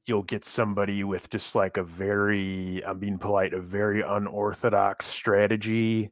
you'll 0.07 0.23
get 0.23 0.43
somebody 0.43 1.03
with 1.03 1.29
just 1.29 1.55
like 1.55 1.77
a 1.77 1.83
very, 1.83 2.83
I'm 2.85 2.99
being 2.99 3.17
polite, 3.17 3.53
a 3.53 3.61
very 3.61 4.01
unorthodox 4.01 5.05
strategy 5.05 6.11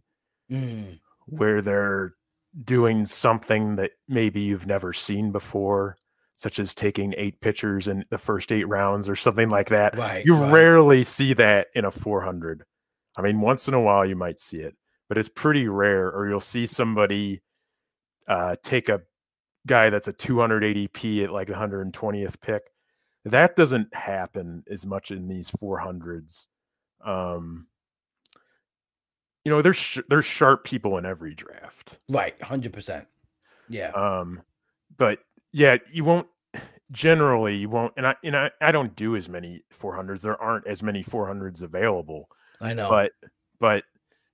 Mm, 0.51 0.99
where 1.27 1.61
they're 1.61 2.15
doing 2.63 3.05
something 3.05 3.75
that 3.75 3.91
maybe 4.07 4.41
you've 4.41 4.65
never 4.65 4.93
seen 4.93 5.31
before, 5.31 5.97
such 6.33 6.57
as 6.57 6.73
taking 6.73 7.13
eight 7.17 7.39
pitchers 7.39 7.87
in 7.87 8.03
the 8.09 8.17
first 8.17 8.51
eight 8.51 8.67
rounds 8.67 9.07
or 9.07 9.15
something 9.15 9.49
like 9.49 9.69
that. 9.69 9.95
right. 9.95 10.25
You 10.25 10.35
right. 10.35 10.51
rarely 10.51 11.03
see 11.03 11.33
that 11.35 11.67
in 11.75 11.85
a 11.85 11.91
400. 11.91 12.63
I 13.15 13.21
mean, 13.21 13.41
once 13.41 13.67
in 13.67 13.75
a 13.75 13.81
while 13.81 14.05
you 14.05 14.15
might 14.15 14.39
see 14.39 14.57
it, 14.57 14.75
but 15.07 15.19
it's 15.19 15.29
pretty 15.29 15.67
rare. 15.67 16.07
Or 16.07 16.27
you'll 16.27 16.39
see 16.39 16.65
somebody 16.65 17.41
uh, 18.27 18.55
take 18.63 18.89
a 18.89 19.01
guy 19.67 19.91
that's 19.91 20.07
a 20.07 20.13
200 20.13 20.63
ADP 20.63 21.25
at 21.25 21.31
like 21.31 21.47
the 21.47 21.53
120th 21.53 22.41
pick. 22.41 22.63
That 23.30 23.56
doesn't 23.56 23.93
happen 23.93 24.64
as 24.69 24.85
much 24.85 25.11
in 25.11 25.27
these 25.27 25.49
400s. 25.51 26.47
Um, 27.03 27.68
you 29.45 29.51
know, 29.51 29.61
there's 29.61 29.77
sh- 29.77 29.99
there's 30.10 30.26
sharp 30.26 30.64
people 30.64 30.97
in 30.97 31.06
every 31.06 31.34
draft. 31.34 31.99
Right. 32.10 32.38
100%. 32.39 33.06
Yeah. 33.69 33.91
Um, 33.91 34.41
but 34.97 35.19
yeah, 35.51 35.77
you 35.91 36.03
won't 36.03 36.27
generally 36.91 37.56
you 37.56 37.69
won't 37.69 37.93
and 37.97 38.07
I 38.07 38.15
and 38.23 38.35
I, 38.35 38.49
I 38.61 38.72
don't 38.72 38.95
do 38.95 39.15
as 39.15 39.30
many 39.30 39.64
400s. 39.73 40.22
There 40.22 40.41
aren't 40.41 40.68
as 40.68 40.84
many 40.84 41.03
400s 41.03 41.61
available. 41.61 42.30
I 42.61 42.73
know. 42.73 42.89
But 42.89 43.11
but 43.60 43.84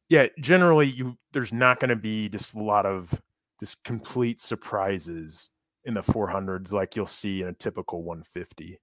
yeah, 0.10 0.28
generally 0.40 0.88
you 0.88 1.18
there's 1.34 1.54
not 1.54 1.80
going 1.80 1.90
to 1.90 1.96
be 1.96 2.30
just 2.30 2.56
a 2.56 2.64
lot 2.64 2.86
of 2.86 3.22
this 3.60 3.76
complete 3.76 4.40
surprises 4.40 5.50
in 5.86 5.94
the 5.94 6.02
400s 6.02 6.72
like 6.72 6.96
you'll 6.96 7.06
see 7.06 7.42
in 7.42 7.48
a 7.48 7.54
typical 7.54 8.04
150. 8.04 8.80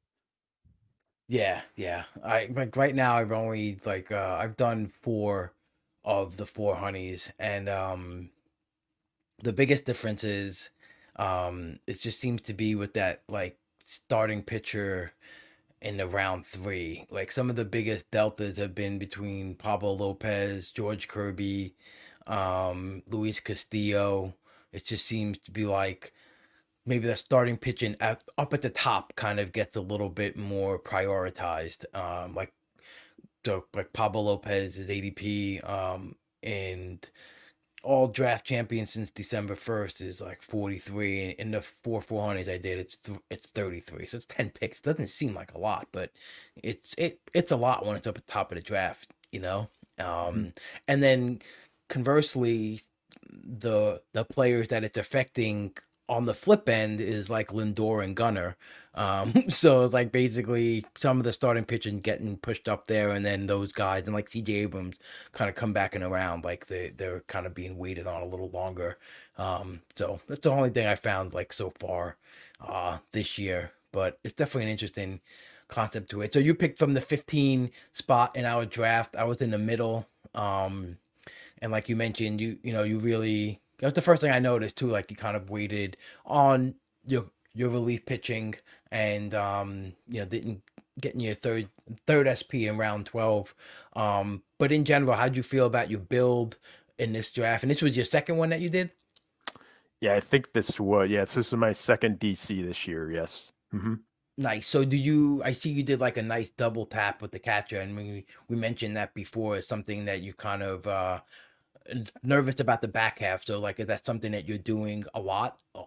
Yeah, 1.32 1.62
yeah. 1.76 2.04
I 2.22 2.48
like 2.52 2.76
right 2.76 2.94
now 2.94 3.16
I've 3.16 3.32
only 3.32 3.78
like 3.86 4.12
uh 4.12 4.36
I've 4.40 4.56
done 4.56 4.86
four 4.86 5.54
of 6.04 6.36
the 6.36 6.44
four 6.46 6.76
honeys 6.76 7.32
and 7.38 7.68
um 7.68 8.30
the 9.42 9.52
biggest 9.52 9.84
difference 9.84 10.24
is 10.24 10.70
um 11.16 11.78
it 11.86 12.00
just 12.00 12.20
seems 12.20 12.40
to 12.42 12.52
be 12.54 12.74
with 12.74 12.94
that 12.94 13.22
like 13.28 13.58
starting 13.84 14.42
pitcher 14.42 15.12
in 15.82 15.98
the 15.98 16.06
round 16.06 16.46
three. 16.46 17.06
Like 17.10 17.32
some 17.32 17.50
of 17.50 17.56
the 17.56 17.64
biggest 17.64 18.10
deltas 18.10 18.56
have 18.58 18.74
been 18.74 18.98
between 18.98 19.54
Pablo 19.56 19.92
Lopez, 19.92 20.70
George 20.72 21.08
Kirby, 21.08 21.74
um, 22.26 23.02
Luis 23.08 23.40
Castillo. 23.40 24.34
It 24.72 24.84
just 24.86 25.06
seems 25.06 25.38
to 25.40 25.52
be 25.52 25.66
like 25.66 26.12
maybe 26.86 27.06
the 27.06 27.16
starting 27.16 27.56
pitching 27.56 27.96
at, 28.00 28.24
up 28.38 28.52
at 28.52 28.62
the 28.62 28.70
top 28.70 29.14
kind 29.16 29.38
of 29.40 29.52
gets 29.52 29.76
a 29.76 29.80
little 29.80 30.08
bit 30.08 30.36
more 30.36 30.78
prioritized. 30.78 31.84
Um, 31.94 32.34
like 32.34 32.52
so 33.44 33.64
like 33.74 33.92
Pablo 33.92 34.22
Lopez's 34.22 34.88
ADP, 34.88 35.68
um, 35.68 36.16
and 36.42 37.08
all 37.82 38.06
draft 38.06 38.46
champions 38.46 38.90
since 38.90 39.10
December 39.10 39.56
first 39.56 40.00
is 40.00 40.20
like 40.20 40.42
forty 40.42 40.78
three. 40.78 41.30
In 41.30 41.50
the 41.50 41.60
four 41.60 42.00
four 42.02 42.26
hundreds 42.26 42.48
I 42.48 42.58
did, 42.58 42.78
it's 42.78 42.96
th- 42.96 43.18
it's 43.30 43.48
thirty 43.48 43.80
three. 43.80 44.06
So 44.06 44.18
it's 44.18 44.26
ten 44.26 44.50
picks. 44.50 44.80
Doesn't 44.80 45.08
seem 45.08 45.34
like 45.34 45.52
a 45.54 45.58
lot, 45.58 45.88
but 45.92 46.12
it's 46.62 46.94
it 46.98 47.20
it's 47.34 47.50
a 47.50 47.56
lot 47.56 47.84
when 47.84 47.96
it's 47.96 48.06
up 48.06 48.18
at 48.18 48.26
the 48.26 48.32
top 48.32 48.52
of 48.52 48.56
the 48.56 48.62
draft. 48.62 49.10
You 49.32 49.40
know, 49.40 49.68
um, 49.98 50.52
and 50.88 51.02
then 51.02 51.40
conversely, 51.88 52.82
the 53.30 54.02
the 54.12 54.24
players 54.24 54.68
that 54.68 54.84
it's 54.84 54.98
affecting 54.98 55.72
on 56.08 56.26
the 56.26 56.34
flip 56.34 56.68
end 56.68 57.00
is 57.00 57.30
like 57.30 57.48
Lindor 57.48 58.04
and 58.04 58.16
Gunnar. 58.16 58.56
Um, 58.94 59.32
so 59.48 59.84
it's 59.84 59.94
like 59.94 60.12
basically 60.12 60.84
some 60.96 61.18
of 61.18 61.24
the 61.24 61.32
starting 61.32 61.64
pitching 61.64 62.00
getting 62.00 62.36
pushed 62.36 62.68
up 62.68 62.86
there, 62.86 63.10
and 63.10 63.24
then 63.24 63.46
those 63.46 63.72
guys 63.72 64.06
and 64.06 64.14
like 64.14 64.28
CJ 64.28 64.48
Abrams 64.48 64.96
kind 65.32 65.48
of 65.48 65.56
come 65.56 65.72
back 65.72 65.94
and 65.94 66.04
around, 66.04 66.44
like 66.44 66.66
they 66.66 66.90
they're 66.96 67.20
kind 67.28 67.46
of 67.46 67.54
being 67.54 67.78
waited 67.78 68.06
on 68.06 68.22
a 68.22 68.26
little 68.26 68.50
longer. 68.50 68.98
Um, 69.38 69.82
so 69.96 70.20
that's 70.28 70.40
the 70.40 70.50
only 70.50 70.70
thing 70.70 70.86
I 70.86 70.94
found 70.94 71.34
like 71.34 71.52
so 71.52 71.72
far 71.78 72.16
uh, 72.60 72.98
this 73.12 73.38
year, 73.38 73.72
but 73.92 74.18
it's 74.24 74.34
definitely 74.34 74.64
an 74.64 74.70
interesting 74.70 75.20
concept 75.68 76.10
to 76.10 76.20
it. 76.20 76.32
So 76.32 76.38
you 76.38 76.54
picked 76.54 76.78
from 76.78 76.94
the 76.94 77.00
15 77.00 77.70
spot 77.92 78.36
in 78.36 78.44
our 78.44 78.66
draft. 78.66 79.16
I 79.16 79.24
was 79.24 79.40
in 79.40 79.50
the 79.50 79.58
middle. 79.58 80.06
Um, 80.34 80.98
and 81.62 81.72
like 81.72 81.88
you 81.88 81.96
mentioned, 81.96 82.40
you 82.40 82.58
you 82.62 82.72
know 82.72 82.82
you 82.82 82.98
really 82.98 83.60
that 83.82 83.88
was 83.88 83.94
the 83.94 84.00
first 84.00 84.22
thing 84.22 84.30
I 84.30 84.38
noticed 84.38 84.76
too. 84.76 84.86
Like 84.86 85.10
you 85.10 85.16
kind 85.16 85.36
of 85.36 85.50
waited 85.50 85.96
on 86.24 86.76
your 87.04 87.26
your 87.52 87.68
relief 87.68 88.06
pitching, 88.06 88.54
and 88.92 89.34
um, 89.34 89.94
you 90.08 90.20
know 90.20 90.26
didn't 90.26 90.62
getting 91.00 91.20
your 91.20 91.34
third 91.34 91.68
third 92.06 92.28
SP 92.30 92.70
in 92.70 92.78
round 92.78 93.06
twelve. 93.06 93.56
Um, 93.94 94.44
but 94.58 94.70
in 94.70 94.84
general, 94.84 95.16
how'd 95.16 95.36
you 95.36 95.42
feel 95.42 95.66
about 95.66 95.90
your 95.90 95.98
build 96.00 96.58
in 96.96 97.12
this 97.12 97.32
draft? 97.32 97.64
And 97.64 97.72
this 97.72 97.82
was 97.82 97.96
your 97.96 98.04
second 98.04 98.36
one 98.36 98.50
that 98.50 98.60
you 98.60 98.70
did. 98.70 98.92
Yeah, 100.00 100.14
I 100.14 100.20
think 100.20 100.52
this 100.52 100.80
was 100.80 101.08
yeah. 101.08 101.24
So 101.24 101.40
this 101.40 101.48
is 101.48 101.54
my 101.54 101.72
second 101.72 102.18
DC 102.20 102.64
this 102.64 102.86
year. 102.86 103.10
Yes. 103.10 103.52
hmm 103.70 103.94
Nice. 104.38 104.66
So 104.66 104.84
do 104.84 104.96
you? 104.96 105.42
I 105.44 105.52
see 105.52 105.70
you 105.70 105.82
did 105.82 106.00
like 106.00 106.16
a 106.16 106.22
nice 106.22 106.48
double 106.50 106.86
tap 106.86 107.20
with 107.20 107.32
the 107.32 107.38
catcher, 107.38 107.80
and 107.80 107.94
we 107.96 108.26
we 108.48 108.56
mentioned 108.56 108.96
that 108.96 109.12
before 109.14 109.56
as 109.56 109.66
something 109.68 110.06
that 110.06 110.22
you 110.22 110.32
kind 110.34 110.62
of 110.62 110.86
uh 110.86 111.20
nervous 112.22 112.60
about 112.60 112.80
the 112.80 112.88
back 112.88 113.18
half. 113.20 113.44
So 113.44 113.60
like, 113.60 113.80
is 113.80 113.86
that 113.88 114.06
something 114.06 114.32
that 114.32 114.48
you're 114.48 114.58
doing 114.58 115.04
a 115.14 115.20
lot? 115.20 115.58
Oh, 115.74 115.86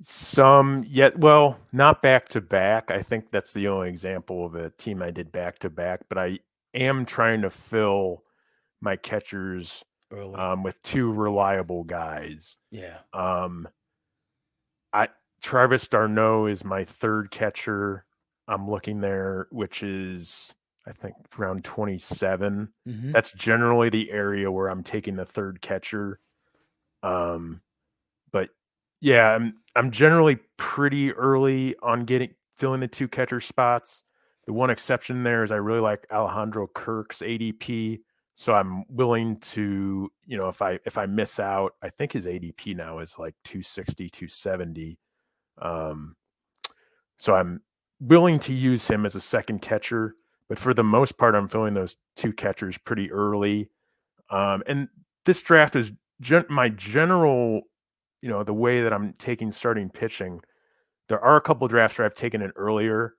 Some 0.00 0.84
yet, 0.88 1.18
well, 1.18 1.58
not 1.72 2.02
back 2.02 2.28
to 2.30 2.40
back. 2.40 2.90
I 2.90 3.00
think 3.02 3.30
that's 3.30 3.52
the 3.52 3.68
only 3.68 3.88
example 3.88 4.44
of 4.44 4.54
a 4.54 4.70
team 4.70 5.02
I 5.02 5.10
did 5.10 5.32
back 5.32 5.58
to 5.60 5.70
back. 5.70 6.00
But 6.08 6.18
I 6.18 6.38
am 6.74 7.06
trying 7.06 7.42
to 7.42 7.50
fill 7.50 8.22
my 8.80 8.96
catchers 8.96 9.84
um, 10.12 10.62
with 10.62 10.80
two 10.82 11.12
reliable 11.12 11.84
guys. 11.84 12.58
yeah. 12.70 12.98
Um, 13.12 13.68
I 14.92 15.08
Travis 15.42 15.86
d'Arnaud 15.88 16.46
is 16.46 16.64
my 16.64 16.84
third 16.84 17.30
catcher. 17.30 18.04
I'm 18.48 18.70
looking 18.70 19.00
there, 19.00 19.48
which 19.50 19.82
is 19.82 20.54
I 20.86 20.92
think 20.92 21.14
around 21.38 21.64
27. 21.64 22.68
Mm-hmm. 22.86 23.12
That's 23.12 23.32
generally 23.32 23.88
the 23.88 24.10
area 24.10 24.50
where 24.50 24.68
I'm 24.68 24.82
taking 24.82 25.16
the 25.16 25.24
third 25.24 25.60
catcher. 25.60 26.20
Um, 27.02 27.60
but 28.32 28.50
yeah, 29.00 29.32
I'm 29.32 29.54
I'm 29.74 29.90
generally 29.90 30.38
pretty 30.56 31.12
early 31.12 31.74
on 31.82 32.00
getting 32.00 32.30
filling 32.56 32.80
the 32.80 32.88
two 32.88 33.08
catcher 33.08 33.40
spots. 33.40 34.04
The 34.46 34.52
one 34.52 34.70
exception 34.70 35.24
there 35.24 35.42
is 35.42 35.50
I 35.50 35.56
really 35.56 35.80
like 35.80 36.06
Alejandro 36.12 36.68
Kirk's 36.68 37.18
ADP, 37.20 38.00
so 38.34 38.52
I'm 38.54 38.84
willing 38.88 39.38
to, 39.40 40.10
you 40.24 40.36
know, 40.36 40.48
if 40.48 40.62
I 40.62 40.78
if 40.84 40.98
I 40.98 41.06
miss 41.06 41.40
out, 41.40 41.72
I 41.82 41.88
think 41.88 42.12
his 42.12 42.26
ADP 42.26 42.76
now 42.76 43.00
is 43.00 43.18
like 43.18 43.34
260, 43.44 44.08
270. 44.08 44.98
Um, 45.60 46.14
so 47.16 47.34
I'm 47.34 47.62
willing 47.98 48.38
to 48.40 48.52
use 48.52 48.86
him 48.86 49.06
as 49.06 49.14
a 49.14 49.20
second 49.20 49.62
catcher, 49.62 50.14
but 50.48 50.58
for 50.58 50.74
the 50.74 50.84
most 50.84 51.18
part, 51.18 51.34
I'm 51.34 51.48
filling 51.48 51.74
those 51.74 51.96
two 52.16 52.32
catchers 52.32 52.78
pretty 52.78 53.10
early. 53.10 53.68
Um, 54.30 54.62
and 54.66 54.88
this 55.24 55.42
draft 55.42 55.76
is 55.76 55.92
gen- 56.20 56.46
my 56.48 56.68
general, 56.68 57.62
you 58.22 58.28
know, 58.28 58.42
the 58.44 58.54
way 58.54 58.82
that 58.82 58.92
I'm 58.92 59.12
taking 59.14 59.50
starting 59.50 59.90
pitching. 59.90 60.40
There 61.08 61.20
are 61.20 61.36
a 61.36 61.40
couple 61.40 61.66
drafts 61.68 61.98
where 61.98 62.06
I've 62.06 62.14
taken 62.14 62.42
it 62.42 62.52
earlier. 62.56 63.14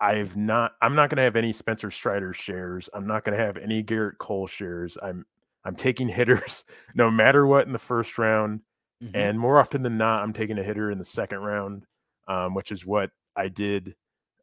I've 0.00 0.36
not. 0.36 0.72
I'm 0.82 0.94
not 0.94 1.10
going 1.10 1.18
to 1.18 1.22
have 1.22 1.36
any 1.36 1.52
Spencer 1.52 1.90
Strider 1.90 2.32
shares. 2.32 2.88
I'm 2.92 3.06
not 3.06 3.24
going 3.24 3.36
to 3.38 3.44
have 3.44 3.56
any 3.56 3.82
Gerrit 3.82 4.18
Cole 4.18 4.46
shares. 4.46 4.98
I'm. 5.02 5.24
I'm 5.64 5.76
taking 5.76 6.08
hitters 6.08 6.64
no 6.94 7.10
matter 7.10 7.46
what 7.46 7.66
in 7.66 7.72
the 7.72 7.78
first 7.78 8.18
round. 8.18 8.60
Mhm. 9.02 9.10
And 9.14 9.38
more 9.38 9.58
often 9.60 9.82
than 9.82 9.96
not, 9.98 10.22
I'm 10.22 10.32
taking 10.32 10.58
a 10.58 10.62
hitter 10.62 10.90
in 10.90 10.98
the 10.98 11.04
second 11.04 11.38
round, 11.40 11.84
um, 12.28 12.54
which 12.54 12.72
is 12.72 12.84
what 12.84 13.10
I 13.36 13.48
did 13.48 13.94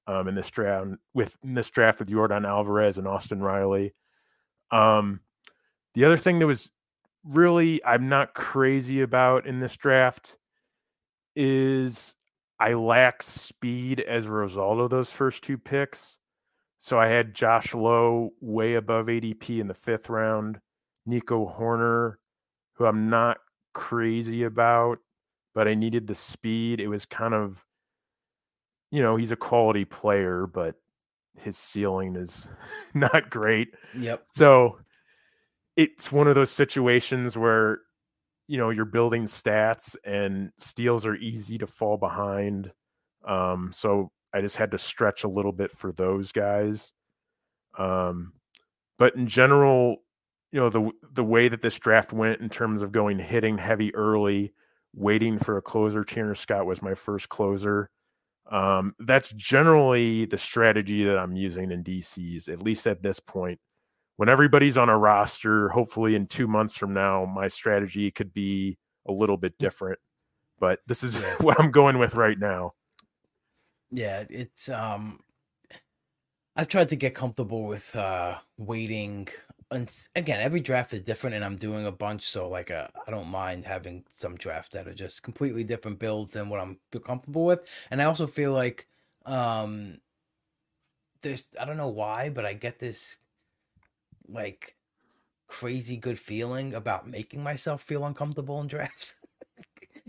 um, 0.09 0.27
in 0.27 0.33
this 0.33 0.49
draft 0.49 0.87
with 1.13 1.37
in 1.43 1.53
this 1.53 1.69
draft 1.69 1.99
with 1.99 2.09
Yordan 2.09 2.47
Alvarez 2.47 2.97
and 2.97 3.07
Austin 3.07 3.41
Riley. 3.41 3.93
Um, 4.71 5.19
the 5.93 6.05
other 6.05 6.17
thing 6.17 6.39
that 6.39 6.47
was 6.47 6.71
really 7.23 7.83
I'm 7.85 8.09
not 8.09 8.33
crazy 8.33 9.01
about 9.01 9.45
in 9.45 9.59
this 9.59 9.77
draft 9.77 10.37
is 11.35 12.15
I 12.59 12.73
lack 12.73 13.21
speed 13.21 13.99
as 13.99 14.25
a 14.25 14.31
result 14.31 14.79
of 14.79 14.89
those 14.89 15.11
first 15.11 15.43
two 15.43 15.57
picks. 15.57 16.17
So 16.79 16.97
I 16.97 17.07
had 17.07 17.35
Josh 17.35 17.75
Lowe 17.75 18.31
way 18.41 18.75
above 18.75 19.07
ADP 19.07 19.59
in 19.59 19.67
the 19.67 19.73
fifth 19.73 20.09
round, 20.09 20.59
Nico 21.05 21.45
Hoerner, 21.45 22.15
who 22.73 22.85
I'm 22.85 23.09
not 23.09 23.37
crazy 23.73 24.43
about, 24.43 24.99
but 25.53 25.67
I 25.67 25.73
needed 25.73 26.07
the 26.07 26.15
speed. 26.15 26.79
It 26.79 26.87
was 26.87 27.05
kind 27.05 27.33
of, 27.33 27.63
you 28.91 29.01
know, 29.01 29.15
he's 29.15 29.31
a 29.31 29.35
quality 29.35 29.85
player, 29.85 30.47
but 30.47 30.75
his 31.37 31.57
ceiling 31.57 32.15
is 32.15 32.47
not 32.93 33.29
great. 33.29 33.69
Yep. 33.97 34.23
So 34.31 34.79
it's 35.75 36.11
one 36.11 36.27
of 36.27 36.35
those 36.35 36.51
situations 36.51 37.37
where 37.37 37.79
you 38.47 38.57
know 38.57 38.69
you're 38.71 38.85
building 38.85 39.25
stats 39.25 39.95
and 40.03 40.51
steals 40.57 41.05
are 41.05 41.15
easy 41.15 41.57
to 41.59 41.67
fall 41.67 41.97
behind. 41.97 42.71
Um, 43.27 43.71
so 43.73 44.11
I 44.33 44.41
just 44.41 44.57
had 44.57 44.71
to 44.71 44.77
stretch 44.77 45.23
a 45.23 45.29
little 45.29 45.51
bit 45.51 45.71
for 45.71 45.91
those 45.91 46.31
guys. 46.31 46.91
Um, 47.77 48.33
but 48.97 49.15
in 49.15 49.27
general, 49.27 49.97
you 50.51 50.59
know 50.59 50.69
the 50.69 50.91
the 51.11 51.23
way 51.23 51.47
that 51.47 51.61
this 51.61 51.77
draft 51.77 52.11
went 52.11 52.41
in 52.41 52.49
terms 52.49 52.81
of 52.81 52.91
going 52.91 53.19
hitting 53.19 53.57
heavy 53.57 53.93
early, 53.93 54.53
waiting 54.95 55.37
for 55.37 55.57
a 55.57 55.61
closer. 55.61 56.03
Tanner 56.03 56.35
Scott 56.35 56.65
was 56.65 56.81
my 56.81 56.95
first 56.95 57.29
closer. 57.29 57.89
Um, 58.51 58.95
that's 58.99 59.31
generally 59.31 60.25
the 60.25 60.37
strategy 60.37 61.03
that 61.03 61.17
I'm 61.17 61.35
using 61.35 61.71
in 61.71 61.83
DCs, 61.83 62.49
at 62.51 62.63
least 62.63 62.87
at 62.87 63.03
this 63.03 63.19
point. 63.19 63.59
When 64.17 64.27
everybody's 64.27 64.77
on 64.77 64.89
a 64.89 64.97
roster, 64.97 65.69
hopefully 65.69 66.15
in 66.15 66.27
two 66.27 66.47
months 66.47 66.75
from 66.75 66.93
now, 66.93 67.25
my 67.25 67.47
strategy 67.47 68.11
could 68.11 68.33
be 68.33 68.77
a 69.07 69.11
little 69.11 69.37
bit 69.37 69.57
different. 69.59 69.99
But 70.59 70.79
this 70.87 71.03
is 71.03 71.17
what 71.39 71.59
I'm 71.59 71.71
going 71.71 71.99
with 71.99 72.15
right 72.15 72.37
now. 72.37 72.73
Yeah, 73.91 74.23
it's 74.29 74.69
um 74.69 75.19
I've 76.55 76.67
tried 76.67 76.89
to 76.89 76.95
get 76.95 77.15
comfortable 77.15 77.63
with 77.63 77.95
uh 77.95 78.35
waiting 78.57 79.29
and 79.71 79.91
again, 80.15 80.39
every 80.41 80.59
draft 80.61 80.93
is 80.93 81.01
different 81.01 81.35
and 81.35 81.45
I'm 81.45 81.55
doing 81.55 81.85
a 81.85 81.91
bunch 81.91 82.23
so 82.23 82.49
like 82.49 82.71
uh, 82.71 82.87
I 83.07 83.11
don't 83.11 83.27
mind 83.27 83.65
having 83.65 84.03
some 84.17 84.35
drafts 84.35 84.69
that 84.69 84.87
are 84.87 84.93
just 84.93 85.21
completely 85.23 85.63
different 85.63 85.99
builds 85.99 86.33
than 86.33 86.49
what 86.49 86.59
I'm 86.59 86.79
comfortable 87.05 87.45
with. 87.45 87.61
And 87.91 88.01
I 88.01 88.05
also 88.05 88.27
feel 88.27 88.53
like 88.53 88.87
um 89.25 89.99
there's 91.21 91.43
I 91.59 91.65
don't 91.65 91.77
know 91.77 91.87
why, 91.89 92.29
but 92.29 92.45
I 92.45 92.53
get 92.53 92.79
this 92.79 93.17
like 94.27 94.75
crazy 95.47 95.97
good 95.97 96.19
feeling 96.19 96.73
about 96.75 97.07
making 97.07 97.43
myself 97.43 97.81
feel 97.83 98.05
uncomfortable 98.05 98.61
in 98.61 98.67
drafts. 98.67 99.18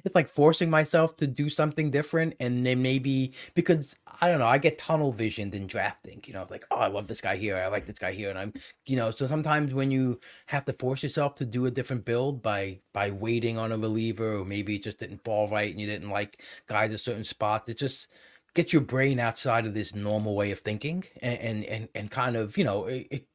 It's 0.05 0.14
like 0.14 0.28
forcing 0.28 0.70
myself 0.70 1.16
to 1.16 1.27
do 1.27 1.48
something 1.48 1.90
different 1.90 2.35
and 2.40 2.64
then 2.66 2.82
maybe 2.82 3.32
because 3.55 3.94
I 4.20 4.28
don't 4.28 4.39
know, 4.39 4.47
I 4.47 4.59
get 4.59 4.78
tunnel 4.78 5.12
visioned 5.12 5.55
in 5.55 5.66
drafting, 5.66 6.22
you 6.27 6.32
know, 6.32 6.47
like, 6.51 6.64
oh 6.70 6.77
I 6.77 6.89
love 6.89 7.09
this 7.09 7.20
guy 7.20 7.36
here, 7.36 7.56
I 7.56 7.68
like 7.68 7.86
this 7.86 7.98
guy 7.98 8.12
here, 8.12 8.31
and 8.31 8.39
I'm 8.39 8.52
you 8.86 8.97
know, 8.97 9.10
so 9.10 9.27
sometimes 9.27 9.74
when 9.74 9.90
you 9.90 10.20
have 10.47 10.64
to 10.66 10.72
force 10.74 11.02
yourself 11.02 11.35
to 11.36 11.47
do 11.47 11.66
a 11.66 11.70
different 11.70 12.05
build 12.05 12.43
by 12.43 12.81
by 12.93 13.10
waiting 13.10 13.59
on 13.59 13.72
a 13.72 13.78
reliever 13.78 14.36
or 14.39 14.44
maybe 14.44 14.77
it 14.77 14.85
just 14.85 14.98
didn't 14.98 15.24
fall 15.24 15.48
right 15.48 15.70
and 15.70 15.81
you 15.81 15.86
didn't 15.86 16.10
like 16.10 16.43
guys 16.66 16.93
a 16.93 16.98
certain 16.98 17.24
spot 17.24 17.64
it 17.68 17.78
just 17.78 18.06
gets 18.55 18.72
your 18.72 18.82
brain 18.82 19.18
outside 19.18 19.66
of 19.66 19.74
this 19.74 19.94
normal 19.94 20.35
way 20.35 20.51
of 20.51 20.60
thinking 20.60 21.05
and 21.22 21.39
and 21.39 21.64
and, 21.64 21.89
and 21.94 22.10
kind 22.10 22.36
of, 22.36 22.56
you 22.59 22.64
know, 22.64 22.86
it, 22.86 23.06
it 23.10 23.27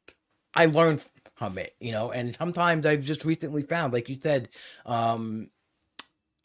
I 0.54 0.68
learned 0.68 1.06
from 1.36 1.58
it, 1.58 1.76
you 1.80 1.92
know, 1.92 2.12
and 2.12 2.36
sometimes 2.36 2.86
I've 2.86 3.04
just 3.04 3.26
recently 3.26 3.62
found, 3.62 3.92
like 3.94 4.08
you 4.08 4.18
said, 4.22 4.50
um, 4.86 5.50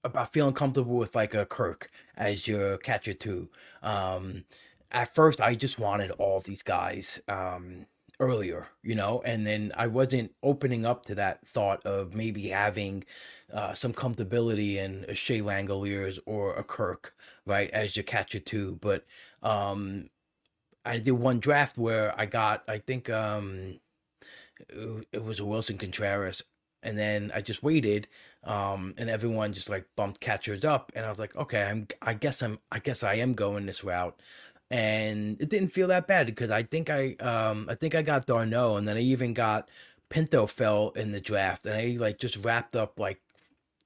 about 0.05 0.33
feeling 0.33 0.55
comfortable 0.55 0.97
with 0.97 1.15
like 1.15 1.35
a 1.35 1.47
Kirk 1.47 1.91
as 2.17 2.49
your 2.49 2.79
catcher 2.79 3.15
too. 3.15 3.51
Um, 3.83 4.45
at 4.91 5.15
first, 5.15 5.41
I 5.41 5.55
just 5.55 5.79
wanted 5.79 6.11
all 6.13 6.41
these 6.41 6.63
guys 6.63 7.21
um, 7.29 7.87
earlier, 8.19 8.69
you 8.83 8.95
know, 8.95 9.23
and 9.25 9.47
then 9.47 9.73
I 9.77 9.87
wasn't 9.87 10.33
opening 10.43 10.85
up 10.85 11.07
to 11.07 11.15
that 11.17 11.47
thought 11.47 11.85
of 11.87 12.15
maybe 12.15 12.49
having 12.49 13.05
uh, 13.53 13.75
some 13.75 13.93
comfortability 13.93 14.77
in 14.77 15.05
a 15.09 15.15
Shea 15.15 15.41
Langeliers 15.41 16.19
or 16.27 16.55
a 16.55 16.65
Kirk, 16.65 17.15
right, 17.47 17.71
as 17.71 17.97
your 17.97 18.05
catcher 18.05 18.41
too. 18.41 18.79
But 18.81 19.05
um, 19.43 20.11
I 20.85 20.99
did 20.99 21.13
one 21.13 21.41
draft 21.41 21.79
where 21.79 22.19
I 22.19 22.27
got, 22.27 22.65
I 22.69 22.79
think, 22.79 23.09
um, 23.11 23.81
it 24.69 25.07
it 25.13 25.25
was 25.25 25.41
a 25.41 25.45
Willson 25.45 25.79
Contreras, 25.79 26.43
and 26.83 26.99
then 26.99 27.31
I 27.35 27.41
just 27.41 27.63
waited, 27.63 28.09
um, 28.45 28.95
and 28.99 29.11
everyone 29.11 29.53
just 29.53 29.69
like 29.69 29.87
bumped 29.97 30.21
catchers 30.21 30.65
up, 30.65 30.93
and 30.95 31.05
I 31.07 31.11
was 31.11 31.19
like, 31.19 31.35
okay, 31.37 31.63
I'm, 31.63 31.87
I 32.03 32.15
guess 32.15 32.43
I'm, 32.43 32.59
I 32.73 32.79
guess 32.79 33.03
I 33.03 33.15
am 33.15 33.35
going 33.35 33.67
this 33.67 33.85
route, 33.85 34.19
and 34.71 35.41
it 35.41 35.49
didn't 35.51 35.69
feel 35.69 35.89
that 35.89 36.07
bad 36.07 36.27
because 36.27 36.51
I 36.51 36.63
think 36.63 36.91
I, 36.91 37.15
um, 37.21 37.67
I 37.69 37.75
think 37.75 37.95
I 37.95 38.03
got 38.03 38.27
d'Arnaud, 38.27 38.77
and 38.77 38.89
then 38.89 38.97
I 38.97 39.01
even 39.01 39.35
got 39.35 39.69
Pinto 40.09 40.47
fell 40.47 40.91
in 40.97 41.13
the 41.13 41.21
draft, 41.21 41.67
and 41.67 41.75
I 41.77 41.97
like 41.99 42.19
just 42.19 42.37
wrapped 42.45 42.77
up 42.77 42.99
like. 42.99 43.21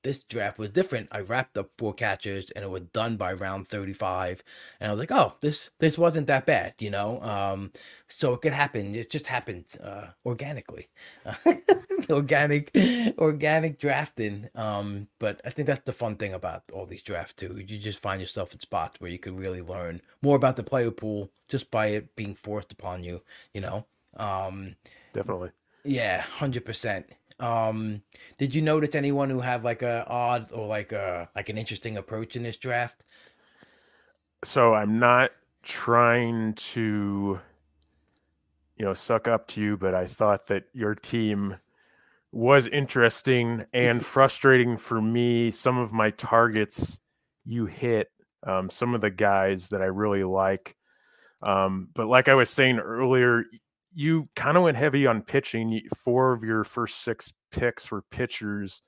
This 0.05 0.21
draft 0.21 0.59
was 0.59 0.71
different. 0.71 1.09
I 1.13 1.21
wrapped 1.21 1.59
up 1.59 1.71
four 1.79 1.95
catchers 1.95 2.51
and 2.53 2.65
it 2.65 2.71
was 2.71 2.85
done 2.93 3.17
by 3.17 3.33
round 3.35 3.69
35. 3.69 4.45
And 4.81 4.89
I 4.89 4.93
was 4.93 5.01
like, 5.01 5.13
oh, 5.13 5.35
this 5.41 5.71
this 5.81 5.99
wasn't 5.99 6.29
that 6.29 6.47
bad, 6.47 6.75
you 6.81 6.91
know? 6.91 7.23
Um, 7.23 7.73
so 8.09 8.35
it 8.35 8.43
could 8.43 8.55
happen. 8.55 8.95
It 8.95 9.11
just 9.11 9.29
happened 9.29 9.67
uh, 9.83 10.09
organically, 10.27 10.89
organic, 12.11 12.73
organic 13.19 13.81
drafting. 13.81 14.51
Um, 14.55 15.09
but 15.21 15.41
I 15.45 15.51
think 15.51 15.67
that's 15.67 15.85
the 15.87 15.93
fun 15.93 16.17
thing 16.17 16.35
about 16.35 16.65
all 16.73 16.87
these 16.87 17.03
drafts 17.03 17.35
too. 17.35 17.57
You 17.67 17.79
just 17.79 18.01
find 18.01 18.21
yourself 18.21 18.55
in 18.55 18.61
spots 18.61 19.01
where 19.01 19.11
you 19.11 19.19
can 19.19 19.37
really 19.37 19.63
learn 19.63 20.03
more 20.23 20.37
about 20.37 20.57
the 20.57 20.65
player 20.65 20.93
pool 20.93 21.31
just 21.49 21.71
by 21.73 21.89
it 21.89 22.17
being 22.17 22.37
forced 22.37 22.73
upon 22.73 23.05
you. 23.05 23.23
You 23.55 23.63
know. 23.63 23.87
Um, 24.17 24.77
Definitely. 25.15 25.51
yeah, 25.85 26.23
hundred 26.23 26.65
percent. 26.67 27.07
Um, 27.45 28.01
did 28.39 28.55
you 28.55 28.63
notice 28.63 28.95
anyone 28.95 29.29
who 29.29 29.41
had 29.41 29.65
like 29.65 29.83
a 29.83 30.07
odd 30.09 30.51
or 30.51 30.67
like 30.67 30.93
a 30.93 31.29
like 31.37 31.51
an 31.51 31.59
interesting 31.59 31.99
approach 31.99 32.37
in 32.37 32.43
this 32.43 32.57
draft? 32.57 33.05
So 34.43 34.75
I'm 34.75 34.99
not 34.99 35.31
trying 35.63 36.55
to, 36.55 37.41
you 38.79 38.85
know, 38.85 38.95
suck 38.95 39.29
up 39.29 39.47
to 39.49 39.63
you, 39.63 39.77
but 39.77 39.95
I 39.95 40.07
thought 40.07 40.47
that 40.47 40.65
your 40.73 40.95
team 40.95 41.57
was 42.33 42.67
interesting 42.67 43.65
and 43.75 44.05
frustrating 44.15 44.79
for 44.79 45.03
me. 45.03 45.51
Some 45.51 45.77
of 45.77 45.93
my 45.93 46.11
targets 46.11 46.99
you 47.45 47.67
hit, 47.67 48.11
um, 48.47 48.71
some 48.71 48.95
of 48.95 49.03
the 49.03 49.11
guys 49.11 49.69
that 49.69 49.83
I 49.83 49.87
really 49.87 50.25
like. 50.25 50.77
Um, 51.43 51.89
but 51.93 52.07
like 52.07 52.29
I 52.29 52.35
was 52.35 52.49
saying 52.49 52.79
earlier, 52.79 53.45
you 53.95 54.29
kind 54.35 54.57
of 54.57 54.65
went 54.65 54.77
heavy 54.77 55.07
on 55.07 55.23
pitching. 55.23 55.81
Four 55.97 56.33
of 56.33 56.43
your 56.43 56.65
first 56.65 57.03
six 57.03 57.33
picks 57.53 57.91
were 57.91 58.03
pitchers. 58.11 58.83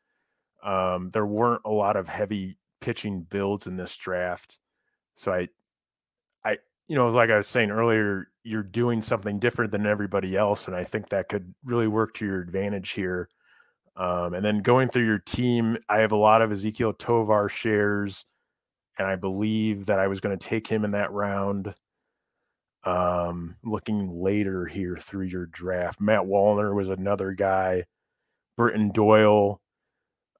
Um, 0.64 1.10
there 1.12 1.26
weren't 1.26 1.62
a 1.64 1.70
lot 1.70 1.96
of 1.96 2.08
heavy 2.08 2.58
pitching 2.80 3.22
builds 3.22 3.66
in 3.66 3.76
this 3.76 3.96
draft. 3.96 4.58
So 5.14 5.32
I, 5.32 5.48
I, 6.44 6.58
you 6.88 6.96
know, 6.96 7.08
like 7.08 7.30
I 7.30 7.36
was 7.36 7.46
saying 7.46 7.70
earlier, 7.70 8.28
you're 8.42 8.62
doing 8.62 9.00
something 9.00 9.38
different 9.38 9.72
than 9.72 9.86
everybody 9.86 10.36
else, 10.36 10.66
and 10.66 10.76
I 10.76 10.84
think 10.84 11.08
that 11.08 11.28
could 11.28 11.54
really 11.64 11.88
work 11.88 12.14
to 12.14 12.26
your 12.26 12.40
advantage 12.40 12.90
here. 12.90 13.28
Um, 13.96 14.34
and 14.34 14.44
then 14.44 14.58
going 14.58 14.88
through 14.88 15.06
your 15.06 15.18
team, 15.18 15.78
I 15.88 15.98
have 15.98 16.12
a 16.12 16.16
lot 16.16 16.42
of 16.42 16.50
Ezequiel 16.50 16.98
Tovar 16.98 17.48
shares, 17.48 18.26
and 18.98 19.08
I 19.08 19.16
believe 19.16 19.86
that 19.86 19.98
I 19.98 20.06
was 20.06 20.20
going 20.20 20.36
to 20.36 20.48
take 20.48 20.66
him 20.66 20.84
in 20.84 20.90
that 20.92 21.12
round. 21.12 21.74
Um, 22.86 23.56
looking 23.64 24.22
later 24.22 24.64
here 24.64 24.96
through 24.96 25.26
your 25.26 25.46
draft, 25.46 26.00
Matt 26.00 26.22
Wallner 26.22 26.74
was 26.74 26.88
another 26.88 27.32
guy. 27.32 27.84
Brenton 28.56 28.90
Doyle, 28.90 29.60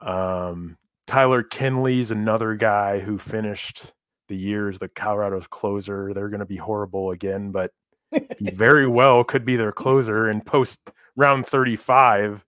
um, 0.00 0.78
Tyler 1.06 1.42
Kinley's 1.42 2.10
another 2.10 2.54
guy 2.54 3.00
who 3.00 3.18
finished 3.18 3.92
the 4.28 4.36
year 4.36 4.68
as 4.68 4.78
the 4.78 4.88
Colorado's 4.88 5.46
closer. 5.46 6.12
They're 6.14 6.28
going 6.28 6.40
to 6.40 6.46
be 6.46 6.56
horrible 6.56 7.10
again, 7.10 7.50
but 7.50 7.72
he 8.38 8.50
very 8.52 8.86
well 8.86 9.24
could 9.24 9.44
be 9.44 9.56
their 9.56 9.72
closer 9.72 10.30
in 10.30 10.40
post 10.40 10.80
round 11.16 11.46
35. 11.46 12.44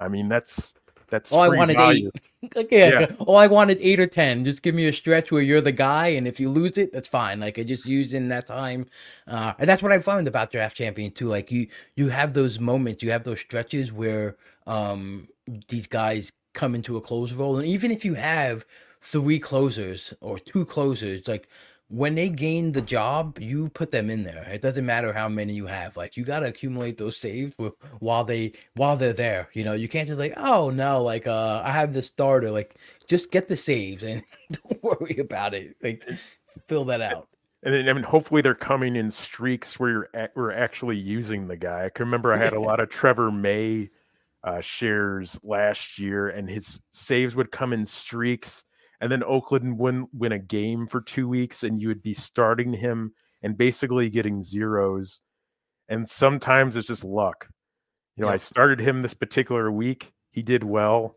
I 0.00 0.08
mean, 0.08 0.28
that's 0.28 0.74
That's 1.12 1.30
All 1.30 1.42
I 1.42 1.48
wanted 1.50 1.76
value. 1.76 2.10
eight. 2.14 2.22
Like, 2.56 2.72
yeah, 2.72 3.00
Yeah. 3.00 3.06
All 3.20 3.36
I 3.36 3.46
wanted 3.46 3.78
eight 3.80 4.00
or 4.00 4.06
ten. 4.06 4.44
Just 4.44 4.62
give 4.62 4.74
me 4.74 4.88
a 4.88 4.92
stretch 4.92 5.30
where 5.30 5.42
you're 5.42 5.60
the 5.60 5.70
guy, 5.70 6.08
and 6.08 6.26
if 6.26 6.40
you 6.40 6.48
lose 6.48 6.76
it, 6.78 6.90
that's 6.92 7.06
fine. 7.06 7.38
Like 7.38 7.58
I 7.58 7.62
just 7.62 7.84
used 7.84 8.14
in 8.14 8.28
that 8.30 8.46
time, 8.48 8.86
uh, 9.28 9.52
and 9.58 9.68
that's 9.68 9.82
what 9.82 9.92
I 9.92 9.98
found 10.00 10.26
about 10.26 10.50
Draft 10.50 10.76
Champion 10.76 11.12
too. 11.12 11.28
Like 11.28 11.52
you, 11.52 11.68
you 11.94 12.08
have 12.08 12.32
those 12.32 12.58
moments, 12.58 13.02
you 13.02 13.10
have 13.12 13.24
those 13.24 13.40
stretches 13.40 13.92
where 13.92 14.36
um 14.66 15.28
these 15.68 15.86
guys 15.86 16.32
come 16.54 16.74
into 16.74 16.96
a 16.96 17.00
closer 17.02 17.34
role, 17.36 17.58
and 17.58 17.66
even 17.66 17.90
if 17.92 18.04
you 18.04 18.14
have 18.14 18.64
three 19.02 19.38
closers 19.38 20.14
or 20.20 20.38
two 20.38 20.64
closers, 20.64 21.28
like 21.28 21.46
when 21.92 22.14
they 22.14 22.30
gain 22.30 22.72
the 22.72 22.80
job, 22.80 23.38
you 23.38 23.68
put 23.68 23.90
them 23.90 24.08
in 24.08 24.24
there. 24.24 24.44
It 24.44 24.62
doesn't 24.62 24.86
matter 24.86 25.12
how 25.12 25.28
many 25.28 25.52
you 25.52 25.66
have. 25.66 25.94
Like 25.94 26.16
you 26.16 26.24
got 26.24 26.40
to 26.40 26.46
accumulate 26.46 26.96
those 26.96 27.18
saves 27.18 27.54
while 27.98 28.24
they 28.24 28.52
while 28.76 28.96
they're 28.96 29.12
there. 29.12 29.50
You 29.52 29.64
know, 29.64 29.74
you 29.74 29.88
can't 29.88 30.08
just 30.08 30.18
like, 30.18 30.32
oh 30.38 30.70
no, 30.70 31.02
like 31.02 31.26
uh, 31.26 31.60
I 31.62 31.70
have 31.70 31.92
the 31.92 32.00
starter. 32.00 32.50
Like 32.50 32.76
just 33.06 33.30
get 33.30 33.46
the 33.46 33.58
saves 33.58 34.04
and 34.04 34.22
don't 34.52 34.82
worry 34.82 35.18
about 35.18 35.52
it. 35.52 35.76
Like 35.82 36.02
fill 36.66 36.86
that 36.86 37.02
out. 37.02 37.28
And 37.62 37.74
then, 37.74 37.88
I 37.90 37.92
mean, 37.92 38.04
hopefully 38.04 38.40
they're 38.40 38.54
coming 38.54 38.96
in 38.96 39.10
streaks 39.10 39.78
where 39.78 39.90
you're 39.90 40.08
ac- 40.14 40.32
we're 40.34 40.50
actually 40.50 40.96
using 40.96 41.46
the 41.46 41.58
guy. 41.58 41.84
I 41.84 41.88
can 41.90 42.06
remember 42.06 42.32
I 42.32 42.38
had 42.38 42.54
a 42.54 42.60
lot 42.68 42.80
of 42.80 42.88
Trevor 42.88 43.30
May 43.30 43.90
uh, 44.42 44.62
shares 44.62 45.38
last 45.44 45.98
year, 45.98 46.30
and 46.30 46.48
his 46.48 46.80
saves 46.90 47.36
would 47.36 47.52
come 47.52 47.74
in 47.74 47.84
streaks, 47.84 48.64
and 49.02 49.10
then 49.10 49.24
Oakland 49.24 49.80
wouldn't 49.80 50.10
win 50.14 50.30
a 50.30 50.38
game 50.38 50.86
for 50.86 51.00
two 51.00 51.28
weeks, 51.28 51.64
and 51.64 51.82
you 51.82 51.88
would 51.88 52.04
be 52.04 52.12
starting 52.14 52.72
him 52.72 53.12
and 53.42 53.58
basically 53.58 54.08
getting 54.08 54.42
zeros. 54.42 55.22
And 55.88 56.08
sometimes 56.08 56.76
it's 56.76 56.86
just 56.86 57.04
luck. 57.04 57.48
You 58.16 58.24
know, 58.24 58.30
I 58.30 58.36
started 58.36 58.78
him 58.78 59.02
this 59.02 59.12
particular 59.12 59.72
week. 59.72 60.12
He 60.30 60.42
did 60.42 60.62
well. 60.62 61.16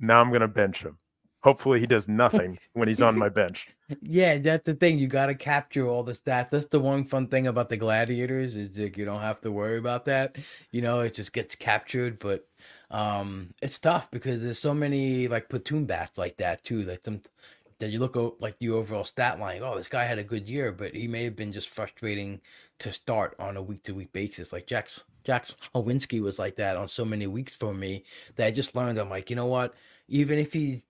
Now 0.00 0.20
I'm 0.20 0.30
going 0.30 0.40
to 0.40 0.48
bench 0.48 0.82
him. 0.82 0.98
Hopefully, 1.44 1.78
he 1.78 1.86
does 1.86 2.08
nothing 2.08 2.58
when 2.72 2.88
he's 2.88 3.02
on 3.02 3.16
my 3.16 3.28
bench. 3.28 3.68
Yeah, 4.02 4.38
that's 4.38 4.64
the 4.64 4.74
thing. 4.74 4.98
You 4.98 5.06
got 5.06 5.26
to 5.26 5.36
capture 5.36 5.86
all 5.86 6.02
the 6.02 6.14
stats. 6.14 6.50
That's 6.50 6.66
the 6.66 6.80
one 6.80 7.04
fun 7.04 7.28
thing 7.28 7.46
about 7.46 7.68
the 7.68 7.76
gladiators 7.76 8.56
is 8.56 8.76
like 8.76 8.96
you 8.96 9.04
don't 9.04 9.20
have 9.20 9.40
to 9.42 9.52
worry 9.52 9.78
about 9.78 10.06
that. 10.06 10.36
You 10.72 10.82
know, 10.82 10.98
it 10.98 11.14
just 11.14 11.32
gets 11.32 11.54
captured. 11.54 12.18
But 12.18 12.48
um, 12.90 13.54
it's 13.62 13.78
tough 13.78 14.10
because 14.10 14.42
there's 14.42 14.58
so 14.58 14.74
many 14.74 15.28
like 15.28 15.48
platoon 15.48 15.86
bats 15.86 16.18
like 16.18 16.36
that 16.38 16.64
too. 16.64 16.82
Like 16.82 17.02
them 17.02 17.22
that 17.78 17.90
you 17.90 17.98
look 17.98 18.36
like 18.40 18.58
the 18.58 18.70
overall 18.70 19.04
stat 19.04 19.38
line. 19.38 19.62
Oh, 19.62 19.76
this 19.76 19.88
guy 19.88 20.04
had 20.04 20.18
a 20.18 20.24
good 20.24 20.48
year, 20.48 20.72
but 20.72 20.94
he 20.94 21.08
may 21.08 21.24
have 21.24 21.36
been 21.36 21.52
just 21.52 21.68
frustrating 21.68 22.40
to 22.78 22.92
start 22.92 23.34
on 23.38 23.56
a 23.56 23.62
week 23.62 23.82
to 23.84 23.94
week 23.94 24.12
basis. 24.12 24.52
Like 24.52 24.66
Jack's 24.66 25.02
Jack 25.24 25.46
Suwinski 25.74 26.20
was 26.20 26.38
like 26.38 26.56
that 26.56 26.76
on 26.76 26.88
so 26.88 27.04
many 27.04 27.26
weeks 27.26 27.54
for 27.56 27.74
me 27.74 28.04
that 28.36 28.46
I 28.46 28.50
just 28.50 28.76
learned. 28.76 28.98
I'm 28.98 29.10
like, 29.10 29.30
you 29.30 29.36
know 29.36 29.46
what? 29.46 29.74
even 30.08 30.38
if 30.38 30.52
he 30.52 30.82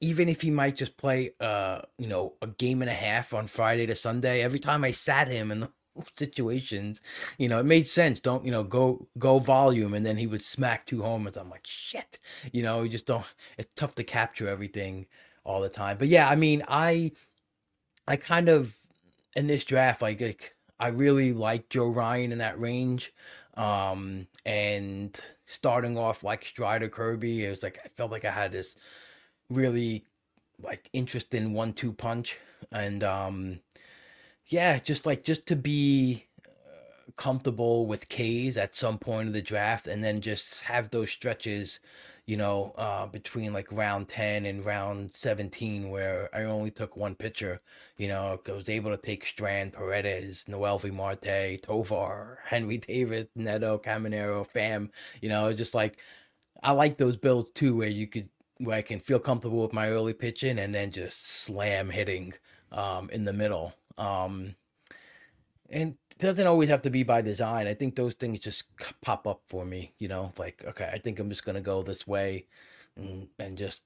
even 0.00 0.28
if 0.28 0.40
he 0.40 0.50
might 0.50 0.76
just 0.76 0.96
play 0.96 1.32
uh 1.40 1.80
you 1.96 2.08
know 2.08 2.34
a 2.42 2.46
game 2.46 2.82
and 2.82 2.90
a 2.90 2.94
half 2.94 3.32
on 3.32 3.46
Friday 3.46 3.86
to 3.86 3.94
Sunday 3.94 4.42
every 4.42 4.58
time 4.58 4.84
I 4.84 4.90
sat 4.90 5.28
him 5.28 5.50
the 5.60 5.70
situations 6.16 7.00
you 7.38 7.48
know 7.48 7.58
it 7.60 7.66
made 7.66 7.86
sense. 7.86 8.20
Don't 8.20 8.44
you 8.44 8.50
know 8.50 8.64
go 8.64 9.08
go 9.18 9.38
volume. 9.38 9.94
And 9.94 10.04
then 10.04 10.16
he 10.16 10.26
would 10.26 10.42
smack 10.42 10.86
two 10.86 11.02
homers. 11.02 11.36
I'm 11.36 11.50
like 11.50 11.66
shit 11.66 12.18
you 12.52 12.62
know 12.62 12.82
you 12.82 12.88
just 12.88 13.06
don't 13.06 13.24
it's 13.56 13.70
tough 13.76 13.94
to 13.96 14.04
capture 14.04 14.48
everything 14.48 15.06
all 15.44 15.60
the 15.60 15.68
time. 15.68 15.98
But 15.98 16.08
yeah 16.08 16.28
I 16.28 16.36
mean 16.36 16.62
I 16.68 17.12
I 18.06 18.16
kind 18.16 18.48
of 18.48 18.76
in 19.36 19.46
this 19.46 19.64
draft 19.64 20.02
like, 20.02 20.20
like 20.20 20.54
I 20.80 20.88
really 20.88 21.32
like 21.32 21.68
Joe 21.68 21.88
Ryan 21.88 22.32
in 22.32 22.38
that 22.38 22.58
range. 22.58 23.12
Um 23.54 24.26
and 24.46 25.18
starting 25.46 25.98
off 25.98 26.22
like 26.24 26.44
Strider 26.44 26.88
Kirby 26.88 27.44
it 27.44 27.50
was 27.50 27.62
like 27.62 27.78
I 27.84 27.88
felt 27.88 28.10
like 28.10 28.24
I 28.24 28.30
had 28.30 28.52
this 28.52 28.76
really 29.50 30.04
like 30.62 30.88
interesting 30.92 31.52
one 31.52 31.72
two 31.72 31.92
punch. 31.92 32.38
And 32.72 33.02
um 33.04 33.60
yeah 34.48 34.78
just 34.78 35.06
like 35.06 35.24
just 35.24 35.46
to 35.46 35.56
be 35.56 36.24
uh, 36.46 37.10
comfortable 37.16 37.86
with 37.86 38.08
K's 38.08 38.56
at 38.56 38.74
some 38.74 38.98
point 38.98 39.28
of 39.28 39.34
the 39.34 39.42
draft 39.42 39.86
and 39.86 40.02
then 40.02 40.20
just 40.20 40.62
have 40.62 40.90
those 40.90 41.10
stretches 41.10 41.80
you 42.26 42.36
know 42.36 42.74
uh 42.76 43.06
between 43.06 43.52
like 43.52 43.70
round 43.72 44.08
10 44.08 44.46
and 44.46 44.64
round 44.64 45.12
17 45.14 45.90
where 45.90 46.28
I 46.34 46.44
only 46.44 46.70
took 46.70 46.96
one 46.96 47.14
pitcher 47.14 47.60
you 47.96 48.08
know 48.08 48.40
I 48.46 48.52
was 48.52 48.68
able 48.68 48.90
to 48.90 48.96
take 48.96 49.24
Strand 49.24 49.72
Paredes 49.72 50.44
Noelvi 50.48 50.92
Marte 50.92 51.60
Tovar 51.62 52.40
Henry 52.46 52.78
Davis 52.78 53.26
Neto 53.34 53.78
Caminero 53.78 54.46
Fam 54.46 54.90
you 55.22 55.28
know 55.28 55.52
just 55.52 55.74
like 55.74 55.98
I 56.62 56.72
like 56.72 56.98
those 56.98 57.16
builds 57.16 57.50
too 57.54 57.76
where 57.76 57.88
you 57.88 58.06
could 58.06 58.28
where 58.58 58.76
I 58.76 58.82
can 58.82 59.00
feel 59.00 59.20
comfortable 59.20 59.62
with 59.62 59.72
my 59.72 59.88
early 59.90 60.14
pitching 60.14 60.58
and 60.58 60.74
then 60.74 60.90
just 60.90 61.24
slam 61.24 61.90
hitting 61.90 62.34
um, 62.72 63.08
in 63.10 63.24
the 63.24 63.32
middle. 63.32 63.74
Um, 63.98 64.54
and 65.70 65.96
it 66.10 66.18
doesn't 66.18 66.46
always 66.46 66.68
have 66.70 66.82
to 66.82 66.90
be 66.90 67.02
by 67.02 67.20
design. 67.20 67.66
I 67.66 67.74
think 67.74 67.94
those 67.94 68.14
things 68.14 68.38
just 68.38 68.64
pop 69.02 69.26
up 69.26 69.42
for 69.46 69.64
me, 69.64 69.92
you 69.98 70.08
know, 70.08 70.32
like, 70.38 70.64
okay, 70.66 70.90
I 70.92 70.98
think 70.98 71.18
I'm 71.18 71.28
just 71.28 71.44
going 71.44 71.56
to 71.56 71.60
go 71.60 71.82
this 71.82 72.06
way 72.06 72.46
and, 72.96 73.28
and 73.38 73.58
just, 73.58 73.80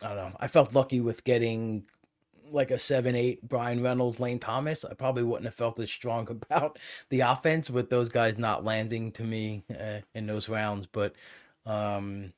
I 0.00 0.08
don't 0.08 0.16
know. 0.16 0.36
I 0.40 0.48
felt 0.48 0.74
lucky 0.74 1.00
with 1.00 1.24
getting 1.24 1.84
like 2.50 2.70
a 2.70 2.78
7 2.78 3.14
8 3.14 3.48
Bryan 3.48 3.82
Reynolds, 3.82 4.18
Lane 4.18 4.38
Thomas. 4.38 4.84
I 4.84 4.94
probably 4.94 5.22
wouldn't 5.22 5.46
have 5.46 5.54
felt 5.54 5.78
as 5.78 5.90
strong 5.90 6.28
about 6.30 6.78
the 7.10 7.20
offense 7.20 7.70
with 7.70 7.90
those 7.90 8.08
guys 8.08 8.38
not 8.38 8.64
landing 8.64 9.12
to 9.12 9.22
me 9.22 9.64
uh, 9.78 10.00
in 10.14 10.26
those 10.26 10.48
rounds. 10.48 10.86
But, 10.86 11.14
um, 11.66 12.32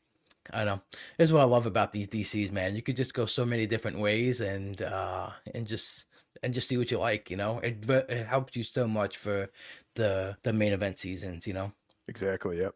I 0.52 0.58
don't 0.58 0.66
know. 0.66 0.82
This 1.16 1.30
is 1.30 1.32
what 1.32 1.40
I 1.40 1.44
love 1.44 1.64
about 1.64 1.92
these 1.92 2.06
DCs, 2.06 2.52
man. 2.52 2.76
You 2.76 2.82
could 2.82 2.96
just 2.96 3.14
go 3.14 3.24
so 3.24 3.46
many 3.46 3.66
different 3.66 3.98
ways 3.98 4.42
and 4.42 4.82
uh 4.82 5.30
and 5.54 5.66
just 5.66 6.04
and 6.44 6.54
just 6.54 6.68
see 6.68 6.76
what 6.76 6.90
you 6.90 6.98
like, 6.98 7.30
you 7.30 7.36
know. 7.36 7.58
It 7.58 7.88
it 7.88 8.26
helps 8.26 8.54
you 8.54 8.62
so 8.62 8.86
much 8.86 9.16
for 9.16 9.50
the 9.94 10.36
the 10.42 10.52
main 10.52 10.72
event 10.72 10.98
seasons, 10.98 11.46
you 11.46 11.54
know. 11.54 11.72
Exactly. 12.06 12.58
Yep. 12.58 12.74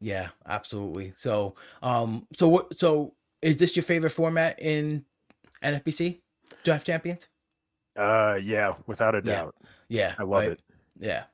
Yeah, 0.00 0.28
absolutely. 0.46 1.12
So, 1.16 1.54
um 1.82 2.26
so 2.36 2.48
what 2.48 2.80
so 2.80 3.14
is 3.42 3.58
this 3.58 3.76
your 3.76 3.82
favorite 3.82 4.10
format 4.10 4.58
in 4.60 5.04
NFBC? 5.62 6.20
Draft 6.64 6.86
Champions? 6.86 7.28
Uh, 7.96 8.38
yeah, 8.42 8.74
without 8.86 9.14
a 9.14 9.20
doubt. 9.22 9.54
Yeah. 9.88 10.14
I 10.18 10.22
love 10.22 10.42
right? 10.42 10.52
it. 10.52 10.60
Yeah. 10.98 11.24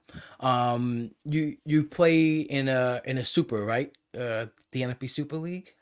Um 0.41 1.13
you 1.25 1.57
you 1.65 1.85
play 1.85 2.41
in 2.41 2.69
a 2.69 3.01
in 3.05 3.19
a 3.19 3.25
super, 3.25 3.65
right? 3.65 3.97
Uh 4.13 4.47
the 4.73 4.83
NFB 4.83 5.09
Super 5.09 5.37
League? 5.37 5.75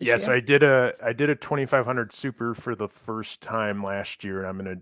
Yes, 0.00 0.26
year? 0.26 0.36
I 0.36 0.40
did 0.40 0.62
a 0.62 0.94
I 1.02 1.12
did 1.12 1.30
a 1.30 1.36
2500 1.36 2.12
super 2.12 2.54
for 2.54 2.74
the 2.74 2.88
first 2.88 3.40
time 3.40 3.84
last 3.84 4.24
year. 4.24 4.40
and 4.40 4.48
I'm 4.48 4.56
gonna. 4.58 4.80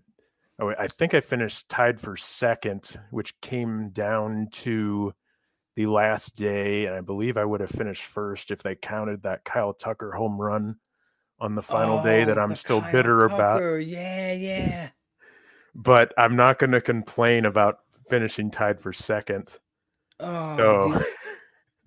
Oh, 0.60 0.74
I 0.78 0.88
think 0.88 1.14
I 1.14 1.20
finished 1.20 1.68
tied 1.70 1.98
for 1.98 2.16
second, 2.16 2.96
which 3.10 3.40
came 3.40 3.88
down 3.90 4.48
to 4.52 5.14
the 5.74 5.86
last 5.86 6.36
day, 6.36 6.84
and 6.84 6.94
I 6.94 7.00
believe 7.00 7.38
I 7.38 7.44
would 7.44 7.60
have 7.60 7.70
finished 7.70 8.02
first 8.02 8.50
if 8.50 8.62
they 8.62 8.74
counted 8.74 9.22
that 9.22 9.44
Kyle 9.44 9.72
Tucker 9.72 10.12
home 10.12 10.38
run 10.38 10.76
on 11.38 11.54
the 11.54 11.62
final 11.62 12.02
day 12.02 12.24
that 12.24 12.38
Oh, 12.38 12.42
I'm 12.42 12.54
still 12.54 12.82
Kyle 12.82 12.92
bitter 12.92 13.24
about. 13.24 13.62
Yeah, 13.78 14.32
yeah. 14.32 14.90
But 15.74 16.12
I'm 16.18 16.36
not 16.36 16.58
going 16.58 16.72
to 16.72 16.80
complain 16.82 17.46
about 17.46 17.78
finishing 18.10 18.50
tied 18.50 18.80
for 18.80 18.92
second. 18.92 19.48
Oh, 20.18 20.56
So 20.56 20.92
dude, 20.98 21.06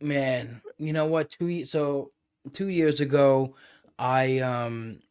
man, 0.02 0.62
you 0.80 0.94
know 0.94 1.06
what? 1.06 1.30
Two 1.30 1.66
so 1.66 2.12
two 2.54 2.70
years 2.70 3.02
ago, 3.02 3.56
I 4.00 4.40
um, 4.40 5.02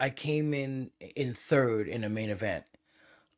I 0.00 0.10
came 0.10 0.54
in 0.54 0.90
in 1.16 1.34
third 1.34 1.88
in 1.88 2.04
a 2.04 2.08
main 2.08 2.30
event, 2.30 2.64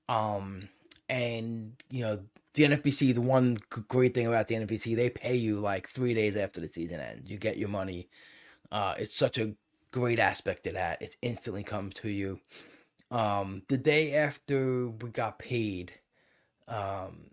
um, 0.09 0.69
and 1.09 1.74
you 1.91 2.03
know 2.03 2.20
the 2.55 2.65
NFBC. 2.65 3.15
The 3.15 3.20
one 3.20 3.57
great 3.89 4.15
thing 4.15 4.27
about 4.27 4.49
the 4.49 4.57
NFBC, 4.57 4.97
they 4.97 5.11
pay 5.11 5.37
you 5.37 5.61
like 5.61 5.89
three 5.89 6.15
days 6.15 6.37
after 6.37 6.61
the 6.61 6.69
season 6.69 7.01
ends. 7.01 7.31
You 7.31 7.39
get 7.39 7.59
your 7.59 7.69
money. 7.69 8.09
Uh, 8.70 8.95
it's 8.99 9.16
such 9.16 9.39
a 9.39 9.55
great 9.91 10.19
aspect 10.19 10.66
of 10.66 10.74
that. 10.74 11.01
It 11.03 11.16
instantly 11.23 11.62
comes 11.65 11.95
to 11.95 12.09
you. 12.09 12.41
Um, 13.11 13.62
the 13.69 13.78
day 13.78 14.15
after 14.15 14.89
we 14.89 15.11
got 15.11 15.39
paid, 15.39 15.95
um, 16.69 17.31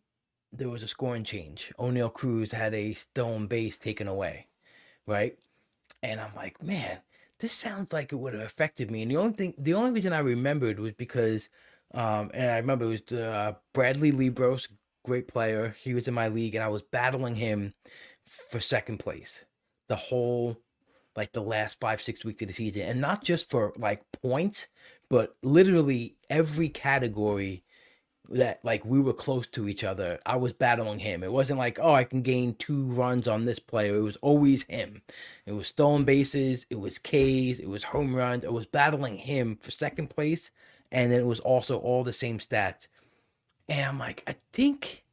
there 0.51 0.69
was 0.69 0.83
a 0.83 0.87
scoring 0.87 1.23
change. 1.23 1.71
Oneil 1.77 2.11
Cruz 2.11 2.51
had 2.51 2.73
a 2.73 2.93
stone 2.93 3.47
base 3.47 3.77
taken 3.77 4.07
away, 4.07 4.47
right? 5.05 5.37
And 6.01 6.19
I'm 6.19 6.33
like, 6.35 6.61
man, 6.63 6.99
this 7.39 7.51
sounds 7.51 7.93
like 7.93 8.11
it 8.11 8.15
would 8.15 8.33
have 8.33 8.43
affected 8.43 8.91
me. 8.91 9.01
And 9.01 9.11
the 9.11 9.17
only 9.17 9.33
thing, 9.33 9.53
the 9.57 9.73
only 9.73 9.91
reason 9.91 10.13
I 10.13 10.19
remembered 10.19 10.79
was 10.79 10.93
because, 10.93 11.49
um, 11.93 12.31
and 12.33 12.51
I 12.51 12.57
remember 12.57 12.85
it 12.85 13.07
was 13.09 13.19
uh, 13.19 13.53
Bradley 13.73 14.11
Libros, 14.11 14.67
great 15.05 15.27
player. 15.27 15.75
He 15.79 15.93
was 15.93 16.07
in 16.07 16.13
my 16.13 16.27
league, 16.27 16.55
and 16.55 16.63
I 16.63 16.69
was 16.69 16.81
battling 16.81 17.35
him 17.35 17.73
for 18.25 18.59
second 18.59 18.99
place 18.99 19.45
the 19.87 19.95
whole, 19.95 20.57
like 21.15 21.31
the 21.31 21.41
last 21.41 21.79
five 21.79 22.01
six 22.01 22.25
weeks 22.25 22.41
of 22.41 22.49
the 22.49 22.53
season, 22.53 22.83
and 22.83 23.01
not 23.01 23.23
just 23.23 23.49
for 23.49 23.73
like 23.77 24.03
points, 24.21 24.67
but 25.09 25.35
literally 25.41 26.17
every 26.29 26.69
category 26.69 27.63
that 28.29 28.59
like 28.63 28.85
we 28.85 28.99
were 28.99 29.13
close 29.13 29.47
to 29.47 29.67
each 29.67 29.83
other. 29.83 30.19
I 30.25 30.35
was 30.35 30.53
battling 30.53 30.99
him. 30.99 31.23
It 31.23 31.31
wasn't 31.31 31.59
like, 31.59 31.79
oh, 31.81 31.93
I 31.93 32.03
can 32.03 32.21
gain 32.21 32.55
two 32.55 32.83
runs 32.85 33.27
on 33.27 33.45
this 33.45 33.59
player. 33.59 33.95
It 33.95 34.01
was 34.01 34.17
always 34.17 34.63
him. 34.63 35.01
It 35.45 35.53
was 35.53 35.67
stolen 35.67 36.03
bases, 36.03 36.65
it 36.69 36.79
was 36.79 36.99
Ks, 36.99 37.59
it 37.59 37.69
was 37.69 37.85
home 37.85 38.15
runs. 38.15 38.45
I 38.45 38.49
was 38.49 38.65
battling 38.65 39.17
him 39.17 39.57
for 39.57 39.71
second 39.71 40.09
place, 40.09 40.51
and 40.91 41.11
then 41.11 41.21
it 41.21 41.27
was 41.27 41.39
also 41.39 41.77
all 41.77 42.03
the 42.03 42.13
same 42.13 42.39
stats. 42.39 42.87
And 43.69 43.85
I'm 43.85 43.99
like, 43.99 44.23
I 44.27 44.35
think 44.53 45.03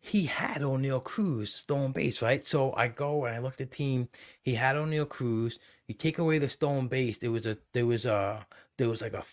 he 0.00 0.26
had 0.26 0.62
Oneil 0.62 1.02
Cruz 1.02 1.52
stolen 1.52 1.92
base, 1.92 2.22
right? 2.22 2.46
So 2.46 2.72
I 2.74 2.88
go 2.88 3.24
and 3.24 3.34
I 3.34 3.38
look 3.40 3.54
at 3.54 3.58
the 3.58 3.66
team. 3.66 4.08
He 4.42 4.54
had 4.54 4.76
Oneil 4.76 5.08
Cruz. 5.08 5.58
You 5.86 5.94
take 5.94 6.18
away 6.18 6.38
the 6.38 6.48
stolen 6.48 6.88
base, 6.88 7.18
there 7.18 7.30
was 7.30 7.46
a 7.46 7.58
there 7.72 7.86
was 7.86 8.06
a 8.06 8.46
there 8.76 8.88
was 8.88 9.00
like 9.00 9.14
a 9.14 9.24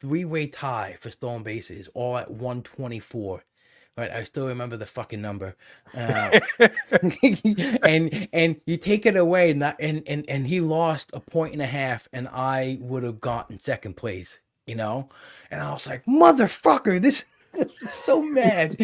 three 0.00 0.24
way 0.24 0.46
tie 0.46 0.96
for 0.98 1.10
stolen 1.10 1.42
bases, 1.42 1.88
all 1.94 2.16
at 2.16 2.30
124. 2.30 3.44
Right, 3.96 4.10
I 4.10 4.24
still 4.24 4.46
remember 4.46 4.76
the 4.76 4.86
fucking 4.86 5.20
number. 5.20 5.56
Uh, 5.96 6.40
and 7.82 8.28
and 8.32 8.60
you 8.64 8.76
take 8.76 9.04
it 9.04 9.16
away, 9.16 9.50
and, 9.50 9.62
and 9.78 10.02
and 10.06 10.24
and 10.28 10.46
he 10.46 10.60
lost 10.60 11.10
a 11.12 11.20
point 11.20 11.52
and 11.52 11.60
a 11.60 11.66
half, 11.66 12.08
and 12.12 12.28
I 12.28 12.78
would 12.80 13.02
have 13.02 13.20
gotten 13.20 13.58
second 13.58 13.96
place. 13.96 14.40
You 14.66 14.76
know, 14.76 15.08
and 15.50 15.60
I 15.60 15.72
was 15.72 15.86
like, 15.86 16.04
motherfucker, 16.06 17.00
this 17.00 17.24
is 17.54 17.72
so 17.90 18.22
mad. 18.22 18.76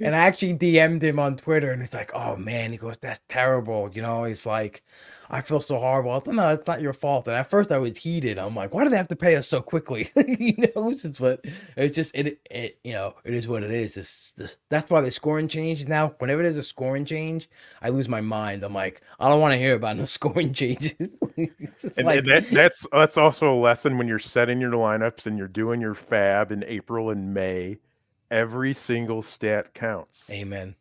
and 0.00 0.14
I 0.14 0.18
actually 0.18 0.54
DM'd 0.54 1.02
him 1.02 1.18
on 1.18 1.36
Twitter 1.36 1.70
and 1.70 1.82
it's 1.82 1.94
like, 1.94 2.12
oh 2.14 2.36
man, 2.36 2.72
he 2.72 2.78
goes, 2.78 2.96
that's 3.00 3.20
terrible. 3.28 3.90
You 3.92 4.02
know, 4.02 4.24
he's 4.24 4.46
like, 4.46 4.82
I 5.30 5.40
feel 5.40 5.60
so 5.60 5.78
horrible. 5.78 6.12
I 6.12 6.20
thought, 6.20 6.34
no, 6.34 6.48
it's 6.50 6.66
not 6.66 6.80
your 6.80 6.92
fault. 6.92 7.26
And 7.26 7.36
at 7.36 7.48
first 7.48 7.72
I 7.72 7.78
was 7.78 7.98
heated. 7.98 8.38
I'm 8.38 8.54
like, 8.54 8.74
why 8.74 8.84
do 8.84 8.90
they 8.90 8.96
have 8.96 9.08
to 9.08 9.16
pay 9.16 9.36
us 9.36 9.48
so 9.48 9.60
quickly? 9.62 10.10
you 10.16 10.56
know, 10.56 10.90
it's 10.90 11.02
just 11.02 11.20
what 11.20 11.44
it's 11.76 11.96
just 11.96 12.14
it, 12.14 12.40
it 12.50 12.78
you 12.84 12.92
know, 12.92 13.14
it 13.24 13.34
is 13.34 13.48
what 13.48 13.62
it 13.62 13.70
is. 13.70 13.96
It's, 13.96 14.32
that's 14.68 14.90
why 14.90 15.00
the 15.00 15.10
scoring 15.10 15.48
change. 15.48 15.86
Now, 15.86 16.14
whenever 16.18 16.42
there's 16.42 16.56
a 16.56 16.62
scoring 16.62 17.04
change, 17.04 17.48
I 17.82 17.88
lose 17.88 18.08
my 18.08 18.20
mind. 18.20 18.62
I'm 18.62 18.74
like, 18.74 19.02
I 19.18 19.28
don't 19.28 19.40
want 19.40 19.52
to 19.52 19.58
hear 19.58 19.74
about 19.74 19.96
no 19.96 20.04
scoring 20.06 20.52
changes. 20.52 20.94
and, 20.98 21.50
like, 22.02 22.18
and 22.18 22.28
that, 22.28 22.50
that's 22.50 22.86
that's 22.92 23.16
also 23.16 23.52
a 23.52 23.58
lesson 23.58 23.98
when 23.98 24.08
you're 24.08 24.18
setting 24.18 24.60
your 24.60 24.72
lineups 24.72 25.26
and 25.26 25.38
you're 25.38 25.48
doing 25.48 25.80
your 25.80 25.94
FAAB 25.94 26.50
in 26.50 26.64
April 26.64 27.10
and 27.10 27.32
May 27.34 27.78
every 28.30 28.74
single 28.74 29.22
stat 29.22 29.74
counts. 29.74 30.28
Amen. 30.30 30.74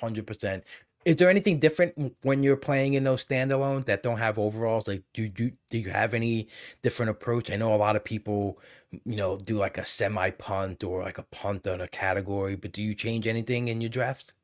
100%. 0.00 0.62
Is 1.08 1.16
there 1.16 1.30
anything 1.30 1.58
different 1.58 2.16
when 2.22 2.42
you're 2.42 2.56
playing 2.56 2.94
in 2.94 3.04
those 3.04 3.24
standalones 3.24 3.86
that 3.86 4.02
don't 4.02 4.18
have 4.18 4.38
overalls? 4.38 4.86
Like, 4.86 5.04
do 5.14 5.28
do 5.28 5.52
do 5.70 5.78
you 5.78 5.90
have 5.90 6.12
any 6.14 6.48
different 6.82 7.10
approach? 7.10 7.50
I 7.50 7.56
know 7.56 7.74
a 7.74 7.76
lot 7.76 7.96
of 7.96 8.04
people, 8.04 8.58
you 8.90 9.16
know, 9.16 9.38
do 9.38 9.56
like 9.56 9.78
a 9.78 9.84
semi 9.84 10.30
punt 10.30 10.84
or 10.84 11.02
like 11.02 11.18
a 11.18 11.22
punt 11.24 11.66
on 11.66 11.80
a 11.80 11.88
category, 11.88 12.56
but 12.56 12.72
do 12.72 12.82
you 12.82 12.94
change 12.94 13.26
anything 13.26 13.68
in 13.68 13.80
your 13.80 13.90
drafts? 13.90 14.34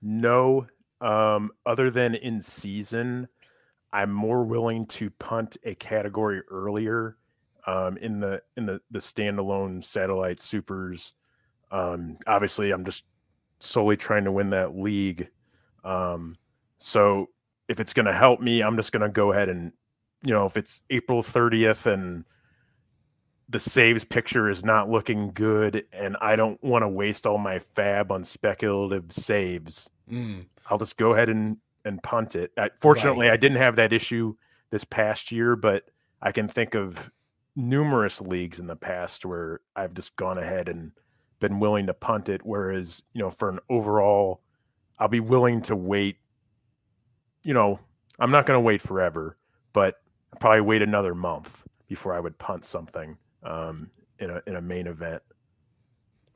No, 0.00 0.66
um, 1.02 1.52
other 1.66 1.90
than 1.90 2.14
in 2.14 2.40
season, 2.40 3.28
I'm 3.92 4.12
more 4.12 4.44
willing 4.44 4.86
to 4.86 5.10
punt 5.10 5.58
a 5.64 5.74
category 5.74 6.40
earlier 6.50 7.18
um, 7.66 7.98
in 7.98 8.20
the 8.20 8.42
in 8.56 8.66
the 8.66 8.80
the 8.90 9.00
standalone 9.00 9.84
satellite 9.84 10.40
supers 10.40 11.14
um, 11.70 12.18
obviously, 12.26 12.70
I'm 12.70 12.84
just 12.84 13.04
solely 13.58 13.96
trying 13.96 14.24
to 14.24 14.32
win 14.32 14.50
that 14.50 14.76
league. 14.76 15.28
Um, 15.86 16.36
so 16.78 17.28
if 17.68 17.80
it's 17.80 17.92
going 17.92 18.06
to 18.06 18.12
help 18.12 18.40
me, 18.40 18.62
I'm 18.62 18.76
just 18.76 18.92
going 18.92 19.02
to 19.02 19.08
go 19.08 19.32
ahead 19.32 19.48
and, 19.48 19.72
you 20.24 20.32
know, 20.32 20.46
if 20.46 20.56
it's 20.56 20.82
April 20.90 21.22
30th 21.22 21.86
and 21.86 22.24
the 23.48 23.58
saves 23.58 24.04
picture 24.04 24.50
is 24.50 24.64
not 24.64 24.90
looking 24.90 25.30
good 25.32 25.84
and 25.92 26.16
I 26.20 26.36
don't 26.36 26.62
want 26.62 26.82
to 26.82 26.88
waste 26.88 27.26
all 27.26 27.38
my 27.38 27.58
FAAB 27.58 28.10
on 28.10 28.24
speculative 28.24 29.12
saves, 29.12 29.88
mm. 30.10 30.46
I'll 30.68 30.78
just 30.78 30.96
go 30.96 31.14
ahead 31.14 31.28
and, 31.28 31.58
and 31.84 32.02
punt 32.02 32.34
it. 32.34 32.52
I, 32.58 32.70
fortunately, 32.74 33.26
right. 33.26 33.34
I 33.34 33.36
didn't 33.36 33.58
have 33.58 33.76
that 33.76 33.92
issue 33.92 34.34
this 34.70 34.84
past 34.84 35.30
year, 35.30 35.54
but 35.54 35.84
I 36.20 36.32
can 36.32 36.48
think 36.48 36.74
of 36.74 37.12
numerous 37.54 38.20
leagues 38.20 38.58
in 38.58 38.66
the 38.66 38.76
past 38.76 39.24
where 39.24 39.60
I've 39.76 39.94
just 39.94 40.16
gone 40.16 40.38
ahead 40.38 40.68
and– 40.68 40.92
been 41.40 41.60
willing 41.60 41.86
to 41.86 41.94
punt 41.94 42.28
it. 42.28 42.42
Whereas, 42.44 43.02
you 43.12 43.22
know, 43.22 43.30
for 43.30 43.48
an 43.48 43.58
overall, 43.68 44.40
I'll 44.98 45.08
be 45.08 45.20
willing 45.20 45.62
to 45.62 45.76
wait. 45.76 46.18
You 47.42 47.54
know, 47.54 47.80
I'm 48.18 48.30
not 48.30 48.46
going 48.46 48.56
to 48.56 48.60
wait 48.60 48.80
forever, 48.82 49.36
but 49.72 49.96
I'll 50.32 50.38
probably 50.40 50.62
wait 50.62 50.82
another 50.82 51.14
month 51.14 51.64
before 51.88 52.14
I 52.14 52.20
would 52.20 52.38
punt 52.38 52.64
something 52.64 53.16
um, 53.42 53.90
in 54.18 54.30
a 54.30 54.42
in 54.46 54.56
a 54.56 54.62
main 54.62 54.86
event. 54.86 55.22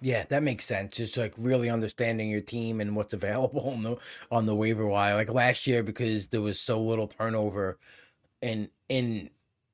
Yeah, 0.02 0.24
that 0.30 0.42
makes 0.42 0.64
sense. 0.64 0.96
Just 0.96 1.16
like 1.16 1.34
really 1.36 1.68
understanding 1.70 2.30
your 2.30 2.40
team 2.40 2.80
and 2.80 2.96
what's 2.96 3.14
available 3.14 3.70
on 3.70 3.82
the 3.82 3.96
on 4.30 4.46
the 4.46 4.54
waiver 4.54 4.86
wire. 4.86 5.14
Like 5.14 5.30
last 5.30 5.66
year, 5.66 5.82
because 5.82 6.28
there 6.28 6.40
was 6.40 6.60
so 6.60 6.80
little 6.82 7.08
turnover 7.08 7.78
in 8.42 8.70
in 8.88 9.30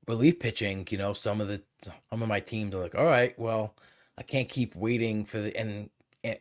relief 0.09 0.41
pitching, 0.41 0.87
you 0.91 0.99
know, 0.99 1.13
some 1.13 1.41
of 1.41 1.49
the 1.49 1.63
some 2.11 2.23
of 2.23 2.29
my 2.29 2.41
teams 2.41 2.75
are 2.75 2.83
like, 2.83 2.95
all 2.95 3.05
right, 3.05 3.39
well, 3.39 3.75
I 4.19 4.23
can't 4.23 4.49
keep 4.49 4.75
waiting 4.77 5.25
for 5.25 5.41
the 5.41 5.57
and 5.57 5.91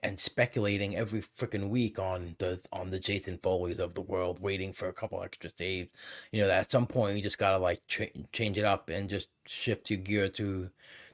and 0.03 0.19
speculating 0.19 0.95
every 0.95 1.21
freaking 1.21 1.69
week 1.69 1.99
on 1.99 2.35
the 2.39 2.61
on 2.71 2.89
the 2.89 2.99
Jason 2.99 3.37
Foleys 3.37 3.79
of 3.79 3.93
the 3.93 4.01
world, 4.01 4.39
waiting 4.39 4.73
for 4.73 4.87
a 4.87 4.93
couple 4.93 5.21
extra 5.21 5.49
saves. 5.57 5.89
You 6.31 6.41
know, 6.41 6.47
that 6.47 6.59
at 6.61 6.71
some 6.71 6.87
point 6.87 7.17
you 7.17 7.23
just 7.23 7.37
gotta 7.37 7.57
like 7.57 7.85
ch- 7.87 8.13
change 8.31 8.57
it 8.57 8.65
up 8.65 8.89
and 8.89 9.09
just 9.09 9.27
shift 9.45 9.89
your 9.89 9.99
gear 9.99 10.29
to 10.29 10.69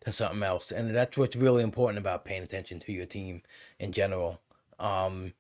to 0.06 0.12
something 0.12 0.44
else. 0.44 0.72
And 0.72 0.96
that's 0.96 1.18
what's 1.18 1.36
really 1.36 1.64
important 1.64 2.00
about 2.00 2.26
paying 2.26 2.44
attention 2.44 2.80
to 2.82 2.92
your 2.92 3.06
team 3.06 3.42
in 3.80 3.92
general. 3.92 4.42
Um, 4.80 5.34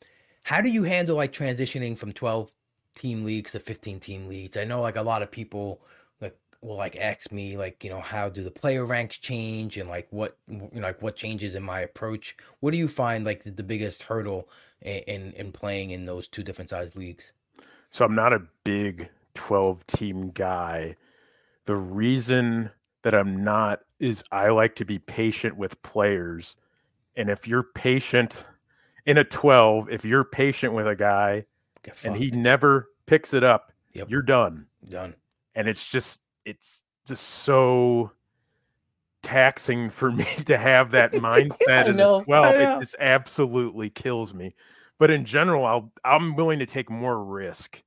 how 0.43 0.61
do 0.61 0.69
you 0.69 0.83
handle 0.83 1.15
like 1.15 1.33
transitioning 1.33 1.97
from 1.97 2.11
twelve 2.11 2.51
team 2.95 3.23
leagues 3.25 3.51
to 3.53 3.59
fifteen 3.59 3.99
team 3.99 4.27
leagues? 4.27 4.57
I 4.57 4.63
know 4.65 4.81
like 4.81 4.95
a 4.97 5.01
lot 5.01 5.21
of 5.21 5.31
people 5.31 5.81
will 6.61 6.77
like 6.77 6.95
ask 6.97 7.31
me 7.31 7.57
like 7.57 7.83
you 7.83 7.89
know 7.89 8.01
how 8.01 8.29
do 8.29 8.43
the 8.43 8.51
player 8.51 8.85
ranks 8.85 9.17
change 9.17 9.77
and 9.77 9.89
like 9.89 10.07
what 10.11 10.37
you 10.47 10.69
know 10.73 10.81
like 10.81 11.01
what 11.01 11.15
changes 11.15 11.55
in 11.55 11.63
my 11.63 11.81
approach? 11.81 12.35
What 12.59 12.71
do 12.71 12.77
you 12.77 12.87
find 12.87 13.25
like 13.25 13.43
the, 13.43 13.51
the 13.51 13.63
biggest 13.63 14.03
hurdle 14.03 14.49
in, 14.81 14.99
in, 15.07 15.33
in 15.33 15.51
playing 15.51 15.91
in 15.91 16.05
those 16.05 16.27
two 16.27 16.43
different 16.43 16.69
size 16.69 16.95
leagues? 16.95 17.31
So 17.89 18.05
i'm 18.05 18.15
not 18.15 18.33
a 18.33 18.43
big 18.63 19.09
12 19.33 19.85
team 19.87 20.31
guy. 20.31 20.95
The 21.65 21.75
reason 21.75 22.71
that 23.03 23.13
i'm 23.13 23.43
not 23.43 23.81
is 23.99 24.23
i 24.31 24.49
like 24.49 24.75
to 24.75 24.85
be 24.85 24.99
patient 24.99 25.57
with 25.57 25.81
players 25.83 26.55
and 27.15 27.29
if 27.29 27.47
you're 27.47 27.63
patient 27.63 28.45
in 29.05 29.17
a 29.17 29.23
12 29.23 29.89
if 29.89 30.05
you're 30.05 30.23
patient 30.23 30.73
with 30.73 30.87
a 30.87 30.95
guy 30.95 31.45
and 32.03 32.15
he 32.15 32.29
never 32.31 32.89
picks 33.07 33.33
it 33.33 33.43
up 33.43 33.71
yep. 33.93 34.09
you're 34.09 34.21
done. 34.21 34.65
Done. 34.87 35.15
And 35.55 35.67
it's 35.67 35.91
just 35.91 36.20
it's 36.45 36.83
just 37.07 37.23
so 37.23 38.11
taxing 39.21 39.89
for 39.89 40.11
me 40.11 40.25
to 40.45 40.57
have 40.57 40.91
that 40.91 41.11
mindset 41.13 41.87
as 41.87 42.27
well. 42.27 42.43
It 42.45 42.79
just 42.79 42.95
absolutely 42.99 43.89
kills 43.89 44.33
me. 44.33 44.55
But 44.97 45.09
in 45.09 45.25
general, 45.25 45.65
I'll 45.65 45.91
I'm 46.03 46.35
willing 46.35 46.59
to 46.59 46.65
take 46.65 46.89
more 46.89 47.23
risk. 47.23 47.81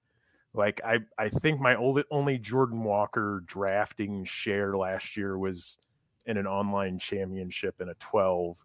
Like 0.52 0.80
I 0.84 0.98
I 1.18 1.28
think 1.28 1.60
my 1.60 1.76
old, 1.76 2.02
only 2.10 2.38
Jordan 2.38 2.82
Walker 2.82 3.42
drafting 3.46 4.24
share 4.24 4.76
last 4.76 5.16
year 5.16 5.38
was 5.38 5.78
in 6.26 6.36
an 6.36 6.46
online 6.46 6.98
championship 6.98 7.80
in 7.80 7.88
a 7.88 7.94
12 7.94 8.56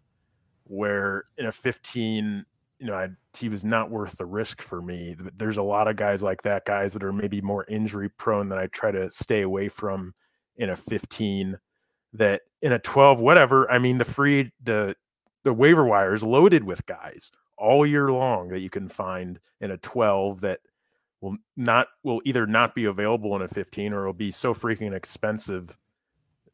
where 0.64 1.24
in 1.36 1.46
a 1.46 1.52
15 1.52 2.44
you 2.80 2.86
know, 2.86 2.94
I, 2.94 3.08
he 3.38 3.48
was 3.48 3.64
not 3.64 3.90
worth 3.90 4.16
the 4.16 4.24
risk 4.24 4.62
for 4.62 4.80
me. 4.80 5.14
There's 5.36 5.58
a 5.58 5.62
lot 5.62 5.86
of 5.86 5.96
guys 5.96 6.22
like 6.22 6.42
that, 6.42 6.64
guys 6.64 6.94
that 6.94 7.04
are 7.04 7.12
maybe 7.12 7.40
more 7.42 7.66
injury 7.66 8.08
prone 8.08 8.48
that 8.48 8.58
I 8.58 8.66
try 8.68 8.90
to 8.90 9.10
stay 9.10 9.42
away 9.42 9.68
from 9.68 10.14
in 10.56 10.70
a 10.70 10.76
15. 10.76 11.56
That 12.14 12.40
in 12.62 12.72
a 12.72 12.78
12, 12.78 13.20
whatever. 13.20 13.70
I 13.70 13.78
mean, 13.78 13.98
the 13.98 14.04
free 14.04 14.50
the 14.62 14.96
the 15.44 15.52
waiver 15.52 15.84
wire 15.84 16.14
is 16.14 16.22
loaded 16.22 16.64
with 16.64 16.84
guys 16.86 17.30
all 17.56 17.86
year 17.86 18.10
long 18.10 18.48
that 18.48 18.60
you 18.60 18.70
can 18.70 18.88
find 18.88 19.38
in 19.60 19.70
a 19.70 19.76
12 19.76 20.40
that 20.40 20.60
will 21.20 21.36
not 21.56 21.88
will 22.02 22.20
either 22.24 22.46
not 22.46 22.74
be 22.74 22.86
available 22.86 23.36
in 23.36 23.42
a 23.42 23.48
15 23.48 23.92
or 23.92 24.00
it'll 24.00 24.12
be 24.12 24.30
so 24.30 24.54
freaking 24.54 24.94
expensive 24.94 25.76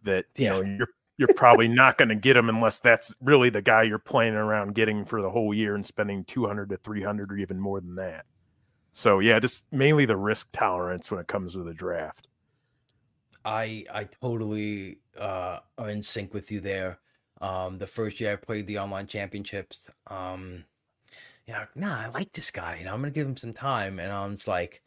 that 0.03 0.27
you 0.37 0.45
yeah. 0.45 0.53
know 0.53 0.61
you're 0.63 0.89
you're 1.19 1.35
probably 1.35 1.69
not 1.69 1.97
going 1.97 2.09
to 2.11 2.15
get 2.15 2.37
him 2.37 2.49
unless 2.49 2.79
that's 2.79 3.15
really 3.21 3.51
the 3.51 3.63
guy 3.63 3.83
you're 3.83 3.99
playing 3.99 4.35
around 4.35 4.75
getting 4.75 5.05
for 5.05 5.23
the 5.23 5.31
whole 5.31 5.55
year 5.55 5.75
and 5.75 5.85
spending 5.85 6.25
200 6.25 6.69
to 6.71 6.77
300 6.77 7.33
or 7.33 7.37
even 7.37 7.59
more 7.59 7.81
than 7.81 7.95
that. 7.95 8.27
So 8.93 9.19
yeah, 9.19 9.39
just 9.39 9.71
mainly 9.73 10.07
the 10.07 10.17
risk 10.17 10.49
tolerance 10.53 11.11
when 11.11 11.21
it 11.21 11.27
comes 11.27 11.53
to 11.53 11.63
the 11.63 11.75
draft. 11.75 12.29
I 13.45 13.85
I 13.93 14.05
totally 14.05 14.99
uh 15.19 15.59
are 15.79 15.91
in 15.91 16.03
sync 16.03 16.35
with 16.35 16.51
you 16.51 16.61
there. 16.61 16.99
Um 17.41 17.79
the 17.79 17.87
first 17.87 18.21
year 18.21 18.33
I 18.33 18.37
played 18.37 18.67
the 18.67 18.79
online 18.79 19.07
championships, 19.07 19.91
um 20.07 20.65
you 21.47 21.55
know, 21.55 21.65
nah, 21.75 22.01
I 22.01 22.09
like 22.09 22.33
this 22.33 22.51
guy, 22.51 22.77
you 22.79 22.85
know, 22.85 22.93
I'm 22.95 23.01
gonna 23.01 23.13
give 23.13 23.27
him 23.27 23.37
some 23.37 23.53
time. 23.53 23.99
And 24.01 24.11
I'm 24.11 24.37
just 24.37 24.49
like 24.49 24.83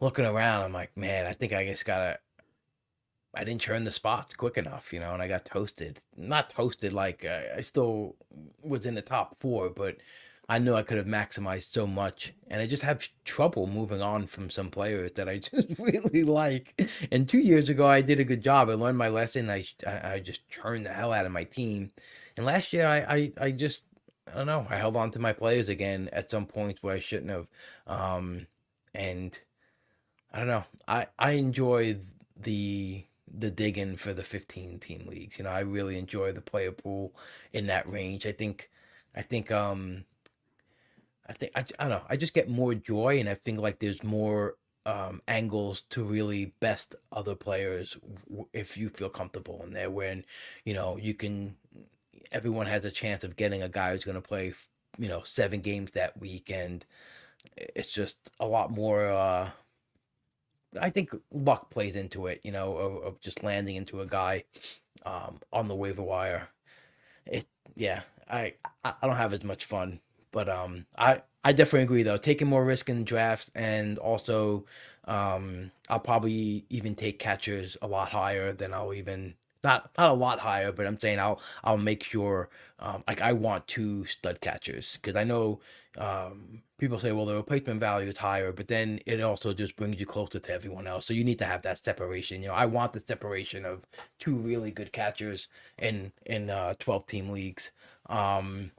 looking 0.00 0.26
around, 0.26 0.64
I'm 0.64 0.72
like, 0.72 0.96
man, 0.96 1.26
I 1.26 1.32
think 1.32 1.52
I 1.52 1.64
just 1.64 1.84
gotta 1.86 2.18
I 3.34 3.44
didn't 3.44 3.60
churn 3.60 3.84
the 3.84 3.92
spots 3.92 4.34
quick 4.34 4.56
enough, 4.56 4.92
you 4.92 5.00
know, 5.00 5.12
and 5.12 5.22
I 5.22 5.28
got 5.28 5.44
toasted. 5.44 6.00
Not 6.16 6.50
toasted 6.50 6.92
like 6.92 7.24
uh, 7.24 7.56
I 7.56 7.60
still 7.60 8.16
was 8.62 8.86
in 8.86 8.94
the 8.94 9.02
top 9.02 9.36
four, 9.40 9.68
but 9.70 9.96
I 10.48 10.58
knew 10.58 10.74
I 10.74 10.82
could 10.82 10.96
have 10.96 11.06
maximized 11.06 11.72
so 11.72 11.86
much, 11.86 12.32
and 12.48 12.62
I 12.62 12.66
just 12.66 12.82
have 12.82 13.06
trouble 13.24 13.66
moving 13.66 14.00
on 14.00 14.26
from 14.26 14.48
some 14.48 14.70
players 14.70 15.12
that 15.12 15.28
I 15.28 15.38
just 15.38 15.78
really 15.78 16.24
like. 16.24 16.90
And 17.12 17.28
two 17.28 17.38
years 17.38 17.68
ago, 17.68 17.86
I 17.86 18.00
did 18.00 18.18
a 18.18 18.24
good 18.24 18.42
job. 18.42 18.70
I 18.70 18.74
learned 18.74 18.98
my 18.98 19.08
lesson. 19.08 19.50
I 19.50 19.64
I 19.86 20.20
just 20.20 20.48
churned 20.48 20.86
the 20.86 20.92
hell 20.92 21.12
out 21.12 21.26
of 21.26 21.32
my 21.32 21.44
team. 21.44 21.90
And 22.36 22.46
last 22.46 22.72
year, 22.72 22.86
I 22.86 22.98
I, 22.98 23.32
I 23.38 23.50
just 23.50 23.82
I 24.26 24.36
don't 24.38 24.46
know. 24.46 24.66
I 24.70 24.76
held 24.76 24.96
on 24.96 25.10
to 25.12 25.18
my 25.18 25.34
players 25.34 25.68
again 25.68 26.08
at 26.12 26.30
some 26.30 26.46
points 26.46 26.82
where 26.82 26.94
I 26.94 27.00
shouldn't 27.00 27.30
have. 27.30 27.46
Um, 27.86 28.46
and 28.94 29.38
I 30.32 30.38
don't 30.38 30.48
know. 30.48 30.64
I 30.86 31.06
I 31.18 31.32
enjoy 31.32 31.98
the 32.40 33.04
the 33.36 33.50
digging 33.50 33.96
for 33.96 34.12
the 34.12 34.22
15 34.22 34.78
team 34.78 35.06
leagues. 35.06 35.38
You 35.38 35.44
know, 35.44 35.50
I 35.50 35.60
really 35.60 35.98
enjoy 35.98 36.32
the 36.32 36.40
player 36.40 36.72
pool 36.72 37.14
in 37.52 37.66
that 37.66 37.88
range. 37.88 38.26
I 38.26 38.32
think 38.32 38.70
I 39.14 39.22
think 39.22 39.50
um 39.50 40.04
I 41.28 41.32
think 41.34 41.52
I, 41.54 41.60
I 41.78 41.84
don't 41.84 41.90
know. 41.90 42.02
I 42.08 42.16
just 42.16 42.34
get 42.34 42.48
more 42.48 42.74
joy, 42.74 43.20
and 43.20 43.28
I 43.28 43.34
think 43.34 43.60
like 43.60 43.78
there's 43.80 44.02
more 44.02 44.56
um, 44.86 45.20
angles 45.28 45.82
to 45.90 46.02
really 46.02 46.54
best 46.60 46.96
other 47.12 47.34
players 47.34 47.96
if 48.52 48.78
you 48.78 48.88
feel 48.88 49.10
comfortable 49.10 49.62
in 49.62 49.72
there. 49.72 49.90
When 49.90 50.24
you 50.64 50.72
know 50.72 50.96
you 50.96 51.14
can, 51.14 51.56
everyone 52.32 52.66
has 52.66 52.84
a 52.84 52.90
chance 52.90 53.24
of 53.24 53.36
getting 53.36 53.62
a 53.62 53.68
guy 53.68 53.92
who's 53.92 54.04
going 54.04 54.14
to 54.14 54.26
play, 54.26 54.54
you 54.98 55.08
know, 55.08 55.22
seven 55.22 55.60
games 55.60 55.90
that 55.92 56.18
week, 56.18 56.50
and 56.50 56.84
it's 57.56 57.92
just 57.92 58.16
a 58.40 58.46
lot 58.46 58.70
more. 58.70 59.10
Uh, 59.10 59.50
I 60.80 60.90
think 60.90 61.10
luck 61.32 61.70
plays 61.70 61.96
into 61.96 62.26
it, 62.26 62.40
you 62.44 62.52
know, 62.52 62.76
of, 62.76 63.02
of 63.04 63.20
just 63.20 63.42
landing 63.42 63.76
into 63.76 64.00
a 64.00 64.06
guy 64.06 64.44
um, 65.06 65.38
on 65.52 65.68
the 65.68 65.74
waiver 65.74 66.02
wire. 66.02 66.48
It, 67.26 67.46
yeah, 67.76 68.02
I 68.30 68.54
I 68.84 68.94
don't 69.02 69.16
have 69.16 69.32
as 69.32 69.44
much 69.44 69.64
fun 69.64 70.00
but 70.30 70.48
um, 70.48 70.86
I 70.96 71.22
I 71.44 71.52
definitely 71.52 71.84
agree 71.84 72.02
though. 72.02 72.18
Taking 72.18 72.48
more 72.48 72.64
risk 72.64 72.90
in 72.90 73.04
drafts 73.04 73.50
and 73.54 73.98
also 73.98 74.66
um, 75.06 75.70
I'll 75.88 76.00
probably 76.00 76.66
even 76.68 76.94
take 76.94 77.18
catchers 77.18 77.76
a 77.80 77.86
lot 77.88 78.10
higher 78.10 78.52
than 78.52 78.74
I'll 78.74 78.92
even 78.94 79.34
not 79.64 79.90
not 79.98 80.10
a 80.10 80.14
lot 80.14 80.40
higher, 80.40 80.70
but 80.72 80.86
I'm 80.86 81.00
saying 81.00 81.18
I'll 81.18 81.40
I'll 81.64 81.78
make 81.78 82.02
sure 82.02 82.50
um, 82.78 83.04
like 83.08 83.20
I 83.22 83.32
want 83.32 83.66
two 83.68 84.04
stud 84.04 84.40
catchers 84.40 84.98
because 85.00 85.16
I 85.16 85.24
know 85.24 85.60
um, 85.98 86.62
people 86.78 86.98
say 86.98 87.12
well 87.12 87.26
the 87.26 87.34
replacement 87.34 87.80
value 87.80 88.08
is 88.08 88.16
higher, 88.18 88.52
but 88.52 88.68
then 88.68 89.00
it 89.04 89.20
also 89.20 89.52
just 89.52 89.76
brings 89.76 89.98
you 89.98 90.06
closer 90.06 90.38
to 90.38 90.52
everyone 90.52 90.86
else. 90.86 91.06
So 91.06 91.12
you 91.12 91.24
need 91.24 91.38
to 91.40 91.44
have 91.44 91.62
that 91.62 91.84
separation. 91.84 92.42
You 92.42 92.48
know, 92.48 92.54
I 92.54 92.66
want 92.66 92.92
the 92.92 93.02
separation 93.06 93.64
of 93.64 93.84
two 94.18 94.36
really 94.36 94.70
good 94.70 94.92
catchers 94.92 95.48
in 95.78 96.12
in 96.24 96.50
uh, 96.50 96.74
12 96.78 97.06
team 97.06 97.30
leagues. 97.30 97.72
Um, 98.08 98.70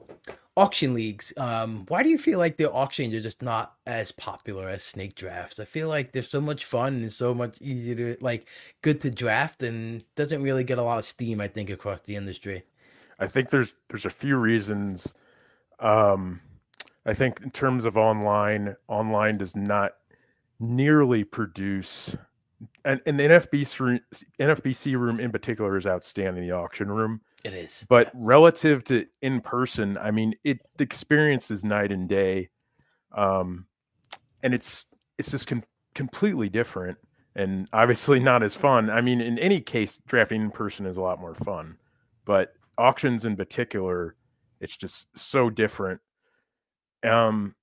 auction 0.56 0.94
leagues. 0.94 1.32
Um, 1.36 1.84
why 1.88 2.02
do 2.02 2.08
you 2.08 2.18
feel 2.18 2.38
like 2.38 2.56
the 2.56 2.70
auctions 2.70 3.14
are 3.14 3.20
just 3.20 3.42
not 3.42 3.74
as 3.86 4.12
popular 4.12 4.68
as 4.68 4.82
snake 4.82 5.14
drafts? 5.14 5.60
I 5.60 5.64
feel 5.64 5.88
like 5.88 6.12
they're 6.12 6.22
so 6.22 6.40
much 6.40 6.64
fun 6.64 6.94
and 6.94 7.12
so 7.12 7.34
much 7.34 7.60
easier 7.60 7.94
to 7.94 8.24
like 8.24 8.48
good 8.82 9.00
to 9.02 9.10
draft 9.10 9.62
and 9.62 10.04
doesn't 10.16 10.42
really 10.42 10.64
get 10.64 10.78
a 10.78 10.82
lot 10.82 10.98
of 10.98 11.04
steam. 11.04 11.40
I 11.40 11.48
think 11.48 11.70
across 11.70 12.00
the 12.00 12.16
industry. 12.16 12.64
I 13.18 13.26
think 13.26 13.50
there's 13.50 13.76
there's 13.88 14.06
a 14.06 14.10
few 14.10 14.36
reasons. 14.36 15.14
Um, 15.78 16.40
I 17.06 17.14
think 17.14 17.40
in 17.40 17.50
terms 17.50 17.84
of 17.84 17.96
online, 17.96 18.76
online 18.88 19.38
does 19.38 19.56
not 19.56 19.92
nearly 20.58 21.24
produce. 21.24 22.16
And, 22.84 23.00
and 23.06 23.18
the 23.18 23.24
NFBC, 23.24 24.00
NFBC 24.38 24.98
room 24.98 25.18
in 25.18 25.32
particular 25.32 25.76
is 25.76 25.86
outstanding. 25.86 26.46
The 26.46 26.52
auction 26.54 26.90
room, 26.90 27.22
it 27.42 27.54
is. 27.54 27.86
But 27.88 28.08
yeah. 28.08 28.12
relative 28.16 28.84
to 28.84 29.06
in 29.22 29.40
person, 29.40 29.96
I 29.96 30.10
mean, 30.10 30.34
it 30.44 30.60
the 30.76 30.84
experience 30.84 31.50
is 31.50 31.64
night 31.64 31.90
and 31.90 32.06
day. 32.08 32.50
Um, 33.12 33.66
and 34.42 34.54
it's 34.54 34.86
it's 35.18 35.30
just 35.30 35.46
com- 35.46 35.64
completely 35.94 36.48
different 36.48 36.98
and 37.34 37.68
obviously 37.72 38.20
not 38.30 38.42
as 38.42 38.54
fun. 38.54 38.90
I 38.90 39.00
mean, 39.00 39.20
in 39.20 39.38
any 39.38 39.60
case, 39.60 40.00
drafting 40.06 40.42
in 40.42 40.50
person 40.50 40.86
is 40.86 40.96
a 40.96 41.02
lot 41.02 41.20
more 41.20 41.34
fun, 41.34 41.76
but 42.24 42.52
auctions 42.78 43.24
in 43.24 43.36
particular, 43.36 44.16
it's 44.60 44.76
just 44.76 45.16
so 45.16 45.50
different. 45.50 46.00
Um, 47.02 47.54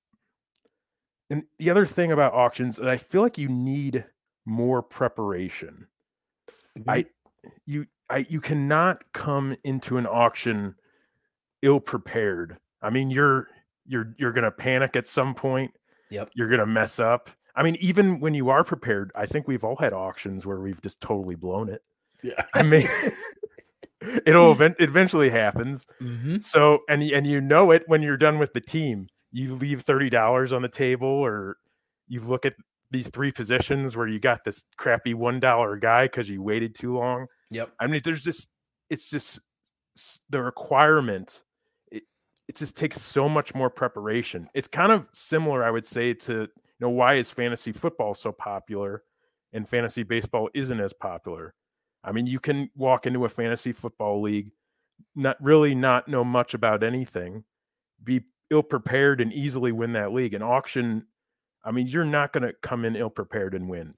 and 1.29 1.43
the 1.59 1.69
other 1.69 1.85
thing 1.85 2.11
about 2.11 2.33
auctions, 2.33 2.79
and 2.79 2.89
I 2.89 2.97
feel 2.97 3.21
like 3.21 3.37
you 3.37 3.49
need 3.49 4.05
more 4.45 4.81
preparation. 4.81 5.87
Mm-hmm. 6.77 6.89
I 6.89 7.05
you 7.65 7.85
I 8.09 8.25
you 8.29 8.39
cannot 8.41 9.03
come 9.13 9.55
into 9.63 9.97
an 9.97 10.05
auction 10.05 10.75
ill 11.61 11.79
prepared. 11.79 12.57
I 12.81 12.89
mean, 12.89 13.09
you're 13.09 13.47
you're 13.85 14.13
you're 14.17 14.31
gonna 14.31 14.51
panic 14.51 14.95
at 14.95 15.05
some 15.05 15.35
point. 15.35 15.71
Yep. 16.09 16.31
You're 16.35 16.49
gonna 16.49 16.65
mess 16.65 16.99
up. 16.99 17.29
I 17.55 17.63
mean, 17.63 17.75
even 17.79 18.19
when 18.19 18.33
you 18.33 18.49
are 18.49 18.63
prepared, 18.63 19.11
I 19.15 19.25
think 19.25 19.47
we've 19.47 19.63
all 19.63 19.75
had 19.75 19.91
auctions 19.91 20.45
where 20.45 20.59
we've 20.59 20.81
just 20.81 21.01
totally 21.01 21.35
blown 21.35 21.69
it. 21.69 21.81
Yeah. 22.21 22.43
I 22.53 22.61
mean, 22.61 22.87
it'll 24.25 24.51
event 24.53 24.75
eventually 24.79 25.29
happens. 25.29 25.85
Mm-hmm. 26.01 26.39
So 26.39 26.79
and 26.87 27.01
and 27.03 27.27
you 27.27 27.41
know 27.41 27.71
it 27.71 27.83
when 27.87 28.01
you're 28.01 28.17
done 28.17 28.39
with 28.39 28.53
the 28.53 28.61
team. 28.61 29.07
You 29.37 29.53
leave 29.53 29.81
thirty 29.81 30.09
dollars 30.09 30.51
on 30.51 30.63
the 30.63 30.67
table, 30.67 31.07
or 31.07 31.57
you 32.07 32.21
look 32.21 32.43
at 32.43 32.55
these 32.89 33.07
three 33.09 33.31
positions 33.31 33.95
where 33.95 34.07
you 34.07 34.19
got 34.19 34.43
this 34.43 34.63
crappy 34.77 35.13
one 35.13 35.39
dollar 35.39 35.77
guy 35.77 36.05
because 36.05 36.27
you 36.27 36.41
waited 36.41 36.73
too 36.73 36.97
long. 36.97 37.27
Yep. 37.51 37.71
I 37.79 37.85
mean, 37.85 38.01
there's 38.03 38.23
just 38.23 38.49
it's 38.89 39.11
just 39.11 39.39
the 40.31 40.41
requirement. 40.41 41.43
It 41.91 42.01
it 42.47 42.55
just 42.55 42.75
takes 42.75 42.99
so 42.99 43.29
much 43.29 43.53
more 43.53 43.69
preparation. 43.69 44.49
It's 44.55 44.67
kind 44.67 44.91
of 44.91 45.07
similar, 45.13 45.63
I 45.63 45.69
would 45.69 45.85
say, 45.85 46.15
to 46.15 46.33
you 46.33 46.47
know 46.79 46.89
why 46.89 47.15
is 47.15 47.29
fantasy 47.29 47.71
football 47.71 48.15
so 48.15 48.31
popular, 48.31 49.03
and 49.53 49.69
fantasy 49.69 50.01
baseball 50.01 50.49
isn't 50.55 50.79
as 50.79 50.93
popular. 50.93 51.53
I 52.03 52.11
mean, 52.11 52.25
you 52.25 52.39
can 52.39 52.71
walk 52.75 53.05
into 53.05 53.25
a 53.25 53.29
fantasy 53.29 53.71
football 53.71 54.19
league, 54.19 54.51
not 55.15 55.37
really 55.39 55.75
not 55.75 56.07
know 56.07 56.23
much 56.23 56.55
about 56.55 56.81
anything, 56.81 57.43
be 58.03 58.21
ill 58.49 58.63
prepared 58.63 59.21
and 59.21 59.33
easily 59.33 59.71
win 59.71 59.93
that 59.93 60.13
league. 60.13 60.33
An 60.33 60.41
auction, 60.41 61.05
I 61.63 61.71
mean, 61.71 61.87
you're 61.87 62.05
not 62.05 62.33
going 62.33 62.43
to 62.43 62.53
come 62.53 62.85
in 62.85 62.95
ill 62.95 63.09
prepared 63.09 63.53
and 63.53 63.69
win. 63.69 63.95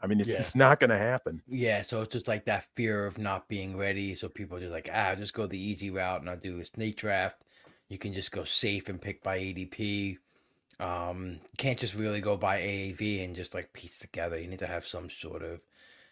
I 0.00 0.06
mean, 0.06 0.20
it's 0.20 0.30
yeah. 0.30 0.36
just 0.36 0.56
not 0.56 0.78
going 0.78 0.90
to 0.90 0.98
happen. 0.98 1.42
Yeah, 1.48 1.82
so 1.82 2.02
it's 2.02 2.12
just 2.12 2.28
like 2.28 2.44
that 2.44 2.66
fear 2.76 3.06
of 3.06 3.18
not 3.18 3.48
being 3.48 3.76
ready. 3.76 4.14
So 4.14 4.28
people 4.28 4.56
are 4.56 4.60
just 4.60 4.72
like, 4.72 4.88
ah, 4.92 5.14
just 5.16 5.34
go 5.34 5.46
the 5.46 5.60
easy 5.60 5.90
route 5.90 6.20
and 6.20 6.30
I'll 6.30 6.36
do 6.36 6.60
a 6.60 6.64
snake 6.64 6.96
draft. 6.96 7.42
You 7.88 7.98
can 7.98 8.12
just 8.12 8.30
go 8.30 8.44
safe 8.44 8.88
and 8.88 9.00
pick 9.00 9.22
by 9.22 9.38
ADP. 9.38 10.18
Um, 10.78 11.32
you 11.32 11.56
can't 11.56 11.78
just 11.78 11.96
really 11.96 12.20
go 12.20 12.36
by 12.36 12.60
AAV 12.60 13.24
and 13.24 13.34
just 13.34 13.54
like 13.54 13.72
piece 13.72 13.98
together. 13.98 14.38
You 14.38 14.46
need 14.46 14.60
to 14.60 14.68
have 14.68 14.86
some 14.86 15.08
sort 15.10 15.42
of 15.42 15.62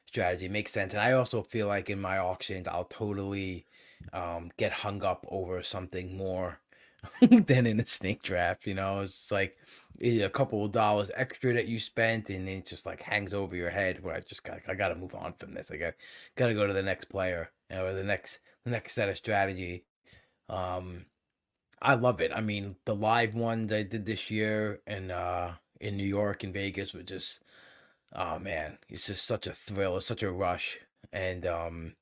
strategy. 0.06 0.46
It 0.46 0.50
makes 0.52 0.72
sense. 0.72 0.92
And 0.92 1.02
I 1.02 1.12
also 1.12 1.42
feel 1.42 1.68
like 1.68 1.88
in 1.88 2.00
my 2.00 2.18
auctions, 2.18 2.66
I'll 2.66 2.84
totally 2.84 3.66
um, 4.12 4.50
get 4.56 4.72
hung 4.72 5.04
up 5.04 5.24
over 5.28 5.62
something 5.62 6.16
more 6.16 6.60
than 7.20 7.66
in 7.66 7.80
a 7.80 7.86
snake 7.86 8.22
draft. 8.22 8.66
You 8.66 8.74
know, 8.74 9.00
it's 9.00 9.30
like 9.30 9.56
a 10.00 10.28
couple 10.28 10.64
of 10.64 10.72
dollars 10.72 11.10
extra 11.14 11.52
that 11.54 11.68
you 11.68 11.78
spent, 11.78 12.30
and 12.30 12.48
it 12.48 12.66
just 12.66 12.86
like 12.86 13.02
hangs 13.02 13.32
over 13.34 13.56
your 13.56 13.70
head. 13.70 14.02
Where 14.02 14.14
I 14.14 14.20
just 14.20 14.44
got, 14.44 14.60
I 14.68 14.74
got 14.74 14.88
to 14.88 14.94
move 14.94 15.14
on 15.14 15.34
from 15.34 15.54
this. 15.54 15.70
I 15.70 15.76
got, 15.76 15.94
got 16.36 16.48
to 16.48 16.54
go 16.54 16.66
to 16.66 16.72
the 16.72 16.82
next 16.82 17.06
player 17.06 17.50
you 17.70 17.76
know, 17.76 17.86
or 17.86 17.94
the 17.94 18.04
next, 18.04 18.40
the 18.64 18.70
next 18.70 18.92
set 18.92 19.08
of 19.08 19.16
strategy. 19.16 19.84
Um, 20.48 21.06
I 21.80 21.94
love 21.94 22.20
it. 22.20 22.32
I 22.34 22.40
mean, 22.40 22.76
the 22.84 22.94
live 22.94 23.34
ones 23.34 23.72
I 23.72 23.82
did 23.82 24.06
this 24.06 24.30
year 24.30 24.80
in 24.86 25.10
uh 25.10 25.54
in 25.80 25.96
New 25.96 26.06
York 26.06 26.42
and 26.42 26.52
Vegas 26.54 26.94
were 26.94 27.02
just, 27.02 27.40
oh 28.14 28.38
man, 28.38 28.78
it's 28.88 29.06
just 29.06 29.26
such 29.26 29.46
a 29.46 29.52
thrill. 29.52 29.96
It's 29.96 30.06
such 30.06 30.22
a 30.22 30.30
rush, 30.30 30.78
and 31.12 31.44
um, 31.46 31.94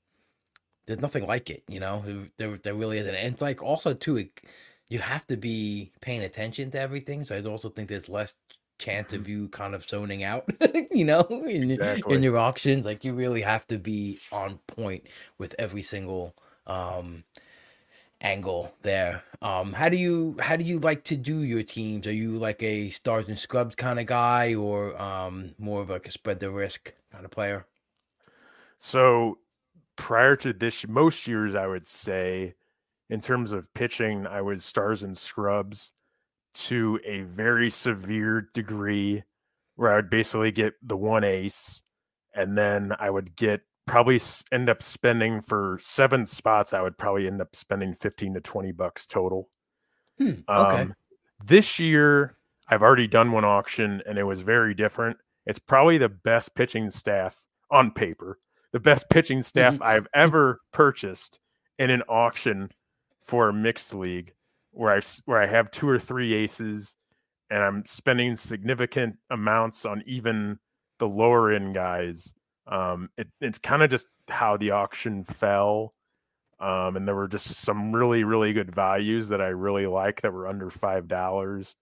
there's 0.87 1.01
nothing 1.01 1.27
like 1.27 1.51
it. 1.51 1.65
You 1.69 1.81
know, 1.81 2.05
there 2.37 2.59
there 2.63 2.75
really 2.75 2.99
isn't. 2.99 3.15
And 3.15 3.33
it's 3.33 3.43
like 3.43 3.63
also 3.63 3.95
too. 3.95 4.17
It, 4.17 4.41
you 4.89 4.99
have 4.99 5.27
to 5.27 5.37
be 5.37 5.93
paying 6.01 6.23
attention 6.23 6.71
to 6.73 6.81
everything. 6.81 7.25
So 7.25 7.37
I 7.37 7.43
also 7.43 7.69
think 7.69 7.89
there's 7.89 8.09
less 8.09 8.35
chance 8.79 9.13
of 9.13 9.23
mm-hmm. 9.23 9.31
you 9.31 9.49
kind 9.49 9.75
of 9.75 9.89
zoning 9.89 10.25
out, 10.25 10.49
you 10.91 11.05
know, 11.05 11.23
in, 11.47 11.71
exactly. 11.71 12.15
in 12.15 12.23
your 12.23 12.39
auctions. 12.39 12.85
Like 12.85 13.05
you 13.05 13.13
really 13.13 13.43
have 13.43 13.67
to 13.69 13.79
be 13.79 14.19
on 14.33 14.59
point 14.67 15.07
with 15.39 15.55
every 15.59 15.83
single 15.83 16.35
um 16.67 17.25
angle 18.21 18.73
there. 18.83 19.23
Um 19.43 19.73
how 19.73 19.89
do 19.89 19.97
you 19.97 20.37
how 20.41 20.57
do 20.57 20.65
you 20.65 20.79
like 20.79 21.05
to 21.05 21.17
do 21.17 21.43
your 21.43 21.63
teams? 21.63 22.07
Are 22.07 22.13
you 22.13 22.33
like 22.39 22.63
a 22.63 22.89
stars 22.89 23.29
and 23.29 23.39
scrubs 23.39 23.75
kind 23.75 24.01
of 24.01 24.07
guy 24.07 24.55
or 24.55 25.01
um 25.01 25.55
more 25.59 25.83
of 25.83 25.91
like 25.91 26.07
a 26.07 26.11
spread 26.11 26.41
the 26.41 26.51
risk 26.51 26.93
kind 27.13 27.25
of 27.25 27.31
player? 27.31 27.67
So 28.79 29.39
prior 29.97 30.37
to 30.37 30.53
this 30.53 30.87
most 30.89 31.27
years 31.29 31.55
I 31.55 31.67
would 31.67 31.87
say 31.87 32.55
in 33.11 33.21
terms 33.21 33.53
of 33.53 33.73
pitching, 33.75 34.27
I 34.27 34.43
was 34.43 34.65
stars 34.65 35.03
and 35.03 35.17
scrubs 35.17 35.93
to 36.55 37.01
a 37.05 37.23
very 37.23 37.69
severe 37.71 38.49
degree 38.55 39.25
where 39.77 39.93
I 39.93 39.97
would 39.97 40.11
basically 40.11 40.53
get 40.53 40.75
the 40.83 40.97
one 40.97 41.25
ace 41.25 41.83
and 42.35 42.57
then 42.57 42.93
I 42.99 43.11
would 43.11 43.37
get 43.37 43.63
probably 43.87 44.21
end 44.53 44.71
up 44.71 44.83
spending 44.83 45.41
for 45.41 45.79
seven 45.81 46.25
spots. 46.27 46.73
I 46.73 46.81
would 46.81 46.97
probably 46.97 47.27
end 47.27 47.41
up 47.41 47.55
spending 47.55 47.93
15 47.93 48.35
to 48.35 48.41
20 48.41 48.73
bucks 48.73 49.07
total. 49.07 49.49
Hmm, 50.19 50.33
okay. 50.49 50.83
Um, 50.83 50.95
this 51.45 51.79
year, 51.79 52.37
I've 52.69 52.83
already 52.83 53.09
done 53.09 53.33
one 53.33 53.45
auction 53.45 54.03
and 54.07 54.19
it 54.19 54.25
was 54.25 54.41
very 54.41 54.75
different. 54.75 55.19
It's 55.45 55.59
probably 55.59 55.99
the 55.99 56.09
best 56.09 56.55
pitching 56.55 56.89
staff 56.89 57.37
on 57.71 57.91
paper, 57.91 58.39
the 58.73 58.81
best 58.81 59.11
pitching 59.11 59.43
staff 59.43 59.75
mm-hmm. 59.75 59.83
I've 59.83 60.07
ever 60.15 60.61
purchased 60.73 61.39
in 61.79 61.91
an 61.91 62.03
auction 62.09 62.71
for 63.25 63.49
a 63.49 63.53
mixed 63.53 63.95
league 63.95 64.33
where 64.73 64.95
I 64.95 65.01
where 65.25 65.41
I 65.41 65.47
have 65.47 65.71
two 65.71 65.89
or 65.89 65.99
three 65.99 66.35
aces 66.35 66.97
and 67.51 67.63
I'm 67.63 67.85
spending 67.87 68.37
significant 68.37 69.17
amounts 69.31 69.87
on 69.87 70.03
even 70.07 70.59
the 70.99 71.09
lower 71.09 71.53
end 71.53 71.75
guys. 71.75 72.35
Um, 72.67 73.11
it, 73.17 73.29
it's 73.41 73.59
kind 73.59 73.83
of 73.83 73.91
just 73.91 74.07
how 74.29 74.57
the 74.57 74.71
auction 74.71 75.25
fell. 75.25 75.95
Um, 76.61 76.97
and 76.97 77.07
there 77.07 77.15
were 77.15 77.29
just 77.29 77.47
some 77.47 77.95
really, 77.95 78.25
really 78.25 78.53
good 78.53 78.75
values 78.75 79.29
that 79.29 79.41
I 79.41 79.49
really 79.49 79.87
like 79.87 80.23
that 80.23 80.33
were 80.33 80.49
under 80.49 80.71
five 80.71 81.09
dollars. 81.09 81.77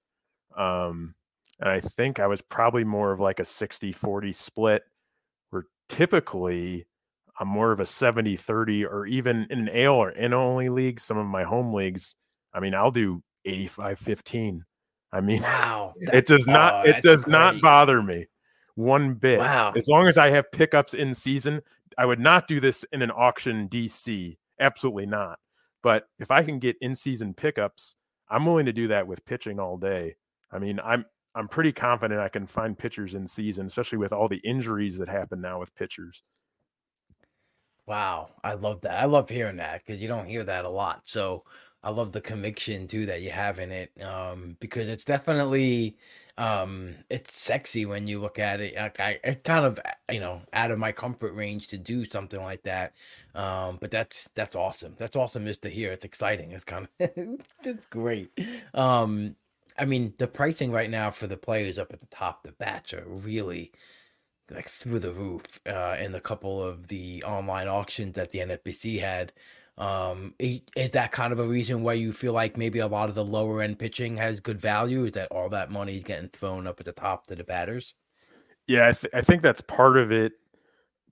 Um, 0.56 1.14
and 1.60 1.68
I 1.70 1.78
think 1.80 2.18
I 2.18 2.26
was 2.26 2.42
probably 2.42 2.84
more 2.84 3.12
of 3.12 3.20
like 3.20 3.38
a 3.38 3.44
60 3.44 3.92
40 3.92 4.32
split, 4.32 4.82
where 5.50 5.64
typically 5.88 6.86
I'm 7.42 7.48
more 7.48 7.72
of 7.72 7.80
a 7.80 7.86
70 7.86 8.36
30, 8.36 8.84
or 8.86 9.04
even 9.06 9.48
in 9.50 9.68
an 9.68 9.76
AL 9.76 9.94
or 9.94 10.10
in 10.10 10.32
only 10.32 10.68
league, 10.68 11.00
some 11.00 11.18
of 11.18 11.26
my 11.26 11.42
home 11.42 11.74
leagues, 11.74 12.14
I 12.54 12.60
mean, 12.60 12.72
I'll 12.72 12.92
do 12.92 13.20
85 13.44 13.98
15. 13.98 14.64
I 15.12 15.20
mean, 15.20 15.42
wow, 15.42 15.94
it 16.00 16.26
does 16.26 16.46
not, 16.46 16.86
oh, 16.86 16.90
it 16.90 17.02
does 17.02 17.24
great. 17.24 17.32
not 17.32 17.60
bother 17.60 18.00
me 18.00 18.26
one 18.76 19.14
bit. 19.14 19.40
Wow. 19.40 19.72
As 19.76 19.88
long 19.88 20.06
as 20.06 20.16
I 20.18 20.30
have 20.30 20.52
pickups 20.52 20.94
in 20.94 21.14
season, 21.14 21.62
I 21.98 22.06
would 22.06 22.20
not 22.20 22.46
do 22.46 22.60
this 22.60 22.84
in 22.92 23.02
an 23.02 23.10
auction 23.10 23.68
DC. 23.68 24.36
Absolutely 24.60 25.06
not. 25.06 25.40
But 25.82 26.04
if 26.20 26.30
I 26.30 26.44
can 26.44 26.60
get 26.60 26.76
in 26.80 26.94
season 26.94 27.34
pickups, 27.34 27.96
I'm 28.30 28.46
willing 28.46 28.66
to 28.66 28.72
do 28.72 28.86
that 28.88 29.08
with 29.08 29.24
pitching 29.24 29.58
all 29.58 29.76
day. 29.76 30.14
I 30.52 30.60
mean, 30.60 30.78
I'm 30.84 31.04
I'm 31.34 31.48
pretty 31.48 31.72
confident 31.72 32.20
I 32.20 32.28
can 32.28 32.46
find 32.46 32.78
pitchers 32.78 33.14
in 33.14 33.26
season, 33.26 33.66
especially 33.66 33.98
with 33.98 34.12
all 34.12 34.28
the 34.28 34.40
injuries 34.44 34.98
that 34.98 35.08
happen 35.08 35.40
now 35.40 35.58
with 35.58 35.74
pitchers. 35.74 36.22
Wow, 37.86 38.30
I 38.44 38.54
love 38.54 38.82
that. 38.82 38.92
I 39.00 39.06
love 39.06 39.28
hearing 39.28 39.56
that 39.56 39.84
because 39.84 40.00
you 40.00 40.08
don't 40.08 40.26
hear 40.26 40.44
that 40.44 40.64
a 40.64 40.68
lot. 40.68 41.02
So 41.04 41.44
I 41.82 41.90
love 41.90 42.12
the 42.12 42.20
conviction 42.20 42.86
too 42.86 43.06
that 43.06 43.22
you 43.22 43.30
have 43.30 43.58
in 43.58 43.72
it, 43.72 43.90
um, 44.02 44.56
because 44.60 44.86
it's 44.88 45.04
definitely 45.04 45.96
um, 46.38 46.94
it's 47.10 47.34
sexy 47.36 47.84
when 47.84 48.06
you 48.06 48.20
look 48.20 48.38
at 48.38 48.60
it. 48.60 48.76
Like 48.76 49.00
I, 49.00 49.18
it 49.24 49.42
kind 49.44 49.66
of 49.66 49.80
you 50.10 50.20
know 50.20 50.42
out 50.52 50.70
of 50.70 50.78
my 50.78 50.92
comfort 50.92 51.32
range 51.34 51.68
to 51.68 51.78
do 51.78 52.04
something 52.08 52.40
like 52.40 52.62
that. 52.62 52.92
Um, 53.34 53.78
but 53.80 53.90
that's 53.90 54.28
that's 54.36 54.54
awesome. 54.54 54.94
That's 54.96 55.16
awesome 55.16 55.44
just 55.46 55.62
to 55.62 55.68
hear. 55.68 55.90
It's 55.92 56.04
exciting. 56.04 56.52
It's 56.52 56.64
kind 56.64 56.86
of 57.00 57.10
it's 57.64 57.86
great. 57.86 58.30
Um, 58.74 59.34
I 59.76 59.86
mean 59.86 60.14
the 60.18 60.28
pricing 60.28 60.70
right 60.70 60.90
now 60.90 61.10
for 61.10 61.26
the 61.26 61.36
players 61.36 61.78
up 61.78 61.92
at 61.92 61.98
the 62.00 62.06
top, 62.06 62.44
the 62.44 62.52
bats 62.52 62.94
are 62.94 63.04
really 63.06 63.72
like 64.54 64.68
through 64.68 64.98
the 64.98 65.12
roof. 65.12 65.42
Uh, 65.66 65.96
in 65.98 66.14
a 66.14 66.20
couple 66.20 66.62
of 66.62 66.88
the 66.88 67.22
online 67.24 67.68
auctions 67.68 68.14
that 68.14 68.30
the 68.30 68.40
NFBC 68.40 69.00
had. 69.00 69.32
Um, 69.78 70.34
is 70.38 70.90
that 70.90 71.12
kind 71.12 71.32
of 71.32 71.38
a 71.38 71.46
reason 71.46 71.82
why 71.82 71.94
you 71.94 72.12
feel 72.12 72.34
like 72.34 72.56
maybe 72.56 72.78
a 72.78 72.86
lot 72.86 73.08
of 73.08 73.14
the 73.14 73.24
lower 73.24 73.62
end 73.62 73.78
pitching 73.78 74.18
has 74.18 74.38
good 74.38 74.60
value? 74.60 75.04
Is 75.04 75.12
that 75.12 75.28
all 75.30 75.48
that 75.48 75.70
money 75.70 75.96
is 75.96 76.04
getting 76.04 76.28
thrown 76.28 76.66
up 76.66 76.78
at 76.78 76.86
the 76.86 76.92
top 76.92 77.26
to 77.26 77.34
the 77.34 77.44
batters? 77.44 77.94
Yeah, 78.66 78.88
I, 78.88 78.92
th- 78.92 79.12
I 79.14 79.22
think 79.22 79.42
that's 79.42 79.60
part 79.60 79.96
of 79.96 80.12
it. 80.12 80.34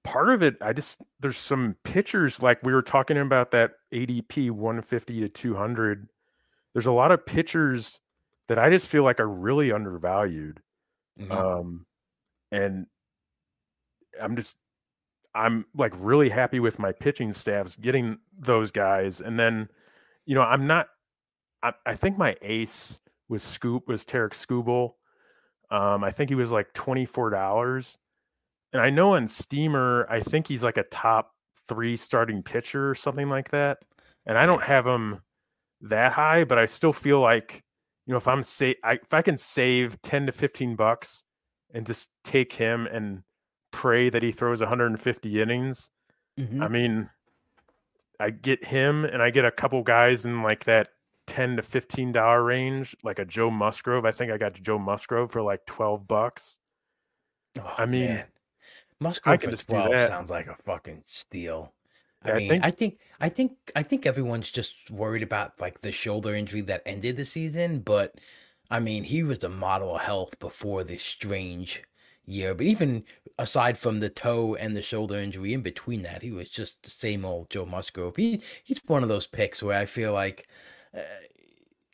Part 0.02 0.30
of 0.30 0.42
it, 0.42 0.56
I 0.60 0.72
just 0.72 1.02
there's 1.20 1.36
some 1.36 1.76
pitchers 1.84 2.42
like 2.42 2.62
we 2.62 2.72
were 2.72 2.82
talking 2.82 3.18
about 3.18 3.50
that 3.50 3.72
ADP 3.92 4.50
150 4.50 5.20
to 5.20 5.28
200. 5.28 6.08
There's 6.72 6.86
a 6.86 6.92
lot 6.92 7.12
of 7.12 7.26
pitchers 7.26 8.00
that 8.48 8.58
I 8.58 8.70
just 8.70 8.88
feel 8.88 9.02
like 9.02 9.20
are 9.20 9.28
really 9.28 9.72
undervalued. 9.72 10.60
Mm-hmm. 11.20 11.32
Um, 11.32 11.86
and 12.50 12.86
I'm 14.20 14.36
just 14.36 14.56
I'm 15.34 15.64
like 15.76 15.94
really 15.98 16.28
happy 16.28 16.60
with 16.60 16.78
my 16.78 16.92
pitching 16.92 17.32
staffs 17.32 17.76
getting 17.76 18.18
those 18.36 18.70
guys. 18.70 19.20
And 19.20 19.38
then, 19.38 19.68
you 20.26 20.34
know, 20.34 20.42
I'm 20.42 20.66
not. 20.66 20.88
I, 21.62 21.72
I 21.86 21.94
think 21.94 22.18
my 22.18 22.36
ace 22.42 22.98
was 23.28 23.42
Scoop 23.42 23.86
was 23.86 24.04
Tarik 24.04 24.32
Skubal. 24.32 24.94
Um, 25.70 26.02
I 26.02 26.10
think 26.10 26.30
he 26.30 26.34
was 26.34 26.50
like 26.50 26.72
twenty 26.72 27.04
four 27.06 27.30
dollars, 27.30 27.96
and 28.72 28.82
I 28.82 28.90
know 28.90 29.14
on 29.14 29.28
Steamer, 29.28 30.06
I 30.10 30.20
think 30.20 30.48
he's 30.48 30.64
like 30.64 30.78
a 30.78 30.82
top 30.84 31.32
three 31.68 31.96
starting 31.96 32.42
pitcher 32.42 32.90
or 32.90 32.94
something 32.94 33.28
like 33.28 33.50
that. 33.50 33.78
And 34.26 34.36
I 34.36 34.46
don't 34.46 34.62
have 34.62 34.86
him 34.86 35.20
that 35.82 36.12
high, 36.12 36.44
but 36.44 36.58
I 36.58 36.64
still 36.64 36.92
feel 36.92 37.20
like 37.20 37.62
you 38.06 38.12
know 38.12 38.18
if 38.18 38.26
I'm 38.26 38.42
say 38.42 38.74
I, 38.82 38.94
if 38.94 39.14
I 39.14 39.22
can 39.22 39.36
save 39.36 40.02
ten 40.02 40.26
to 40.26 40.32
fifteen 40.32 40.74
bucks 40.74 41.22
and 41.72 41.86
just 41.86 42.10
take 42.24 42.52
him 42.52 42.86
and 42.86 43.22
pray 43.70 44.10
that 44.10 44.22
he 44.22 44.32
throws 44.32 44.60
150 44.60 45.40
innings. 45.40 45.90
Mm-hmm. 46.38 46.62
I 46.62 46.68
mean, 46.68 47.10
I 48.18 48.30
get 48.30 48.64
him 48.64 49.04
and 49.04 49.22
I 49.22 49.30
get 49.30 49.44
a 49.44 49.50
couple 49.50 49.82
guys 49.82 50.24
in 50.24 50.42
like 50.42 50.64
that 50.64 50.88
10 51.26 51.56
to 51.56 51.62
15 51.62 52.12
dollar 52.12 52.42
range, 52.42 52.96
like 53.02 53.18
a 53.18 53.24
Joe 53.24 53.50
Musgrove. 53.50 54.04
I 54.04 54.10
think 54.10 54.32
I 54.32 54.38
got 54.38 54.54
Joe 54.54 54.78
Musgrove 54.78 55.30
for 55.30 55.42
like 55.42 55.64
12 55.66 56.06
bucks. 56.06 56.58
Oh, 57.58 57.74
I 57.78 57.86
mean, 57.86 58.06
man. 58.06 58.24
Musgrove 59.00 59.34
I 59.34 59.36
can 59.36 59.56
for 59.56 59.66
12 59.66 60.00
sounds 60.00 60.30
like 60.30 60.46
a 60.46 60.56
fucking 60.64 61.02
steal. 61.06 61.72
I 62.22 62.34
mean, 62.34 62.44
I 62.44 62.48
think, 62.48 62.64
I 62.64 62.70
think, 62.70 62.98
I 63.20 63.28
think, 63.30 63.52
I 63.76 63.82
think 63.82 64.06
everyone's 64.06 64.50
just 64.50 64.74
worried 64.90 65.22
about 65.22 65.58
like 65.58 65.80
the 65.80 65.90
shoulder 65.90 66.34
injury 66.34 66.60
that 66.62 66.82
ended 66.84 67.16
the 67.16 67.24
season, 67.24 67.78
but 67.78 68.20
I 68.70 68.78
mean, 68.78 69.04
he 69.04 69.22
was 69.22 69.42
a 69.42 69.48
model 69.48 69.96
of 69.96 70.02
health 70.02 70.38
before 70.38 70.84
this 70.84 71.02
strange 71.02 71.82
year. 72.30 72.54
But 72.54 72.66
even 72.66 73.04
aside 73.38 73.78
from 73.78 73.98
the 73.98 74.08
toe 74.08 74.54
and 74.54 74.76
the 74.76 74.82
shoulder 74.82 75.16
injury, 75.16 75.54
in 75.54 75.62
between 75.62 76.02
that, 76.02 76.22
he 76.22 76.30
was 76.30 76.50
just 76.50 76.82
the 76.82 76.90
same 76.90 77.24
old 77.24 77.50
Joe 77.50 77.66
Musgrove. 77.66 78.16
He 78.16 78.42
he's 78.64 78.80
one 78.86 79.02
of 79.02 79.08
those 79.08 79.26
picks 79.26 79.62
where 79.62 79.78
I 79.78 79.86
feel 79.86 80.12
like 80.12 80.48
uh, 80.96 81.00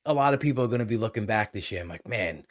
a 0.05 0.15
lot 0.15 0.35
of 0.35 0.41
people 0.41 0.65
are 0.65 0.69
going 0.69 0.81
to 0.81 0.85
be 0.85 0.97
looking 0.97 1.27
back 1.27 1.53
this 1.53 1.71
year. 1.73 1.83
I'm 1.83 1.89
like, 1.89 2.07
man, 2.07 2.45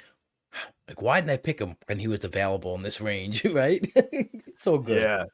like 0.88 1.02
why 1.02 1.20
didn't 1.20 1.32
I 1.32 1.38
pick 1.38 1.60
him 1.60 1.76
when 1.88 2.00
he 2.00 2.08
was 2.08 2.24
available 2.24 2.76
in 2.76 2.84
this 2.84 3.02
range? 3.02 3.46
right? 3.54 3.86
so 4.60 4.78
good. 4.78 5.02
Yeah. 5.02 5.26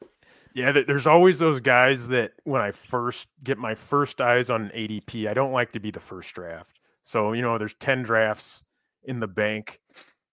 Yeah, 0.54 0.72
there's 0.86 1.06
always 1.06 1.38
those 1.38 1.60
guys 1.60 2.08
that 2.08 2.32
when 2.44 2.60
I 2.60 2.72
first 2.72 3.28
get 3.42 3.56
my 3.56 3.74
first 3.74 4.20
eyes 4.20 4.50
on 4.50 4.70
ADP, 4.74 5.26
I 5.26 5.32
don't 5.32 5.52
like 5.52 5.72
to 5.72 5.80
be 5.80 5.90
the 5.90 5.98
first 5.98 6.34
draft. 6.34 6.78
So, 7.02 7.32
you 7.32 7.40
know, 7.40 7.56
there's 7.56 7.74
10 7.76 8.02
drafts 8.02 8.62
in 9.04 9.18
the 9.18 9.26
bank 9.26 9.80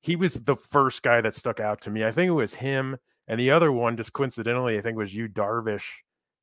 he 0.01 0.15
was 0.15 0.35
the 0.35 0.55
first 0.55 1.03
guy 1.03 1.21
that 1.21 1.33
stuck 1.33 1.59
out 1.59 1.81
to 1.81 1.89
me. 1.89 2.03
I 2.03 2.11
think 2.11 2.29
it 2.29 2.33
was 2.33 2.53
him, 2.53 2.97
and 3.27 3.39
the 3.39 3.51
other 3.51 3.71
one, 3.71 3.97
just 3.97 4.13
coincidentally, 4.13 4.77
I 4.77 4.81
think 4.81 4.97
was 4.97 5.13
Yu 5.13 5.27
Darvish, 5.27 5.85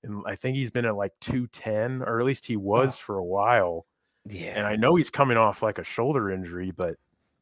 and 0.02 0.22
I 0.26 0.34
think 0.36 0.56
he's 0.56 0.70
been 0.70 0.84
at 0.84 0.96
like 0.96 1.12
two 1.20 1.46
ten, 1.48 2.02
or 2.02 2.20
at 2.20 2.26
least 2.26 2.46
he 2.46 2.56
was 2.56 2.98
for 2.98 3.18
a 3.18 3.24
while. 3.24 3.86
Yeah, 4.28 4.52
and 4.56 4.66
I 4.66 4.76
know 4.76 4.96
he's 4.96 5.10
coming 5.10 5.36
off 5.36 5.62
like 5.62 5.78
a 5.78 5.84
shoulder 5.84 6.30
injury, 6.30 6.70
but 6.70 6.96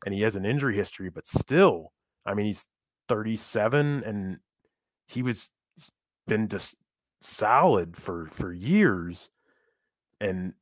and 0.04 0.14
he 0.14 0.20
has 0.22 0.36
an 0.36 0.44
injury 0.44 0.76
history, 0.76 1.10
but 1.10 1.26
still, 1.26 1.92
I 2.26 2.34
mean, 2.34 2.46
he's 2.46 2.66
thirty 3.08 3.36
seven, 3.36 4.02
and 4.04 4.38
he 5.06 5.22
was 5.22 5.50
been 6.26 6.48
just 6.48 6.76
solid 7.20 7.96
for 7.96 8.26
for 8.26 8.52
years, 8.52 9.30
and 10.20 10.52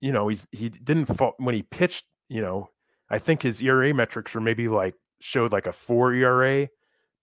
you 0.00 0.12
know 0.12 0.28
he's 0.28 0.46
he 0.52 0.68
didn't 0.68 1.06
fall 1.06 1.34
when 1.38 1.54
he 1.54 1.62
pitched. 1.62 2.04
You 2.28 2.42
know, 2.42 2.70
I 3.10 3.18
think 3.18 3.42
his 3.42 3.60
ERA 3.60 3.92
metrics 3.92 4.34
were 4.34 4.40
maybe 4.40 4.68
like 4.68 4.94
showed 5.20 5.52
like 5.52 5.66
a 5.66 5.72
four 5.72 6.14
ERA, 6.14 6.68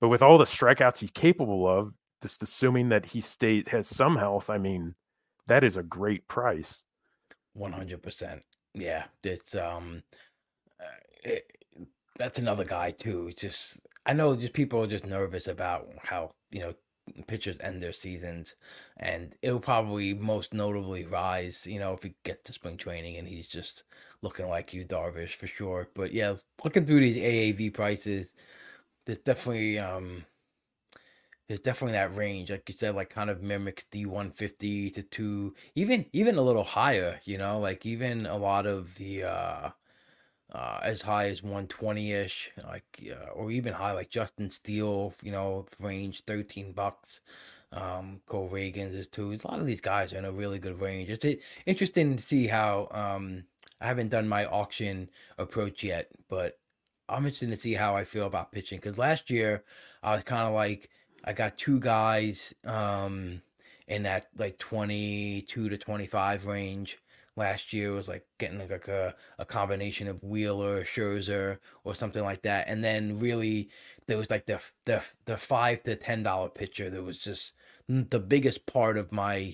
but 0.02 0.10
with 0.10 0.22
all 0.22 0.38
the 0.38 0.46
strikeouts 0.46 1.00
he's 1.00 1.12
capable 1.12 1.68
of, 1.68 1.94
just 2.22 2.44
assuming 2.44 2.90
that 2.90 3.06
he 3.06 3.22
stays 3.22 3.68
has 3.70 3.88
some 3.88 4.18
health, 4.18 4.50
I 4.50 4.58
mean, 4.58 4.96
that 5.48 5.64
is 5.64 5.78
a 5.78 5.84
great 5.84 6.28
price. 6.28 6.84
One 7.54 7.72
hundred 7.72 8.04
percent. 8.04 8.42
Yeah, 8.74 9.06
it's 9.24 9.56
um, 9.56 10.04
uh, 10.80 10.86
it, 11.24 11.46
that's 12.18 12.40
another 12.40 12.66
guy 12.66 12.92
too. 12.92 13.28
It's 13.30 13.42
just 13.42 13.80
I 14.06 14.14
know 14.14 14.36
just 14.36 14.54
people 14.54 14.84
are 14.84 14.88
just 14.88 15.06
nervous 15.06 15.48
about 15.48 15.88
how 16.04 16.32
you 16.52 16.60
know 16.60 16.74
pitchers 17.28 17.58
end 17.62 17.82
their 17.82 17.92
seasons, 17.92 18.56
and 18.98 19.36
it'll 19.42 19.60
probably 19.60 20.14
most 20.14 20.54
notably 20.54 21.06
rise. 21.06 21.66
You 21.68 21.80
know, 21.80 21.94
if 21.94 22.04
he 22.04 22.16
gets 22.24 22.44
to 22.44 22.54
spring 22.54 22.78
training 22.78 23.18
and 23.18 23.28
he's 23.28 23.48
just 23.48 23.84
looking 24.22 24.48
like 24.50 24.74
Yu 24.74 24.86
Darvish 24.86 25.32
for 25.36 25.48
sure. 25.48 25.90
But 25.94 26.14
yeah, 26.14 26.36
looking 26.64 26.86
through 26.86 27.02
these 27.02 27.18
AAV 27.18 27.74
prices, 27.74 28.34
there's 29.06 29.20
definitely 29.20 29.80
um, 29.80 30.26
there's 31.48 31.60
definitely 31.62 31.94
that 31.94 32.16
range, 32.16 32.52
like 32.52 32.68
you 32.68 32.76
said, 32.76 32.96
like 32.96 33.10
kind 33.10 33.30
of 33.30 33.42
mimics 33.42 33.86
D 33.90 34.06
one 34.06 34.32
fifty 34.32 34.90
to 34.92 35.02
two, 35.04 35.56
even 35.76 36.06
even 36.14 36.36
a 36.38 36.42
little 36.42 36.64
higher. 36.64 37.22
You 37.26 37.38
know, 37.38 37.60
like 37.60 37.86
even 37.86 38.26
a 38.26 38.38
lot 38.38 38.66
of 38.66 38.96
the 38.96 39.24
uh 39.24 39.70
uh, 40.52 40.80
as 40.82 41.02
high 41.02 41.30
as 41.30 41.44
120 41.44 42.12
ish, 42.12 42.52
like 42.64 42.86
uh, 43.12 43.32
or 43.32 43.52
even 43.52 43.74
high 43.74 43.92
like 43.92 44.10
Justin 44.10 44.50
Steele, 44.50 45.14
you 45.22 45.32
know, 45.32 45.66
range 45.80 46.24
13 46.24 46.72
bucks. 46.74 47.22
Um, 47.74 48.22
Cole 48.28 48.50
Ragans 48.50 48.94
is 48.94 49.08
too. 49.08 49.34
A 49.34 49.48
lot 49.48 49.60
of 49.60 49.66
these 49.66 49.82
guys 49.82 50.14
are 50.14 50.18
in 50.18 50.26
a 50.26 50.32
really 50.32 50.58
good 50.58 50.80
range. 50.80 51.10
It's 51.10 51.26
it, 51.26 51.42
interesting 51.66 52.16
to 52.16 52.24
see 52.24 52.48
how. 52.48 52.88
Um, 52.92 53.44
I 53.80 53.86
haven't 53.86 54.10
done 54.10 54.28
my 54.28 54.46
auction 54.46 55.10
approach 55.38 55.84
yet, 55.84 56.10
but 56.30 56.58
I'm 57.08 57.26
interested 57.26 57.52
to 57.52 57.60
see 57.60 57.74
how 57.74 57.96
I 57.96 58.06
feel 58.06 58.26
about 58.26 58.52
pitching 58.52 58.80
because 58.80 58.98
last 58.98 59.30
year 59.30 59.64
I 60.02 60.16
was 60.16 60.24
kind 60.24 60.48
of 60.48 60.54
like 60.54 60.90
I 61.24 61.34
got 61.34 61.58
two 61.58 61.80
guys 61.80 62.54
um, 62.66 63.42
in 63.88 64.04
that 64.04 64.28
like 64.38 64.58
22 64.58 65.70
to 65.70 65.78
25 65.78 66.46
range. 66.46 66.98
Last 67.38 67.72
year 67.74 67.92
was 67.94 68.08
like 68.08 68.26
getting 68.40 68.60
like 68.60 68.88
a, 68.90 69.16
a 69.40 69.46
combination 69.46 70.08
of 70.08 70.24
Wheeler, 70.24 70.84
Scherzer, 70.84 71.60
or 71.84 71.96
something 71.96 72.24
like 72.24 72.42
that, 72.44 72.68
and 72.68 72.84
then 72.84 73.20
really 73.20 73.70
there 74.08 74.18
was 74.18 74.30
like 74.32 74.46
the 74.48 74.60
the 74.86 75.04
the 75.26 75.38
five 75.38 75.84
to 75.84 75.96
ten 75.96 76.24
dollar 76.24 76.50
pitcher 76.50 76.90
that 76.90 77.04
was 77.04 77.18
just 77.20 77.54
the 77.88 78.20
biggest 78.20 78.66
part 78.66 78.98
of 78.98 79.12
my 79.12 79.54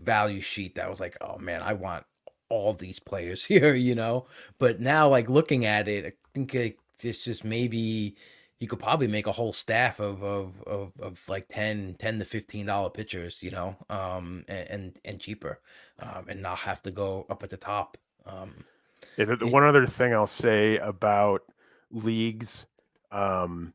value 0.00 0.40
sheet. 0.40 0.74
That 0.76 0.90
was 0.90 1.00
like, 1.00 1.16
oh 1.20 1.38
man, 1.38 1.62
I 1.62 1.74
want 1.74 2.04
all 2.48 2.72
these 2.74 2.98
players 3.00 3.44
here, 3.46 3.74
you 3.74 3.94
know. 3.94 4.26
But 4.58 4.80
now, 4.80 5.08
like 5.08 5.30
looking 5.30 5.64
at 5.64 5.88
it, 5.88 6.06
I 6.06 6.12
think 6.34 6.54
it's 6.54 7.24
just 7.24 7.44
maybe 7.44 8.16
you 8.60 8.66
could 8.66 8.80
probably 8.80 9.06
make 9.06 9.26
a 9.26 9.32
whole 9.32 9.52
staff 9.52 10.00
of 10.00 10.22
of 10.22 10.62
of, 10.66 10.92
of 11.00 11.28
like 11.28 11.48
10, 11.48 11.96
10 11.98 12.18
to 12.18 12.24
fifteen 12.24 12.66
dollar 12.66 12.90
pitchers, 12.90 13.38
you 13.42 13.50
know, 13.50 13.76
um, 13.90 14.44
and 14.48 14.68
and, 14.68 14.98
and 15.04 15.20
cheaper, 15.20 15.60
um, 16.00 16.26
and 16.28 16.42
not 16.42 16.58
have 16.58 16.82
to 16.82 16.90
go 16.90 17.26
up 17.30 17.42
at 17.42 17.50
the 17.50 17.56
top. 17.56 17.96
Um, 18.26 18.64
yeah, 19.16 19.24
the, 19.26 19.36
the 19.36 19.46
one 19.46 19.64
other 19.64 19.86
thing 19.86 20.12
I'll 20.12 20.26
say 20.26 20.78
about 20.78 21.42
leagues 21.90 22.66
um, 23.10 23.72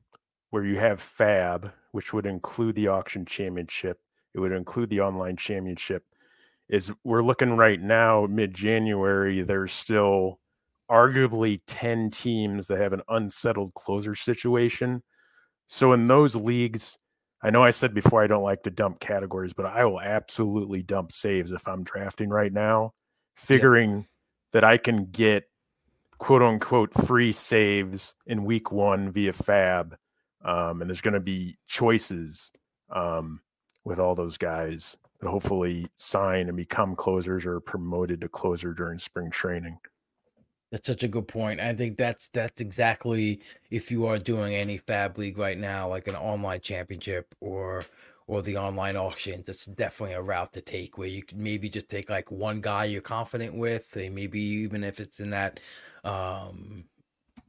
where 0.52 0.66
you 0.66 0.78
have 0.78 1.00
FAAB, 1.00 1.72
which 1.92 2.14
would 2.14 2.26
include 2.26 2.76
the 2.76 2.88
auction 2.88 3.26
championship, 3.26 4.00
it 4.34 4.40
would 4.40 4.52
include 4.52 4.90
the 4.90 5.02
online 5.02 5.38
championship 5.38 6.04
is 6.70 6.92
we're 7.04 7.24
looking 7.24 7.56
right 7.58 7.82
now 7.82 8.26
mid 8.30 8.54
January. 8.54 9.42
There's 9.42 9.72
still 9.72 10.40
arguably 10.90 11.60
10 11.68 12.10
teams 12.10 12.68
that 12.68 12.80
have 12.80 12.94
an 12.94 13.02
unsettled 13.10 13.74
closer 13.74 14.16
situation. 14.16 15.04
So 15.68 15.94
in 15.94 16.06
those 16.06 16.36
leagues, 16.36 16.98
I 17.44 17.50
know 17.50 17.62
I 17.62 17.72
said 17.72 17.94
before 17.94 18.24
I 18.24 18.28
don't 18.28 18.44
like 18.44 18.64
to 18.64 18.72
dump 18.72 19.02
categories, 19.02 19.52
but 19.52 19.66
I 19.66 19.84
will 19.84 20.00
absolutely 20.00 20.82
dump 20.82 21.12
saves 21.12 21.52
if 21.52 21.68
I'm 21.68 21.84
drafting 21.84 22.30
right 22.30 22.54
now, 22.54 22.94
figuring 23.36 24.08
that 24.54 24.64
I 24.64 24.78
can 24.78 25.08
get 25.12 25.44
quote 26.20 26.42
unquote 26.42 26.94
free 26.94 27.34
saves 27.34 28.16
in 28.26 28.46
week 28.46 28.72
one 28.72 29.12
via 29.12 29.34
FAAB. 29.34 29.94
Um, 30.46 30.82
and 30.82 30.90
there's 30.90 31.02
going 31.02 31.16
to 31.16 31.20
be 31.20 31.58
choices 31.68 32.52
um, 32.90 33.42
with 33.84 34.00
all 34.00 34.16
those 34.16 34.38
guys 34.38 34.98
that 35.20 35.30
hopefully 35.30 35.88
sign 35.98 36.48
and 36.48 36.56
become 36.56 36.96
closers 36.96 37.46
or 37.46 37.60
promoted 37.60 38.22
to 38.22 38.30
closer 38.30 38.74
during 38.74 39.00
spring 39.00 39.30
training. 39.30 39.78
That's 40.74 40.88
such 40.88 41.04
a 41.04 41.08
good 41.08 41.28
point. 41.30 41.62
I 41.62 41.74
think 41.76 41.98
that's 41.98 42.30
that's 42.30 42.60
exactly 42.62 43.42
if 43.72 43.92
you 43.92 44.08
are 44.08 44.18
doing 44.20 44.56
any 44.56 44.78
FAAB 44.80 45.18
league 45.20 45.38
right 45.38 45.58
now, 45.58 45.88
like 45.90 46.08
an 46.10 46.16
online 46.18 46.62
championship 46.62 47.36
or 47.42 47.86
or 48.28 48.42
the 48.42 48.58
online 48.58 48.98
auctions, 48.98 49.46
that's 49.46 49.66
definitely 49.68 50.16
a 50.16 50.22
route 50.22 50.52
to 50.54 50.62
take 50.62 50.98
where 50.98 51.08
you 51.10 51.24
can 51.24 51.42
maybe 51.44 51.70
just 51.70 51.90
take 51.90 52.10
like 52.10 52.32
one 52.32 52.60
guy 52.62 52.86
you're 52.86 53.02
confident 53.02 53.56
with, 53.56 53.84
say 53.84 54.10
maybe 54.10 54.40
even 54.42 54.84
if 54.84 55.00
it's 55.00 55.20
in 55.22 55.30
that 55.32 55.60
um 56.04 56.86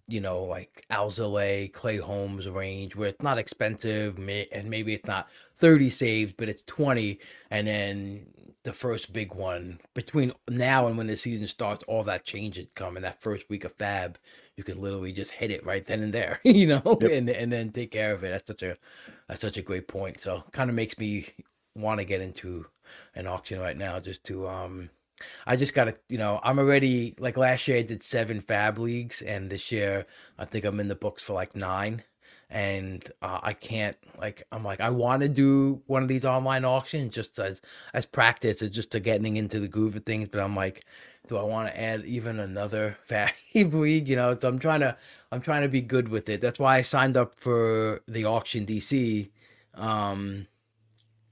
you 0.07 0.21
know, 0.21 0.43
like 0.43 0.85
Alzolay, 0.91 1.73
Clay 1.73 1.97
Holmes 1.97 2.49
range 2.49 2.95
where 2.95 3.09
it's 3.09 3.23
not 3.23 3.39
expensive 3.39 4.19
and 4.19 4.71
maybe 4.71 4.95
it's 4.95 5.07
not 5.07 5.29
30 5.57 5.91
saves, 5.91 6.33
but 6.33 6.49
it's 6.49 6.63
20. 6.67 7.19
And 7.51 7.67
then 7.67 8.27
the 8.65 8.73
first 8.73 9.13
big 9.13 9.35
one 9.35 9.79
between 9.95 10.33
now 10.49 10.87
and 10.87 10.99
when 10.99 11.07
the 11.07 11.17
season 11.17 11.47
starts, 11.47 11.85
all 11.87 12.03
that 12.05 12.25
changes 12.25 12.67
come. 12.75 12.97
And 12.97 13.05
that 13.05 13.21
first 13.21 13.49
week 13.49 13.65
of 13.65 13.77
FAAB, 13.77 14.17
you 14.57 14.65
can 14.65 14.81
literally 14.81 15.13
just 15.13 15.33
hit 15.33 15.51
it 15.51 15.65
right 15.65 15.87
then 15.87 16.03
and 16.03 16.13
there, 16.13 16.41
you 16.45 16.67
know, 16.67 16.99
yep. 17.01 17.11
and 17.11 17.29
and 17.29 17.53
then 17.53 17.71
take 17.73 17.91
care 17.91 18.13
of 18.13 18.25
it. 18.25 18.31
That's 18.31 18.47
such 18.47 18.63
a 18.63 18.77
that's 19.29 19.41
such 19.41 19.57
a 19.57 19.63
great 19.63 19.89
point. 19.89 20.21
So 20.21 20.45
kind 20.53 20.71
of 20.71 20.77
makes 20.77 20.99
me 20.99 21.29
want 21.75 22.01
to 22.01 22.05
get 22.05 22.21
into 22.21 22.67
an 23.15 23.27
auction 23.27 23.61
right 23.61 23.77
now 23.77 24.01
just 24.01 24.25
to 24.25 24.49
um 24.49 24.91
I 25.47 25.57
just 25.57 25.75
gotta, 25.75 25.95
you 26.09 26.19
know, 26.19 26.41
I'm 26.43 26.59
already 26.59 27.15
like 27.19 27.37
last 27.37 27.69
year 27.69 27.79
I 27.79 27.83
did 27.83 28.03
seven 28.03 28.41
FAAB 28.41 28.79
leagues, 28.79 29.23
and 29.23 29.51
this 29.51 29.71
year 29.73 30.07
I 30.39 30.45
think 30.45 30.65
I'm 30.65 30.81
in 30.81 30.89
the 30.89 30.95
books 30.95 31.23
for 31.23 31.35
like 31.35 31.57
nine. 31.57 32.03
And 32.51 33.05
uh, 33.23 33.41
I 33.43 33.53
can't 33.55 33.97
like 34.19 34.47
I'm 34.53 34.63
like 34.63 34.81
I 34.81 34.91
want 34.91 35.23
to 35.23 35.29
do 35.29 35.83
one 35.87 36.03
of 36.03 36.09
these 36.09 36.25
online 36.25 36.65
auctions 36.65 37.15
just 37.15 37.39
as 37.39 37.61
as 37.95 38.07
practice, 38.07 38.63
or 38.63 38.69
just 38.69 38.91
to 38.93 39.01
getting 39.01 39.37
into 39.37 39.59
the 39.59 39.67
groove 39.69 39.97
of 39.97 40.05
things. 40.05 40.29
But 40.31 40.41
I'm 40.41 40.55
like, 40.55 40.85
do 41.29 41.37
I 41.37 41.43
want 41.43 41.69
to 41.69 41.81
add 41.81 42.05
even 42.05 42.39
another 42.39 42.99
FAAB 43.09 43.73
league? 43.73 44.09
You 44.09 44.17
know, 44.17 44.39
so 44.41 44.49
I'm 44.49 44.59
trying 44.59 44.81
to 44.81 44.97
I'm 45.33 45.41
trying 45.41 45.63
to 45.63 45.69
be 45.69 45.81
good 45.81 46.09
with 46.09 46.29
it. 46.29 46.41
That's 46.41 46.59
why 46.59 46.77
I 46.79 46.83
signed 46.83 47.17
up 47.17 47.35
for 47.41 48.03
the 48.07 48.25
auction 48.25 48.67
DC. 48.67 49.31
Um, 49.75 50.47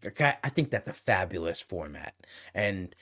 I 0.05 0.48
think 0.48 0.70
that's 0.70 0.89
a 0.89 0.93
fabulous 0.93 1.60
format, 1.60 2.14
and 2.55 2.94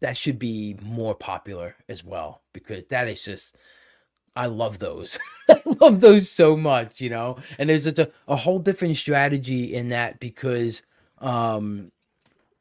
that 0.00 0.16
should 0.16 0.38
be 0.38 0.76
more 0.82 1.14
popular 1.14 1.76
as 1.88 2.04
well 2.04 2.42
because 2.52 2.84
that 2.90 3.08
is 3.08 3.24
just 3.24 3.56
I 4.36 4.46
love 4.46 4.78
those. 4.78 5.18
I 5.50 5.60
love 5.80 6.00
those 6.00 6.30
so 6.30 6.56
much, 6.56 7.00
you 7.00 7.10
know. 7.10 7.38
And 7.58 7.70
there's 7.70 7.86
a, 7.86 8.10
a 8.28 8.36
whole 8.36 8.58
different 8.60 8.96
strategy 8.96 9.74
in 9.74 9.90
that 9.90 10.20
because 10.20 10.82
um 11.20 11.92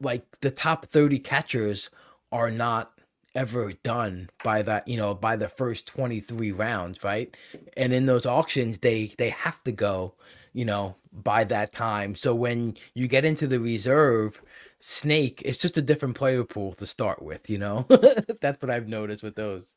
like 0.02 0.24
the 0.42 0.52
top 0.52 0.88
30 0.88 1.20
catchers 1.20 1.90
are 2.32 2.52
not 2.52 2.94
ever 3.36 3.74
done 3.84 4.30
by 4.44 4.62
that, 4.64 4.88
you 4.88 4.98
know, 4.98 5.14
by 5.14 5.36
the 5.36 5.48
first 5.48 5.88
23 5.88 6.52
rounds, 6.52 7.04
right? 7.04 7.36
And 7.78 7.94
in 7.94 8.06
those 8.06 8.26
auctions 8.26 8.80
they 8.80 9.14
they 9.18 9.30
have 9.32 9.64
to 9.66 9.72
go, 9.72 10.16
you 10.54 10.66
know, 10.66 10.98
by 11.14 11.44
that 11.46 11.74
time. 11.74 12.16
So 12.16 12.36
when 12.36 12.78
you 12.94 13.08
get 13.08 13.26
into 13.26 13.48
the 13.48 13.60
reserve, 13.60 14.42
Snake, 14.82 15.42
it's 15.46 15.58
just 15.58 15.78
a 15.78 15.82
different 15.82 16.16
player 16.16 16.44
pool 16.44 16.74
to 16.74 16.86
start 16.86 17.22
with, 17.22 17.50
you 17.50 17.58
know? 17.58 17.86
That's 18.42 18.62
what 18.62 18.72
I've 18.72 18.88
noticed 18.88 19.24
with 19.24 19.36
those. 19.36 19.76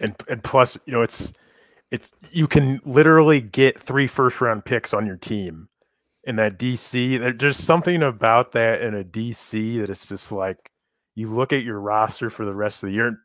And 0.00 0.14
and 0.28 0.42
plus, 0.42 0.78
you 0.84 0.92
know, 0.92 1.02
it's 1.02 1.32
it's 1.90 2.12
you 2.30 2.48
can 2.48 2.80
literally 2.84 3.40
get 3.40 3.78
three 3.78 4.06
first 4.06 4.40
round 4.40 4.64
picks 4.64 4.92
on 4.92 5.06
your 5.06 5.16
team 5.16 5.68
in 6.24 6.36
that 6.36 6.58
DC. 6.58 7.38
There's 7.38 7.56
something 7.56 8.02
about 8.02 8.52
that 8.52 8.82
in 8.82 8.94
a 8.94 9.04
DC 9.04 9.80
that 9.80 9.90
it's 9.90 10.08
just 10.08 10.32
like 10.32 10.70
you 11.14 11.28
look 11.28 11.52
at 11.52 11.62
your 11.62 11.78
roster 11.78 12.30
for 12.30 12.44
the 12.44 12.54
rest 12.54 12.82
of 12.82 12.88
the 12.88 12.94
year, 12.94 13.18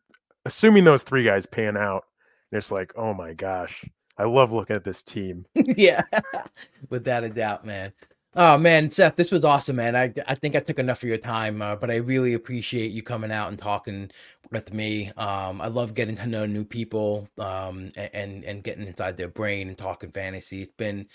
assuming 0.45 0.83
those 0.83 1.03
three 1.03 1.23
guys 1.23 1.45
pan 1.45 1.77
out, 1.77 2.03
and 2.51 2.57
it's 2.57 2.71
like, 2.71 2.93
oh 2.95 3.13
my 3.13 3.33
gosh, 3.33 3.85
I 4.17 4.25
love 4.25 4.51
looking 4.51 4.75
at 4.75 4.83
this 4.83 5.03
team. 5.03 5.45
yeah, 5.55 6.03
without 6.89 7.23
a 7.23 7.29
doubt, 7.29 7.65
man. 7.65 7.93
Oh 8.39 8.57
man, 8.57 8.91
Seth, 8.91 9.15
this 9.17 9.31
was 9.31 9.43
awesome, 9.43 9.77
man. 9.77 9.95
I 9.95 10.13
I 10.27 10.35
think 10.35 10.55
I 10.55 10.59
took 10.61 10.79
enough 10.79 11.03
of 11.03 11.09
your 11.09 11.17
time, 11.17 11.61
uh, 11.61 11.75
but 11.75 11.91
I 11.91 11.95
really 11.97 12.33
appreciate 12.35 12.91
you 12.91 13.01
coming 13.03 13.31
out 13.31 13.49
and 13.49 13.59
talking 13.59 14.11
with 14.51 14.73
me. 14.73 15.11
Um, 15.17 15.61
I 15.61 15.67
love 15.69 15.95
getting 15.95 16.15
to 16.17 16.27
know 16.27 16.45
new 16.45 16.63
people, 16.65 17.29
um, 17.39 17.91
and 17.97 18.45
and 18.45 18.63
getting 18.63 18.87
inside 18.87 19.17
their 19.17 19.27
brain 19.29 19.67
and 19.69 19.77
talking 19.77 20.11
fantasy. 20.11 20.61
It's 20.63 20.73
been 20.77 21.07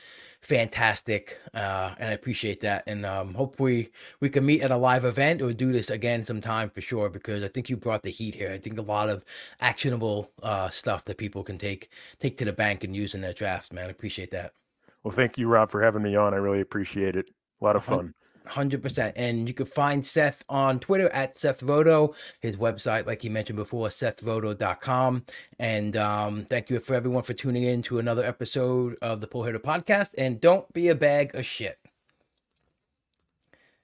fantastic, 0.42 1.38
uh, 1.54 1.94
and 1.98 2.10
I 2.10 2.12
appreciate 2.12 2.60
that. 2.62 2.84
And 2.88 3.06
um, 3.06 3.34
hopefully 3.34 3.92
we 4.20 4.28
can 4.30 4.44
meet 4.46 4.62
at 4.62 4.72
a 4.72 4.76
live 4.76 5.04
event 5.06 5.42
or 5.42 5.54
do 5.54 5.72
this 5.72 5.90
again 5.90 6.24
sometime 6.24 6.70
for 6.70 6.82
sure. 6.82 7.10
Because 7.10 7.42
I 7.44 7.48
think 7.48 7.70
you 7.70 7.76
brought 7.78 8.04
the 8.04 8.10
heat 8.10 8.34
here. 8.34 8.52
I 8.52 8.58
think 8.58 8.78
a 8.78 8.82
lot 8.82 9.08
of 9.10 9.24
actionable 9.60 10.32
uh, 10.42 10.70
stuff 10.70 11.04
that 11.06 11.18
people 11.18 11.44
can 11.44 11.58
take 11.58 11.88
take 12.20 12.36
to 12.38 12.44
the 12.44 12.52
bank 12.52 12.84
and 12.84 12.96
use 12.96 13.14
in 13.14 13.22
their 13.22 13.32
drafts. 13.34 13.72
Man, 13.72 13.86
I 13.88 13.90
appreciate 13.90 14.32
that. 14.32 14.52
Well, 15.04 15.12
thank 15.12 15.38
you, 15.38 15.48
Rob, 15.48 15.70
for 15.70 15.82
having 15.82 16.02
me 16.02 16.14
on. 16.16 16.34
I 16.34 16.36
really 16.36 16.60
appreciate 16.60 17.16
it. 17.16 17.30
A 17.60 17.64
lot 17.64 17.76
of 17.76 17.84
fun. 17.84 18.14
100%. 18.48 19.12
And 19.16 19.48
you 19.48 19.54
can 19.54 19.66
find 19.66 20.04
Seth 20.04 20.42
on 20.48 20.80
Twitter 20.80 21.08
at 21.10 21.36
SethRoto. 21.36 22.14
His 22.40 22.56
website, 22.56 23.06
like 23.06 23.22
he 23.22 23.28
mentioned 23.28 23.56
before, 23.56 23.88
sethroto.com. 23.88 25.24
And 25.58 25.96
um, 25.96 26.44
thank 26.44 26.70
you 26.70 26.80
for 26.80 26.94
everyone 26.94 27.22
for 27.22 27.34
tuning 27.34 27.64
in 27.64 27.82
to 27.82 27.98
another 27.98 28.24
episode 28.24 28.96
of 29.02 29.20
the 29.20 29.26
Pull 29.26 29.44
Hitter 29.44 29.58
Podcast. 29.58 30.10
And 30.18 30.40
don't 30.40 30.70
be 30.72 30.88
a 30.88 30.94
bag 30.94 31.34
of 31.34 31.46
shit. 31.46 31.81